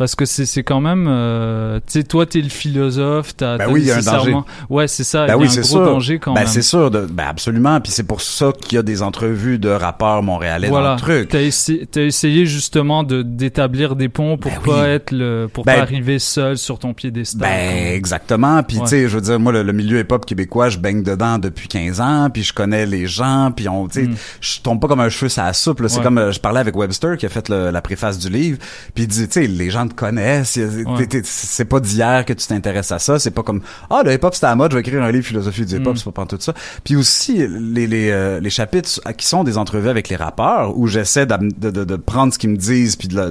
Parce 0.02 0.16
que 0.16 0.24
c'est 0.24 0.64
quand 0.64 0.80
même 0.80 1.06
euh, 1.08 1.78
tu 1.86 2.00
sais 2.00 2.02
toi 2.02 2.26
t'es 2.26 2.40
le 2.40 2.48
philosophe 2.48 3.36
t'as 3.36 3.56
Ben 3.56 3.68
oui, 3.70 3.82
nécessairement- 3.82 4.18
danger. 4.18 4.36
ouais 4.68 4.88
c'est 4.88 5.04
ça 5.04 5.26
Ben 5.28 5.34
il 5.38 5.44
y 5.44 5.48
oui, 5.48 5.48
un 5.52 5.60
gros 5.60 5.62
sûr. 5.62 5.84
danger 5.84 6.18
quand 6.18 6.34
ben 6.34 6.40
même 6.40 6.48
c'est 6.48 6.60
sûr, 6.62 6.90
de, 6.90 7.06
ben 7.06 7.26
absolument. 7.28 7.80
Puis 7.80 7.92
c'est 7.92 8.02
pour 8.02 8.20
ça 8.20 8.50
qu'il 8.60 8.74
y 8.74 8.78
a 8.78 8.82
des 8.82 9.00
entrevues 9.02 9.58
de 9.60 9.68
rappeurs 9.68 10.24
montréalais 10.24 10.70
dans 10.70 10.94
le 10.94 10.98
truc. 10.98 11.28
t'as 11.28 11.40
essayé, 11.40 11.86
essayé 11.96 12.46
justement 12.46 13.04
de 13.04 13.22
d'établir 13.22 13.94
des 13.94 14.08
ponts 14.08 14.36
pour 14.38 14.52
pas 14.60 14.88
être 14.88 15.12
le 15.12 15.46
pour 15.52 15.64
Ben, 15.64 15.76
pas 15.76 15.82
arriver 15.82 16.18
seul 16.18 16.58
sur 16.58 16.80
ton 16.80 16.94
piédestal 16.94 17.40
Ben 17.48 17.94
exactement. 17.94 18.60
Puis 18.64 18.78
Ouais. 18.78 18.82
tu 18.82 18.88
sais, 18.88 19.08
je 19.08 19.14
veux 19.14 19.20
dire, 19.20 19.38
moi 19.38 19.52
le, 19.52 19.62
le 19.62 19.72
milieu 19.72 20.00
hip-hop 20.00 20.26
québécois, 20.26 20.68
je 20.68 20.78
baigne 20.78 21.04
dedans 21.04 21.38
depuis 21.38 21.68
15 21.68 22.00
ans, 22.00 22.28
puis 22.32 22.42
je 22.42 22.52
connais 22.52 22.86
les 22.86 23.06
gens, 23.06 23.52
puis 23.54 23.68
on, 23.68 23.86
tu 23.86 24.04
sais, 24.06 24.10
je 24.40 24.60
tombe 24.60 24.80
pas 24.80 24.88
comme 24.88 24.98
un 25.00 25.08
cheveu 25.08 25.30
à 25.36 25.44
la 25.46 25.52
soupe. 25.52 25.80
C'est 25.86 26.00
Mm. 26.00 26.02
Comme 26.02 26.18
euh, 26.18 26.32
je 26.32 26.40
parlais 26.40 26.58
avec 26.60 26.74
Webster 26.76 27.16
qui 27.16 27.26
a 27.26 27.28
fait 27.28 27.48
le- 27.48 27.70
la 27.70 27.80
préface 27.82 28.18
du 28.18 28.28
livre, 28.28 28.58
puis 28.94 29.04
il 29.04 29.06
dit, 29.06 29.26
tu 29.28 29.32
sais, 29.42 29.46
les 29.46 29.70
gens 29.70 29.86
te 29.92 29.96
connaissent. 29.96 30.56
Ouais. 30.56 31.22
C'est 31.24 31.64
pas 31.64 31.80
d'hier 31.80 32.24
que 32.24 32.32
tu 32.32 32.46
t'intéresses 32.46 32.92
à 32.92 32.98
ça. 32.98 33.18
C'est 33.18 33.30
pas 33.30 33.42
comme 33.42 33.60
ah 33.90 34.02
le 34.04 34.12
hip-hop 34.12 34.34
c'était 34.34 34.46
à 34.46 34.50
la 34.50 34.56
mode, 34.56 34.70
je 34.72 34.76
vais 34.76 34.80
écrire 34.80 35.02
un 35.02 35.10
livre 35.12 35.24
philosophie 35.26 35.64
du 35.66 35.76
hip-hop, 35.76 35.94
Mm. 35.94 35.96
c'est 35.96 36.10
pas 36.12 36.26
tout 36.26 36.36
ça. 36.40 36.54
Puis 36.84 36.96
aussi 36.96 37.46
les 37.48 37.86
les, 37.86 38.10
euh, 38.10 38.40
les 38.40 38.50
chapitres 38.50 39.00
qui 39.16 39.26
sont 39.26 39.44
des 39.44 39.58
entrevues 39.58 39.88
avec 39.88 40.08
les 40.08 40.16
rappeurs 40.16 40.76
où 40.78 40.86
j'essaie 40.86 41.26
de, 41.26 41.70
de, 41.70 41.84
de 41.84 41.96
prendre 41.96 42.32
ce 42.32 42.38
qu'ils 42.38 42.50
me 42.50 42.56
disent 42.56 42.96
puis 42.96 43.08
de, 43.08 43.30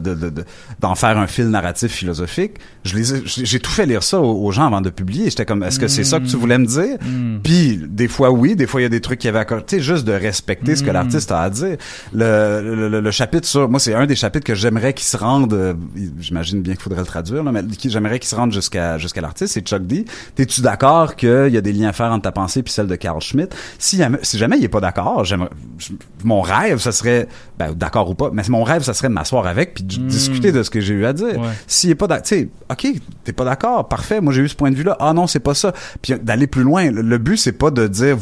d'en 0.79 0.95
faire 0.95 1.17
un 1.17 1.27
fil 1.27 1.49
narratif 1.49 1.91
philosophique. 1.91 2.53
Je 2.83 2.95
les 2.95 3.13
ai- 3.15 3.23
j'ai 3.25 3.59
tout 3.59 3.71
fait 3.71 3.85
lire 3.85 4.03
ça 4.03 4.19
aux, 4.19 4.45
aux 4.45 4.51
gens 4.51 4.67
avant 4.67 4.81
de 4.81 4.89
publier. 4.89 5.29
J'étais 5.29 5.45
comme 5.45 5.63
est-ce 5.63 5.79
que 5.79 5.87
c'est 5.87 6.03
ça 6.03 6.19
que 6.19 6.25
tu 6.25 6.35
voulais 6.37 6.57
me 6.57 6.65
dire? 6.65 6.97
Mm. 7.01 7.39
Puis 7.43 7.79
des 7.87 8.07
fois 8.07 8.31
oui, 8.31 8.55
des 8.55 8.67
fois 8.67 8.81
il 8.81 8.83
y 8.83 8.87
a 8.87 8.89
des 8.89 9.01
trucs 9.01 9.19
qui 9.19 9.27
avaient 9.27 9.39
accordé, 9.39 9.65
tu 9.65 9.75
sais, 9.77 9.81
juste 9.81 10.05
de 10.05 10.13
respecter 10.13 10.75
ce 10.75 10.83
que 10.83 10.89
Mm. 10.89 10.93
l'artiste 10.93 11.31
a 11.31 11.41
à 11.41 11.49
dire. 11.49 11.77
Le, 12.13 12.61
le, 12.75 12.89
le- 12.89 12.99
le 13.01 13.11
chapitre 13.11 13.47
sur 13.47 13.69
moi 13.69 13.79
c'est 13.79 13.93
un 13.93 14.05
des 14.05 14.15
chapitres 14.15 14.45
que 14.45 14.55
j'aimerais 14.55 14.93
qu'il 14.93 15.05
se 15.05 15.17
rende 15.17 15.53
euh, 15.53 15.73
j'imagine 16.43 16.61
bien 16.61 16.73
qu'il 16.73 16.83
faudrait 16.83 16.99
le 17.01 17.05
traduire 17.05 17.43
là, 17.43 17.51
mais 17.51 17.61
j'aimerais 17.85 18.19
qu'il 18.19 18.27
se 18.29 18.35
rende 18.35 18.51
jusqu'à 18.51 18.97
jusqu'à 18.97 19.21
l'artiste, 19.21 19.53
c'est 19.53 19.61
Chuck 19.61 19.85
D. 19.85 20.05
T'es-tu 20.35 20.61
d'accord 20.61 21.15
qu'il 21.15 21.49
y 21.49 21.57
a 21.57 21.61
des 21.61 21.73
liens 21.73 21.89
à 21.89 21.93
faire 21.93 22.11
entre 22.11 22.23
ta 22.23 22.31
pensée 22.31 22.63
puis 22.63 22.73
celle 22.73 22.87
de 22.87 22.95
Carl 22.95 23.21
Schmitt? 23.21 23.55
Si 23.79 23.97
jamais, 23.97 24.19
si 24.21 24.37
jamais 24.37 24.57
il 24.57 24.63
est 24.63 24.69
pas 24.69 24.79
d'accord, 24.81 25.23
mon 26.23 26.41
rêve 26.41 26.79
ça 26.79 26.91
serait 26.91 27.27
ben 27.57 27.73
d'accord 27.73 28.09
ou 28.09 28.15
pas, 28.15 28.29
mais 28.33 28.43
mon 28.49 28.63
rêve 28.63 28.83
ça 28.83 28.93
serait 28.93 29.07
de 29.09 29.13
m'asseoir 29.13 29.47
avec 29.47 29.73
puis 29.75 29.83
de 29.83 30.01
Mm. 30.01 30.07
discuter 30.07 30.51
de 30.51 30.63
ce 30.63 30.69
que 30.69 30.79
j'ai 30.81 30.93
eu 30.93 31.05
à 31.05 31.13
dire. 31.13 31.39
Ouais. 31.39 31.49
S'il 31.67 31.89
est 31.89 31.95
pas 31.95 32.07
d'accord, 32.07 32.25
tu 32.25 32.35
sais, 32.35 32.49
OK, 32.71 32.87
t'es 33.23 33.33
pas 33.33 33.45
d'accord, 33.45 33.87
parfait, 33.87 34.21
moi 34.21 34.33
j'ai 34.33 34.41
eu 34.41 34.49
ce 34.49 34.55
point 34.55 34.71
de 34.71 34.75
vue 34.75 34.83
là. 34.83 34.95
Ah 34.99 35.13
non, 35.13 35.27
c'est 35.27 35.39
pas 35.39 35.53
ça. 35.53 35.73
Puis 36.01 36.13
d'aller 36.21 36.47
plus 36.47 36.63
loin, 36.63 36.89
le, 36.91 37.01
le 37.01 37.17
but 37.17 37.37
c'est 37.37 37.51
pas 37.51 37.71
de 37.71 37.87
dire 37.87 38.17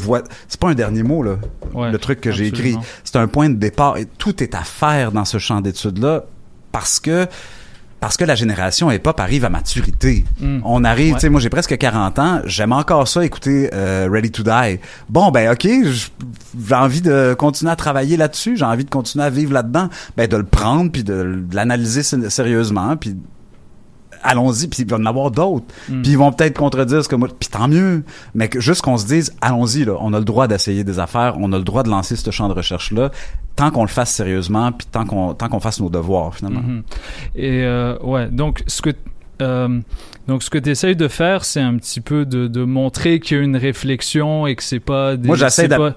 c'est 0.48 0.60
pas 0.60 0.68
un 0.68 0.74
dernier 0.74 1.02
mot 1.02 1.22
là. 1.22 1.36
Ouais, 1.74 1.90
le 1.90 1.98
truc 1.98 2.20
que 2.20 2.32
j'ai 2.32 2.46
écrit, 2.46 2.76
c'est 3.04 3.16
un 3.16 3.28
point 3.28 3.48
de 3.48 3.54
départ 3.54 3.96
et 3.96 4.06
tout 4.06 4.42
est 4.42 4.54
à 4.54 4.62
faire 4.62 5.12
dans 5.12 5.24
ce 5.24 5.38
champ 5.38 5.60
d'études 5.60 5.98
là 5.98 6.24
parce 6.72 7.00
que 7.00 7.26
parce 8.00 8.16
que 8.16 8.24
la 8.24 8.34
génération 8.34 8.90
hip-hop 8.90 9.20
arrive 9.20 9.44
à 9.44 9.50
maturité. 9.50 10.24
Mm. 10.40 10.60
On 10.64 10.84
arrive, 10.84 11.12
Ouais. 11.12 11.18
tu 11.18 11.20
sais, 11.20 11.28
moi 11.28 11.40
j'ai 11.40 11.50
presque 11.50 11.76
40 11.76 12.18
ans, 12.18 12.40
j'aime 12.46 12.72
encore 12.72 13.06
ça 13.06 13.24
écouter 13.24 13.70
euh, 13.74 14.08
Ready 14.10 14.30
to 14.30 14.42
Die. 14.42 14.78
Bon, 15.08 15.30
ben 15.30 15.52
ok, 15.52 15.68
j'ai 15.68 16.74
envie 16.74 17.00
de 17.02 17.34
continuer 17.38 17.70
à 17.72 17.76
travailler 17.76 18.16
là-dessus, 18.16 18.56
j'ai 18.56 18.64
envie 18.64 18.84
de 18.84 18.90
continuer 18.90 19.24
à 19.24 19.30
vivre 19.30 19.52
là-dedans, 19.52 19.88
ben 20.16 20.26
de 20.26 20.36
le 20.36 20.44
prendre 20.44 20.90
puis 20.90 21.04
de, 21.04 21.42
l'analyser 21.52 22.02
sé- 22.02 22.30
sérieusement 22.30 22.96
puis 22.96 23.16
allons-y 24.22 24.68
puis 24.68 24.82
il 24.82 24.88
va 24.90 24.96
y 24.96 25.00
en 25.00 25.06
avoir 25.06 25.30
d'autres 25.30 25.66
Mm. 25.88 26.02
puis 26.02 26.12
ils 26.12 26.18
vont 26.18 26.32
peut-être 26.32 26.56
contredire 26.58 27.02
ce 27.04 27.08
que 27.08 27.16
moi 27.16 27.28
puis 27.38 27.48
tant 27.48 27.68
mieux 27.68 28.02
mais 28.34 28.48
que 28.48 28.60
juste 28.60 28.82
qu'on 28.82 28.96
se 28.98 29.06
dise 29.06 29.34
allons-y 29.40 29.84
là 29.84 29.94
on 30.00 30.12
a 30.12 30.18
le 30.18 30.24
droit 30.24 30.46
d'essayer 30.48 30.84
des 30.84 30.98
affaires 30.98 31.36
on 31.38 31.52
a 31.52 31.58
le 31.58 31.64
droit 31.64 31.82
de 31.82 31.88
lancer 31.90 32.16
ce 32.16 32.30
champ 32.30 32.48
de 32.48 32.54
recherche 32.54 32.92
là 32.92 33.10
tant 33.56 33.70
qu'on 33.70 33.82
le 33.82 33.88
fasse 33.88 34.10
sérieusement 34.12 34.72
puis 34.72 34.86
tant 34.90 35.04
qu'on 35.04 35.34
tant 35.34 35.48
qu'on 35.48 35.60
fasse 35.60 35.80
nos 35.80 35.90
devoirs 35.90 36.34
finalement 36.34 36.60
Mhm. 36.60 36.82
Et 37.36 37.62
euh, 37.64 37.96
ouais, 38.02 38.28
donc 38.28 38.62
ce 38.66 38.82
que 38.82 38.90
euh, 39.42 39.80
donc 40.28 40.42
ce 40.42 40.50
que 40.50 40.58
tu 40.58 40.68
essayes 40.68 40.96
de 40.96 41.08
faire, 41.08 41.44
c'est 41.46 41.60
un 41.62 41.74
petit 41.76 42.02
peu 42.02 42.26
de, 42.26 42.46
de 42.46 42.62
montrer 42.64 43.20
qu'il 43.20 43.38
y 43.38 43.40
a 43.40 43.42
une 43.42 43.56
réflexion 43.56 44.46
et 44.46 44.54
que 44.54 44.62
c'est 44.62 44.80
pas 44.80 45.16
des, 45.16 45.26
Moi, 45.26 45.36
j'essaie 45.36 45.66
pas- 45.66 45.94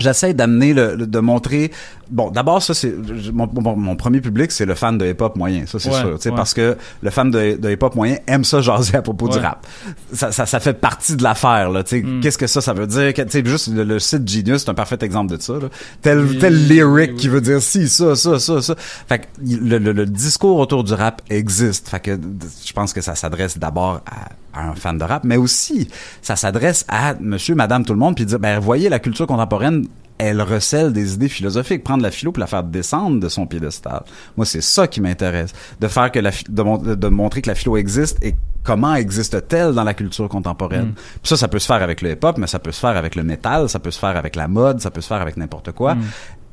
J'essaie 0.00 0.34
d'amener 0.34 0.74
le, 0.74 0.96
le- 0.96 1.06
de 1.06 1.18
montrer. 1.20 1.70
Bon, 2.10 2.28
d'abord, 2.30 2.60
ça 2.60 2.74
c'est 2.74 2.92
mon, 3.32 3.48
mon- 3.54 3.76
mon 3.76 3.94
premier 3.94 4.20
public, 4.20 4.50
c'est 4.50 4.66
le 4.66 4.74
fan 4.74 4.98
de 4.98 5.06
hip-hop 5.06 5.36
moyen. 5.36 5.64
Ça 5.66 5.78
c'est 5.78 5.90
Ouais, 5.90 6.00
sûr. 6.00 6.14
Tu 6.16 6.22
sais, 6.22 6.30
ouais. 6.30 6.36
parce 6.36 6.54
que 6.54 6.76
le 7.02 7.10
fan 7.10 7.30
de, 7.30 7.56
de 7.56 7.70
hip-hop 7.70 7.94
moyen 7.94 8.16
aime 8.26 8.42
ça 8.42 8.60
jaser 8.60 8.96
à 8.96 9.02
propos 9.02 9.28
du 9.28 9.38
rap. 9.38 9.64
Ça, 10.12 10.32
ça, 10.32 10.44
ça 10.46 10.58
fait 10.58 10.72
partie 10.74 11.14
de 11.14 11.22
l'affaire. 11.22 11.70
Là. 11.70 11.84
Tu 11.84 12.00
sais, 12.00 12.02
Mm. 12.02 12.20
Qu'est-ce 12.20 12.38
que 12.38 12.46
ça, 12.48 12.60
ça 12.60 12.72
veut 12.72 12.86
dire? 12.88 13.12
Tu 13.14 13.22
sais, 13.28 13.44
juste 13.44 13.68
le, 13.72 13.84
le 13.84 13.98
site 14.00 14.26
Genius, 14.28 14.62
c'est 14.64 14.70
un 14.70 14.74
parfait 14.74 14.98
exemple 15.02 15.36
de 15.36 15.40
ça. 15.40 15.52
Là. 15.52 15.68
Tel 16.02 16.18
Oui, 16.20 16.38
tel 16.38 16.66
lyric 16.66 17.10
oui. 17.12 17.16
qui 17.16 17.28
veut 17.28 17.40
dire 17.42 17.60
si 17.62 17.88
ça, 17.88 18.16
ça, 18.16 18.38
ça, 18.40 18.60
ça. 18.62 18.74
Fait 19.08 19.18
que 19.20 19.24
le, 19.46 19.78
le, 19.78 19.92
le 19.92 20.06
discours 20.06 20.58
autour 20.58 20.82
du 20.82 20.94
rap 20.94 21.22
existe. 21.30 21.88
Fait 21.90 22.00
que 22.00 22.18
je 22.64 22.72
pense 22.72 22.92
que 22.92 23.00
ça 23.02 23.14
s'adresse 23.14 23.58
d'abord 23.58 24.00
à, 24.06 24.30
à 24.52 24.68
un 24.68 24.74
fan 24.74 24.98
de 24.98 25.04
rap, 25.04 25.24
mais 25.24 25.36
aussi 25.36 25.88
ça 26.22 26.36
s'adresse 26.36 26.84
à 26.88 27.14
Monsieur, 27.20 27.54
Madame, 27.54 27.84
tout 27.84 27.92
le 27.92 27.98
monde, 27.98 28.16
puis 28.16 28.26
dire 28.26 28.38
ben 28.38 28.58
voyez 28.58 28.88
la 28.88 28.98
culture 28.98 29.26
contemporaine 29.26 29.86
elle 30.22 30.42
recèle 30.42 30.92
des 30.92 31.14
idées 31.14 31.30
philosophiques. 31.30 31.82
Prendre 31.82 32.02
la 32.02 32.10
philo 32.10 32.30
pour 32.30 32.40
la 32.40 32.46
faire 32.46 32.62
descendre 32.62 33.20
de 33.20 33.28
son 33.30 33.46
piédestal. 33.46 34.02
Moi, 34.36 34.44
c'est 34.44 34.60
ça 34.60 34.86
qui 34.86 35.00
m'intéresse. 35.00 35.54
De 35.80 35.88
faire 35.88 36.12
que 36.12 36.18
la, 36.18 36.30
de, 36.46 36.62
mon- 36.62 36.76
de 36.76 37.08
montrer 37.08 37.40
que 37.40 37.48
la 37.48 37.54
philo 37.54 37.78
existe 37.78 38.22
et 38.22 38.34
comment 38.62 38.94
existe-t-elle 38.94 39.72
dans 39.72 39.82
la 39.82 39.94
culture 39.94 40.28
contemporaine? 40.28 40.88
Mm. 40.88 40.94
Puis 40.94 41.28
ça, 41.30 41.38
ça 41.38 41.48
peut 41.48 41.58
se 41.58 41.66
faire 41.66 41.82
avec 41.82 42.02
le 42.02 42.10
hip-hop, 42.10 42.36
mais 42.36 42.46
ça 42.46 42.58
peut 42.58 42.70
se 42.70 42.80
faire 42.80 42.98
avec 42.98 43.14
le 43.14 43.22
métal, 43.22 43.70
ça 43.70 43.78
peut 43.78 43.90
se 43.90 43.98
faire 43.98 44.14
avec 44.14 44.36
la 44.36 44.46
mode, 44.46 44.82
ça 44.82 44.90
peut 44.90 45.00
se 45.00 45.08
faire 45.08 45.22
avec 45.22 45.38
n'importe 45.38 45.72
quoi. 45.72 45.94
Mm. 45.94 46.02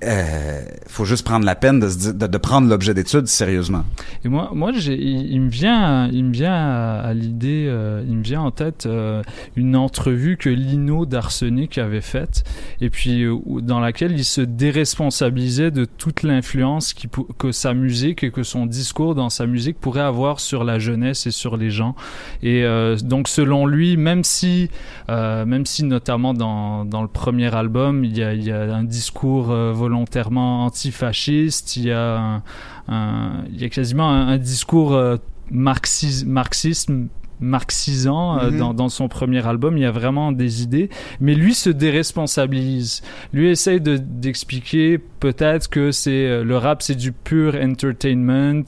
Euh, 0.03 0.61
faut 0.87 1.05
juste 1.05 1.25
prendre 1.25 1.45
la 1.45 1.55
peine 1.55 1.79
de, 1.79 2.37
prendre 2.37 2.69
l'objet 2.69 2.93
d'étude 2.93 3.27
sérieusement. 3.27 3.83
Et 4.23 4.29
moi, 4.29 4.51
moi, 4.53 4.71
il, 4.71 5.41
me 5.41 5.49
vient, 5.49 6.07
il 6.09 6.25
me 6.25 6.31
vient 6.31 6.53
à, 6.53 7.13
l'idée, 7.15 7.65
euh, 7.67 8.03
il 8.07 8.17
me 8.17 8.23
vient 8.23 8.41
en 8.41 8.51
tête 8.51 8.85
euh, 8.85 9.23
une 9.55 9.75
entrevue 9.75 10.37
que 10.37 10.49
Lino 10.49 11.07
d'Arsenic 11.07 11.79
avait 11.79 12.01
faite, 12.01 12.43
et 12.79 12.91
puis 12.91 13.23
euh, 13.23 13.37
dans 13.61 13.79
laquelle 13.79 14.11
il 14.11 14.23
se 14.23 14.41
déresponsabilisait 14.41 15.71
de 15.71 15.85
toute 15.85 16.21
l'influence 16.21 16.93
que 17.37 17.51
sa 17.51 17.73
musique 17.73 18.23
et 18.23 18.29
que 18.29 18.43
son 18.43 18.67
discours 18.67 19.15
dans 19.15 19.29
sa 19.29 19.47
musique 19.47 19.79
pourrait 19.79 20.01
avoir 20.01 20.39
sur 20.39 20.63
la 20.63 20.77
jeunesse 20.77 21.25
et 21.25 21.31
sur 21.31 21.57
les 21.57 21.71
gens. 21.71 21.95
Et 22.43 22.65
donc, 23.03 23.27
selon 23.27 23.65
lui, 23.65 23.97
même 23.97 24.23
si, 24.23 24.69
même 25.09 25.65
si 25.65 25.83
notamment 25.83 26.33
dans, 26.33 26.85
dans 26.85 27.01
le 27.01 27.07
premier 27.07 27.53
album, 27.53 28.03
il 28.03 28.17
y 28.17 28.23
a, 28.23 28.33
il 28.33 28.43
y 28.43 28.51
a 28.51 28.75
un 28.75 28.83
discours 28.83 29.51
euh, 29.51 29.73
volontairement 29.87 30.65
antifasciste, 30.65 31.77
il 31.77 31.85
y 31.85 31.91
a 31.91 32.17
un, 32.17 32.43
un- 32.89 33.43
il 33.53 33.61
y 33.61 33.65
a 33.65 33.69
quasiment 33.69 34.09
un, 34.09 34.27
un 34.27 34.37
discours 34.37 34.93
euh, 34.93 35.15
marxis- 35.51 36.25
marxisme 36.25 37.07
marxisant 37.39 38.39
euh, 38.39 38.49
Mhm. 38.49 38.57
dans, 38.57 38.73
dans 38.73 38.89
son 38.89 39.07
premier 39.07 39.45
album. 39.45 39.77
Il 39.77 39.81
y 39.81 39.85
a 39.85 39.91
vraiment 39.91 40.31
des 40.31 40.63
idées. 40.63 40.89
Mais 41.21 41.35
lui 41.35 41.53
se 41.53 41.69
déresponsabilise. 41.69 43.03
Lui 43.31 43.49
essaye 43.49 43.79
de 43.79 43.97
d'expliquer 43.97 44.97
peut-être 45.19 45.69
que 45.69 45.91
c'est 45.91 46.25
euh, 46.27 46.43
le 46.43 46.57
rap 46.57 46.81
c'est 46.81 46.95
du 46.95 47.11
pur 47.11 47.53
entertainment 47.55 48.63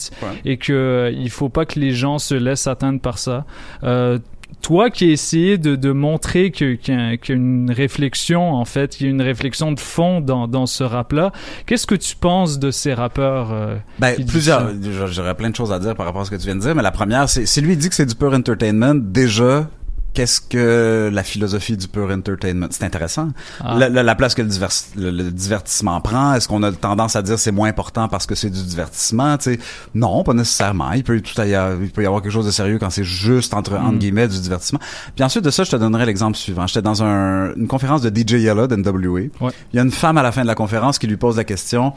et 0.45 0.57
que 0.57 0.71
euh, 0.73 1.11
il 1.11 1.31
faut 1.31 1.49
pas 1.49 1.65
que 1.65 1.79
les 1.79 1.91
gens 1.93 2.19
se 2.19 2.35
laissent 2.35 2.67
atteindre 2.67 3.01
par 3.01 3.17
ça. 3.17 3.45
Euh, 3.83 4.19
toi 4.61 4.89
qui 4.89 5.05
as 5.05 5.11
essayé 5.11 5.57
de, 5.57 5.75
de 5.75 5.91
montrer 5.91 6.51
que- 6.51 6.75
qu'il 6.75 6.93
y, 6.93 6.97
a- 6.97 7.17
qu'il 7.17 7.35
y 7.35 7.37
a 7.37 7.41
une 7.41 7.71
réflexion, 7.71 8.51
en 8.53 8.65
fait, 8.65 8.91
qu'il 8.97 9.07
y 9.07 9.09
a 9.09 9.11
une 9.11 9.21
réflexion 9.21 9.71
de 9.71 9.79
fond 9.79 10.21
dans, 10.21 10.47
dans 10.47 10.65
ce 10.65 10.83
rap-là, 10.83 11.31
qu'est-ce 11.65 11.87
que 11.87 11.95
tu 11.95 12.15
penses 12.15 12.59
de 12.59 12.71
ces 12.71 12.93
rappeurs 12.93 13.51
euh, 13.53 13.75
Ben, 13.99 14.15
plusieurs. 14.27 14.71
J'aurais 15.07 15.35
plein 15.35 15.49
de 15.49 15.55
choses 15.55 15.71
à 15.71 15.79
dire 15.79 15.95
par 15.95 16.05
rapport 16.05 16.21
à 16.21 16.25
ce 16.25 16.31
que 16.31 16.35
tu 16.35 16.43
viens 16.45 16.55
de 16.55 16.61
dire, 16.61 16.75
mais 16.75 16.83
la 16.83 16.91
première, 16.91 17.29
c'est 17.29 17.45
si 17.45 17.61
lui 17.61 17.77
dit 17.77 17.89
que 17.89 17.95
c'est 17.95 18.05
du 18.05 18.15
pur 18.15 18.33
entertainment, 18.33 18.95
déjà, 18.95 19.69
qu'est-ce 20.13 20.41
que 20.41 21.09
la 21.11 21.23
philosophie 21.23 21.77
du 21.77 21.87
pur 21.87 22.09
entertainment? 22.09 22.67
C'est 22.71 22.83
intéressant. 22.83 23.29
Ah. 23.61 23.75
La, 23.77 23.89
la- 23.89 24.03
la 24.03 24.15
place 24.15 24.33
que 24.35 24.41
le, 24.41 24.47
divers- 24.49 24.85
le- 24.95 25.11
le 25.11 25.31
divertissement 25.31 26.01
prend, 26.01 26.33
est-ce 26.33 26.47
qu'on 26.47 26.63
a 26.63 26.71
tendance 26.71 27.15
à 27.15 27.21
dire 27.21 27.37
c'est 27.39 27.51
moins 27.51 27.69
important 27.69 28.07
parce 28.07 28.25
que 28.25 28.35
c'est 28.35 28.49
du 28.49 28.63
divertissement 28.63 29.37
Tu 29.37 29.55
sais, 29.55 29.59
non, 29.95 30.23
pas 30.23 30.33
nécessairement. 30.33 30.91
Il 30.93 31.03
peut 31.03 31.19
tout 31.21 31.39
y 31.41 31.53
avoir, 31.55 31.81
il 31.81 31.91
peut 31.91 32.03
y 32.03 32.05
avoir 32.05 32.21
quelque 32.21 32.31
chose 32.31 32.45
de 32.45 32.51
sérieux 32.51 32.77
quand 32.79 32.89
c'est 32.89 33.03
juste 33.03 33.53
entre 33.53 33.75
entre 33.75 33.97
guillemets 33.97 34.27
du 34.27 34.39
divertissement. 34.39 34.79
Puis 35.15 35.23
ensuite 35.23 35.43
de 35.45 35.51
ça, 35.51 35.63
je 35.63 35.71
te 35.71 35.75
donnerai 35.75 36.05
l'exemple 36.05 36.37
suivant. 36.37 36.65
J'étais 36.67 36.81
dans 36.81 37.03
un- 37.03 37.53
une 37.55 37.67
conférence 37.67 38.01
de 38.01 38.09
DJ 38.09 38.33
Yella 38.41 38.67
d'NWA. 38.67 39.19
Ouais. 39.41 39.51
Il 39.73 39.77
y 39.77 39.79
a 39.79 39.83
une 39.83 39.91
femme 39.91 40.17
à 40.17 40.23
la 40.23 40.31
fin 40.31 40.41
de 40.41 40.47
la 40.47 40.55
conférence 40.55 40.99
qui 40.99 41.07
lui 41.07 41.17
pose 41.17 41.37
la 41.37 41.43
question. 41.43 41.93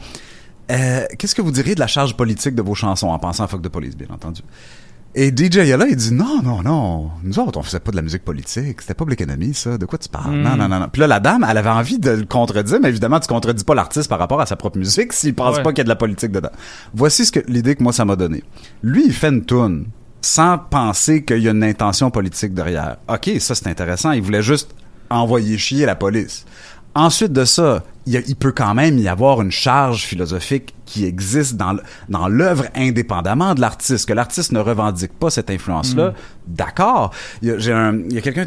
Euh, 0.71 1.05
Qu'est-ce 1.19 1.35
que 1.35 1.41
vous 1.41 1.51
diriez 1.51 1.75
de 1.75 1.79
la 1.81 1.87
charge 1.87 2.15
politique 2.15 2.55
de 2.55 2.61
vos 2.61 2.73
chansons 2.75 3.09
en 3.09 3.19
pensant 3.19 3.43
à 3.43 3.47
Fuck 3.47 3.61
de 3.61 3.67
Police, 3.67 3.97
bien 3.97 4.07
entendu? 4.13 4.41
Et 5.15 5.29
DJ 5.29 5.57
Yella, 5.57 5.85
il 5.87 5.95
dit 5.95 6.11
non, 6.11 6.41
non, 6.41 6.63
non. 6.63 7.11
Nous 7.23 7.37
autres, 7.37 7.59
on 7.59 7.63
faisait 7.63 7.79
pas 7.79 7.91
de 7.91 7.95
la 7.95 8.01
musique 8.01 8.23
politique. 8.25 8.81
C'était 8.81 8.95
Public 8.95 9.21
Enemy, 9.21 9.53
ça. 9.53 9.77
De 9.77 9.85
quoi 9.85 9.99
tu 9.99 10.09
parles? 10.09 10.35
Mm. 10.35 10.41
Non, 10.41 10.55
non, 10.57 10.67
non, 10.67 10.79
non. 10.79 10.87
Puis 10.91 10.99
là, 11.01 11.07
la 11.07 11.19
dame, 11.19 11.45
elle 11.47 11.57
avait 11.57 11.69
envie 11.69 11.99
de 11.99 12.09
le 12.09 12.25
contredire, 12.25 12.79
mais 12.81 12.89
évidemment, 12.89 13.19
tu 13.19 13.27
contredis 13.27 13.63
pas 13.63 13.75
l'artiste 13.75 14.09
par 14.09 14.17
rapport 14.17 14.41
à 14.41 14.47
sa 14.47 14.55
propre 14.55 14.79
musique 14.79 15.13
s'il 15.13 15.35
pense 15.35 15.57
Ouais. 15.57 15.63
pas 15.63 15.69
qu'il 15.71 15.79
y 15.79 15.81
a 15.81 15.83
de 15.83 15.89
la 15.89 15.95
politique 15.95 16.31
dedans. 16.31 16.49
Voici 16.95 17.25
ce 17.25 17.31
que 17.31 17.41
l'idée 17.47 17.75
que 17.75 17.83
moi, 17.83 17.93
ça 17.93 18.05
m'a 18.05 18.15
donné. 18.15 18.43
Lui, 18.81 19.03
il 19.05 19.13
fait 19.13 19.29
une 19.29 19.45
tune 19.45 19.85
sans 20.21 20.57
penser 20.57 21.23
qu'il 21.23 21.39
y 21.39 21.47
a 21.47 21.51
une 21.51 21.63
intention 21.63 22.09
politique 22.09 22.53
derrière. 22.55 22.97
OK, 23.07 23.29
ça, 23.39 23.53
c'est 23.53 23.67
intéressant. 23.67 24.11
Il 24.13 24.23
voulait 24.23 24.41
juste 24.41 24.73
envoyer 25.11 25.59
chier 25.59 25.85
la 25.85 25.95
police. 25.95 26.45
Ensuite 26.95 27.33
de 27.33 27.43
ça, 27.45 27.83
il, 28.05 28.13
y 28.13 28.17
a- 28.17 28.21
il 28.27 28.35
peut 28.35 28.51
quand 28.51 28.73
même 28.75 28.99
y 28.99 29.07
avoir 29.07 29.41
une 29.41 29.51
charge 29.51 30.03
philosophique 30.03 30.75
qui 30.85 31.05
existe 31.05 31.55
dans, 31.55 32.27
l'œuvre 32.27 32.65
indépendamment 32.75 33.55
de 33.55 33.61
l'artiste, 33.61 34.07
que 34.07 34.13
l'artiste 34.13 34.51
ne 34.51 34.59
revendique 34.59 35.13
pas 35.17 35.29
cette 35.31 35.49
influence-là. 35.49 36.09
Mm. 36.11 36.13
D'accord. 36.47 37.11
Il 37.41 37.47
y 37.49 37.51
a, 37.71 38.21
quelqu'un 38.21 38.45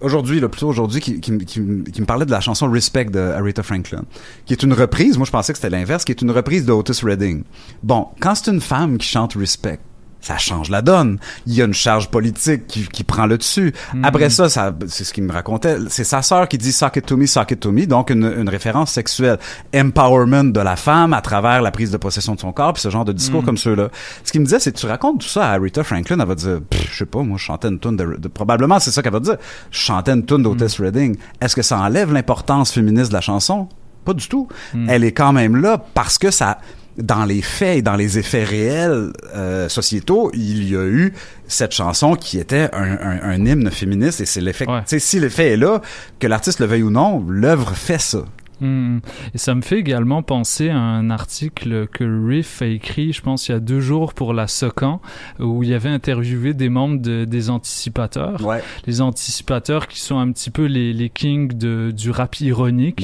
aujourd'hui, 0.00 0.40
plutôt 0.40 0.68
aujourd'hui, 0.68 1.00
qui, 1.00 1.20
qui, 1.20 1.32
me- 1.32 1.38
qui, 1.40 1.60
qui 1.92 2.00
me 2.00 2.06
parlait 2.06 2.24
de 2.26 2.30
la 2.30 2.40
chanson 2.40 2.70
Respect 2.70 3.06
de 3.06 3.18
Aretha 3.18 3.62
Franklin, 3.62 4.02
qui 4.46 4.54
est 4.54 4.62
une 4.62 4.72
reprise. 4.72 5.18
Moi, 5.18 5.26
je 5.26 5.32
pensais 5.32 5.52
que 5.52 5.58
c'était 5.58 5.70
l'inverse, 5.70 6.04
qui 6.04 6.12
est 6.12 6.22
une 6.22 6.30
reprise 6.30 6.64
de 6.64 6.72
Otis 6.72 7.00
Redding. 7.04 7.42
Bon, 7.82 8.06
quand 8.20 8.34
c'est 8.34 8.50
une 8.50 8.60
femme 8.62 8.96
qui 8.98 9.08
chante 9.08 9.34
Respect, 9.34 9.78
ça 10.22 10.38
change 10.38 10.70
la 10.70 10.80
donne. 10.80 11.18
Il 11.46 11.52
y 11.54 11.60
a 11.60 11.66
une 11.66 11.74
charge 11.74 12.08
politique 12.08 12.66
qui, 12.66 12.86
qui 12.86 13.04
prend 13.04 13.26
le 13.26 13.36
dessus. 13.36 13.74
Mhm. 13.92 14.04
Après 14.04 14.30
ça, 14.30 14.48
ça 14.48 14.72
c'est 14.86 15.04
ce 15.04 15.12
qu'il 15.12 15.24
me 15.24 15.32
racontait. 15.32 15.76
C'est 15.88 16.04
sa 16.04 16.22
sœur 16.22 16.48
qui 16.48 16.56
dit 16.58 16.72
"Suck 16.72 16.96
it 16.96 17.04
to 17.04 17.16
me, 17.16 17.26
suck 17.26 17.50
it 17.50 17.60
to 17.60 17.72
me", 17.72 17.86
donc 17.86 18.08
une, 18.10 18.24
une 18.38 18.48
référence 18.48 18.92
sexuelle, 18.92 19.38
empowerment 19.76 20.52
de 20.52 20.60
la 20.60 20.76
femme 20.76 21.12
à 21.12 21.20
travers 21.20 21.60
la 21.62 21.70
prise 21.70 21.90
de 21.90 21.96
possession 21.96 22.34
de 22.34 22.40
son 22.40 22.52
corps, 22.52 22.72
puis 22.74 22.82
ce 22.82 22.88
genre 22.90 23.04
de 23.04 23.12
discours 23.12 23.40
Mhm. 23.40 23.46
comme 23.46 23.56
ceux-là. 23.56 23.88
Ce 24.24 24.32
qu'il 24.32 24.40
me 24.40 24.46
disait, 24.46 24.60
c'est 24.60 24.72
que 24.72 24.78
tu 24.78 24.86
racontes 24.86 25.20
tout 25.20 25.28
ça 25.28 25.50
à 25.50 25.58
Rita 25.58 25.82
Franklin, 25.82 26.18
elle 26.20 26.26
va 26.28 26.34
dire, 26.34 26.60
je 26.90 26.96
sais 26.96 27.06
pas, 27.06 27.22
moi 27.22 27.36
je 27.38 27.44
chantais 27.44 27.68
une 27.68 27.78
tune 27.80 27.96
de, 27.96 28.16
de- 28.16 28.28
probablement 28.28 28.78
c'est 28.78 28.90
ça 28.92 29.02
qu'elle 29.02 29.12
va 29.12 29.20
dire. 29.20 29.36
Je 29.70 29.78
chantais 29.78 30.12
une 30.12 30.24
tune 30.24 30.42
d'Otis 30.42 30.76
Redding. 30.80 31.16
Est-ce 31.40 31.56
que 31.56 31.62
ça 31.62 31.78
enlève 31.78 32.12
l'importance 32.12 32.70
féministe 32.72 33.08
de 33.08 33.14
la 33.14 33.20
chanson? 33.20 33.68
Pas 34.04 34.14
du 34.14 34.26
tout. 34.28 34.48
Elle 34.88 35.04
est 35.04 35.12
quand 35.12 35.32
même 35.32 35.56
là 35.56 35.82
parce 35.94 36.18
que 36.18 36.30
ça 36.30 36.58
dans 36.98 37.24
les 37.24 37.40
faits 37.42 37.78
et 37.78 37.82
dans 37.82 37.96
les 37.96 38.18
effets 38.18 38.44
réels 38.44 39.12
euh, 39.34 39.68
sociétaux, 39.68 40.30
il 40.34 40.68
y 40.70 40.76
a 40.76 40.84
eu 40.84 41.12
cette 41.48 41.72
chanson 41.72 42.14
qui 42.16 42.38
était 42.38 42.68
un, 42.72 42.92
un- 42.92 43.20
un 43.22 43.46
hymne 43.46 43.70
féministe 43.70 44.20
et 44.20 44.26
c'est 44.26 44.40
l'effet. 44.42 44.66
tu 44.66 44.72
sais, 44.86 44.98
Si 44.98 45.18
l'effet 45.20 45.52
est 45.52 45.56
là, 45.56 45.80
que 46.18 46.26
l'artiste 46.26 46.60
le 46.60 46.66
veuille 46.66 46.82
ou 46.82 46.90
non, 46.90 47.24
l'œuvre 47.28 47.72
fait 47.74 48.00
ça. 48.00 48.24
Hmm. 48.62 48.98
Et 49.34 49.38
ça 49.38 49.54
me 49.54 49.60
fait 49.60 49.78
également 49.78 50.22
penser 50.22 50.68
à 50.70 50.78
un 50.78 51.10
article 51.10 51.88
que 51.88 52.04
Riff 52.26 52.62
a 52.62 52.66
écrit, 52.66 53.12
je 53.12 53.20
pense, 53.20 53.48
il 53.48 53.52
y 53.52 53.54
a 53.54 53.60
deux 53.60 53.80
jours 53.80 54.14
pour 54.14 54.32
la 54.32 54.46
Socan, 54.46 55.00
où 55.40 55.62
il 55.64 55.68
y 55.70 55.74
avait 55.74 55.88
interviewé 55.88 56.54
des 56.54 56.68
membres 56.68 57.00
de- 57.00 57.24
des 57.24 57.50
anticipateurs. 57.50 58.40
Les 58.86 59.00
anticipateurs 59.00 59.88
qui 59.88 60.00
sont 60.00 60.18
un 60.18 60.30
petit 60.32 60.50
peu 60.50 60.66
les, 60.66 60.92
les 60.92 61.08
kings 61.10 61.52
de, 61.56 61.90
du 61.94 62.10
rap 62.10 62.40
ironique. 62.40 63.02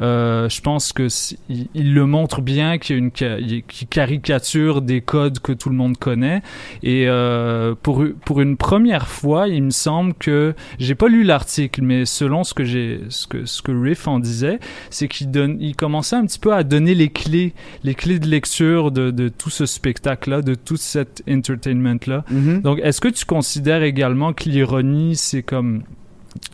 Euh, 0.00 0.48
je 0.48 0.60
pense 0.60 0.92
que 0.92 1.08
c- 1.08 1.38
il, 1.48 1.68
il 1.74 1.94
le 1.94 2.04
montre 2.06 2.40
bien 2.42 2.78
qu'il 2.78 2.96
y 2.96 2.98
a 2.98 3.02
une 3.02 3.10
qui 3.12 3.86
caricature 3.86 4.82
des 4.82 5.00
codes 5.00 5.38
que 5.38 5.52
tout 5.52 5.68
le 5.70 5.76
monde 5.76 5.96
connaît. 5.98 6.42
Et 6.82 7.04
euh, 7.08 7.74
pour 7.80 8.04
pour 8.24 8.40
une 8.40 8.56
première 8.56 9.06
fois, 9.06 9.46
il 9.48 9.62
me 9.62 9.70
semble 9.70 10.14
que 10.14 10.54
j'ai 10.78 10.94
pas 10.96 11.08
lu 11.08 11.22
l'article, 11.22 11.82
mais 11.82 12.04
selon 12.04 12.42
ce 12.44 12.54
que 12.54 12.64
j'ai 12.64 13.00
ce 13.08 13.26
que 13.26 13.44
ce 13.46 13.62
que 13.62 13.72
Riff 13.72 14.08
en 14.08 14.18
disait, 14.18 14.58
c'est 14.96 15.08
qu'il 15.08 15.30
donne 15.30 15.58
il 15.60 15.76
commençait 15.76 16.16
un 16.16 16.24
petit 16.26 16.38
peu 16.38 16.54
à 16.54 16.62
donner 16.62 16.94
les 16.94 17.08
clés 17.08 17.52
les 17.84 17.94
clés 17.94 18.18
de 18.18 18.26
lecture 18.26 18.90
de, 18.90 19.10
de 19.10 19.28
tout 19.28 19.50
ce 19.50 19.66
spectacle 19.66 20.30
là, 20.30 20.42
de 20.42 20.54
tout 20.54 20.76
cet 20.76 21.22
entertainment 21.28 21.98
là. 22.06 22.24
Mhm. 22.30 22.62
Donc 22.62 22.80
est-ce 22.82 23.00
que 23.00 23.08
tu 23.08 23.24
considères 23.24 23.82
également 23.82 24.32
que 24.32 24.48
l'ironie 24.48 25.16
c'est 25.16 25.42
comme 25.42 25.82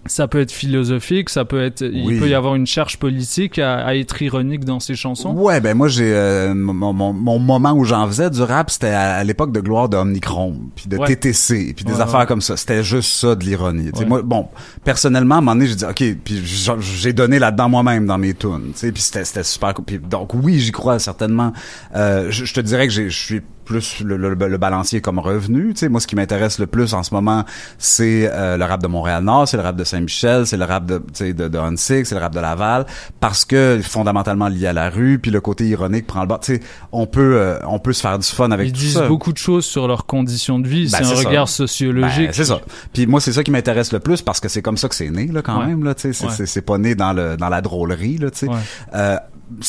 ça 0.06 0.28
peut 0.28 0.40
être 0.40 0.52
philosophique, 0.52 1.30
ça 1.30 1.44
peut 1.44 1.62
être, 1.62 1.82
Oui. 1.82 2.14
il 2.14 2.18
peut 2.20 2.28
y 2.28 2.34
avoir 2.34 2.54
une 2.54 2.66
charge 2.66 2.98
politique 2.98 3.59
à, 3.59 3.84
à 3.86 3.94
être 3.94 4.20
ironique 4.22 4.64
dans 4.64 4.80
ses 4.80 4.94
chansons. 4.94 5.32
Ouais, 5.34 5.60
ben 5.60 5.76
moi 5.76 5.88
j'ai 5.88 6.12
euh, 6.14 6.54
mon, 6.54 6.92
mon, 6.92 7.12
mon 7.12 7.38
moment 7.38 7.72
où 7.72 7.84
j'en 7.84 8.06
faisais 8.06 8.30
du 8.30 8.42
rap, 8.42 8.70
c'était 8.70 8.88
à, 8.88 9.14
à 9.16 9.24
l'époque 9.24 9.52
de 9.52 9.60
gloire 9.60 9.88
de 9.88 9.96
Omnichrome, 9.96 10.70
puis 10.74 10.86
de 10.88 10.96
Ouais. 10.96 11.06
TTC, 11.16 11.72
puis 11.74 11.84
des 11.84 11.92
Ouais, 11.94 12.00
affaires 12.00 12.20
ouais. 12.20 12.26
comme 12.26 12.40
ça. 12.42 12.56
C'était 12.56 12.82
juste 12.84 13.12
ça 13.12 13.34
de 13.34 13.44
l'ironie. 13.44 13.90
Moi, 14.06 14.22
bon, 14.22 14.48
personnellement, 14.84 15.36
à 15.36 15.38
un 15.38 15.40
moment 15.40 15.54
donné, 15.54 15.66
j'ai 15.66 15.76
dit 15.76 15.84
ok, 15.84 16.04
puis 16.24 16.42
j'ai 16.80 17.12
donné 17.12 17.38
là-dedans 17.38 17.68
moi-même 17.68 18.06
dans 18.06 18.18
mes 18.18 18.34
tunes, 18.34 18.72
tu 18.78 18.92
puis 18.92 19.02
c'était 19.02 19.24
c'était 19.24 19.42
super. 19.44 19.74
cool. 19.74 19.84
Puis 19.84 19.98
donc 19.98 20.34
oui, 20.34 20.59
j'y 20.59 20.72
crois 20.72 20.98
certainement. 20.98 21.52
Euh, 21.94 22.26
je, 22.30 22.52
te 22.52 22.60
dirais 22.60 22.86
que 22.86 22.92
je 22.92 23.09
suis 23.09 23.40
plus 23.64 24.00
le, 24.00 24.16
le, 24.16 24.34
le 24.34 24.59
balancier 24.59 25.00
comme 25.00 25.18
revenu. 25.20 25.72
Tu 25.72 25.78
sais, 25.80 25.88
moi, 25.88 26.00
ce 26.00 26.06
qui 26.09 26.16
m'intéresse 26.16 26.59
le 26.59 26.66
plus 26.66 26.94
en 26.94 27.02
ce 27.04 27.14
moment, 27.14 27.44
c'est 27.78 28.28
euh, 28.32 28.56
le 28.56 28.64
rap 28.64 28.82
de 28.82 28.88
Montréal-Nord, 28.88 29.46
c'est 29.48 29.56
le 29.56 29.62
rap 29.62 29.71
de 29.76 29.84
Saint-Michel, 29.84 30.46
c'est 30.46 30.56
le 30.56 30.64
rap 30.64 30.86
de, 30.86 31.02
de, 31.20 31.48
de 31.48 31.58
c'est 31.76 32.10
le 32.12 32.18
rap 32.20 32.34
de 32.34 32.40
Laval, 32.40 32.86
parce 33.20 33.44
que 33.44 33.80
fondamentalement 33.82 34.48
lié 34.48 34.66
à 34.68 34.72
la 34.72 34.90
rue, 34.90 35.18
puis 35.18 35.30
le 35.30 35.40
côté 35.40 35.66
ironique 35.66 36.06
prend 36.06 36.22
le 36.22 36.28
sais, 36.42 36.60
on 36.92 37.06
peut, 37.06 37.36
euh, 37.36 37.58
on 37.66 37.78
peut 37.78 37.92
se 37.92 38.00
faire 38.00 38.18
du 38.18 38.26
fun 38.26 38.50
avec 38.50 38.68
Ils 38.68 38.72
tout 38.72 38.78
disent 38.78 38.94
ça. 38.94 39.06
beaucoup 39.08 39.32
de 39.32 39.38
choses 39.38 39.64
sur 39.64 39.86
leurs 39.88 40.06
conditions 40.06 40.58
de 40.58 40.66
vie. 40.68 40.88
Ben, 40.90 40.98
c'est 40.98 41.12
un 41.12 41.16
ça. 41.16 41.28
regard 41.28 41.48
sociologique. 41.48 42.26
Ben, 42.28 42.32
c'est 42.32 42.44
ça. 42.44 42.60
Puis 42.92 43.06
moi, 43.06 43.20
c'est 43.20 43.32
ça 43.32 43.42
qui 43.42 43.50
m'intéresse 43.50 43.92
le 43.92 44.00
plus 44.00 44.22
parce 44.22 44.40
que 44.40 44.48
c'est 44.48 44.62
comme 44.62 44.76
ça 44.76 44.88
que 44.88 44.94
c'est 44.94 45.10
né, 45.10 45.26
là, 45.26 45.42
quand 45.42 45.60
Ouais. 45.60 45.66
même, 45.66 45.84
là. 45.84 45.94
C'est, 45.96 46.08
Ouais. 46.22 46.46
c'est, 46.46 46.62
pas 46.62 46.78
né 46.78 46.94
dans 46.94 47.12
le, 47.12 47.36
dans 47.36 47.48
la 47.48 47.60
drôlerie, 47.60 48.18
là. 48.18 48.28
Ouais. 48.42 48.48
Euh, 48.94 49.16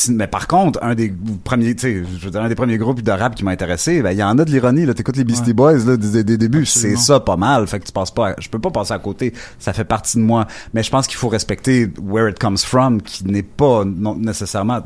mais 0.10 0.28
par 0.28 0.48
contre, 0.48 0.80
un 0.82 0.96
des 0.96 1.14
premiers, 1.44 1.76
tu 1.76 1.82
sais, 1.82 2.04
je 2.18 2.24
veux 2.26 2.32
dire, 2.32 2.42
un 2.42 2.48
des 2.48 2.56
premiers 2.56 2.78
groupes 2.78 3.02
de 3.02 3.12
rap 3.12 3.36
qui 3.36 3.44
m'a 3.44 3.52
intéressé, 3.52 4.02
ben, 4.02 4.12
il 4.12 4.18
y 4.18 4.24
en 4.24 4.38
a 4.40 4.46
de 4.46 4.50
l'ironie, 4.52 4.86
là. 4.86 4.94
T'écoutes 4.94 5.18
les 5.18 5.24
Beastie 5.26 5.54
Boys, 5.54 5.80
là, 5.86 5.98
des, 5.98 6.24
des 6.24 6.38
débuts. 6.38 6.66
C'est 6.66 6.96
ça 6.96 7.20
pas 7.20 7.36
mal. 7.36 7.68
Fait 7.68 7.80
que 7.80 7.86
tu 7.86 7.92
passes 7.92 8.12
pas, 8.12 8.34
je 8.40 8.48
peux 8.50 8.60
pas 8.60 8.72
passer 8.72 8.94
à 8.94 9.00
côté. 9.00 9.34
Ça 9.60 9.74
fait 9.74 9.84
partie 9.84 10.18
de 10.18 10.24
moi. 10.24 10.48
Mais 10.74 10.84
je 10.84 10.90
pense 10.90 11.06
qu'il 11.08 11.18
faut 11.18 11.28
respecter 11.28 11.90
where 12.02 12.30
it 12.30 12.40
comes 12.40 12.58
from, 12.58 13.02
qui 13.02 13.26
n'est 13.26 13.44
pas, 13.44 13.84
non, 13.86 14.16
nécessairement, 14.16 14.82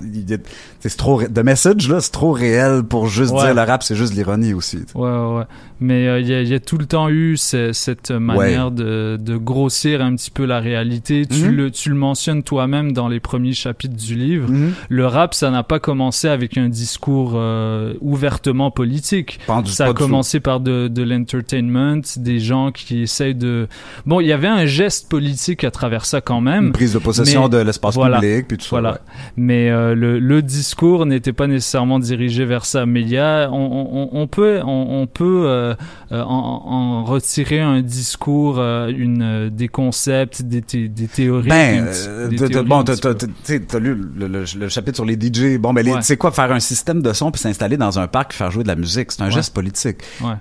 c'est 0.79 0.97
trop, 0.97 1.21
the 1.21 1.39
message, 1.43 1.87
là, 1.89 2.01
c'est 2.01 2.11
trop 2.11 2.31
réel 2.31 2.83
pour 2.83 3.07
juste 3.07 3.33
Ouais. 3.33 3.45
dire 3.45 3.53
le 3.55 3.61
rap, 3.61 3.83
c'est 3.83 3.95
juste 3.95 4.13
de 4.13 4.17
l'ironie 4.17 4.53
aussi. 4.53 4.77
tu 4.77 4.93
sais. 4.93 4.97
Ouais, 4.97 5.09
ouais. 5.09 5.43
Mais 5.79 6.07
euh, 6.07 6.19
il 6.19 6.27
y, 6.27 6.33
a, 6.33 6.41
il 6.41 6.47
y 6.47 6.55
a 6.55 6.59
tout 6.59 6.79
le 6.79 6.87
temps 6.87 7.07
eu 7.09 7.37
ce- 7.37 7.71
cette 7.71 8.09
manière 8.09 8.71
de, 8.71 9.17
de 9.21 9.37
grossir 9.37 10.01
un 10.01 10.15
petit 10.15 10.31
peu 10.31 10.45
la 10.45 10.59
réalité. 10.59 11.27
Tu, 11.27 11.43
Mhm. 11.49 11.55
le, 11.55 11.71
tu 11.71 11.89
le 11.89 11.95
mentionnes 11.95 12.41
toi-même 12.41 12.93
dans 12.93 13.07
les 13.07 13.19
premiers 13.19 13.53
chapitres 13.53 13.95
du 13.95 14.15
livre. 14.15 14.49
Mhm. 14.49 14.73
Le 14.89 15.05
rap, 15.05 15.33
ça 15.33 15.51
n'a 15.51 15.63
pas 15.63 15.79
commencé 15.79 16.27
avec 16.27 16.57
un 16.57 16.69
discours 16.69 17.33
euh, 17.35 17.93
ouvertement 18.01 18.71
politique. 18.71 19.39
Du- 19.63 19.71
ça 19.71 19.85
a 19.87 19.93
commencé 19.93 20.39
par 20.39 20.59
de, 20.59 20.87
de 20.87 21.03
l'entertainment, 21.03 22.01
des 22.17 22.39
gens 22.39 22.71
qui 22.71 23.01
essayent 23.01 23.35
de... 23.35 23.67
Bon, 24.05 24.19
il 24.19 24.27
y 24.27 24.33
avait 24.33 24.47
un 24.47 24.65
geste 24.65 25.09
politique 25.09 25.63
à 25.63 25.71
travers 25.71 26.05
ça 26.05 26.21
quand 26.21 26.41
même. 26.41 26.67
Une 26.67 26.71
prise 26.71 26.93
de 26.93 26.99
possession 26.99 27.43
mais- 27.43 27.49
de 27.49 27.57
l'espace 27.57 27.95
voilà. 27.95 28.19
public, 28.19 28.47
puis 28.47 28.57
tout 28.57 28.63
ça, 28.63 28.69
Voilà. 28.71 28.91
ouais. 28.93 28.97
Mais 29.35 29.69
euh, 29.69 29.95
le, 29.95 30.19
le 30.19 30.41
discours 30.41 31.05
n'était 31.05 31.33
pas 31.33 31.47
nécessairement 31.47 31.99
dirigé 31.99 32.45
vers 32.45 32.65
ça. 32.65 32.85
Mais 32.85 33.01
il 33.01 33.09
y 33.09 33.17
a, 33.17 33.49
on, 33.51 33.55
on, 33.57 34.09
on 34.21 34.27
peut, 34.27 34.59
on, 34.63 35.01
on 35.01 35.07
peut 35.07 35.43
euh, 35.47 35.73
en, 36.11 36.17
en 36.65 37.03
retirer 37.05 37.59
un 37.59 37.81
discours, 37.81 38.59
une, 38.59 39.49
des 39.49 39.67
concepts, 39.67 40.41
des, 40.41 40.61
thé- 40.61 40.87
des 40.87 41.07
théories. 41.07 41.49
Ben, 41.49 41.85
des 42.29 42.35
théories 42.35 42.65
bon, 42.67 42.83
t'as, 42.83 43.79
lu 43.79 43.95
le, 44.15 44.27
le- 44.27 44.43
le 44.57 44.66
chapitre 44.69 44.95
sur 44.97 45.05
les 45.05 45.15
DJ. 45.15 45.57
Bon, 45.59 45.73
ben, 45.73 45.87
Ouais. 45.87 45.95
tu 45.97 46.03
sais 46.03 46.17
quoi, 46.17 46.31
faire 46.31 46.51
un 46.51 46.59
système 46.59 47.01
de 47.01 47.13
son 47.13 47.31
puis 47.31 47.41
s'installer 47.41 47.77
dans 47.77 47.99
un 47.99 48.07
parc, 48.07 48.33
faire 48.33 48.51
jouer 48.51 48.63
de 48.63 48.67
la 48.67 48.75
musique, 48.75 49.11
c'est 49.11 49.21
un 49.21 49.25
Ouais. 49.25 49.31
geste 49.31 49.53
politique. 49.53 49.97
Ouais. 50.21 50.33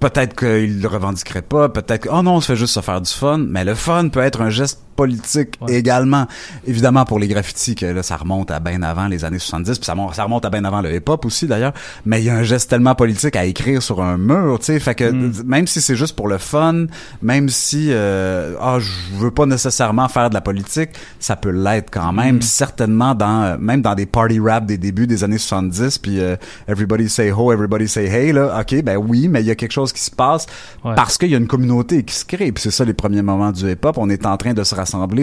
Peut-être 0.00 0.34
qu'il 0.38 0.80
le 0.82 0.88
revendiquerait 0.88 1.42
pas, 1.42 1.68
peut-être 1.70 2.02
que, 2.02 2.08
oh 2.12 2.22
non, 2.22 2.34
on 2.36 2.40
se 2.40 2.46
fait 2.46 2.56
juste 2.56 2.74
se 2.74 2.80
faire 2.80 3.00
du 3.00 3.10
fun, 3.10 3.38
mais 3.38 3.64
le 3.64 3.74
fun 3.74 4.08
peut 4.08 4.20
être 4.20 4.42
un 4.42 4.50
geste 4.50 4.82
politique 4.94 5.58
également. 5.68 6.26
Évidemment, 6.66 7.04
pour 7.04 7.18
les 7.18 7.28
graffitis, 7.28 7.74
que 7.74 7.86
là, 7.86 8.02
ça 8.02 8.16
remonte 8.16 8.50
à 8.50 8.60
bien 8.60 8.82
avant 8.82 9.06
les 9.08 9.24
années 9.24 9.38
70, 9.38 9.78
puis 9.78 9.86
ça, 9.86 9.94
ça 10.12 10.24
remonte 10.24 10.44
à 10.44 10.50
bien 10.50 10.64
avant 10.64 10.80
le 10.80 10.94
hip-hop 10.94 11.24
aussi, 11.24 11.46
d'ailleurs, 11.46 11.72
mais 12.06 12.20
il 12.20 12.24
y 12.26 12.30
a 12.30 12.36
un 12.36 12.42
geste 12.42 12.70
tellement 12.70 12.94
politique 12.94 13.36
à 13.36 13.44
écrire 13.44 13.82
sur 13.82 14.02
un 14.02 14.16
mur, 14.18 14.58
tu 14.58 14.66
sais, 14.66 14.80
fait 14.80 14.94
que, 14.94 15.10
Mm. 15.10 15.42
même 15.44 15.66
si 15.66 15.80
c'est 15.80 15.96
juste 15.96 16.16
pour 16.16 16.28
le 16.28 16.38
fun, 16.38 16.86
même 17.22 17.48
si, 17.48 17.88
euh, 17.90 18.54
ah, 18.60 18.78
je 18.80 18.90
veux 19.16 19.30
pas 19.30 19.46
nécessairement 19.46 20.08
faire 20.08 20.28
de 20.30 20.34
la 20.34 20.40
politique, 20.40 20.90
ça 21.20 21.36
peut 21.36 21.50
l'être 21.50 21.90
quand 21.90 22.12
même, 22.12 22.36
Mm. 22.36 22.42
certainement 22.42 23.14
dans, 23.14 23.42
euh, 23.42 23.56
même 23.58 23.82
dans 23.82 23.94
des 23.94 24.06
party 24.06 24.40
rap 24.40 24.66
des 24.66 24.78
débuts 24.78 25.06
des 25.06 25.24
années 25.24 25.38
70, 25.38 25.98
puis 25.98 26.20
euh, 26.20 26.36
everybody 26.68 27.08
say 27.08 27.30
ho, 27.30 27.52
everybody 27.52 27.88
say 27.88 28.06
hey, 28.06 28.32
là, 28.32 28.60
ok, 28.60 28.82
ben 28.82 28.96
oui, 28.96 29.28
mais 29.28 29.40
il 29.40 29.46
y 29.46 29.50
a 29.50 29.54
quelque 29.54 29.72
chose 29.72 29.92
qui 29.92 30.00
se 30.02 30.10
passe 30.10 30.46
Ouais. 30.84 30.94
parce 30.94 31.16
qu'il 31.18 31.30
y 31.30 31.34
a 31.34 31.38
une 31.38 31.46
communauté 31.46 32.02
qui 32.02 32.14
se 32.14 32.24
crée, 32.24 32.52
puis 32.52 32.62
c'est 32.62 32.70
ça 32.70 32.84
les 32.84 32.92
premiers 32.94 33.22
moments 33.22 33.52
du 33.52 33.70
hip-hop, 33.70 33.96
on 33.98 34.08
est 34.10 34.26
en 34.26 34.36
train 34.36 34.52
de 34.54 34.62
se 34.64 34.74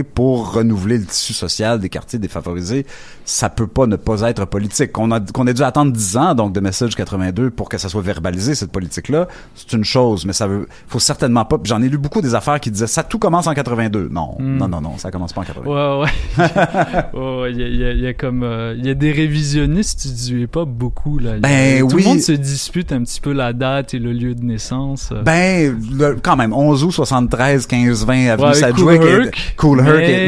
pour 0.03 0.53
renouveler 0.53 0.97
le 0.97 1.05
tissu 1.05 1.33
social 1.33 1.79
des 1.79 1.89
quartiers 1.89 2.19
défavorisés, 2.19 2.85
ça 3.33 3.49
peut 3.49 3.67
pas 3.67 3.87
ne 3.87 3.95
pas 3.95 4.21
être 4.29 4.43
politique. 4.45 4.91
Qu'on 4.91 5.09
a, 5.11 5.19
qu'on 5.21 5.47
ait 5.47 5.53
dû 5.53 5.63
attendre 5.63 5.93
10 5.93 6.17
ans, 6.17 6.35
donc 6.35 6.51
de 6.53 6.59
Message 6.59 6.95
82, 6.95 7.49
pour 7.49 7.69
que 7.69 7.77
ça 7.77 7.87
soit 7.87 8.01
verbalisé, 8.01 8.55
cette 8.55 8.71
politique-là, 8.73 9.27
c'est 9.55 9.71
une 9.73 9.85
chose, 9.85 10.25
mais 10.25 10.33
ça 10.33 10.47
veut, 10.47 10.67
faut 10.87 10.99
certainement 10.99 11.45
pas, 11.45 11.57
j'en 11.63 11.81
ai 11.81 11.87
lu 11.87 11.97
beaucoup 11.97 12.21
des 12.21 12.35
affaires 12.35 12.59
qui 12.59 12.71
disaient, 12.71 12.87
ça 12.87 13.03
tout 13.03 13.19
commence 13.19 13.47
en 13.47 13.53
82. 13.53 14.09
Non, 14.11 14.35
Mm. 14.37 14.57
non, 14.57 14.67
non, 14.67 14.81
non, 14.81 14.97
ça 14.97 15.11
commence 15.11 15.31
pas 15.31 15.41
en 15.41 15.43
82. 15.45 15.69
Ouais, 15.69 16.01
ouais. 16.03 17.51
il 17.51 17.57
y 17.59 17.63
a, 17.63 17.67
y 17.67 17.83
a- 17.85 17.91
il 17.93 17.99
y 18.01 18.07
a 18.07 18.13
comme, 18.13 18.43
euh, 18.43 18.75
y 18.77 18.89
a 18.89 18.93
des 18.93 19.11
révisionnistes 19.11 20.07
du 20.27 20.43
hip-hop 20.43 20.67
beaucoup, 20.69 21.17
là. 21.19 21.31
A- 21.33 21.37
Ben 21.39 21.79
Tout 21.87 21.95
oui. 21.95 22.03
le 22.03 22.09
monde 22.09 22.19
se 22.19 22.31
dispute 22.33 22.91
un 22.91 23.03
petit 23.03 23.21
peu 23.21 23.31
la 23.33 23.53
date 23.53 23.93
et 23.93 23.99
le 23.99 24.11
lieu 24.13 24.35
de 24.35 24.43
naissance. 24.43 25.09
euh. 25.11 25.21
Ben, 25.23 25.77
le- 25.97 26.17
quand 26.21 26.35
même, 26.35 26.53
11 26.53 26.83
août 26.83 26.91
73, 26.91 27.65
15, 27.65 28.05
20, 28.05 28.27
avenue 28.29 28.47
Ouais. 28.83 28.99
Cool 28.99 29.07
Herc. 29.07 29.53
Cool. 29.57 29.81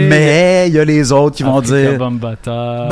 Mais- 0.10 0.66
il 0.68 0.74
y 0.74 0.80
a 0.80 0.86
les 0.86 1.12
autres 1.12 1.36
qui 1.36 1.44
vont 1.44 1.60
dire... 1.62 1.98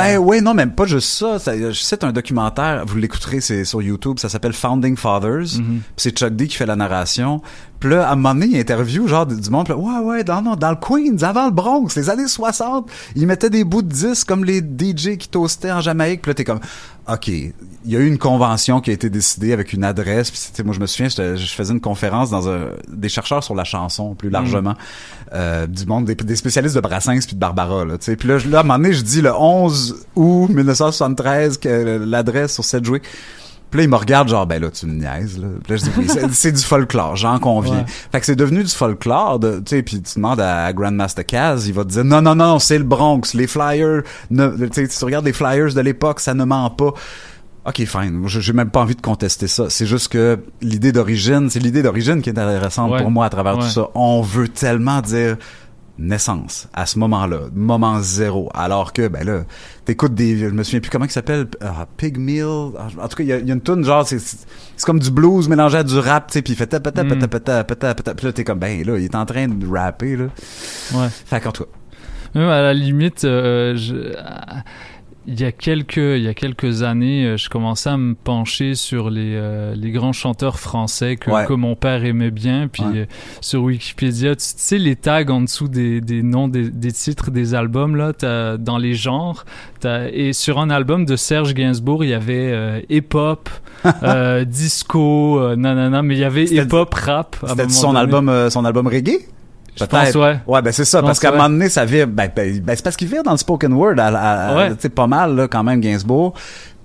Ben 0.01 0.17
oui, 0.17 0.41
non, 0.41 0.53
même 0.53 0.71
pas 0.73 0.85
juste 0.85 1.09
ça. 1.09 1.37
Ça- 1.39 1.55
Je 1.57 1.71
cite 1.71 2.03
un 2.03 2.11
documentaire, 2.11 2.83
vous 2.85 2.97
l'écouterez, 2.97 3.41
c'est 3.41 3.63
sur 3.65 3.81
YouTube, 3.81 4.19
ça 4.19 4.29
s'appelle 4.29 4.53
Founding 4.53 4.95
Fathers. 4.97 5.57
Mhm. 5.59 5.81
Puis 5.81 5.93
c'est 5.97 6.17
Chuck 6.17 6.35
D 6.35 6.47
qui 6.47 6.55
fait 6.57 6.65
la 6.65 6.75
narration. 6.75 7.41
Puis 7.81 7.89
là, 7.89 8.07
à 8.07 8.13
un 8.13 8.15
moment 8.15 8.33
donné, 8.35 8.45
il 8.45 8.57
interview 8.59 9.07
genre 9.07 9.25
du 9.25 9.49
monde. 9.49 9.65
Puis 9.65 9.73
là, 9.73 9.79
ouais, 9.79 10.05
ouais, 10.05 10.23
dans, 10.23 10.41
non, 10.41 10.55
dans 10.55 10.69
le 10.69 10.75
Queens, 10.77 11.23
avant 11.23 11.45
le 11.45 11.51
Bronx, 11.51 11.87
les 11.97 12.09
années 12.09 12.27
60, 12.27 12.89
ils 13.15 13.25
mettaient 13.27 13.49
des 13.49 13.63
bouts 13.63 13.81
de 13.81 13.89
disques 13.89 14.27
comme 14.27 14.45
les 14.45 14.59
DJ 14.59 15.17
qui 15.17 15.27
toastaient 15.27 15.71
en 15.71 15.81
Jamaïque. 15.81 16.21
Puis 16.21 16.29
là, 16.29 16.33
t'es 16.35 16.43
comme, 16.43 16.59
OK, 17.11 17.27
il 17.27 17.51
y 17.87 17.95
a 17.95 17.99
eu 17.99 18.05
une 18.07 18.19
convention 18.19 18.79
qui 18.81 18.91
a 18.91 18.93
été 18.93 19.09
décidée 19.09 19.51
avec 19.51 19.73
une 19.73 19.83
adresse. 19.83 20.29
Puis 20.29 20.39
c'était- 20.39 20.61
moi, 20.61 20.75
je 20.75 20.79
me 20.79 20.85
souviens, 20.85 21.09
je 21.09 21.43
faisais 21.47 21.73
une 21.73 21.81
conférence 21.81 22.29
dans 22.29 22.47
un, 22.47 22.67
des 22.87 23.09
chercheurs 23.09 23.43
sur 23.43 23.55
la 23.55 23.63
chanson, 23.63 24.13
plus 24.13 24.29
largement, 24.29 24.75
euh, 25.33 25.65
du 25.65 25.87
monde, 25.87 26.05
des, 26.05 26.13
des 26.13 26.35
spécialistes 26.35 26.75
de 26.75 26.81
Brassens 26.81 27.25
puis 27.25 27.33
de 27.35 27.39
Barbara. 27.39 27.83
Là, 27.83 27.95
puis 27.97 28.27
là, 28.27 28.37
là, 28.47 28.57
à 28.57 28.61
un 28.61 28.63
moment 28.63 28.77
donné, 28.77 28.93
je 28.93 29.01
dis 29.01 29.21
le 29.21 29.33
11 29.33 30.05
août 30.15 30.49
1973, 30.49 31.57
que 31.57 31.97
l'adresse 32.05 32.53
sur 32.53 32.63
Sedgwick. 32.63 33.03
Puis 33.71 33.77
là, 33.79 33.83
il 33.85 33.89
me 33.89 33.95
regarde 33.95 34.27
genre, 34.27 34.45
ben 34.45 34.61
là, 34.61 34.69
tu 34.69 34.85
me 34.85 34.93
niaises, 34.93 35.39
là. 35.39 35.47
Puis 35.63 35.71
là, 35.73 35.77
je 35.77 35.83
dis, 35.85 35.89
oui, 35.97 36.05
c'est- 36.07 36.31
c'est 36.33 36.51
du 36.51 36.61
folklore, 36.61 37.15
j'en 37.15 37.39
conviens. 37.39 37.77
Ouais. 37.79 37.85
Fait 38.11 38.19
que 38.19 38.25
c'est 38.25 38.35
devenu 38.35 38.63
du 38.63 38.69
folklore, 38.69 39.39
de, 39.39 39.57
tu 39.59 39.63
sais, 39.77 39.81
puis 39.81 40.01
tu 40.01 40.15
demandes 40.15 40.39
à 40.41 40.71
Grandmaster 40.73 41.25
Caz, 41.25 41.67
il 41.67 41.73
va 41.73 41.83
te 41.85 41.89
dire, 41.89 42.03
non, 42.03 42.21
non, 42.21 42.35
non, 42.35 42.59
c'est 42.59 42.77
le 42.77 42.83
Bronx, 42.83 43.33
les 43.33 43.47
flyers, 43.47 44.01
ne, 44.29 44.49
tu 44.49 44.67
sais, 44.73 44.87
si 44.87 44.99
tu 44.99 45.05
regardes 45.05 45.25
les 45.25 45.33
flyers 45.33 45.73
de 45.73 45.81
l'époque, 45.81 46.19
ça 46.19 46.33
ne 46.33 46.43
ment 46.43 46.69
pas. 46.69 46.93
Ok, 47.65 47.85
fine. 47.85 48.23
Je- 48.27 48.39
J'ai 48.39 48.53
même 48.53 48.71
pas 48.71 48.81
envie 48.81 48.95
de 48.95 49.01
contester 49.01 49.47
ça. 49.47 49.69
C'est 49.69 49.85
juste 49.85 50.07
que 50.09 50.39
l'idée 50.61 50.91
d'origine, 50.91 51.49
c'est 51.49 51.59
l'idée 51.59 51.83
d'origine 51.83 52.21
qui 52.21 52.29
est 52.29 52.37
intéressante 52.39 52.91
Ouais. 52.91 53.01
pour 53.01 53.11
moi 53.11 53.25
à 53.27 53.29
travers 53.29 53.55
Ouais. 53.57 53.61
tout 53.63 53.69
ça. 53.69 53.87
On 53.93 54.21
veut 54.21 54.47
tellement 54.47 54.99
dire 55.01 55.37
naissance 55.99 56.67
à 56.73 56.85
ce 56.85 56.97
moment-là, 56.99 57.41
moment 57.53 57.99
zéro. 58.01 58.49
Alors 58.53 58.93
que, 58.93 59.07
ben 59.07 59.23
là, 59.25 59.43
t'écoutes 59.85 60.13
des, 60.15 60.37
je 60.37 60.45
me 60.47 60.63
souviens 60.63 60.79
plus 60.79 60.89
comment 60.89 61.05
il 61.05 61.11
s'appelle, 61.11 61.47
ah, 61.61 61.85
Pig 61.97 62.17
Mill. 62.17 62.43
En 62.45 63.07
tout 63.07 63.15
cas, 63.17 63.23
il 63.23 63.27
y 63.27 63.33
a, 63.33 63.37
il 63.39 63.47
y 63.47 63.51
a 63.51 63.53
une 63.53 63.61
tune 63.61 63.83
genre, 63.83 64.07
c'est, 64.07 64.19
c'est 64.19 64.85
comme 64.85 64.99
du 64.99 65.11
blues 65.11 65.47
mélangé 65.49 65.77
à 65.77 65.83
du 65.83 65.97
rap, 65.99 66.27
tu 66.27 66.33
sais, 66.33 66.41
puis 66.41 66.53
il 66.53 66.55
fait 66.55 66.67
ta 66.67 66.79
pata 66.79 67.03
Mm. 67.03 67.09
pata 67.09 67.27
pata 67.27 67.63
pata 67.63 67.95
pata. 67.95 68.15
Puis 68.15 68.25
là, 68.25 68.33
t'es 68.33 68.43
comme, 68.43 68.59
ben 68.59 68.83
là, 68.85 68.97
il 68.97 69.05
est 69.05 69.15
en 69.15 69.25
train 69.25 69.47
de 69.47 69.67
rapper 69.67 70.15
là. 70.17 70.25
Ouais. 70.93 71.07
Fait 71.25 71.39
qu'en 71.39 71.51
tout 71.51 71.63
cas. 71.63 71.69
Même 72.33 72.47
à 72.49 72.61
la 72.61 72.73
limite, 72.73 73.25
euh, 73.25 73.75
je- 73.75 74.13
il 75.27 75.39
y 75.39 75.43
a 75.43 75.51
quelques, 75.51 75.97
il 75.97 76.23
y 76.23 76.27
a 76.27 76.33
quelques 76.33 76.81
années, 76.83 77.25
euh, 77.25 77.37
je 77.37 77.47
commençais 77.49 77.89
à 77.89 77.97
me 77.97 78.15
pencher 78.15 78.73
sur 78.75 79.09
les, 79.11 79.35
euh, 79.35 79.75
les 79.75 79.91
grands 79.91 80.13
chanteurs 80.13 80.59
français 80.59 81.15
que, 81.15 81.29
Ouais. 81.29 81.45
que 81.45 81.53
mon 81.53 81.75
père 81.75 82.03
aimait 82.05 82.31
bien. 82.31 82.67
Puis 82.67 82.83
Ouais. 82.83 82.97
euh, 83.01 83.05
sur 83.39 83.63
Wikipédia, 83.63 84.31
tu, 84.35 84.41
tu 84.41 84.53
sais 84.57 84.77
les 84.79 84.95
tags 84.95 85.25
en 85.29 85.41
dessous 85.41 85.67
des, 85.67 86.01
des 86.01 86.23
noms 86.23 86.47
des, 86.47 86.69
des 86.71 86.91
titres 86.91 87.29
des 87.29 87.53
albums 87.53 87.95
là, 87.95 88.13
t'as, 88.13 88.57
dans 88.57 88.77
les 88.79 88.95
genres. 88.95 89.45
t'as- 89.79 90.09
et 90.09 90.33
sur 90.33 90.59
un 90.59 90.69
album 90.71 91.05
de 91.05 91.15
Serge 91.15 91.53
Gainsbourg, 91.53 92.03
il 92.03 92.09
y 92.09 92.13
avait 92.13 92.51
euh, 92.51 92.81
hip-hop, 92.89 93.49
disco, 94.45 95.55
nanana, 95.55 96.01
mais 96.01 96.15
il 96.15 96.19
y 96.19 96.23
avait 96.23 96.45
hip-hop 96.45 96.93
rap. 96.93 97.35
C'était 97.47 97.69
son 97.69 97.95
album, 97.95 98.31
son 98.49 98.65
album 98.65 98.87
reggae? 98.87 99.19
Je 99.79 99.85
pense, 99.85 100.15
ouais. 100.15 100.39
Ouais, 100.47 100.61
ben 100.61 100.71
c'est 100.71 100.85
ça, 100.85 101.01
parce 101.01 101.19
qu'à 101.19 101.29
un 101.29 101.31
moment 101.31 101.49
donné, 101.49 101.69
ça 101.69 101.85
vire, 101.85 102.07
ben, 102.07 102.29
ben, 102.35 102.59
ben, 102.61 102.75
c'est 102.75 102.83
parce 102.83 102.95
qu'il 102.97 103.07
vire 103.07 103.23
dans 103.23 103.31
le 103.31 103.37
spoken 103.37 103.73
word, 103.73 103.95
à, 103.99 104.07
à- 104.07 104.49
à- 104.51 104.55
Ouais. 104.55 104.69
tu 104.71 104.75
sais, 104.81 104.89
pas 104.89 105.07
mal, 105.07 105.35
là, 105.35 105.47
quand 105.47 105.63
même, 105.63 105.79
Gainsbourg. 105.79 106.33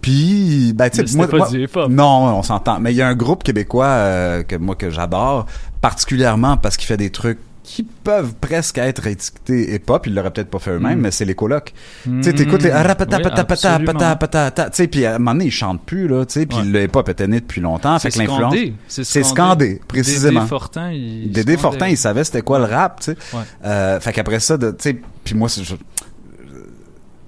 Puis, 0.00 0.72
ben, 0.72 0.88
tu 0.88 1.04
sais, 1.06 1.16
moi, 1.16 1.26
pas 1.26 1.48
du 1.48 1.66
non, 1.88 2.36
on 2.38 2.42
s'entend. 2.44 2.78
Mais 2.78 2.92
il 2.92 2.96
y 2.96 3.02
a 3.02 3.08
un 3.08 3.14
groupe 3.16 3.42
québécois 3.42 3.86
euh, 3.86 4.42
que 4.44 4.54
moi 4.54 4.76
que 4.76 4.88
j'adore, 4.88 5.46
particulièrement 5.80 6.56
parce 6.56 6.76
qu'il 6.76 6.86
fait 6.86 6.96
des 6.96 7.10
trucs 7.10 7.40
qui 7.68 7.82
peuvent 7.82 8.34
presque 8.40 8.78
être 8.78 9.08
étiquetés 9.08 9.74
hip-hop. 9.74 10.06
Ils 10.06 10.14
l'auraient 10.14 10.30
peut-être 10.30 10.50
pas 10.50 10.60
fait 10.60 10.70
eux-mêmes, 10.70 11.00
Mm. 11.00 11.02
mais 11.02 11.10
c'est 11.10 11.24
les 11.24 11.34
colocs. 11.34 11.74
Mm. 12.06 12.20
Tu 12.20 12.22
sais, 12.22 12.32
t'écoutes 12.32 12.62
les 12.62 12.70
tu 14.70 14.76
sais, 14.76 14.86
puis 14.86 15.04
à 15.04 15.16
un 15.16 15.18
moment 15.18 15.32
donné, 15.32 15.46
ils 15.46 15.50
chantent 15.50 15.84
plus, 15.84 16.06
là, 16.06 16.24
tu 16.24 16.34
sais, 16.34 16.46
puis 16.46 16.58
Ouais. 16.58 16.64
le 16.64 16.82
hip-hop 16.84 17.08
était 17.08 17.26
né 17.26 17.40
depuis 17.40 17.60
longtemps, 17.60 17.98
fait 17.98 18.12
C'est 18.12 18.24
que 18.24 18.30
l'influence... 18.30 18.54
C'est 18.86 19.24
scandé, 19.24 19.80
précisément. 19.88 20.40
Dédé 20.40 20.48
Fortin, 20.48 20.92
il 20.92 21.30
Dédé. 21.32 21.56
Fortin, 21.56 21.88
il 21.88 21.96
savait 21.96 22.22
c'était 22.22 22.42
quoi 22.42 22.60
le 22.60 22.66
rap, 22.66 23.00
tu 23.00 23.06
sais. 23.12 23.16
Ouais. 23.36 23.42
Euh, 23.64 23.98
fait 23.98 24.12
qu'après 24.12 24.38
ça, 24.38 24.56
tu 24.56 24.66
sais, 24.78 24.96
puis 25.24 25.34
moi, 25.34 25.48
c'est- 25.48 25.64
je- 25.64 25.74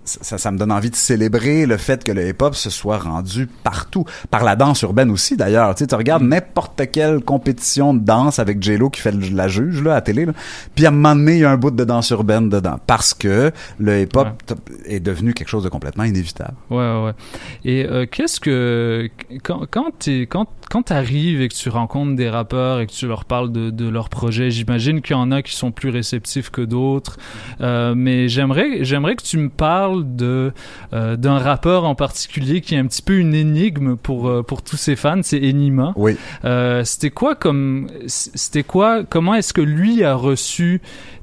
ça, 0.09 0.39
ça 0.39 0.51
me 0.51 0.59
donne 0.59 0.73
envie 0.73 0.91
de 0.91 0.97
célébrer 0.97 1.67
le 1.67 1.77
fait 1.77 2.03
que 2.05 2.13
le 2.13 2.29
hip-hop 2.29 2.55
se 2.55 2.71
soit 2.71 2.99
rendu 2.99 3.47
partout. 3.65 4.05
Par 4.31 4.45
la 4.45 4.57
danse 4.57 4.83
urbaine 4.83 5.11
aussi, 5.11 5.37
d'ailleurs. 5.37 5.75
Tu 5.75 5.81
sais, 5.85 5.87
tu 5.87 5.95
regardes 5.95 6.23
Mm. 6.23 6.29
n'importe 6.29 6.83
quelle 6.91 7.21
compétition 7.21 7.95
de 7.95 8.01
danse 8.01 8.39
avec 8.39 8.63
J-Lo 8.63 8.91
qui 8.91 9.01
fait 9.01 9.13
la 9.33 9.49
juge, 9.49 9.83
là, 9.83 9.95
à 9.95 10.01
télé, 10.01 10.25
là. 10.27 10.33
Puis 10.75 10.87
à 10.87 10.89
un 10.89 10.93
moment 10.93 11.15
donné, 11.15 11.35
il 11.35 11.41
y 11.41 11.45
a 11.45 11.51
un 11.51 11.57
bout 11.57 11.71
de 11.71 11.85
danse 11.85 12.11
urbaine 12.11 12.49
dedans. 12.49 12.79
Parce 12.87 13.15
que 13.15 13.53
le 13.79 14.01
hip-hop 14.03 14.29
est 14.87 15.01
devenu 15.01 15.35
quelque 15.35 15.49
chose 15.49 15.65
de 15.65 15.69
complètement 15.69 16.05
inévitable. 16.05 16.55
Ouais, 16.71 16.77
ouais. 17.05 17.13
Et 17.65 17.85
euh, 17.87 18.07
qu'est-ce 18.11 18.41
que 18.41 19.09
quand 19.43 19.67
quand 19.71 19.93
t'es 19.99 20.23
quand 20.23 20.47
quand 20.71 20.83
t'arrives 20.83 21.41
et 21.41 21.49
que 21.49 21.55
tu 21.55 21.69
rencontres 21.71 22.15
des 22.15 22.29
rappeurs 22.29 22.81
et 22.81 22.87
que 22.87 22.93
tu 22.93 23.07
leur 23.07 23.25
parles 23.25 23.51
de, 23.53 23.71
de 23.71 23.89
leurs 23.89 24.09
projets, 24.11 24.51
j'imagine 24.51 25.01
qu'il 25.01 25.17
y 25.17 25.19
en 25.19 25.31
a 25.33 25.43
qui 25.43 25.55
sont 25.55 25.71
plus 25.73 25.89
réceptifs 25.91 26.51
que 26.51 26.61
d'autres. 26.63 27.17
Euh, 27.61 27.95
mais 27.97 28.29
j'aimerais 28.29 28.85
j'aimerais 28.85 29.17
que 29.17 29.23
tu 29.23 29.39
me 29.39 29.49
parles 29.49 29.98
de 30.03 30.53
euh, 30.93 31.17
d'un 31.17 31.39
rappeur 31.39 31.85
en 31.85 31.95
particulier 31.95 32.61
qui 32.61 32.75
est 32.75 32.79
un 32.79 32.87
petit 32.87 33.03
peu 33.03 33.19
une 33.19 33.35
énigme 33.35 33.97
pour 33.97 34.29
euh, 34.29 34.43
pour 34.43 34.63
tous 34.63 34.77
ses 34.77 34.97
fans, 34.97 35.21
c'est 35.23 35.39
Enima. 35.39 35.93
Oui. 35.97 36.17
Euh, 36.45 36.85
c'était 36.85 37.11
quoi 37.11 37.35
comme 37.35 37.89
c'était 38.07 38.63
quoi 38.63 39.05
comment 39.05 39.35
est-ce 39.35 39.53
que 39.53 39.61
lui 39.61 40.05
a 40.05 40.15
reçu 40.15 40.81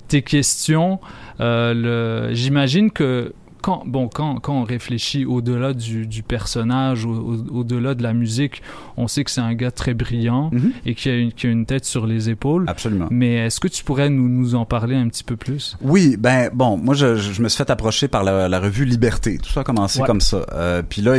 tes 0.08 0.22
questions? 0.22 1.00
Euh, 1.40 2.30
j'imagine 2.34 2.92
que 2.92 3.34
quand, 3.66 3.82
bon, 3.88 4.08
quand, 4.08 4.36
quand 4.40 4.54
on 4.62 4.64
réfléchit 4.64 5.26
au-delà 5.26 5.74
du, 5.74 6.06
du 6.06 6.22
personnage, 6.22 7.04
au- 7.06 7.10
au- 7.34 7.60
au-delà 7.62 7.96
de 7.96 8.04
la 8.04 8.14
musique, 8.14 8.62
on 8.96 9.08
sait 9.08 9.24
que 9.24 9.32
c'est 9.32 9.42
un 9.42 9.56
gars 9.56 9.72
très 9.72 9.96
brillant 9.96 10.52
et 10.86 10.94
qui 10.94 11.10
a, 11.10 11.16
une, 11.16 11.32
qui 11.32 11.48
a 11.48 11.50
une 11.50 11.66
tête 11.66 11.84
sur 11.86 12.06
les 12.06 12.30
épaules. 12.30 12.66
Absolument. 12.68 13.08
Mais 13.10 13.34
est-ce 13.46 13.60
que 13.60 13.68
tu 13.68 13.84
pourrais 13.84 14.10
nous, 14.12 14.30
nous 14.30 14.54
en 14.54 14.66
parler 14.66 14.96
un 14.96 15.08
petit 15.08 15.24
peu 15.24 15.36
plus? 15.36 15.78
Oui, 15.82 16.16
ben 16.20 16.52
bon, 16.54 16.78
moi 16.78 16.94
je, 16.94 17.16
je 17.16 17.42
me 17.42 17.50
suis 17.50 17.58
fait 17.58 17.70
approcher 17.72 18.08
par 18.08 18.24
la, 18.24 18.48
la 18.48 18.60
revue 18.60 18.86
Liberté. 18.86 19.40
Tout 19.42 19.50
ça 19.52 19.62
a 19.62 19.64
commencé 19.64 20.00
Ouais. 20.00 20.06
comme 20.06 20.22
ça. 20.22 20.46
Euh, 20.54 20.84
Puis 20.88 21.02
là, 21.02 21.16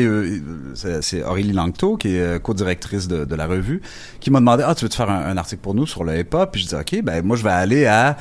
c'est 1.00 1.24
Aurélie 1.24 1.52
Langto, 1.52 1.96
qui 1.96 2.08
est 2.16 2.20
euh, 2.20 2.38
co-directrice 2.38 3.08
de, 3.08 3.24
de 3.24 3.34
la 3.34 3.46
revue, 3.46 3.82
qui 4.20 4.30
m'a 4.30 4.38
demandé 4.40 4.62
ah 4.66 4.74
tu 4.74 4.84
veux 4.84 4.88
te 4.88 4.94
faire 4.94 5.10
un, 5.10 5.24
un 5.26 5.36
article 5.36 5.62
pour 5.62 5.74
nous 5.74 5.86
sur 5.86 6.04
le 6.04 6.18
hip-hop 6.20 6.50
Puis 6.52 6.62
je 6.62 6.68
dis 6.68 6.74
ok, 6.74 7.02
ben 7.02 7.24
moi 7.24 7.36
je 7.36 7.42
vais 7.42 7.50
aller 7.50 7.86
à 7.86 8.16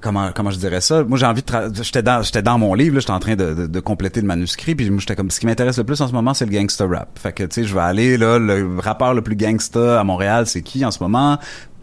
comment 0.00 0.30
comment 0.34 0.50
je 0.50 0.58
dirais 0.58 0.80
ça? 0.80 1.04
Moi 1.04 1.18
j'ai 1.18 1.26
envie 1.26 1.42
de 1.42 1.82
j'étais 1.82 2.02
dans 2.02 2.22
j'étais 2.22 2.42
dans 2.42 2.58
mon 2.58 2.74
livre 2.74 2.94
là, 2.94 3.00
j'étais 3.00 3.12
en 3.12 3.20
train 3.20 3.36
de, 3.36 3.54
de, 3.54 3.66
de 3.66 3.80
compléter 3.80 4.20
le 4.20 4.26
manuscrit 4.26 4.74
puis 4.74 4.88
moi 4.90 5.00
j'étais 5.00 5.16
comme 5.16 5.30
ce 5.30 5.38
qui 5.40 5.46
m'intéresse 5.46 5.78
le 5.78 5.84
plus 5.84 6.00
en 6.00 6.08
ce 6.08 6.12
moment 6.12 6.34
c'est 6.34 6.46
le 6.46 6.52
gangster 6.52 6.88
rap 6.88 7.18
fait 7.18 7.32
que 7.32 7.42
tu 7.44 7.54
sais 7.62 7.64
je 7.64 7.74
vais 7.74 7.80
aller 7.80 8.16
là 8.16 8.38
le 8.38 8.78
rappeur 8.78 9.14
le 9.14 9.22
plus 9.22 9.36
gangsta 9.36 10.00
à 10.00 10.04
Montréal 10.04 10.46
c'est 10.46 10.62
qui 10.62 10.84
en 10.84 10.90
ce 10.90 11.02
moment? 11.02 11.38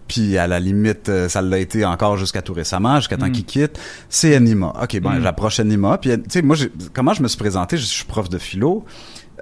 Puis 0.08 0.38
à 0.38 0.48
la 0.48 0.60
limite 0.62 1.10
euh, 1.10 1.28
ça 1.28 1.42
l'a 1.42 1.60
été 1.60 1.84
encore 1.84 2.16
jusqu'à 2.16 2.42
tout 2.42 2.54
récemment 2.54 2.96
jusqu'à 3.02 3.18
temps 3.18 3.28
Mm. 3.28 3.32
qu'il 3.34 3.46
quitte 3.46 3.78
c'est 4.10 4.36
Enima 4.36 4.74
ok 4.82 5.00
bon 5.02 5.10
Mm. 5.12 5.22
j'approche 5.22 5.60
Enima 5.60 5.98
puis 5.98 6.12
tu 6.12 6.24
sais 6.30 6.42
moi 6.42 6.56
j'ai- 6.56 6.72
comment 6.94 7.14
je 7.14 7.22
me 7.22 7.28
suis 7.28 7.38
présenté? 7.38 7.76
Je 7.78 7.84
suis 7.84 8.06
prof 8.06 8.30
de 8.30 8.38
philo 8.38 8.86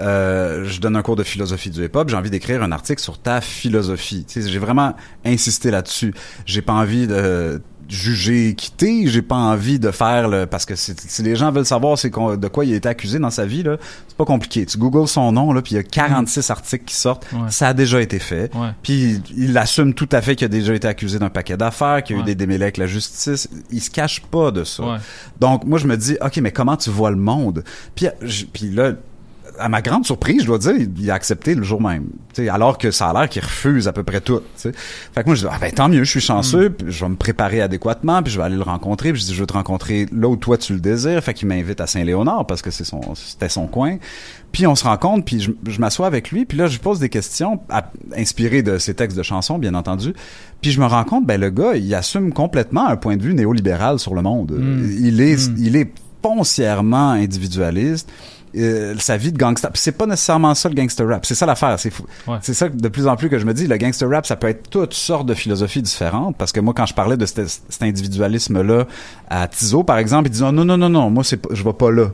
euh, 0.02 0.65
je 0.65 0.81
donne 0.81 0.97
un 0.97 1.02
cours 1.02 1.15
de 1.15 1.23
philosophie 1.23 1.69
du 1.69 1.85
hip-hop, 1.85 2.10
j'ai 2.10 2.18
envie 2.18 2.30
d'écrire 2.30 2.61
un 2.61 2.73
article 2.73 3.02
sur 3.02 3.18
ta 3.18 3.39
philosophie. 3.39 4.26
Tu 4.27 4.41
sais, 4.41 4.49
j'ai 4.49 4.60
vraiment 4.60 4.93
insisté 5.23 5.72
là-dessus. 5.72 6.14
J'ai 6.45 6.61
pas 6.61 6.73
envie 6.73 7.07
de 7.07 7.61
juger 7.90 8.53
quitter, 8.56 9.07
j'ai 9.07 9.22
pas 9.22 9.36
envie 9.36 9.80
de 9.80 9.91
faire 9.91 10.28
le 10.28 10.45
parce 10.45 10.66
que 10.66 10.76
si 10.76 10.94
les 11.24 11.36
gens 11.36 11.52
veulent 11.52 11.66
savoir 11.66 11.98
c'est 11.98 12.10
de 12.10 12.48
quoi 12.48 12.66
il 12.66 12.74
a 12.74 12.76
été 12.76 12.90
accusé 12.90 13.20
dans 13.20 13.30
sa 13.30 13.45
vie 13.45 13.64
là, 13.64 13.78
c'est 14.07 14.18
pas 14.18 14.26
compliqué. 14.26 14.66
Tu 14.66 14.78
googles 14.78 15.07
son 15.07 15.32
nom 15.32 15.53
là, 15.53 15.62
puis 15.62 15.74
il 15.74 15.76
y 15.76 15.80
a 15.80 15.84
46 15.84 16.49
articles 16.49 16.86
qui 16.86 16.95
sortent, 16.95 17.26
Ouais. 17.34 17.49
ça 17.49 17.70
a 17.70 17.74
déjà 17.74 18.02
été 18.02 18.20
fait. 18.20 18.53
Ouais. 18.56 18.70
Puis 18.84 19.22
il 19.38 19.57
assume 19.57 19.94
tout 19.94 20.10
à 20.12 20.22
fait 20.22 20.36
qu'il 20.36 20.45
a 20.45 20.49
déjà 20.49 20.74
été 20.74 20.88
accusé 20.88 21.20
d'un 21.20 21.30
paquet 21.30 21.57
d'affaires, 21.57 22.03
qu'il 22.03 22.16
y 22.16 22.20
a 22.20 22.22
eu 22.22 22.26
des 22.26 22.36
démêlés 22.36 22.64
avec 22.64 22.78
la 22.78 22.88
justice, 22.88 23.48
il 23.72 23.82
se 23.82 23.90
cache 23.90 24.22
pas 24.22 24.52
de 24.52 24.64
ça. 24.64 24.84
Donc 25.40 25.64
moi 25.66 25.78
je 25.80 25.88
me 25.88 25.98
dis 25.98 26.18
OK, 26.22 26.38
mais 26.38 26.52
comment 26.52 26.78
tu 26.78 26.90
vois 26.90 27.12
le 27.12 27.18
monde? 27.18 27.64
Puis 27.95 28.07
puis 28.53 28.70
là 28.72 28.94
à 29.60 29.69
ma 29.69 29.82
grande 29.82 30.06
surprise, 30.06 30.41
je 30.41 30.45
dois 30.48 30.57
dire, 30.57 30.73
il, 30.98 31.11
a 31.11 31.14
accepté 31.14 31.56
le 31.56 31.64
jour 31.64 31.82
même. 31.82 32.06
Tu 32.34 32.44
sais, 32.44 32.49
alors 32.49 32.77
que 32.77 32.91
ça 32.91 33.07
a 33.10 33.14
l'air 33.14 33.30
qu'il 33.30 33.41
refuse 33.44 33.88
à 33.88 33.94
peu 33.94 34.03
près 34.03 34.22
tout. 34.22 34.40
tu 34.40 34.44
sais. 34.56 34.72
Fait 34.73 35.22
que 35.22 35.27
moi, 35.27 35.36
je 35.36 35.41
dis, 35.41 35.48
ah 35.52 35.57
ben 35.60 35.72
tant 35.72 35.90
mieux, 35.90 36.03
je 36.03 36.10
suis 36.10 36.22
chanceux, 36.22 36.69
puis 36.69 36.91
je 36.91 37.03
vais 37.03 37.10
me 37.10 37.15
préparer 37.15 37.61
adéquatement, 37.61 38.22
puis 38.23 38.32
je 38.34 38.38
vais 38.38 38.45
aller 38.45 38.56
le 38.56 38.61
rencontrer. 38.64 39.11
Puis 39.14 39.22
je 39.22 39.26
dis, 39.27 39.34
je 39.36 39.40
veux 39.41 39.48
te 39.48 39.53
rencontrer 39.53 40.06
là 40.11 40.27
où 40.27 40.36
toi 40.36 40.57
tu 40.57 40.73
le 40.73 40.80
désires. 40.80 41.23
Fait 41.23 41.34
qu'il 41.34 41.48
m'invite 41.48 41.80
à 41.82 41.88
Saint-Léonard 41.88 42.45
parce 42.48 42.61
que 42.61 42.72
c'est 42.72 42.84
son, 42.86 43.02
c'était 43.15 43.49
son 43.49 43.68
coin. 43.68 43.98
Puis 44.52 44.65
on 44.68 44.76
se 44.76 44.84
rencontre, 44.86 45.26
puis 45.26 45.41
je, 45.41 45.52
je 45.68 45.80
m'assois 45.80 46.07
avec 46.07 46.32
lui, 46.32 46.45
puis 46.45 46.57
là, 46.57 46.68
je 46.68 46.73
lui 46.73 46.80
pose 46.80 46.99
des 46.99 47.10
questions, 47.10 47.60
à- 47.69 47.91
inspirées 48.15 48.64
de 48.64 48.77
ses 48.77 48.94
textes 48.94 49.18
de 49.18 49.23
chansons, 49.23 49.57
bien 49.57 49.73
entendu. 49.73 50.14
Puis 50.61 50.72
je 50.72 50.80
me 50.80 50.86
rends 50.86 51.03
compte, 51.03 51.26
ben 51.26 51.40
le 51.40 51.49
gars, 51.49 51.76
il 51.76 51.94
assume 51.94 52.32
complètement 52.34 52.88
un 52.88 52.95
point 52.95 53.18
de 53.18 53.22
vue 53.23 53.34
néolibéral 53.34 53.99
sur 53.99 54.14
le 54.15 54.22
monde. 54.22 54.52
Mm. 54.53 54.90
Il 54.99 55.22
est, 55.22 55.49
Mm. 55.49 55.56
il 55.60 55.76
est 55.76 55.91
foncièrement 56.23 57.11
individualiste. 57.11 58.10
Euh, 58.57 58.95
sa 58.99 59.18
vie 59.18 59.32
de 59.32 59.38
gangster. 59.38 59.69
C'est 59.73 59.91
pas 59.91 60.06
nécessairement 60.06 60.56
ça 60.56 60.69
le 60.69 60.76
gangster 60.76 61.07
rap. 61.07 61.26
C'est 61.26 61.36
ça 61.36 61.45
l'affaire. 61.45 61.77
C'est 61.80 61.90
fou. 61.90 62.03
Ouais. 62.27 62.38
C'est 62.41 62.53
ça 62.53 62.69
de 62.69 62.88
plus 62.88 63.07
en 63.07 63.15
plus 63.15 63.30
que 63.30 63.38
je 63.38 63.45
me 63.45 63.53
dis. 63.53 63.68
Le 63.68 63.77
gangster 63.77 64.10
rap, 64.10 64.26
ça 64.26 64.36
peut 64.36 64.48
être 64.48 64.69
toutes 64.69 64.94
sortes 64.94 65.26
de 65.27 65.34
philosophies 65.34 65.82
différentes. 65.82 66.38
Parce 66.38 66.52
que 66.52 66.60
moi, 66.60 66.73
quand 66.76 66.86
je 66.86 66.94
parlais 66.94 67.18
de 67.18 67.26
cet, 67.26 67.48
cet 67.48 67.84
individualisme-là 67.84 68.86
à 69.30 69.48
Tizo, 69.48 69.84
par 69.84 69.98
exemple, 69.98 70.27
il 70.27 70.32
disait 70.32 70.52
non, 70.52 70.64
non, 70.65 70.77
non, 70.77 70.90
non, 70.90 71.10
moi, 71.10 71.23
c'est 71.23 71.40
je 71.52 71.64
vais 71.64 71.73
pas 71.73 71.91
là. 71.91 72.06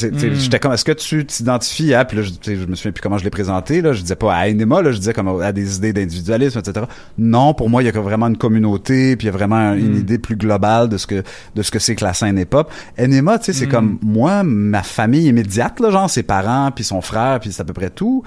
Mm. 0.00 0.34
J'étais 0.34 0.58
comme, 0.58 0.72
est-ce 0.72 0.84
que 0.84 0.92
tu 0.92 1.24
t'identifies 1.24 1.94
à, 1.94 2.04
puis 2.04 2.18
là, 2.18 2.22
je, 2.22 2.54
je 2.54 2.66
me 2.66 2.74
souviens 2.74 2.92
plus 2.92 3.00
comment 3.02 3.18
je 3.18 3.24
l'ai 3.24 3.30
présenté, 3.30 3.80
là, 3.80 3.92
je 3.92 4.02
disais 4.02 4.16
pas 4.16 4.34
à 4.34 4.48
Enema, 4.48 4.82
là, 4.82 4.92
je 4.92 4.98
disais 4.98 5.12
comme 5.14 5.40
à 5.40 5.52
des 5.52 5.76
idées 5.76 5.92
d'individualisme, 5.92 6.58
etc. 6.58 6.86
Non, 7.18 7.54
pour 7.54 7.70
moi, 7.70 7.82
il 7.82 7.86
y 7.86 7.88
a 7.88 7.92
vraiment 8.00 8.26
une 8.26 8.36
communauté, 8.36 9.16
puis 9.16 9.26
il 9.26 9.30
y 9.30 9.34
a 9.34 9.36
vraiment 9.36 9.72
une 9.72 9.94
Mm. 9.94 10.00
idée 10.00 10.18
plus 10.18 10.36
globale 10.36 10.88
de 10.88 10.96
ce 10.98 11.06
que, 11.06 11.22
de 11.54 11.62
ce 11.62 11.70
que 11.70 11.78
c'est 11.78 11.94
que 11.94 12.04
la 12.04 12.12
scène 12.12 12.38
hip-hop. 12.38 12.70
Enema, 12.98 13.38
tu 13.38 13.46
sais, 13.46 13.52
c'est 13.54 13.66
Mm. 13.66 13.70
comme 13.70 13.98
moi, 14.02 14.42
ma 14.42 14.82
famille 14.82 15.26
immédiate, 15.28 15.80
là, 15.80 15.85
genre 15.90 16.08
ses 16.10 16.22
parents, 16.22 16.70
puis 16.74 16.84
son 16.84 17.00
frère, 17.00 17.40
puis 17.40 17.52
c'est 17.52 17.62
à 17.62 17.64
peu 17.64 17.72
près 17.72 17.90
tout. 17.90 18.22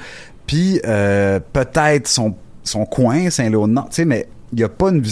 Puis 0.48 0.80
euh, 0.86 1.40
peut-être 1.54 2.08
son, 2.08 2.36
son 2.64 2.86
coin, 2.86 3.30
Saint-Léonard, 3.30 3.90
tu 3.90 3.96
sais, 3.96 4.06
mais 4.06 4.28
il 4.54 4.60
y 4.60 4.64
a 4.64 4.70
pas 4.70 4.90
une... 4.90 5.04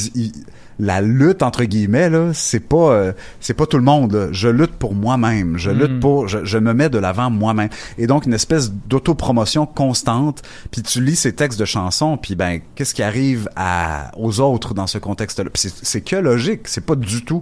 la 0.79 1.01
lutte 1.01 1.41
entre 1.43 1.63
guillemets 1.63 2.09
là, 2.09 2.31
c'est 2.33 2.59
pas 2.59 2.91
euh, 2.91 3.11
c'est 3.39 3.53
pas 3.55 3.65
tout 3.65 3.77
le 3.77 3.83
monde. 3.83 4.13
là. 4.13 4.27
Je 4.31 4.47
lutte 4.47 4.73
pour 4.73 4.93
moi-même. 4.93 5.57
Je 5.57 5.71
lutte 5.71 5.93
Mm. 5.93 5.99
pour 5.99 6.27
je, 6.27 6.43
je 6.45 6.57
me 6.59 6.73
mets 6.73 6.89
de 6.89 6.97
l'avant 6.99 7.29
moi-même. 7.31 7.69
Et 7.97 8.05
donc 8.07 8.25
une 8.27 8.33
espèce 8.33 8.71
d'autopromotion 8.71 9.65
constante. 9.65 10.41
Puis 10.71 10.81
tu 10.83 11.03
lis 11.03 11.15
ces 11.15 11.33
textes 11.33 11.59
de 11.59 11.65
chansons, 11.65 12.17
puis 12.17 12.35
ben 12.35 12.61
qu'est-ce 12.75 12.93
qui 12.93 13.01
arrive 13.03 13.49
à 13.55 14.11
aux 14.17 14.39
autres 14.39 14.73
dans 14.75 14.87
ce 14.87 14.97
contexte-là? 14.99 15.49
C'est 15.55 16.01
que 16.01 16.15
logique. 16.15 16.67
C'est 16.67 16.85
pas 16.85 16.95
du 16.95 17.23
tout. 17.23 17.41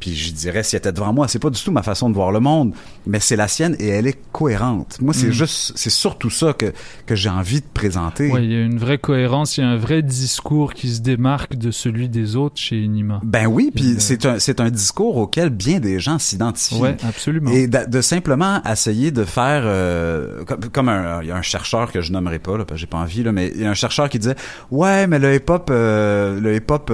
Puis 0.00 0.14
je 0.14 0.32
dirais 0.32 0.62
s'il 0.62 0.76
était 0.76 0.92
devant 0.92 1.12
moi, 1.12 1.26
c'est 1.28 1.38
pas 1.38 1.50
du 1.50 1.60
tout 1.62 1.72
ma 1.72 1.82
façon 1.82 2.10
de 2.10 2.14
voir 2.14 2.30
le 2.32 2.40
monde, 2.40 2.72
mais 3.06 3.18
c'est 3.20 3.36
la 3.36 3.48
sienne 3.48 3.76
et 3.78 3.88
elle 3.88 4.06
est 4.06 4.18
cohérente. 4.32 4.98
Moi 5.00 5.14
c'est 5.14 5.28
Mm. 5.28 5.32
juste 5.32 5.72
c'est 5.76 5.90
surtout 5.90 6.30
ça 6.30 6.52
que 6.52 6.72
que 7.06 7.14
j'ai 7.14 7.28
envie 7.30 7.60
de 7.60 7.66
présenter. 7.72 8.30
Ouais, 8.30 8.44
il 8.44 8.52
y 8.52 8.56
a 8.56 8.60
une 8.62 8.78
vraie 8.78 8.98
cohérence, 8.98 9.56
il 9.56 9.62
y 9.62 9.64
a 9.64 9.68
un 9.68 9.76
vrai 9.76 10.02
discours 10.02 10.74
qui 10.74 10.88
se 10.94 11.00
démarque 11.00 11.56
de 11.56 11.70
celui 11.70 12.08
des 12.08 12.36
autres 12.36 12.58
chez 12.58 12.76
Enima. 12.84 13.20
Ben 13.24 13.46
oui, 13.46 13.70
puis 13.74 13.92
Euh, 13.92 13.96
c'est 13.98 14.26
un 14.26 14.38
c'est 14.38 14.60
un 14.60 14.70
discours 14.70 15.16
auquel 15.16 15.50
bien 15.50 15.80
des 15.80 15.98
gens 15.98 16.18
s'identifient. 16.18 16.80
Ouais, 16.80 16.96
absolument. 17.08 17.50
Et 17.50 17.66
de, 17.66 17.88
de 17.88 18.00
simplement 18.00 18.62
essayer 18.64 19.10
de 19.10 19.24
faire 19.24 19.62
euh, 19.64 20.44
comme, 20.44 20.60
comme 20.70 20.88
un 20.90 21.22
il 21.22 21.28
y 21.28 21.30
a 21.32 21.36
un 21.36 21.42
chercheur 21.42 21.90
que 21.90 22.00
je 22.02 22.12
nommerai 22.12 22.38
pas 22.38 22.58
là, 22.58 22.64
parce 22.64 22.76
que 22.76 22.80
j'ai 22.80 22.86
pas 22.86 22.98
envie 22.98 23.22
là, 23.22 23.32
mais 23.32 23.50
il 23.54 23.62
y 23.62 23.64
a 23.64 23.70
un 23.70 23.74
chercheur 23.74 24.08
qui 24.10 24.18
disait 24.18 24.36
ouais, 24.70 25.06
mais 25.06 25.18
le 25.18 25.34
hip 25.34 25.48
hop 25.48 25.68
euh, 25.70 26.38
le 26.40 26.54
hip 26.54 26.70
hop 26.70 26.90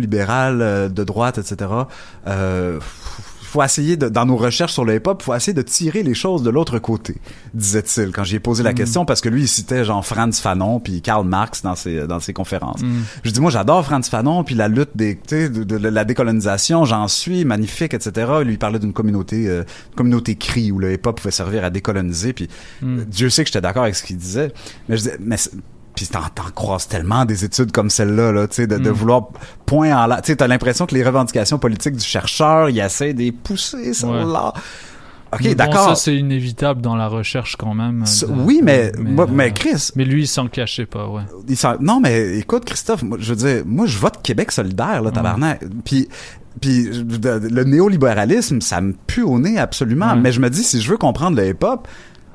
néolibéral 0.00 0.92
de 0.92 1.04
droite 1.04 1.38
etc. 1.38 1.70
Euh, 2.26 2.39
faut 3.42 3.64
essayer 3.64 3.96
de, 3.96 4.08
dans 4.08 4.26
nos 4.26 4.36
recherches 4.36 4.72
sur 4.74 4.84
le 4.84 4.94
hip-hop, 4.94 5.22
faut 5.22 5.34
essayer 5.34 5.52
de 5.52 5.62
tirer 5.62 6.04
les 6.04 6.14
choses 6.14 6.44
de 6.44 6.50
l'autre 6.50 6.78
côté, 6.78 7.16
disait-il 7.52 8.12
quand 8.12 8.22
j'y 8.22 8.36
ai 8.36 8.38
posé 8.38 8.62
la 8.62 8.70
Mm. 8.70 8.74
question 8.76 9.04
parce 9.04 9.20
que 9.20 9.28
lui 9.28 9.42
il 9.42 9.48
citait 9.48 9.84
genre 9.84 10.06
Franz 10.06 10.40
Fanon 10.40 10.78
puis 10.78 11.02
Karl 11.02 11.26
Marx 11.26 11.62
dans 11.62 11.74
ses 11.74 12.06
dans 12.06 12.20
ses 12.20 12.32
conférences. 12.32 12.80
Mm. 12.80 13.00
Je 13.24 13.30
dis 13.32 13.40
moi 13.40 13.50
j'adore 13.50 13.84
Franz 13.84 14.08
Fanon 14.08 14.44
puis 14.44 14.54
la 14.54 14.68
lutte 14.68 14.90
des 14.94 15.16
de, 15.30 15.48
de 15.64 15.76
la 15.88 16.04
décolonisation, 16.04 16.84
j'en 16.84 17.08
suis 17.08 17.44
magnifique 17.44 17.92
etc. 17.92 18.30
Lui 18.44 18.52
il 18.52 18.58
parlait 18.60 18.78
d'une 18.78 18.92
communauté 18.92 19.48
euh, 19.48 19.64
une 19.90 19.96
communauté 19.96 20.36
cri 20.36 20.70
où 20.70 20.78
le 20.78 20.92
hip-hop 20.92 21.16
pouvait 21.20 21.32
servir 21.32 21.64
à 21.64 21.70
décoloniser 21.70 22.32
puis 22.32 22.48
Mm. 22.82 22.98
euh, 23.00 23.04
Dieu 23.04 23.30
sait 23.30 23.42
que 23.42 23.48
j'étais 23.48 23.60
d'accord 23.60 23.82
avec 23.82 23.96
ce 23.96 24.04
qu'il 24.04 24.16
disait, 24.16 24.52
mais 24.88 24.96
je 24.96 25.02
disais 25.02 25.16
mais 25.18 25.36
puis 26.00 26.08
t'en, 26.08 26.20
t'en 26.34 26.50
croises 26.54 26.88
tellement 26.88 27.26
des 27.26 27.44
études 27.44 27.72
comme 27.72 27.90
celle-là, 27.90 28.32
là, 28.32 28.48
tu 28.48 28.54
sais, 28.54 28.66
de, 28.66 28.78
de 28.78 28.88
Mm. 28.90 28.94
vouloir 28.94 29.28
point 29.66 29.94
en 29.94 30.06
l'air. 30.06 30.22
Tu 30.22 30.28
sais, 30.28 30.36
t'as 30.36 30.46
l'impression 30.46 30.86
que 30.86 30.94
les 30.94 31.04
revendications 31.04 31.58
politiques 31.58 31.96
du 31.96 32.04
chercheur, 32.06 32.70
il 32.70 32.78
essaie 32.78 33.12
de 33.12 33.18
les 33.18 33.32
pousser, 33.32 33.92
ça 33.92 34.06
Ouais. 34.08 34.24
là. 34.24 34.54
Ok, 35.32 35.40
Mais 35.42 35.50
bon, 35.50 35.54
d'accord. 35.56 35.88
ça, 35.90 35.94
c'est 35.94 36.16
inévitable 36.16 36.80
dans 36.80 36.96
la 36.96 37.06
recherche 37.06 37.56
quand 37.56 37.74
même. 37.74 38.02
De- 38.02 38.26
oui, 38.44 38.60
mais, 38.64 38.92
moi- 38.98 39.26
euh, 39.26 39.32
mais 39.32 39.52
Chris, 39.52 39.90
Mais 39.94 40.04
lui, 40.06 40.22
il 40.22 40.26
s'en 40.26 40.48
cachait 40.48 40.86
pas, 40.86 41.06
ouais. 41.06 41.22
il 41.48 41.56
s'en- 41.56 41.76
non, 41.80 42.00
mais 42.00 42.38
écoute, 42.38 42.64
Christophe, 42.64 43.02
moi, 43.02 43.18
je 43.20 43.34
veux 43.34 43.36
dire, 43.36 43.62
moi, 43.66 43.84
je 43.86 43.98
vote 43.98 44.14
Québec 44.22 44.50
solidaire, 44.52 45.02
là, 45.02 45.10
tabarnak. 45.10 45.60
Puis, 45.84 46.08
puis 46.60 46.88
le 46.90 47.62
néolibéralisme, 47.64 48.60
ça 48.60 48.80
me 48.80 48.94
pue 49.06 49.22
au 49.22 49.38
nez 49.38 49.58
absolument. 49.58 50.14
Ouais. 50.14 50.20
Mais 50.20 50.32
je 50.32 50.40
me 50.40 50.48
dis, 50.50 50.64
si 50.64 50.80
je 50.80 50.90
veux 50.90 50.96
comprendre 50.96 51.36
le 51.36 51.48
hip-hop, 51.50 51.86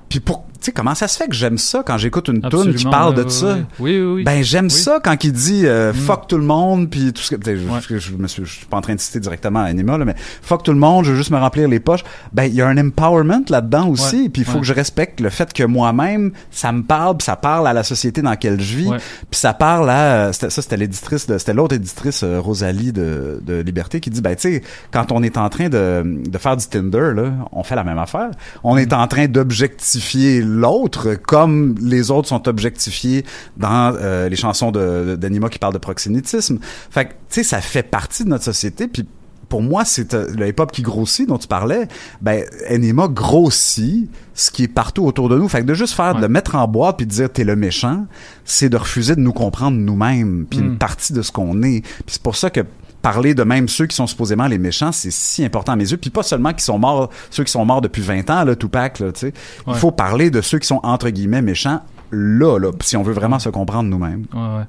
puis 0.08 0.20
pour, 0.20 0.46
sais, 0.62 0.72
comment 0.72 0.96
ça 0.96 1.08
se 1.08 1.18
fait 1.18 1.28
que 1.28 1.36
j'aime 1.36 1.58
ça 1.58 1.84
quand 1.86 1.98
j'écoute 1.98 2.28
une 2.28 2.42
tune 2.42 2.74
qui 2.76 2.86
parle 2.86 3.14
de 3.16 3.28
ça? 3.30 3.58
Oui, 3.80 4.00
oui, 4.00 4.14
oui. 4.16 4.24
Ben, 4.24 4.44
j'aime 4.44 4.66
Oui. 4.66 4.72
ça 4.72 5.00
quand 5.04 5.24
il 5.24 5.32
dit 5.32 5.64
euh, 5.66 5.92
Mm. 5.92 5.96
fuck 5.96 6.28
tout 6.28 6.38
le 6.38 6.44
monde, 6.44 6.90
puis 6.90 7.14
tout 7.14 7.22
ce 7.22 7.36
que. 7.36 7.56
Je, 7.56 7.58
je, 7.90 7.98
je 8.00 8.14
me 8.16 8.28
suis, 8.28 8.46
je 8.46 8.52
suis 8.52 8.66
pas 8.66 8.78
en 8.78 8.82
train 8.82 8.96
de 8.96 9.00
citer 9.00 9.20
directement 9.20 9.60
Anima, 9.60 9.98
là, 9.98 10.06
mais 10.06 10.16
fuck 10.42 10.64
tout 10.64 10.72
le 10.74 10.80
monde, 10.80 11.06
je 11.06 11.12
veux 11.12 11.18
juste 11.18 11.32
me 11.32 11.38
remplir 11.38 11.68
les 11.68 11.80
poches. 11.80 12.04
Ben, 12.34 12.44
il 12.46 12.54
y 12.54 12.62
a 12.62 12.68
un 12.68 12.78
empowerment 12.78 13.44
là-dedans 13.50 13.88
aussi, 13.90 14.24
Ouais, 14.24 14.30
puis 14.30 14.42
il 14.42 14.46
faut 14.46 14.54
ouais. 14.56 14.60
que 14.62 14.66
je 14.66 14.74
respecte 14.74 15.20
le 15.20 15.30
fait 15.30 15.52
que 15.54 15.64
moi-même, 15.64 16.32
ça 16.52 16.72
me 16.72 16.84
parle, 16.84 17.18
puis 17.18 17.26
ça 17.26 17.36
parle 17.36 17.68
à 17.68 17.74
la 17.74 17.84
société 17.84 18.22
dans 18.22 18.30
laquelle 18.32 18.60
je 18.62 18.78
vis, 18.78 18.90
puis 19.30 19.40
ça 19.40 19.54
parle 19.54 19.90
à. 19.90 20.32
c'était- 20.34 20.50
Ça, 20.50 20.62
c'était 20.62 20.78
l'éditrice, 20.78 21.28
de- 21.28 21.38
c'était 21.38 21.54
l'autre 21.54 21.76
éditrice, 21.76 22.22
euh, 22.24 22.40
Rosalie 22.40 22.92
de, 22.94 23.42
de 23.46 23.62
Liberté, 23.62 24.00
qui 24.00 24.10
dit 24.10 24.22
ben, 24.22 24.36
tu 24.36 24.42
sais, 24.42 24.62
quand 24.92 25.12
on 25.12 25.22
est 25.24 25.38
en 25.38 25.50
train 25.50 25.70
de, 25.70 26.04
de 26.28 26.38
faire 26.38 26.56
du 26.58 26.66
Tinder, 26.68 27.12
là, 27.16 27.32
on 27.52 27.64
fait 27.64 27.76
la 27.76 27.84
même 27.84 27.98
affaire. 27.98 28.30
On 28.64 28.78
est 28.78 28.94
en 28.94 29.08
train 29.08 29.28
d'objectifier 29.28 30.42
l'autre 30.56 31.16
comme 31.16 31.76
les 31.82 32.12
autres 32.12 32.28
sont 32.28 32.48
objectifiés 32.48 33.26
dans 33.58 33.96
euh, 33.96 34.30
les 34.30 34.36
chansons 34.36 34.72
d'Anima 34.72 35.50
qui 35.50 35.60
parlent 35.60 35.74
de 35.74 35.80
proxénétisme. 35.80 36.60
Fait 36.90 37.06
que, 37.06 37.10
tu 37.12 37.18
sais, 37.30 37.44
ça 37.44 37.62
fait 37.62 37.84
partie 37.84 38.24
de 38.24 38.30
notre 38.30 38.44
société, 38.44 38.88
puis 38.88 39.06
pour 39.50 39.62
moi, 39.62 39.86
c'est 39.86 40.14
euh, 40.14 40.28
le 40.36 40.48
hip-hop 40.48 40.72
qui 40.72 40.82
grossit 40.82 41.28
dont 41.28 41.38
tu 41.38 41.48
parlais. 41.48 41.88
Ben, 42.22 42.44
Enima 42.70 43.08
grossit 43.08 44.10
ce 44.34 44.50
qui 44.52 44.64
est 44.64 44.68
partout 44.68 45.06
autour 45.06 45.30
de 45.30 45.38
nous. 45.38 45.48
Fait 45.48 45.62
que 45.62 45.66
de 45.66 45.74
juste 45.74 45.94
faire, 45.94 46.16
de 46.16 46.22
le 46.22 46.28
mettre 46.28 46.56
en 46.56 46.68
boîte 46.68 46.98
puis 46.98 47.06
de 47.06 47.12
dire 47.12 47.32
t'es 47.32 47.44
le 47.44 47.56
méchant, 47.56 48.06
c'est 48.44 48.70
de 48.70 48.78
refuser 48.78 49.16
de 49.16 49.22
nous 49.22 49.34
comprendre 49.34 49.78
nous-mêmes 49.78 50.46
puis 50.50 50.60
Mm. 50.60 50.64
une 50.66 50.78
partie 50.78 51.14
de 51.14 51.22
ce 51.22 51.32
qu'on 51.32 51.62
est. 51.64 51.82
Puis 51.82 52.04
c'est 52.08 52.22
pour 52.22 52.36
ça 52.36 52.50
que 52.50 52.62
parler 53.06 53.36
de 53.36 53.44
même 53.44 53.68
ceux 53.68 53.86
qui 53.86 53.96
sont 53.96 54.08
supposément 54.08 54.48
les 54.48 54.58
méchants, 54.58 54.92
c'est 54.92 55.12
si 55.12 55.46
important 55.46 55.74
à 55.74 55.76
mes 55.76 55.92
yeux. 55.92 55.98
Puis 55.98 56.10
pas 56.10 56.24
seulement 56.24 56.54
qui 56.54 56.64
sont 56.66 56.80
morts, 56.80 57.12
ceux 57.30 57.44
qui 57.44 57.52
sont 57.52 57.64
morts 57.64 57.82
depuis 57.82 58.02
20 58.02 58.32
ans, 58.32 58.44
là, 58.44 58.56
Tupac, 58.56 58.98
là, 59.00 59.12
tu 59.12 59.20
sais. 59.20 59.34
Il 59.68 59.76
faut 59.76 59.92
parler 59.92 60.32
de 60.32 60.42
ceux 60.42 60.58
qui 60.58 60.66
sont 60.66 60.80
entre 60.82 61.12
guillemets 61.12 61.44
méchants 61.44 61.82
là, 62.16 62.58
là, 62.60 62.72
si 62.82 62.96
on 62.98 63.04
veut 63.04 63.14
vraiment 63.14 63.40
se 63.40 63.50
comprendre 63.50 63.90
nous-mêmes. 63.90 64.26
Ouais, 64.34 64.40
ouais. 64.40 64.64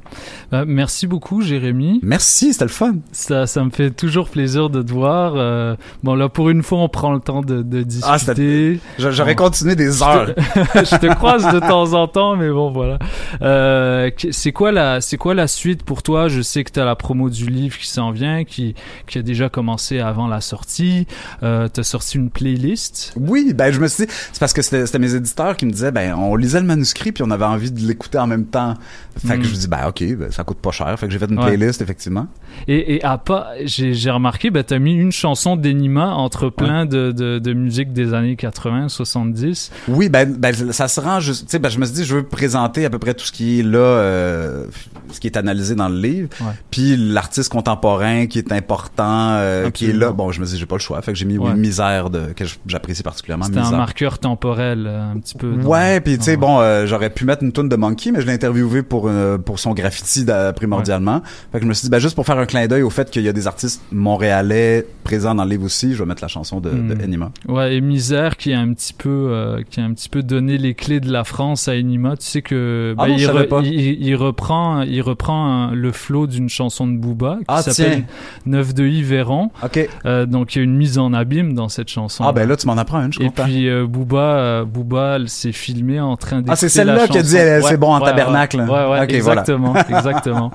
Euh, 0.53 0.65
merci 0.67 1.07
beaucoup, 1.07 1.41
Jérémy. 1.43 2.01
Merci, 2.03 2.53
c'était 2.53 2.65
le 2.65 2.71
fun. 2.71 2.97
Ça, 3.13 3.47
ça 3.47 3.65
me 3.65 3.71
fait 3.71 3.91
toujours 3.91 4.29
plaisir 4.29 4.69
de 4.71 4.83
te 4.83 4.93
voir. 4.93 5.35
Euh, 5.37 5.77
bon, 6.03 6.15
là, 6.15 6.29
pour 6.29 6.51
une 6.51 6.63
fois, 6.63 6.79
on 6.79 6.89
prend 6.89 7.13
le 7.13 7.21
temps 7.21 7.41
de, 7.43 7.63
de 7.63 7.83
discuter. 7.83 8.81
Ah, 8.81 8.93
j'a- 8.99 9.11
j'aurais 9.11 9.35
Bon. 9.35 9.45
continué 9.45 9.77
des 9.77 9.93
Je 9.93 9.99
te- 9.99 10.05
heures. 10.05 10.35
je 10.75 10.97
te 10.99 11.15
croise 11.15 11.53
de 11.53 11.61
temps 11.61 11.93
en 11.95 12.09
temps, 12.09 12.37
mais 12.37 12.51
bon, 12.51 12.71
voilà. 12.71 12.99
Euh, 13.43 14.11
c'est 14.31 14.53
quoi 14.53 14.73
la, 14.73 15.01
c'est 15.01 15.17
quoi 15.17 15.35
la 15.35 15.47
suite 15.47 15.83
pour 15.85 16.03
toi? 16.03 16.29
Je 16.29 16.41
sais 16.43 16.65
que 16.65 16.73
tu 16.73 16.81
as 16.81 16.85
la 16.85 16.97
promo 16.97 17.31
du 17.31 17.47
livre 17.47 17.77
qui 17.79 17.89
s'en 17.89 18.11
vient, 18.11 18.45
qui, 18.45 18.75
qui 19.07 19.19
a 19.19 19.23
déjà 19.23 19.49
commencé 19.49 19.99
avant 20.01 20.27
la 20.29 20.41
sortie. 20.41 21.07
Euh, 21.43 21.69
tu 21.73 21.81
as 21.81 21.85
sorti 21.85 22.17
une 22.19 22.31
playlist? 22.31 23.13
Oui, 23.17 23.53
ben 23.55 23.73
je 23.73 23.81
me 23.81 23.89
suis 23.89 24.07
dit, 24.07 24.13
c'est 24.33 24.41
parce 24.41 24.53
que 24.53 24.63
c'était 24.63 24.99
mes 24.99 25.15
éditeurs 25.15 25.57
qui 25.57 25.67
me 25.67 25.71
disaient, 25.71 25.93
ben 25.93 26.15
on 26.15 26.35
lisait 26.37 26.61
le 26.61 26.67
manuscrit 26.67 27.13
puis 27.13 27.23
on 27.23 27.31
avait 27.37 27.45
envie 27.45 27.71
de 27.71 27.81
l'écouter 27.81 28.19
en 28.19 28.27
même 28.27 28.47
temps. 28.47 28.75
Fait 29.19 29.37
Mm. 29.37 29.41
que 29.41 29.47
je 29.47 29.51
me 29.55 29.57
dis, 29.57 29.69
ben 29.69 29.87
ok, 29.89 30.05
ben, 30.17 30.31
ça 30.31 30.45
coûte 30.45 30.59
pas 30.59 30.73
cher. 30.73 30.99
Fait 30.99 31.07
que 31.07 31.13
j'ai 31.13 31.19
fait 31.19 31.31
une 31.31 31.39
Ouais. 31.39 31.57
playlist 31.57 31.81
effectivement. 31.81 32.27
Et, 32.69 32.97
et 32.97 33.05
à 33.05 33.17
pas, 33.19 33.49
j'ai, 33.65 33.95
j'ai 33.95 34.11
remarqué, 34.11 34.51
ben, 34.51 34.63
t'as 34.63 34.79
mis 34.79 34.95
une 34.95 35.13
chanson 35.13 35.57
d'Enima 35.57 36.09
entre 36.09 36.49
plein 36.51 36.85
de, 36.87 37.13
de, 37.13 37.39
de 37.39 37.53
musique 37.53 37.93
des 37.93 38.13
années 38.15 38.37
80, 38.37 38.89
70. 38.89 39.71
Oui, 39.89 40.09
ben, 40.09 40.33
ben 40.37 40.55
ça 40.73 40.89
se 40.89 41.01
rend 41.01 41.21
juste, 41.21 41.45
tu 41.47 41.51
sais, 41.53 41.59
ben 41.59 41.69
je 41.69 41.79
me 41.79 41.85
suis 41.87 41.95
dit, 41.95 42.05
je 42.05 42.17
veux 42.17 42.23
présenter 42.25 42.85
à 42.85 42.91
peu 42.91 42.99
près 42.99 43.15
tout 43.15 43.25
ce 43.25 43.33
qui 43.33 43.61
est 43.61 43.63
là, 43.63 43.79
euh, 43.79 44.65
ce 45.13 45.21
qui 45.21 45.27
est 45.29 45.37
analysé 45.37 45.75
dans 45.75 45.89
le 45.89 45.99
livre, 45.99 46.29
Ouais. 46.41 46.53
puis 46.71 46.97
l'artiste 46.97 47.51
contemporain 47.51 48.27
qui 48.27 48.39
est 48.39 48.53
important, 48.53 49.31
euh, 49.33 49.71
qui 49.71 49.91
est 49.91 49.93
là. 49.93 50.13
Bon, 50.13 50.33
je 50.33 50.41
me 50.41 50.47
suis 50.47 50.55
dit, 50.55 50.61
j'ai 50.61 50.67
pas 50.67 50.77
le 50.77 50.81
choix. 50.81 51.01
Fait 51.03 51.13
que 51.13 51.19
j'ai 51.19 51.25
mis 51.25 51.35
une 51.37 51.57
misère 51.57 52.11
de 52.11 52.33
que 52.35 52.45
j'apprécie 52.67 53.03
particulièrement. 53.03 53.45
C'était 53.45 53.59
un 53.61 53.71
marqueur 53.71 54.19
temporel, 54.19 54.85
euh, 54.87 55.13
un 55.13 55.19
petit 55.19 55.35
peu. 55.37 55.53
dans- 55.55 55.69
Ouais, 55.69 56.01
puis 56.01 56.19
tu 56.19 56.25
sais 56.25 56.37
bon, 56.37 56.61
euh, 56.61 56.87
j'aurais 56.87 57.11
pu 57.17 57.25
mettre 57.25 57.43
une 57.43 57.51
tune 57.53 57.69
de 57.69 57.75
Monkey, 57.77 58.13
mais 58.13 58.21
je 58.21 58.27
l'ai 58.27 58.35
interviewé 58.35 58.83
pour 58.83 59.09
euh, 59.09 59.39
pour 59.39 59.59
son 59.59 59.73
graffiti 59.75 60.25
primordialement. 60.55 61.23
Fait 61.51 61.59
que 61.59 61.65
je 61.65 61.69
me 61.69 61.75
suis 61.75 61.87
dit 61.87 61.91
ben 61.91 61.99
juste 61.99 62.15
pour 62.15 62.25
faire 62.27 62.39
un 62.39 62.47
clin 62.47 62.67
d'œil 62.69 62.83
au 62.83 62.91
fait 62.91 63.11
qu'il 63.11 63.23
y 63.23 63.29
a 63.29 63.33
des 63.33 63.47
artistes 63.47 63.83
montréalais 63.91 64.87
présents 65.03 65.35
dans 65.35 65.45
le 65.45 65.51
livre 65.51 65.65
aussi, 65.65 65.95
je 65.95 65.99
vais 66.03 66.07
mettre 66.09 66.23
la 66.23 66.29
chanson 66.29 66.61
de, 66.61 66.71
de. 66.71 67.03
Enima. 67.03 67.31
Ouais, 67.49 67.77
et 67.77 67.81
Misère 67.81 68.37
qui 68.37 68.53
a 68.53 68.61
un 68.61 68.73
petit 68.73 68.93
peu, 68.93 69.29
euh, 69.31 69.63
qui 69.71 69.81
a 69.81 69.85
un 69.85 69.93
petit 69.93 70.09
peu 70.09 70.23
donné 70.23 70.59
les 70.59 70.75
clés 70.75 71.01
de 71.01 71.11
la 71.11 71.25
France 71.25 71.69
à 71.69 71.73
Enima. 71.77 72.17
Tu 72.17 72.27
sais 72.27 72.43
que 72.43 72.95
Ah 72.99 73.03
bah, 73.03 73.09
non, 73.09 73.17
je 73.19 73.31
il, 73.31 73.49
pas. 73.49 73.61
il, 73.65 74.03
il 74.03 74.15
reprend, 74.17 74.83
il 74.83 75.01
reprend 75.03 75.47
un- 75.47 75.75
le 75.75 75.93
flow 75.93 76.27
d'une 76.27 76.49
chanson 76.49 76.87
de 76.87 76.97
Booba 76.97 77.37
qui 77.39 77.45
Ah, 77.49 77.63
s'appelle 77.63 78.05
tiens. 78.05 78.05
Neuf 78.47 78.75
de 78.75 78.87
Yveron. 78.87 79.51
Ok. 79.65 79.89
Euh, 80.05 80.27
donc 80.27 80.55
il 80.55 80.59
y 80.59 80.61
a 80.61 80.65
une 80.65 80.77
mise 80.77 80.99
en 80.99 81.13
abîme 81.13 81.55
dans 81.55 81.69
cette 81.69 81.89
chanson. 81.89 82.25
Ah 82.27 82.33
ben 82.33 82.49
là 82.49 82.57
tu 82.57 82.67
m'en 82.67 82.77
apprends 82.77 83.03
une, 83.05 83.13
je 83.13 83.23
Et 83.23 83.31
puis 83.31 83.69
Booba, 83.87 84.65
Booba 84.65 85.19
s'est 85.27 85.53
filmé 85.53 86.01
en 86.01 86.17
train 86.17 86.37
d'écouter 86.43 86.53
Ah, 86.53 86.69
c'est 86.69 86.85
la 86.85 87.06
celle-là 87.13 87.59
qui 87.61 87.63
dit, 87.63 87.69
c'est 87.69 87.77
bon 87.77 87.93
en 87.93 88.01
ouais, 88.01 88.07
tabernacle. 88.07 88.61
Ouais, 88.61 88.67
ouais, 88.69 88.89
ouais, 89.01 89.15
exactement, 89.15 89.73
voilà. 89.73 89.89
exactement. 89.99 90.51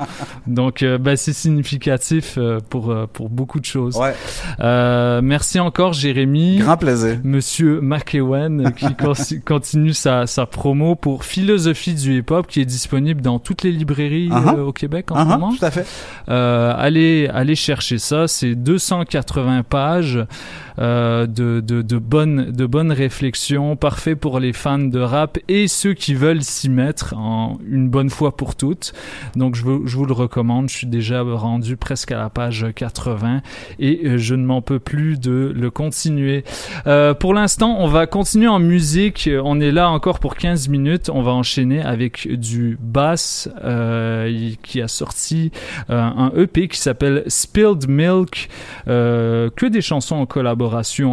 Donc 0.48 0.84
euh, 0.84 0.98
bah, 0.98 1.16
c'est 1.16 1.34
significatif 1.34 2.36
euh, 2.38 2.60
pour 2.70 2.92
euh, 2.92 3.08
pour 3.12 3.30
beaucoup 3.30 3.60
de 3.60 3.66
choses. 3.66 3.96
Ouais. 3.98 4.14
Euh, 4.60 5.22
merci 5.24 5.60
encore 5.60 5.94
Jérémy. 5.94 6.58
Grand 6.60 6.78
plaisir. 6.78 7.18
Monsieur 7.24 7.80
McEwen 7.82 8.72
qui 8.74 8.94
con- 9.00 9.14
continue 9.46 9.94
sa, 9.94 10.28
sa 10.28 10.46
promo 10.46 10.96
pour 10.96 11.24
Philosophie 11.26 11.94
du 11.94 12.20
hip-hop 12.20 12.48
qui 12.48 12.62
est 12.62 12.66
disponible 12.66 13.22
dans 13.22 13.40
toutes 13.40 13.64
les 13.64 13.72
librairies 13.72 14.30
Uh-huh. 14.32 14.58
euh, 14.58 14.64
au 14.64 14.72
Québec 14.74 15.12
en 15.12 15.16
Uh-huh, 15.16 15.24
ce 15.24 15.28
moment. 15.30 15.54
tout 15.58 15.66
à 15.66 15.72
fait. 15.72 15.86
Euh, 16.30 16.74
allez, 16.78 17.30
allez 17.34 17.56
chercher 17.56 17.98
ça. 17.98 18.28
C'est 18.28 18.56
280 18.56 19.64
pages 19.64 20.20
de, 20.78 21.26
de, 21.28 21.82
de 21.82 21.98
bonnes 21.98 22.52
de 22.52 22.66
bonnes 22.66 22.92
réflexions, 22.92 23.76
parfait 23.76 24.16
pour 24.16 24.40
les 24.40 24.54
fans 24.54 24.78
de 24.78 25.00
rap 25.00 25.38
et 25.48 25.68
ceux 25.68 25.94
qui 25.94 26.14
veulent 26.14 26.44
s'y 26.44 26.70
mettre 26.70 27.16
en 27.18 27.58
une 27.68 27.90
bonne 27.90 28.10
fois 28.10 28.36
pour 28.36 28.56
toutes. 28.56 28.94
Donc 29.36 29.56
je 29.56 29.64
vous, 29.64 29.88
je 29.88 29.98
vous 29.98 30.06
le 30.06 30.14
recommande. 30.14 30.70
Je 30.70 30.76
suis 30.76 30.88
déjà 30.88 31.22
rendu 31.22 31.78
presque 31.78 32.12
à 32.12 32.18
la 32.18 32.30
page 32.30 32.66
80 32.76 33.42
et 33.80 34.02
euh, 34.06 34.18
je 34.18 34.36
ne 34.36 34.46
m'en 34.46 34.62
peux 34.62 34.80
plus 34.80 35.20
de 35.20 35.52
le 35.56 35.70
continuer. 35.70 36.44
Euh, 36.88 37.14
pour 37.14 37.34
l'instant, 37.34 37.78
on 37.80 37.88
va 37.88 38.08
continuer 38.08 38.48
en 38.48 38.60
musique. 38.60 39.30
On 39.44 39.60
est 39.60 39.72
là 39.72 39.90
encore 39.90 40.20
pour 40.20 40.36
15 40.36 40.70
minutes. 40.70 41.10
On 41.14 41.22
va 41.22 41.32
enchaîner 41.32 41.82
avec 41.82 42.28
du 42.32 42.78
bass 42.80 43.50
euh, 43.64 44.52
qui 44.64 44.82
a 44.82 44.88
sorti 44.88 45.52
euh, 45.90 46.00
un 46.00 46.32
EP 46.36 46.68
qui 46.68 46.78
s'appelle 46.78 47.24
Spilled 47.28 47.88
Milk, 47.88 48.50
euh, 48.88 49.50
que 49.56 49.66
des 49.66 49.82
chansons 49.82 50.16
en 50.16 50.26
collaboration 50.26 50.61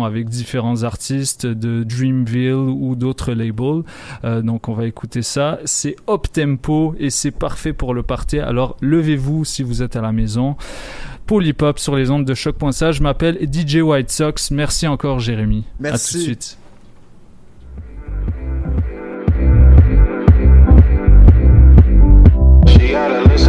avec 0.04 0.28
différents 0.28 0.82
artistes 0.82 1.46
de 1.46 1.82
Dreamville 1.84 2.52
ou 2.54 2.94
d'autres 2.96 3.32
labels. 3.32 3.82
Euh, 4.24 4.42
donc 4.42 4.68
on 4.68 4.74
va 4.74 4.86
écouter 4.86 5.22
ça. 5.22 5.58
C'est 5.64 5.96
up 6.08 6.26
tempo 6.32 6.94
et 6.98 7.10
c'est 7.10 7.30
parfait 7.30 7.72
pour 7.72 7.94
le 7.94 8.02
party. 8.02 8.38
Alors 8.38 8.76
levez-vous 8.80 9.44
si 9.44 9.62
vous 9.62 9.82
êtes 9.82 9.96
à 9.96 10.00
la 10.00 10.12
maison. 10.12 10.56
Polypop 11.26 11.78
sur 11.78 11.96
les 11.96 12.10
ondes 12.10 12.24
de 12.24 12.34
choc.ca. 12.34 12.92
Je 12.92 13.02
m'appelle 13.02 13.38
DJ 13.52 13.76
White 13.76 14.10
Sox. 14.10 14.50
Merci 14.50 14.86
encore 14.86 15.18
Jérémy. 15.18 15.64
À 15.78 15.82
Merci. 15.82 16.12
tout 16.12 16.18
de 16.18 16.22
suite. 16.22 16.58
She 22.66 23.47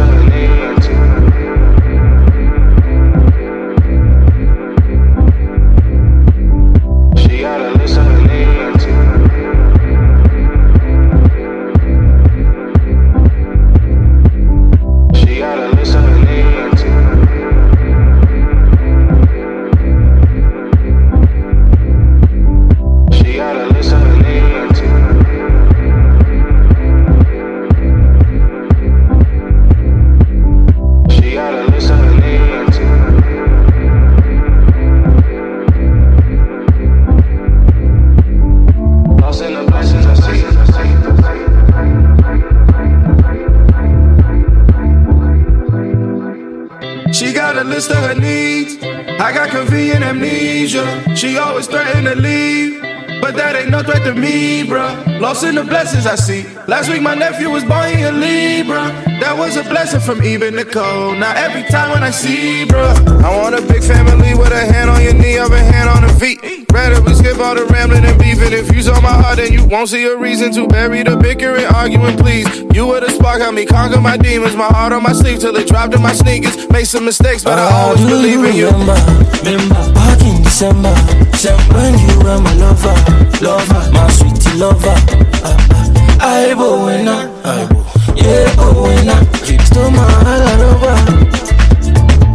She 47.80 47.88
got 47.88 47.94
a 47.94 48.04
list 48.04 48.12
of 48.12 48.16
her 48.16 48.20
needs. 48.20 48.76
I 48.82 49.32
got 49.32 49.48
convenient 49.48 50.04
amnesia. 50.04 51.16
She 51.16 51.38
always 51.38 51.66
threatened 51.66 52.08
to 52.08 52.14
leave. 52.14 52.89
But 53.30 53.36
that 53.36 53.54
ain't 53.54 53.70
no 53.70 53.80
threat 53.80 54.02
to 54.06 54.12
me, 54.12 54.64
bruh. 54.64 55.20
Lost 55.20 55.44
in 55.44 55.54
the 55.54 55.62
blessings 55.62 56.04
I 56.04 56.16
see. 56.16 56.42
Last 56.66 56.90
week 56.90 57.00
my 57.00 57.14
nephew 57.14 57.48
was 57.48 57.62
buying 57.62 58.02
a 58.02 58.10
Libra. 58.10 58.90
That 59.22 59.38
was 59.38 59.54
a 59.56 59.62
blessing 59.62 60.00
from 60.00 60.20
even 60.24 60.56
Nicole. 60.56 61.14
Now 61.14 61.30
every 61.36 61.62
time 61.70 61.92
when 61.92 62.02
I 62.02 62.10
see, 62.10 62.64
bruh, 62.66 63.22
I 63.22 63.36
want 63.38 63.54
a 63.54 63.62
big 63.62 63.84
family 63.84 64.34
with 64.34 64.50
a 64.50 64.58
hand 64.72 64.90
on 64.90 65.00
your 65.00 65.14
knee, 65.14 65.38
other 65.38 65.58
hand 65.58 65.88
on 65.88 66.02
the 66.02 66.12
feet. 66.18 66.66
Rather 66.72 67.00
we 67.02 67.14
skip 67.14 67.38
all 67.38 67.54
the 67.54 67.66
rambling 67.66 68.04
and 68.04 68.18
beefing. 68.18 68.52
If 68.52 68.74
you 68.74 68.82
saw 68.82 69.00
my 69.00 69.12
heart, 69.12 69.36
then 69.36 69.52
you 69.52 69.64
won't 69.64 69.88
see 69.88 70.04
a 70.06 70.16
reason 70.16 70.52
to 70.54 70.66
bury 70.66 71.04
the 71.04 71.16
bickering, 71.16 71.66
arguing, 71.66 72.16
please. 72.16 72.48
You 72.74 72.88
were 72.88 72.98
the 72.98 73.10
spark, 73.10 73.42
help 73.42 73.54
me 73.54 73.64
conquer 73.64 74.00
my 74.00 74.16
demons. 74.16 74.56
My 74.56 74.66
heart 74.66 74.92
on 74.92 75.04
my 75.04 75.12
sleeve 75.12 75.38
till 75.38 75.54
it 75.54 75.68
dropped 75.68 75.94
in 75.94 76.02
my 76.02 76.14
sneakers. 76.14 76.68
Made 76.70 76.86
some 76.86 77.04
mistakes, 77.04 77.44
but 77.44 77.60
I 77.60 77.70
always 77.70 78.00
believe 78.00 78.42
in 78.42 78.56
you. 78.56 78.66
Remember, 78.70 78.98
remember 79.46 79.94
back 79.94 80.20
in 80.22 80.42
December, 80.42 80.94
When 81.42 81.98
you 81.98 82.18
were 82.18 82.38
my 82.38 82.52
lover, 82.52 82.94
lover, 83.40 83.90
my 83.92 84.10
sweetie 84.12 84.58
lover. 84.58 84.94
Uh, 85.42 85.56
uh, 85.72 86.18
I 86.20 86.52
bo 86.54 86.84
winner, 86.84 87.32
I 87.42 87.64
bo, 87.64 87.80
yeah 88.14 88.54
bo 88.56 88.82
winner. 88.82 89.24
Stole 89.64 89.90
my 89.90 90.04
heart 90.04 90.42
all 90.42 90.62
over. 90.68 90.96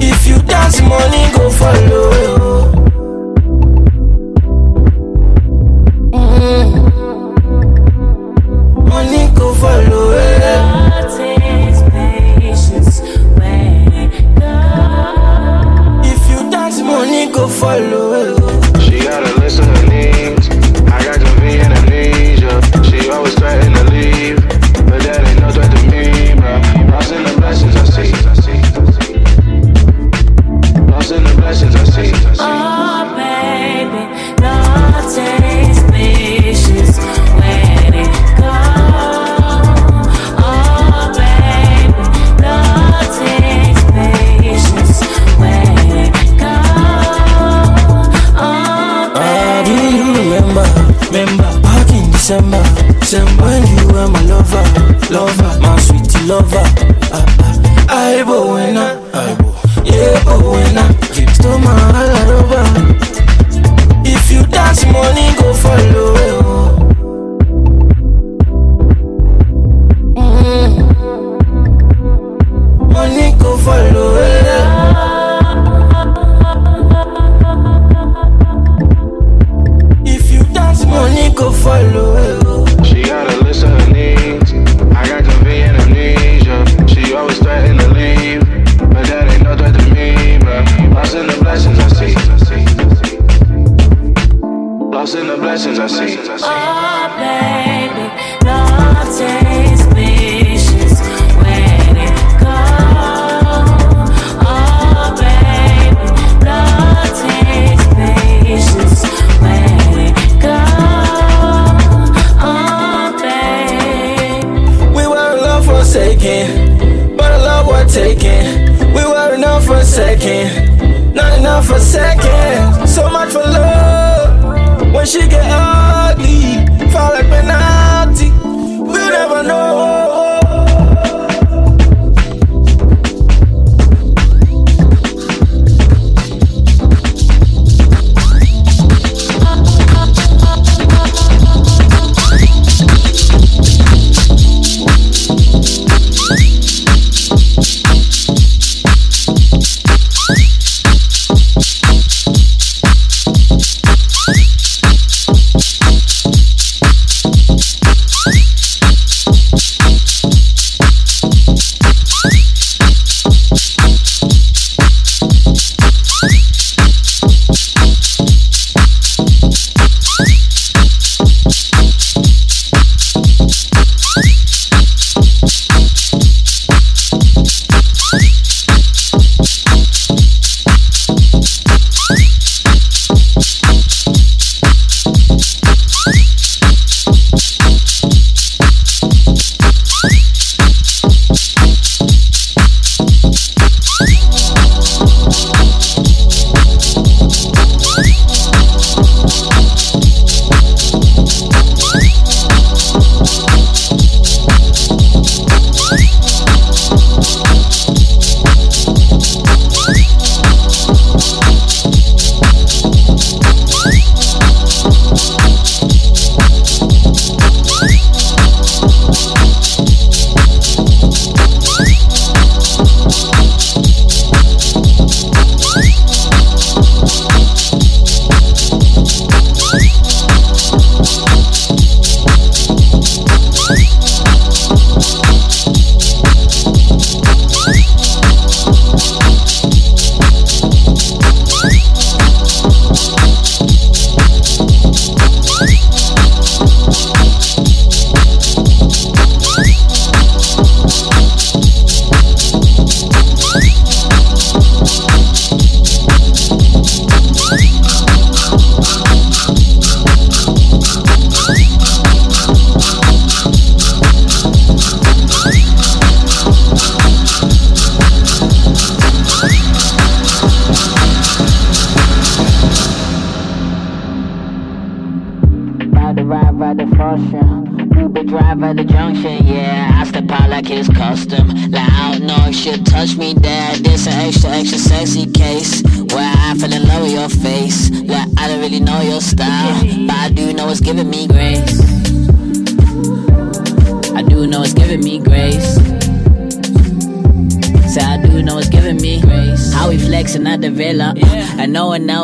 If 0.02 0.26
you 0.26 0.40
dance, 0.42 0.82
money 0.82 1.30
go 1.38 1.52
follow. 1.52 2.35
lover. 56.28 56.64
Ah. 57.12 57.26
ah. 57.40 58.18
I 58.18 58.24
bo 58.24 58.54
winner, 58.54 59.00
I 59.14 59.36
bo, 59.36 59.54
yeah 59.86 60.24
oh, 60.28 60.42
to 61.42 61.50
my 61.60 61.76
lover. 62.30 62.66
If 64.06 64.32
you 64.32 64.46
dance, 64.48 64.86
money 64.86 65.34
go 65.38 65.54
follow. 65.54 66.05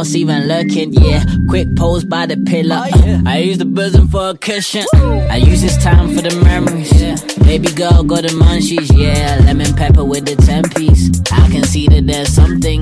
bounce, 0.02 0.16
even 0.16 0.48
lurking, 0.48 0.94
yeah. 0.94 1.24
Quick 1.48 1.76
pose 1.76 2.04
by 2.04 2.26
the 2.26 2.38
pillar. 2.38 2.84
Oh, 2.84 3.06
yeah. 3.06 3.22
I 3.26 3.40
use 3.40 3.58
the 3.58 3.66
bosom 3.66 4.08
for 4.08 4.30
a 4.30 4.38
cushion. 4.38 4.86
I 4.94 5.38
use 5.38 5.62
this 5.62 5.78
time 5.78 6.16
for 6.16 6.22
the 6.22 6.36
memories, 6.44 6.92
yeah. 7.02 7.16
Baby 7.44 7.72
girl, 7.72 8.04
go 8.04 8.22
to 8.22 8.28
munchies, 8.30 8.92
yeah. 8.98 9.40
Lemon 9.46 9.74
pepper 9.76 10.04
with 10.04 10.26
the 10.26 10.36
10 10.36 10.70
piece. 10.72 11.22
I 11.32 11.50
can 11.50 11.64
see 11.64 11.88
that 11.88 12.08
there's 12.08 12.30
something 12.30 12.81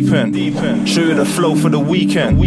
deep 0.00 0.12
end. 0.12 0.88
Show 0.88 1.02
you 1.02 1.14
the 1.14 1.24
flow 1.26 1.54
for 1.54 1.68
the 1.68 1.78
weekend. 1.78 2.40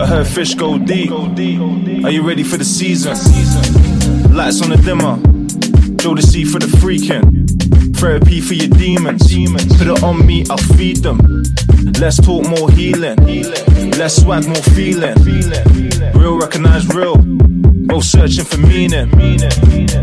I 0.00 0.06
heard 0.06 0.26
fish 0.26 0.54
go 0.54 0.78
deep. 0.78 1.10
Are 1.10 2.10
you 2.10 2.26
ready 2.26 2.42
for 2.42 2.58
the 2.58 2.64
season? 2.64 3.12
Lights 4.34 4.60
on 4.62 4.70
the 4.70 4.76
dimmer. 4.76 5.16
Show 6.02 6.14
the 6.14 6.22
sea 6.22 6.44
for 6.44 6.58
the 6.58 6.66
freaking. 6.66 7.48
Therapy 7.96 8.40
for 8.40 8.54
your 8.54 8.68
demons. 8.68 9.22
Put 9.78 9.86
it 9.86 10.02
on 10.02 10.26
me, 10.26 10.44
I'll 10.50 10.58
feed 10.76 10.98
them. 10.98 11.44
Let's 11.98 12.18
talk 12.20 12.46
more 12.48 12.70
healing. 12.70 13.16
Let's 13.96 14.20
swag 14.20 14.46
more 14.46 14.62
feeling. 14.76 15.14
Real 16.12 16.38
recognize 16.38 16.86
real. 16.88 17.21
Searching 18.02 18.44
for 18.44 18.58
meaning. 18.58 19.08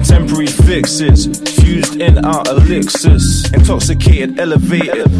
Temporary 0.03 0.47
fixes. 0.47 1.27
Fused 1.61 1.95
in 2.01 2.17
our 2.26 2.43
elixirs. 2.49 3.51
Intoxicated, 3.53 4.39
elevated. 4.39 5.11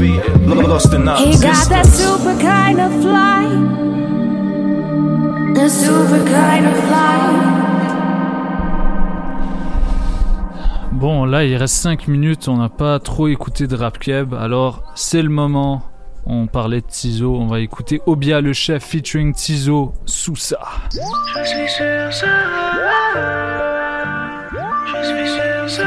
Lost 0.47 0.93
in 0.93 1.07
our 1.07 1.18
He 1.18 1.34
got 1.34 1.41
that 1.69 1.85
existence. 1.85 1.97
super 1.99 2.35
kind 2.41 2.80
of 2.80 2.91
fly. 3.01 3.45
That 5.56 5.69
super 5.69 6.23
kind 6.26 6.65
of 6.68 6.77
fly. 6.88 7.19
Bon, 10.93 11.26
là, 11.26 11.45
il 11.45 11.56
reste 11.56 11.76
5 11.76 12.07
minutes, 12.07 12.47
on 12.47 12.57
n'a 12.57 12.69
pas 12.69 12.99
trop 12.99 13.27
écouté 13.27 13.68
de 13.68 13.76
rap 13.76 13.99
keb, 13.99 14.34
alors 14.34 14.84
c'est 14.95 15.22
le 15.22 15.30
moment. 15.30 15.84
On 16.26 16.47
parlait 16.47 16.81
de 16.81 16.85
Tizo, 16.85 17.35
on 17.38 17.47
va 17.47 17.61
écouter 17.61 18.01
Obia 18.06 18.41
le 18.41 18.51
chef 18.53 18.84
featuring 18.84 19.34
Tizo 19.34 19.93
Sousa. 20.20 20.60
Je 20.91 21.44
suis 21.46 21.70
sur 21.70 22.14
ça. 22.14 22.28
Je 24.86 25.04
suis 25.08 25.28
sur 25.30 25.70
ça. 25.70 25.84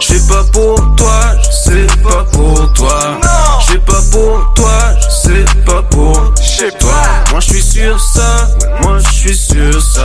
J'ai 0.00 0.20
pas 0.26 0.44
pour 0.54 0.96
toi, 0.96 1.20
je 1.42 1.50
sais 1.50 1.86
pas 2.02 2.24
pour 2.32 2.72
toi. 2.72 3.20
J'ai 3.68 3.78
pas 3.80 4.00
pour 4.10 4.54
toi, 4.54 4.78
je 4.96 5.10
sais 5.10 5.44
pas 5.66 5.82
pour 5.82 6.34
toi. 6.80 7.02
Moi 7.30 7.40
je 7.40 7.46
suis 7.46 7.62
sur 7.62 8.00
ça, 8.00 8.48
moi 8.82 8.98
je 9.00 9.12
suis 9.12 9.36
sur 9.36 9.82
ça. 9.82 10.04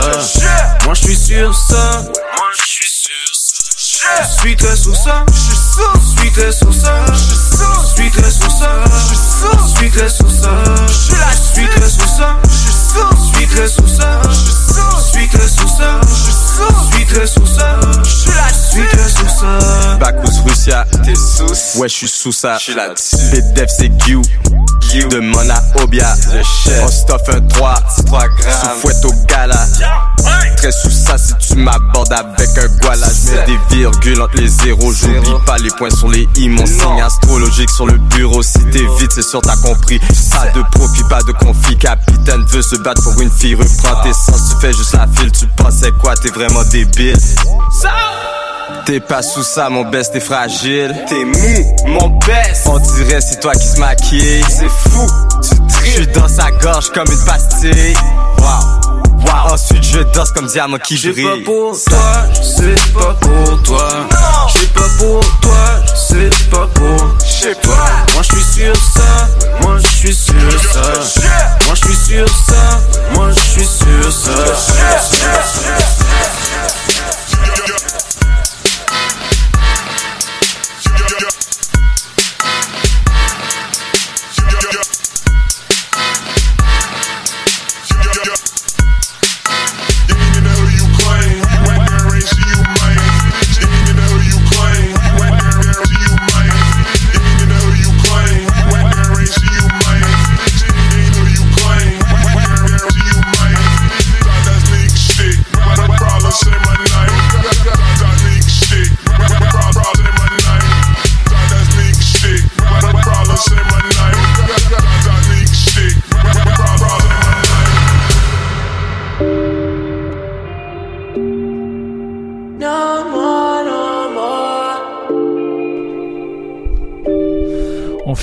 Moi 0.84 0.92
je 0.92 1.04
suis 1.04 1.16
sur 1.16 1.54
ça, 1.54 2.02
suis 4.22 4.56
très 4.56 4.76
sous 4.76 4.94
ça, 4.94 5.24
je 5.32 5.54
suis 6.20 6.30
très 6.32 6.52
sous 6.52 6.72
ça. 6.72 7.04
Je 7.12 7.34
suis 7.94 8.10
très 8.10 8.30
sous 8.30 8.50
ça, 8.50 8.84
je 9.08 9.14
suis 9.78 9.90
très 9.90 10.08
sous 10.08 10.28
ça. 10.30 10.54
Je 10.88 10.94
suis 11.54 11.68
très 11.68 11.88
sous 11.88 12.06
ça, 12.06 12.36
je 12.48 13.36
suis 13.36 13.46
très 13.46 13.68
sous 13.68 13.88
ça. 13.88 14.20
Je 14.30 15.18
suis 15.18 15.28
très 15.28 15.48
sous 15.48 15.68
ça, 15.68 16.00
je 16.08 16.14
suis 16.14 17.26
sous 17.26 17.46
ça. 17.46 17.80
Je 18.04 18.20
suis 18.54 18.86
sous 19.08 19.28
ça. 19.28 19.73
T'es 20.64 21.14
sous 21.14 21.78
Ouais, 21.78 21.88
je 21.88 21.94
suis 21.94 22.08
sous 22.08 22.32
ça. 22.32 22.56
Je 22.56 22.62
suis 22.62 22.74
là-dessus. 22.74 23.16
BDF, 23.30 23.68
c'est 23.68 23.90
Guy. 23.90 24.16
Demande 25.10 25.50
à 25.50 25.60
Obia. 25.82 26.14
Le 26.32 26.42
chef. 26.42 26.82
On 26.84 26.88
stuff 26.88 27.22
un 27.28 27.40
3. 27.40 27.74
3 28.06 28.28
grammes. 28.28 28.52
Sous 28.62 28.80
fouette 28.80 29.04
au 29.04 29.12
gala. 29.26 29.66
Très 30.56 30.70
sous 30.70 30.90
ça 30.90 31.18
si 31.18 31.34
tu 31.46 31.56
m'abordes 31.56 32.12
avec 32.12 32.48
un 32.56 32.68
guala. 32.78 33.06
Je 33.08 33.32
mets 33.32 33.44
des 33.44 33.74
virgules 33.74 34.22
entre 34.22 34.36
les 34.36 34.48
zéros. 34.48 34.92
J'oublie 34.92 35.34
pas 35.44 35.58
les 35.58 35.70
points 35.70 35.90
sur 35.90 36.08
les 36.08 36.28
i. 36.36 36.48
Mon 36.48 36.64
signe 36.64 37.02
astrologique 37.02 37.70
sur 37.70 37.86
le 37.86 37.98
bureau. 37.98 38.42
Si 38.42 38.60
t'es 38.70 38.86
vite, 38.98 39.12
c'est 39.12 39.22
sûr 39.22 39.42
t'as 39.42 39.56
compris. 39.56 39.98
Pas 40.30 40.46
de 40.54 40.62
profit, 40.70 41.04
pas 41.10 41.22
de 41.22 41.32
conflit. 41.32 41.76
Capitaine 41.76 42.44
veut 42.46 42.62
se 42.62 42.76
battre 42.76 43.02
pour 43.02 43.20
une 43.20 43.30
fille. 43.30 43.54
Reprends 43.54 44.02
tes 44.02 44.12
sens, 44.12 44.50
tu 44.50 44.60
fais 44.60 44.72
juste 44.72 44.94
la 44.94 45.06
file. 45.08 45.32
Tu 45.32 45.46
pensais 45.56 45.90
quoi? 46.00 46.14
T'es 46.14 46.30
vraiment 46.30 46.62
débile. 46.64 47.16
T'es 48.86 49.00
pas 49.00 49.22
sous 49.22 49.42
ça, 49.42 49.70
mon 49.70 49.84
best, 49.84 50.12
t'es 50.12 50.20
fragile. 50.20 50.94
T'es 51.08 51.24
mou, 51.24 51.76
mon 51.86 52.08
best. 52.18 52.66
On 52.66 52.78
dirait 52.78 53.20
c'est 53.20 53.40
toi 53.40 53.52
qui 53.52 53.66
se 53.66 53.78
maquille. 53.78 54.44
C'est 54.48 54.68
fou, 54.68 55.06
tu. 55.42 55.54
J'suis 55.84 56.06
dans 56.08 56.28
sa 56.28 56.50
gorge 56.50 56.90
comme 56.90 57.10
une 57.10 57.24
pastille. 57.24 57.94
Wow, 58.38 58.44
wow. 59.20 59.52
Ensuite 59.52 59.84
je 59.84 60.00
danse 60.14 60.30
comme 60.32 60.46
diamant 60.46 60.78
qui 60.78 60.96
brille. 60.96 61.24
pas 61.24 61.44
pour 61.44 61.82
toi, 61.84 62.26
sais 62.42 62.74
pas 62.92 63.14
pour 63.20 63.62
toi. 63.62 63.88
J'ai 64.54 64.66
pas 64.68 64.88
pour 64.98 65.20
toi, 65.40 65.94
sais 65.94 66.30
pas 66.50 66.66
pour 66.74 66.96
toi. 67.62 67.76
Moi 68.14 68.22
je 68.22 68.34
suis 68.34 68.44
sur 68.44 68.76
ça, 68.76 69.28
moi 69.60 69.78
je 69.78 69.86
suis 69.88 70.14
sur 70.14 70.62
ça. 70.72 70.80
Moi 71.66 71.74
je 71.74 71.84
suis 71.84 71.96
sur 71.96 72.28
ça, 72.28 72.80
moi 73.14 73.30
je 73.30 73.40
suis 73.40 73.66
sur 73.66 74.12
ça. 74.12 74.32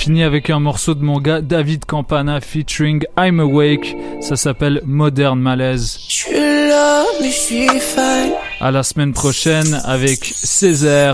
Finit 0.01 0.23
avec 0.23 0.49
un 0.49 0.59
morceau 0.59 0.95
de 0.95 1.03
mon 1.03 1.19
gars 1.19 1.41
David 1.41 1.85
Campana 1.85 2.41
featuring 2.41 3.03
I'm 3.19 3.39
Awake. 3.39 3.95
Ça 4.19 4.35
s'appelle 4.35 4.81
Modern 4.83 5.39
Malaise. 5.39 5.99
Je 6.07 6.13
suis 6.15 6.33
là, 6.33 7.03
mais 7.21 7.29
je 7.29 7.39
suis 7.39 7.69
fine. 7.79 8.33
À 8.59 8.71
la 8.71 8.81
semaine 8.81 9.13
prochaine 9.13 9.79
avec 9.85 10.25
Césaire 10.25 11.13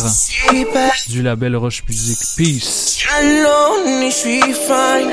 du 1.09 1.22
label 1.22 1.57
Roche 1.57 1.84
Music. 1.89 2.18
Peace. 2.38 3.03
alone, 3.19 3.99
mais 3.99 4.09
je 4.09 4.15
suis 4.15 4.41
fine. 4.53 5.11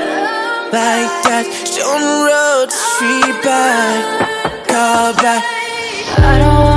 Like 0.72 1.10
that, 1.24 1.44
still 1.64 1.84
on 1.84 1.98
the 1.98 2.30
road, 2.30 2.70
je 2.70 2.76
suis 2.96 3.32
back. 3.42 4.68
Call 4.68 5.14
back. 5.14 5.42
I 6.18 6.38
don't 6.38 6.73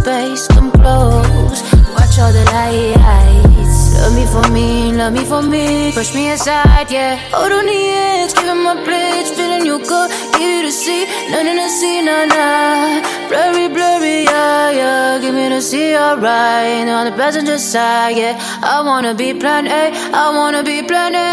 space, 0.00 0.46
come 0.48 0.70
close. 0.70 1.60
Watch 1.94 2.18
all 2.22 2.32
the 2.32 2.44
lights. 2.54 3.78
Love 3.98 4.14
me 4.14 4.24
for 4.34 4.46
me, 4.52 4.92
love 4.92 5.12
me 5.12 5.24
for 5.24 5.42
me. 5.42 5.92
Push 5.92 6.14
me 6.14 6.30
aside, 6.30 6.90
yeah. 6.90 7.16
Hold 7.34 7.52
on 7.52 7.66
the 7.66 7.80
edge, 8.06 8.32
giving 8.34 8.62
my 8.62 8.74
pledge, 8.86 9.28
feeling 9.36 9.64
you 9.66 9.78
good. 9.78 10.08
Give 10.38 10.50
you 10.56 10.62
the 10.66 10.70
see, 10.70 11.04
nothing 11.30 11.58
to 11.62 11.68
see, 11.68 12.02
nah, 12.02 12.24
nah. 12.26 13.02
Blurry, 13.28 13.66
blurry, 13.74 14.24
yeah, 14.24 14.70
yeah. 14.80 15.18
Give 15.20 15.34
me 15.34 15.48
the 15.48 15.60
see, 15.60 15.96
alright. 15.96 16.88
On 16.88 17.04
the 17.08 17.12
passenger 17.12 17.58
side, 17.58 18.16
yeah. 18.16 18.34
I 18.62 18.82
wanna 18.88 19.14
be 19.14 19.34
plan 19.34 19.66
A, 19.66 19.82
I 20.22 20.24
wanna 20.38 20.62
be 20.62 20.82
plan 20.82 21.14
A. 21.14 21.28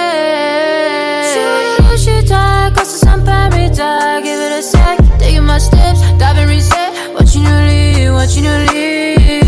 Shoot, 1.31 1.99
shit, 2.03 2.27
tight, 2.27 2.73
cause 2.75 2.99
some 2.99 3.23
paradise. 3.23 4.23
Give 4.25 4.39
it 4.47 4.53
a 4.59 4.63
sec, 4.63 4.97
taking 5.19 5.45
my 5.45 5.59
steps, 5.59 5.99
diving 6.19 6.47
reset 6.47 6.94
continually, 7.45 8.09
watching 8.09 8.45
you 8.45 8.57
leave 8.73 9.44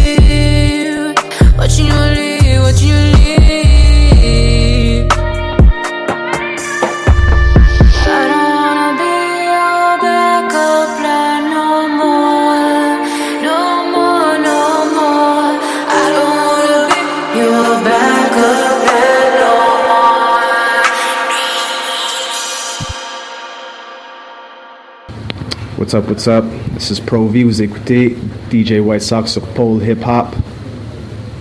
What's 25.88 25.96
up, 25.96 26.10
what's 26.10 26.28
up? 26.28 26.44
This 26.74 26.92
is 26.92 27.00
Pro 27.00 27.30
V, 27.30 27.44
vous 27.44 27.62
écoutez 27.62 28.18
DJ 28.52 28.82
White 28.82 29.02
Sox 29.02 29.32
sur 29.32 29.42
Pole 29.56 29.82
Hip 29.82 30.06
Hop. 30.06 30.36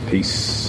Peace. 0.09 0.66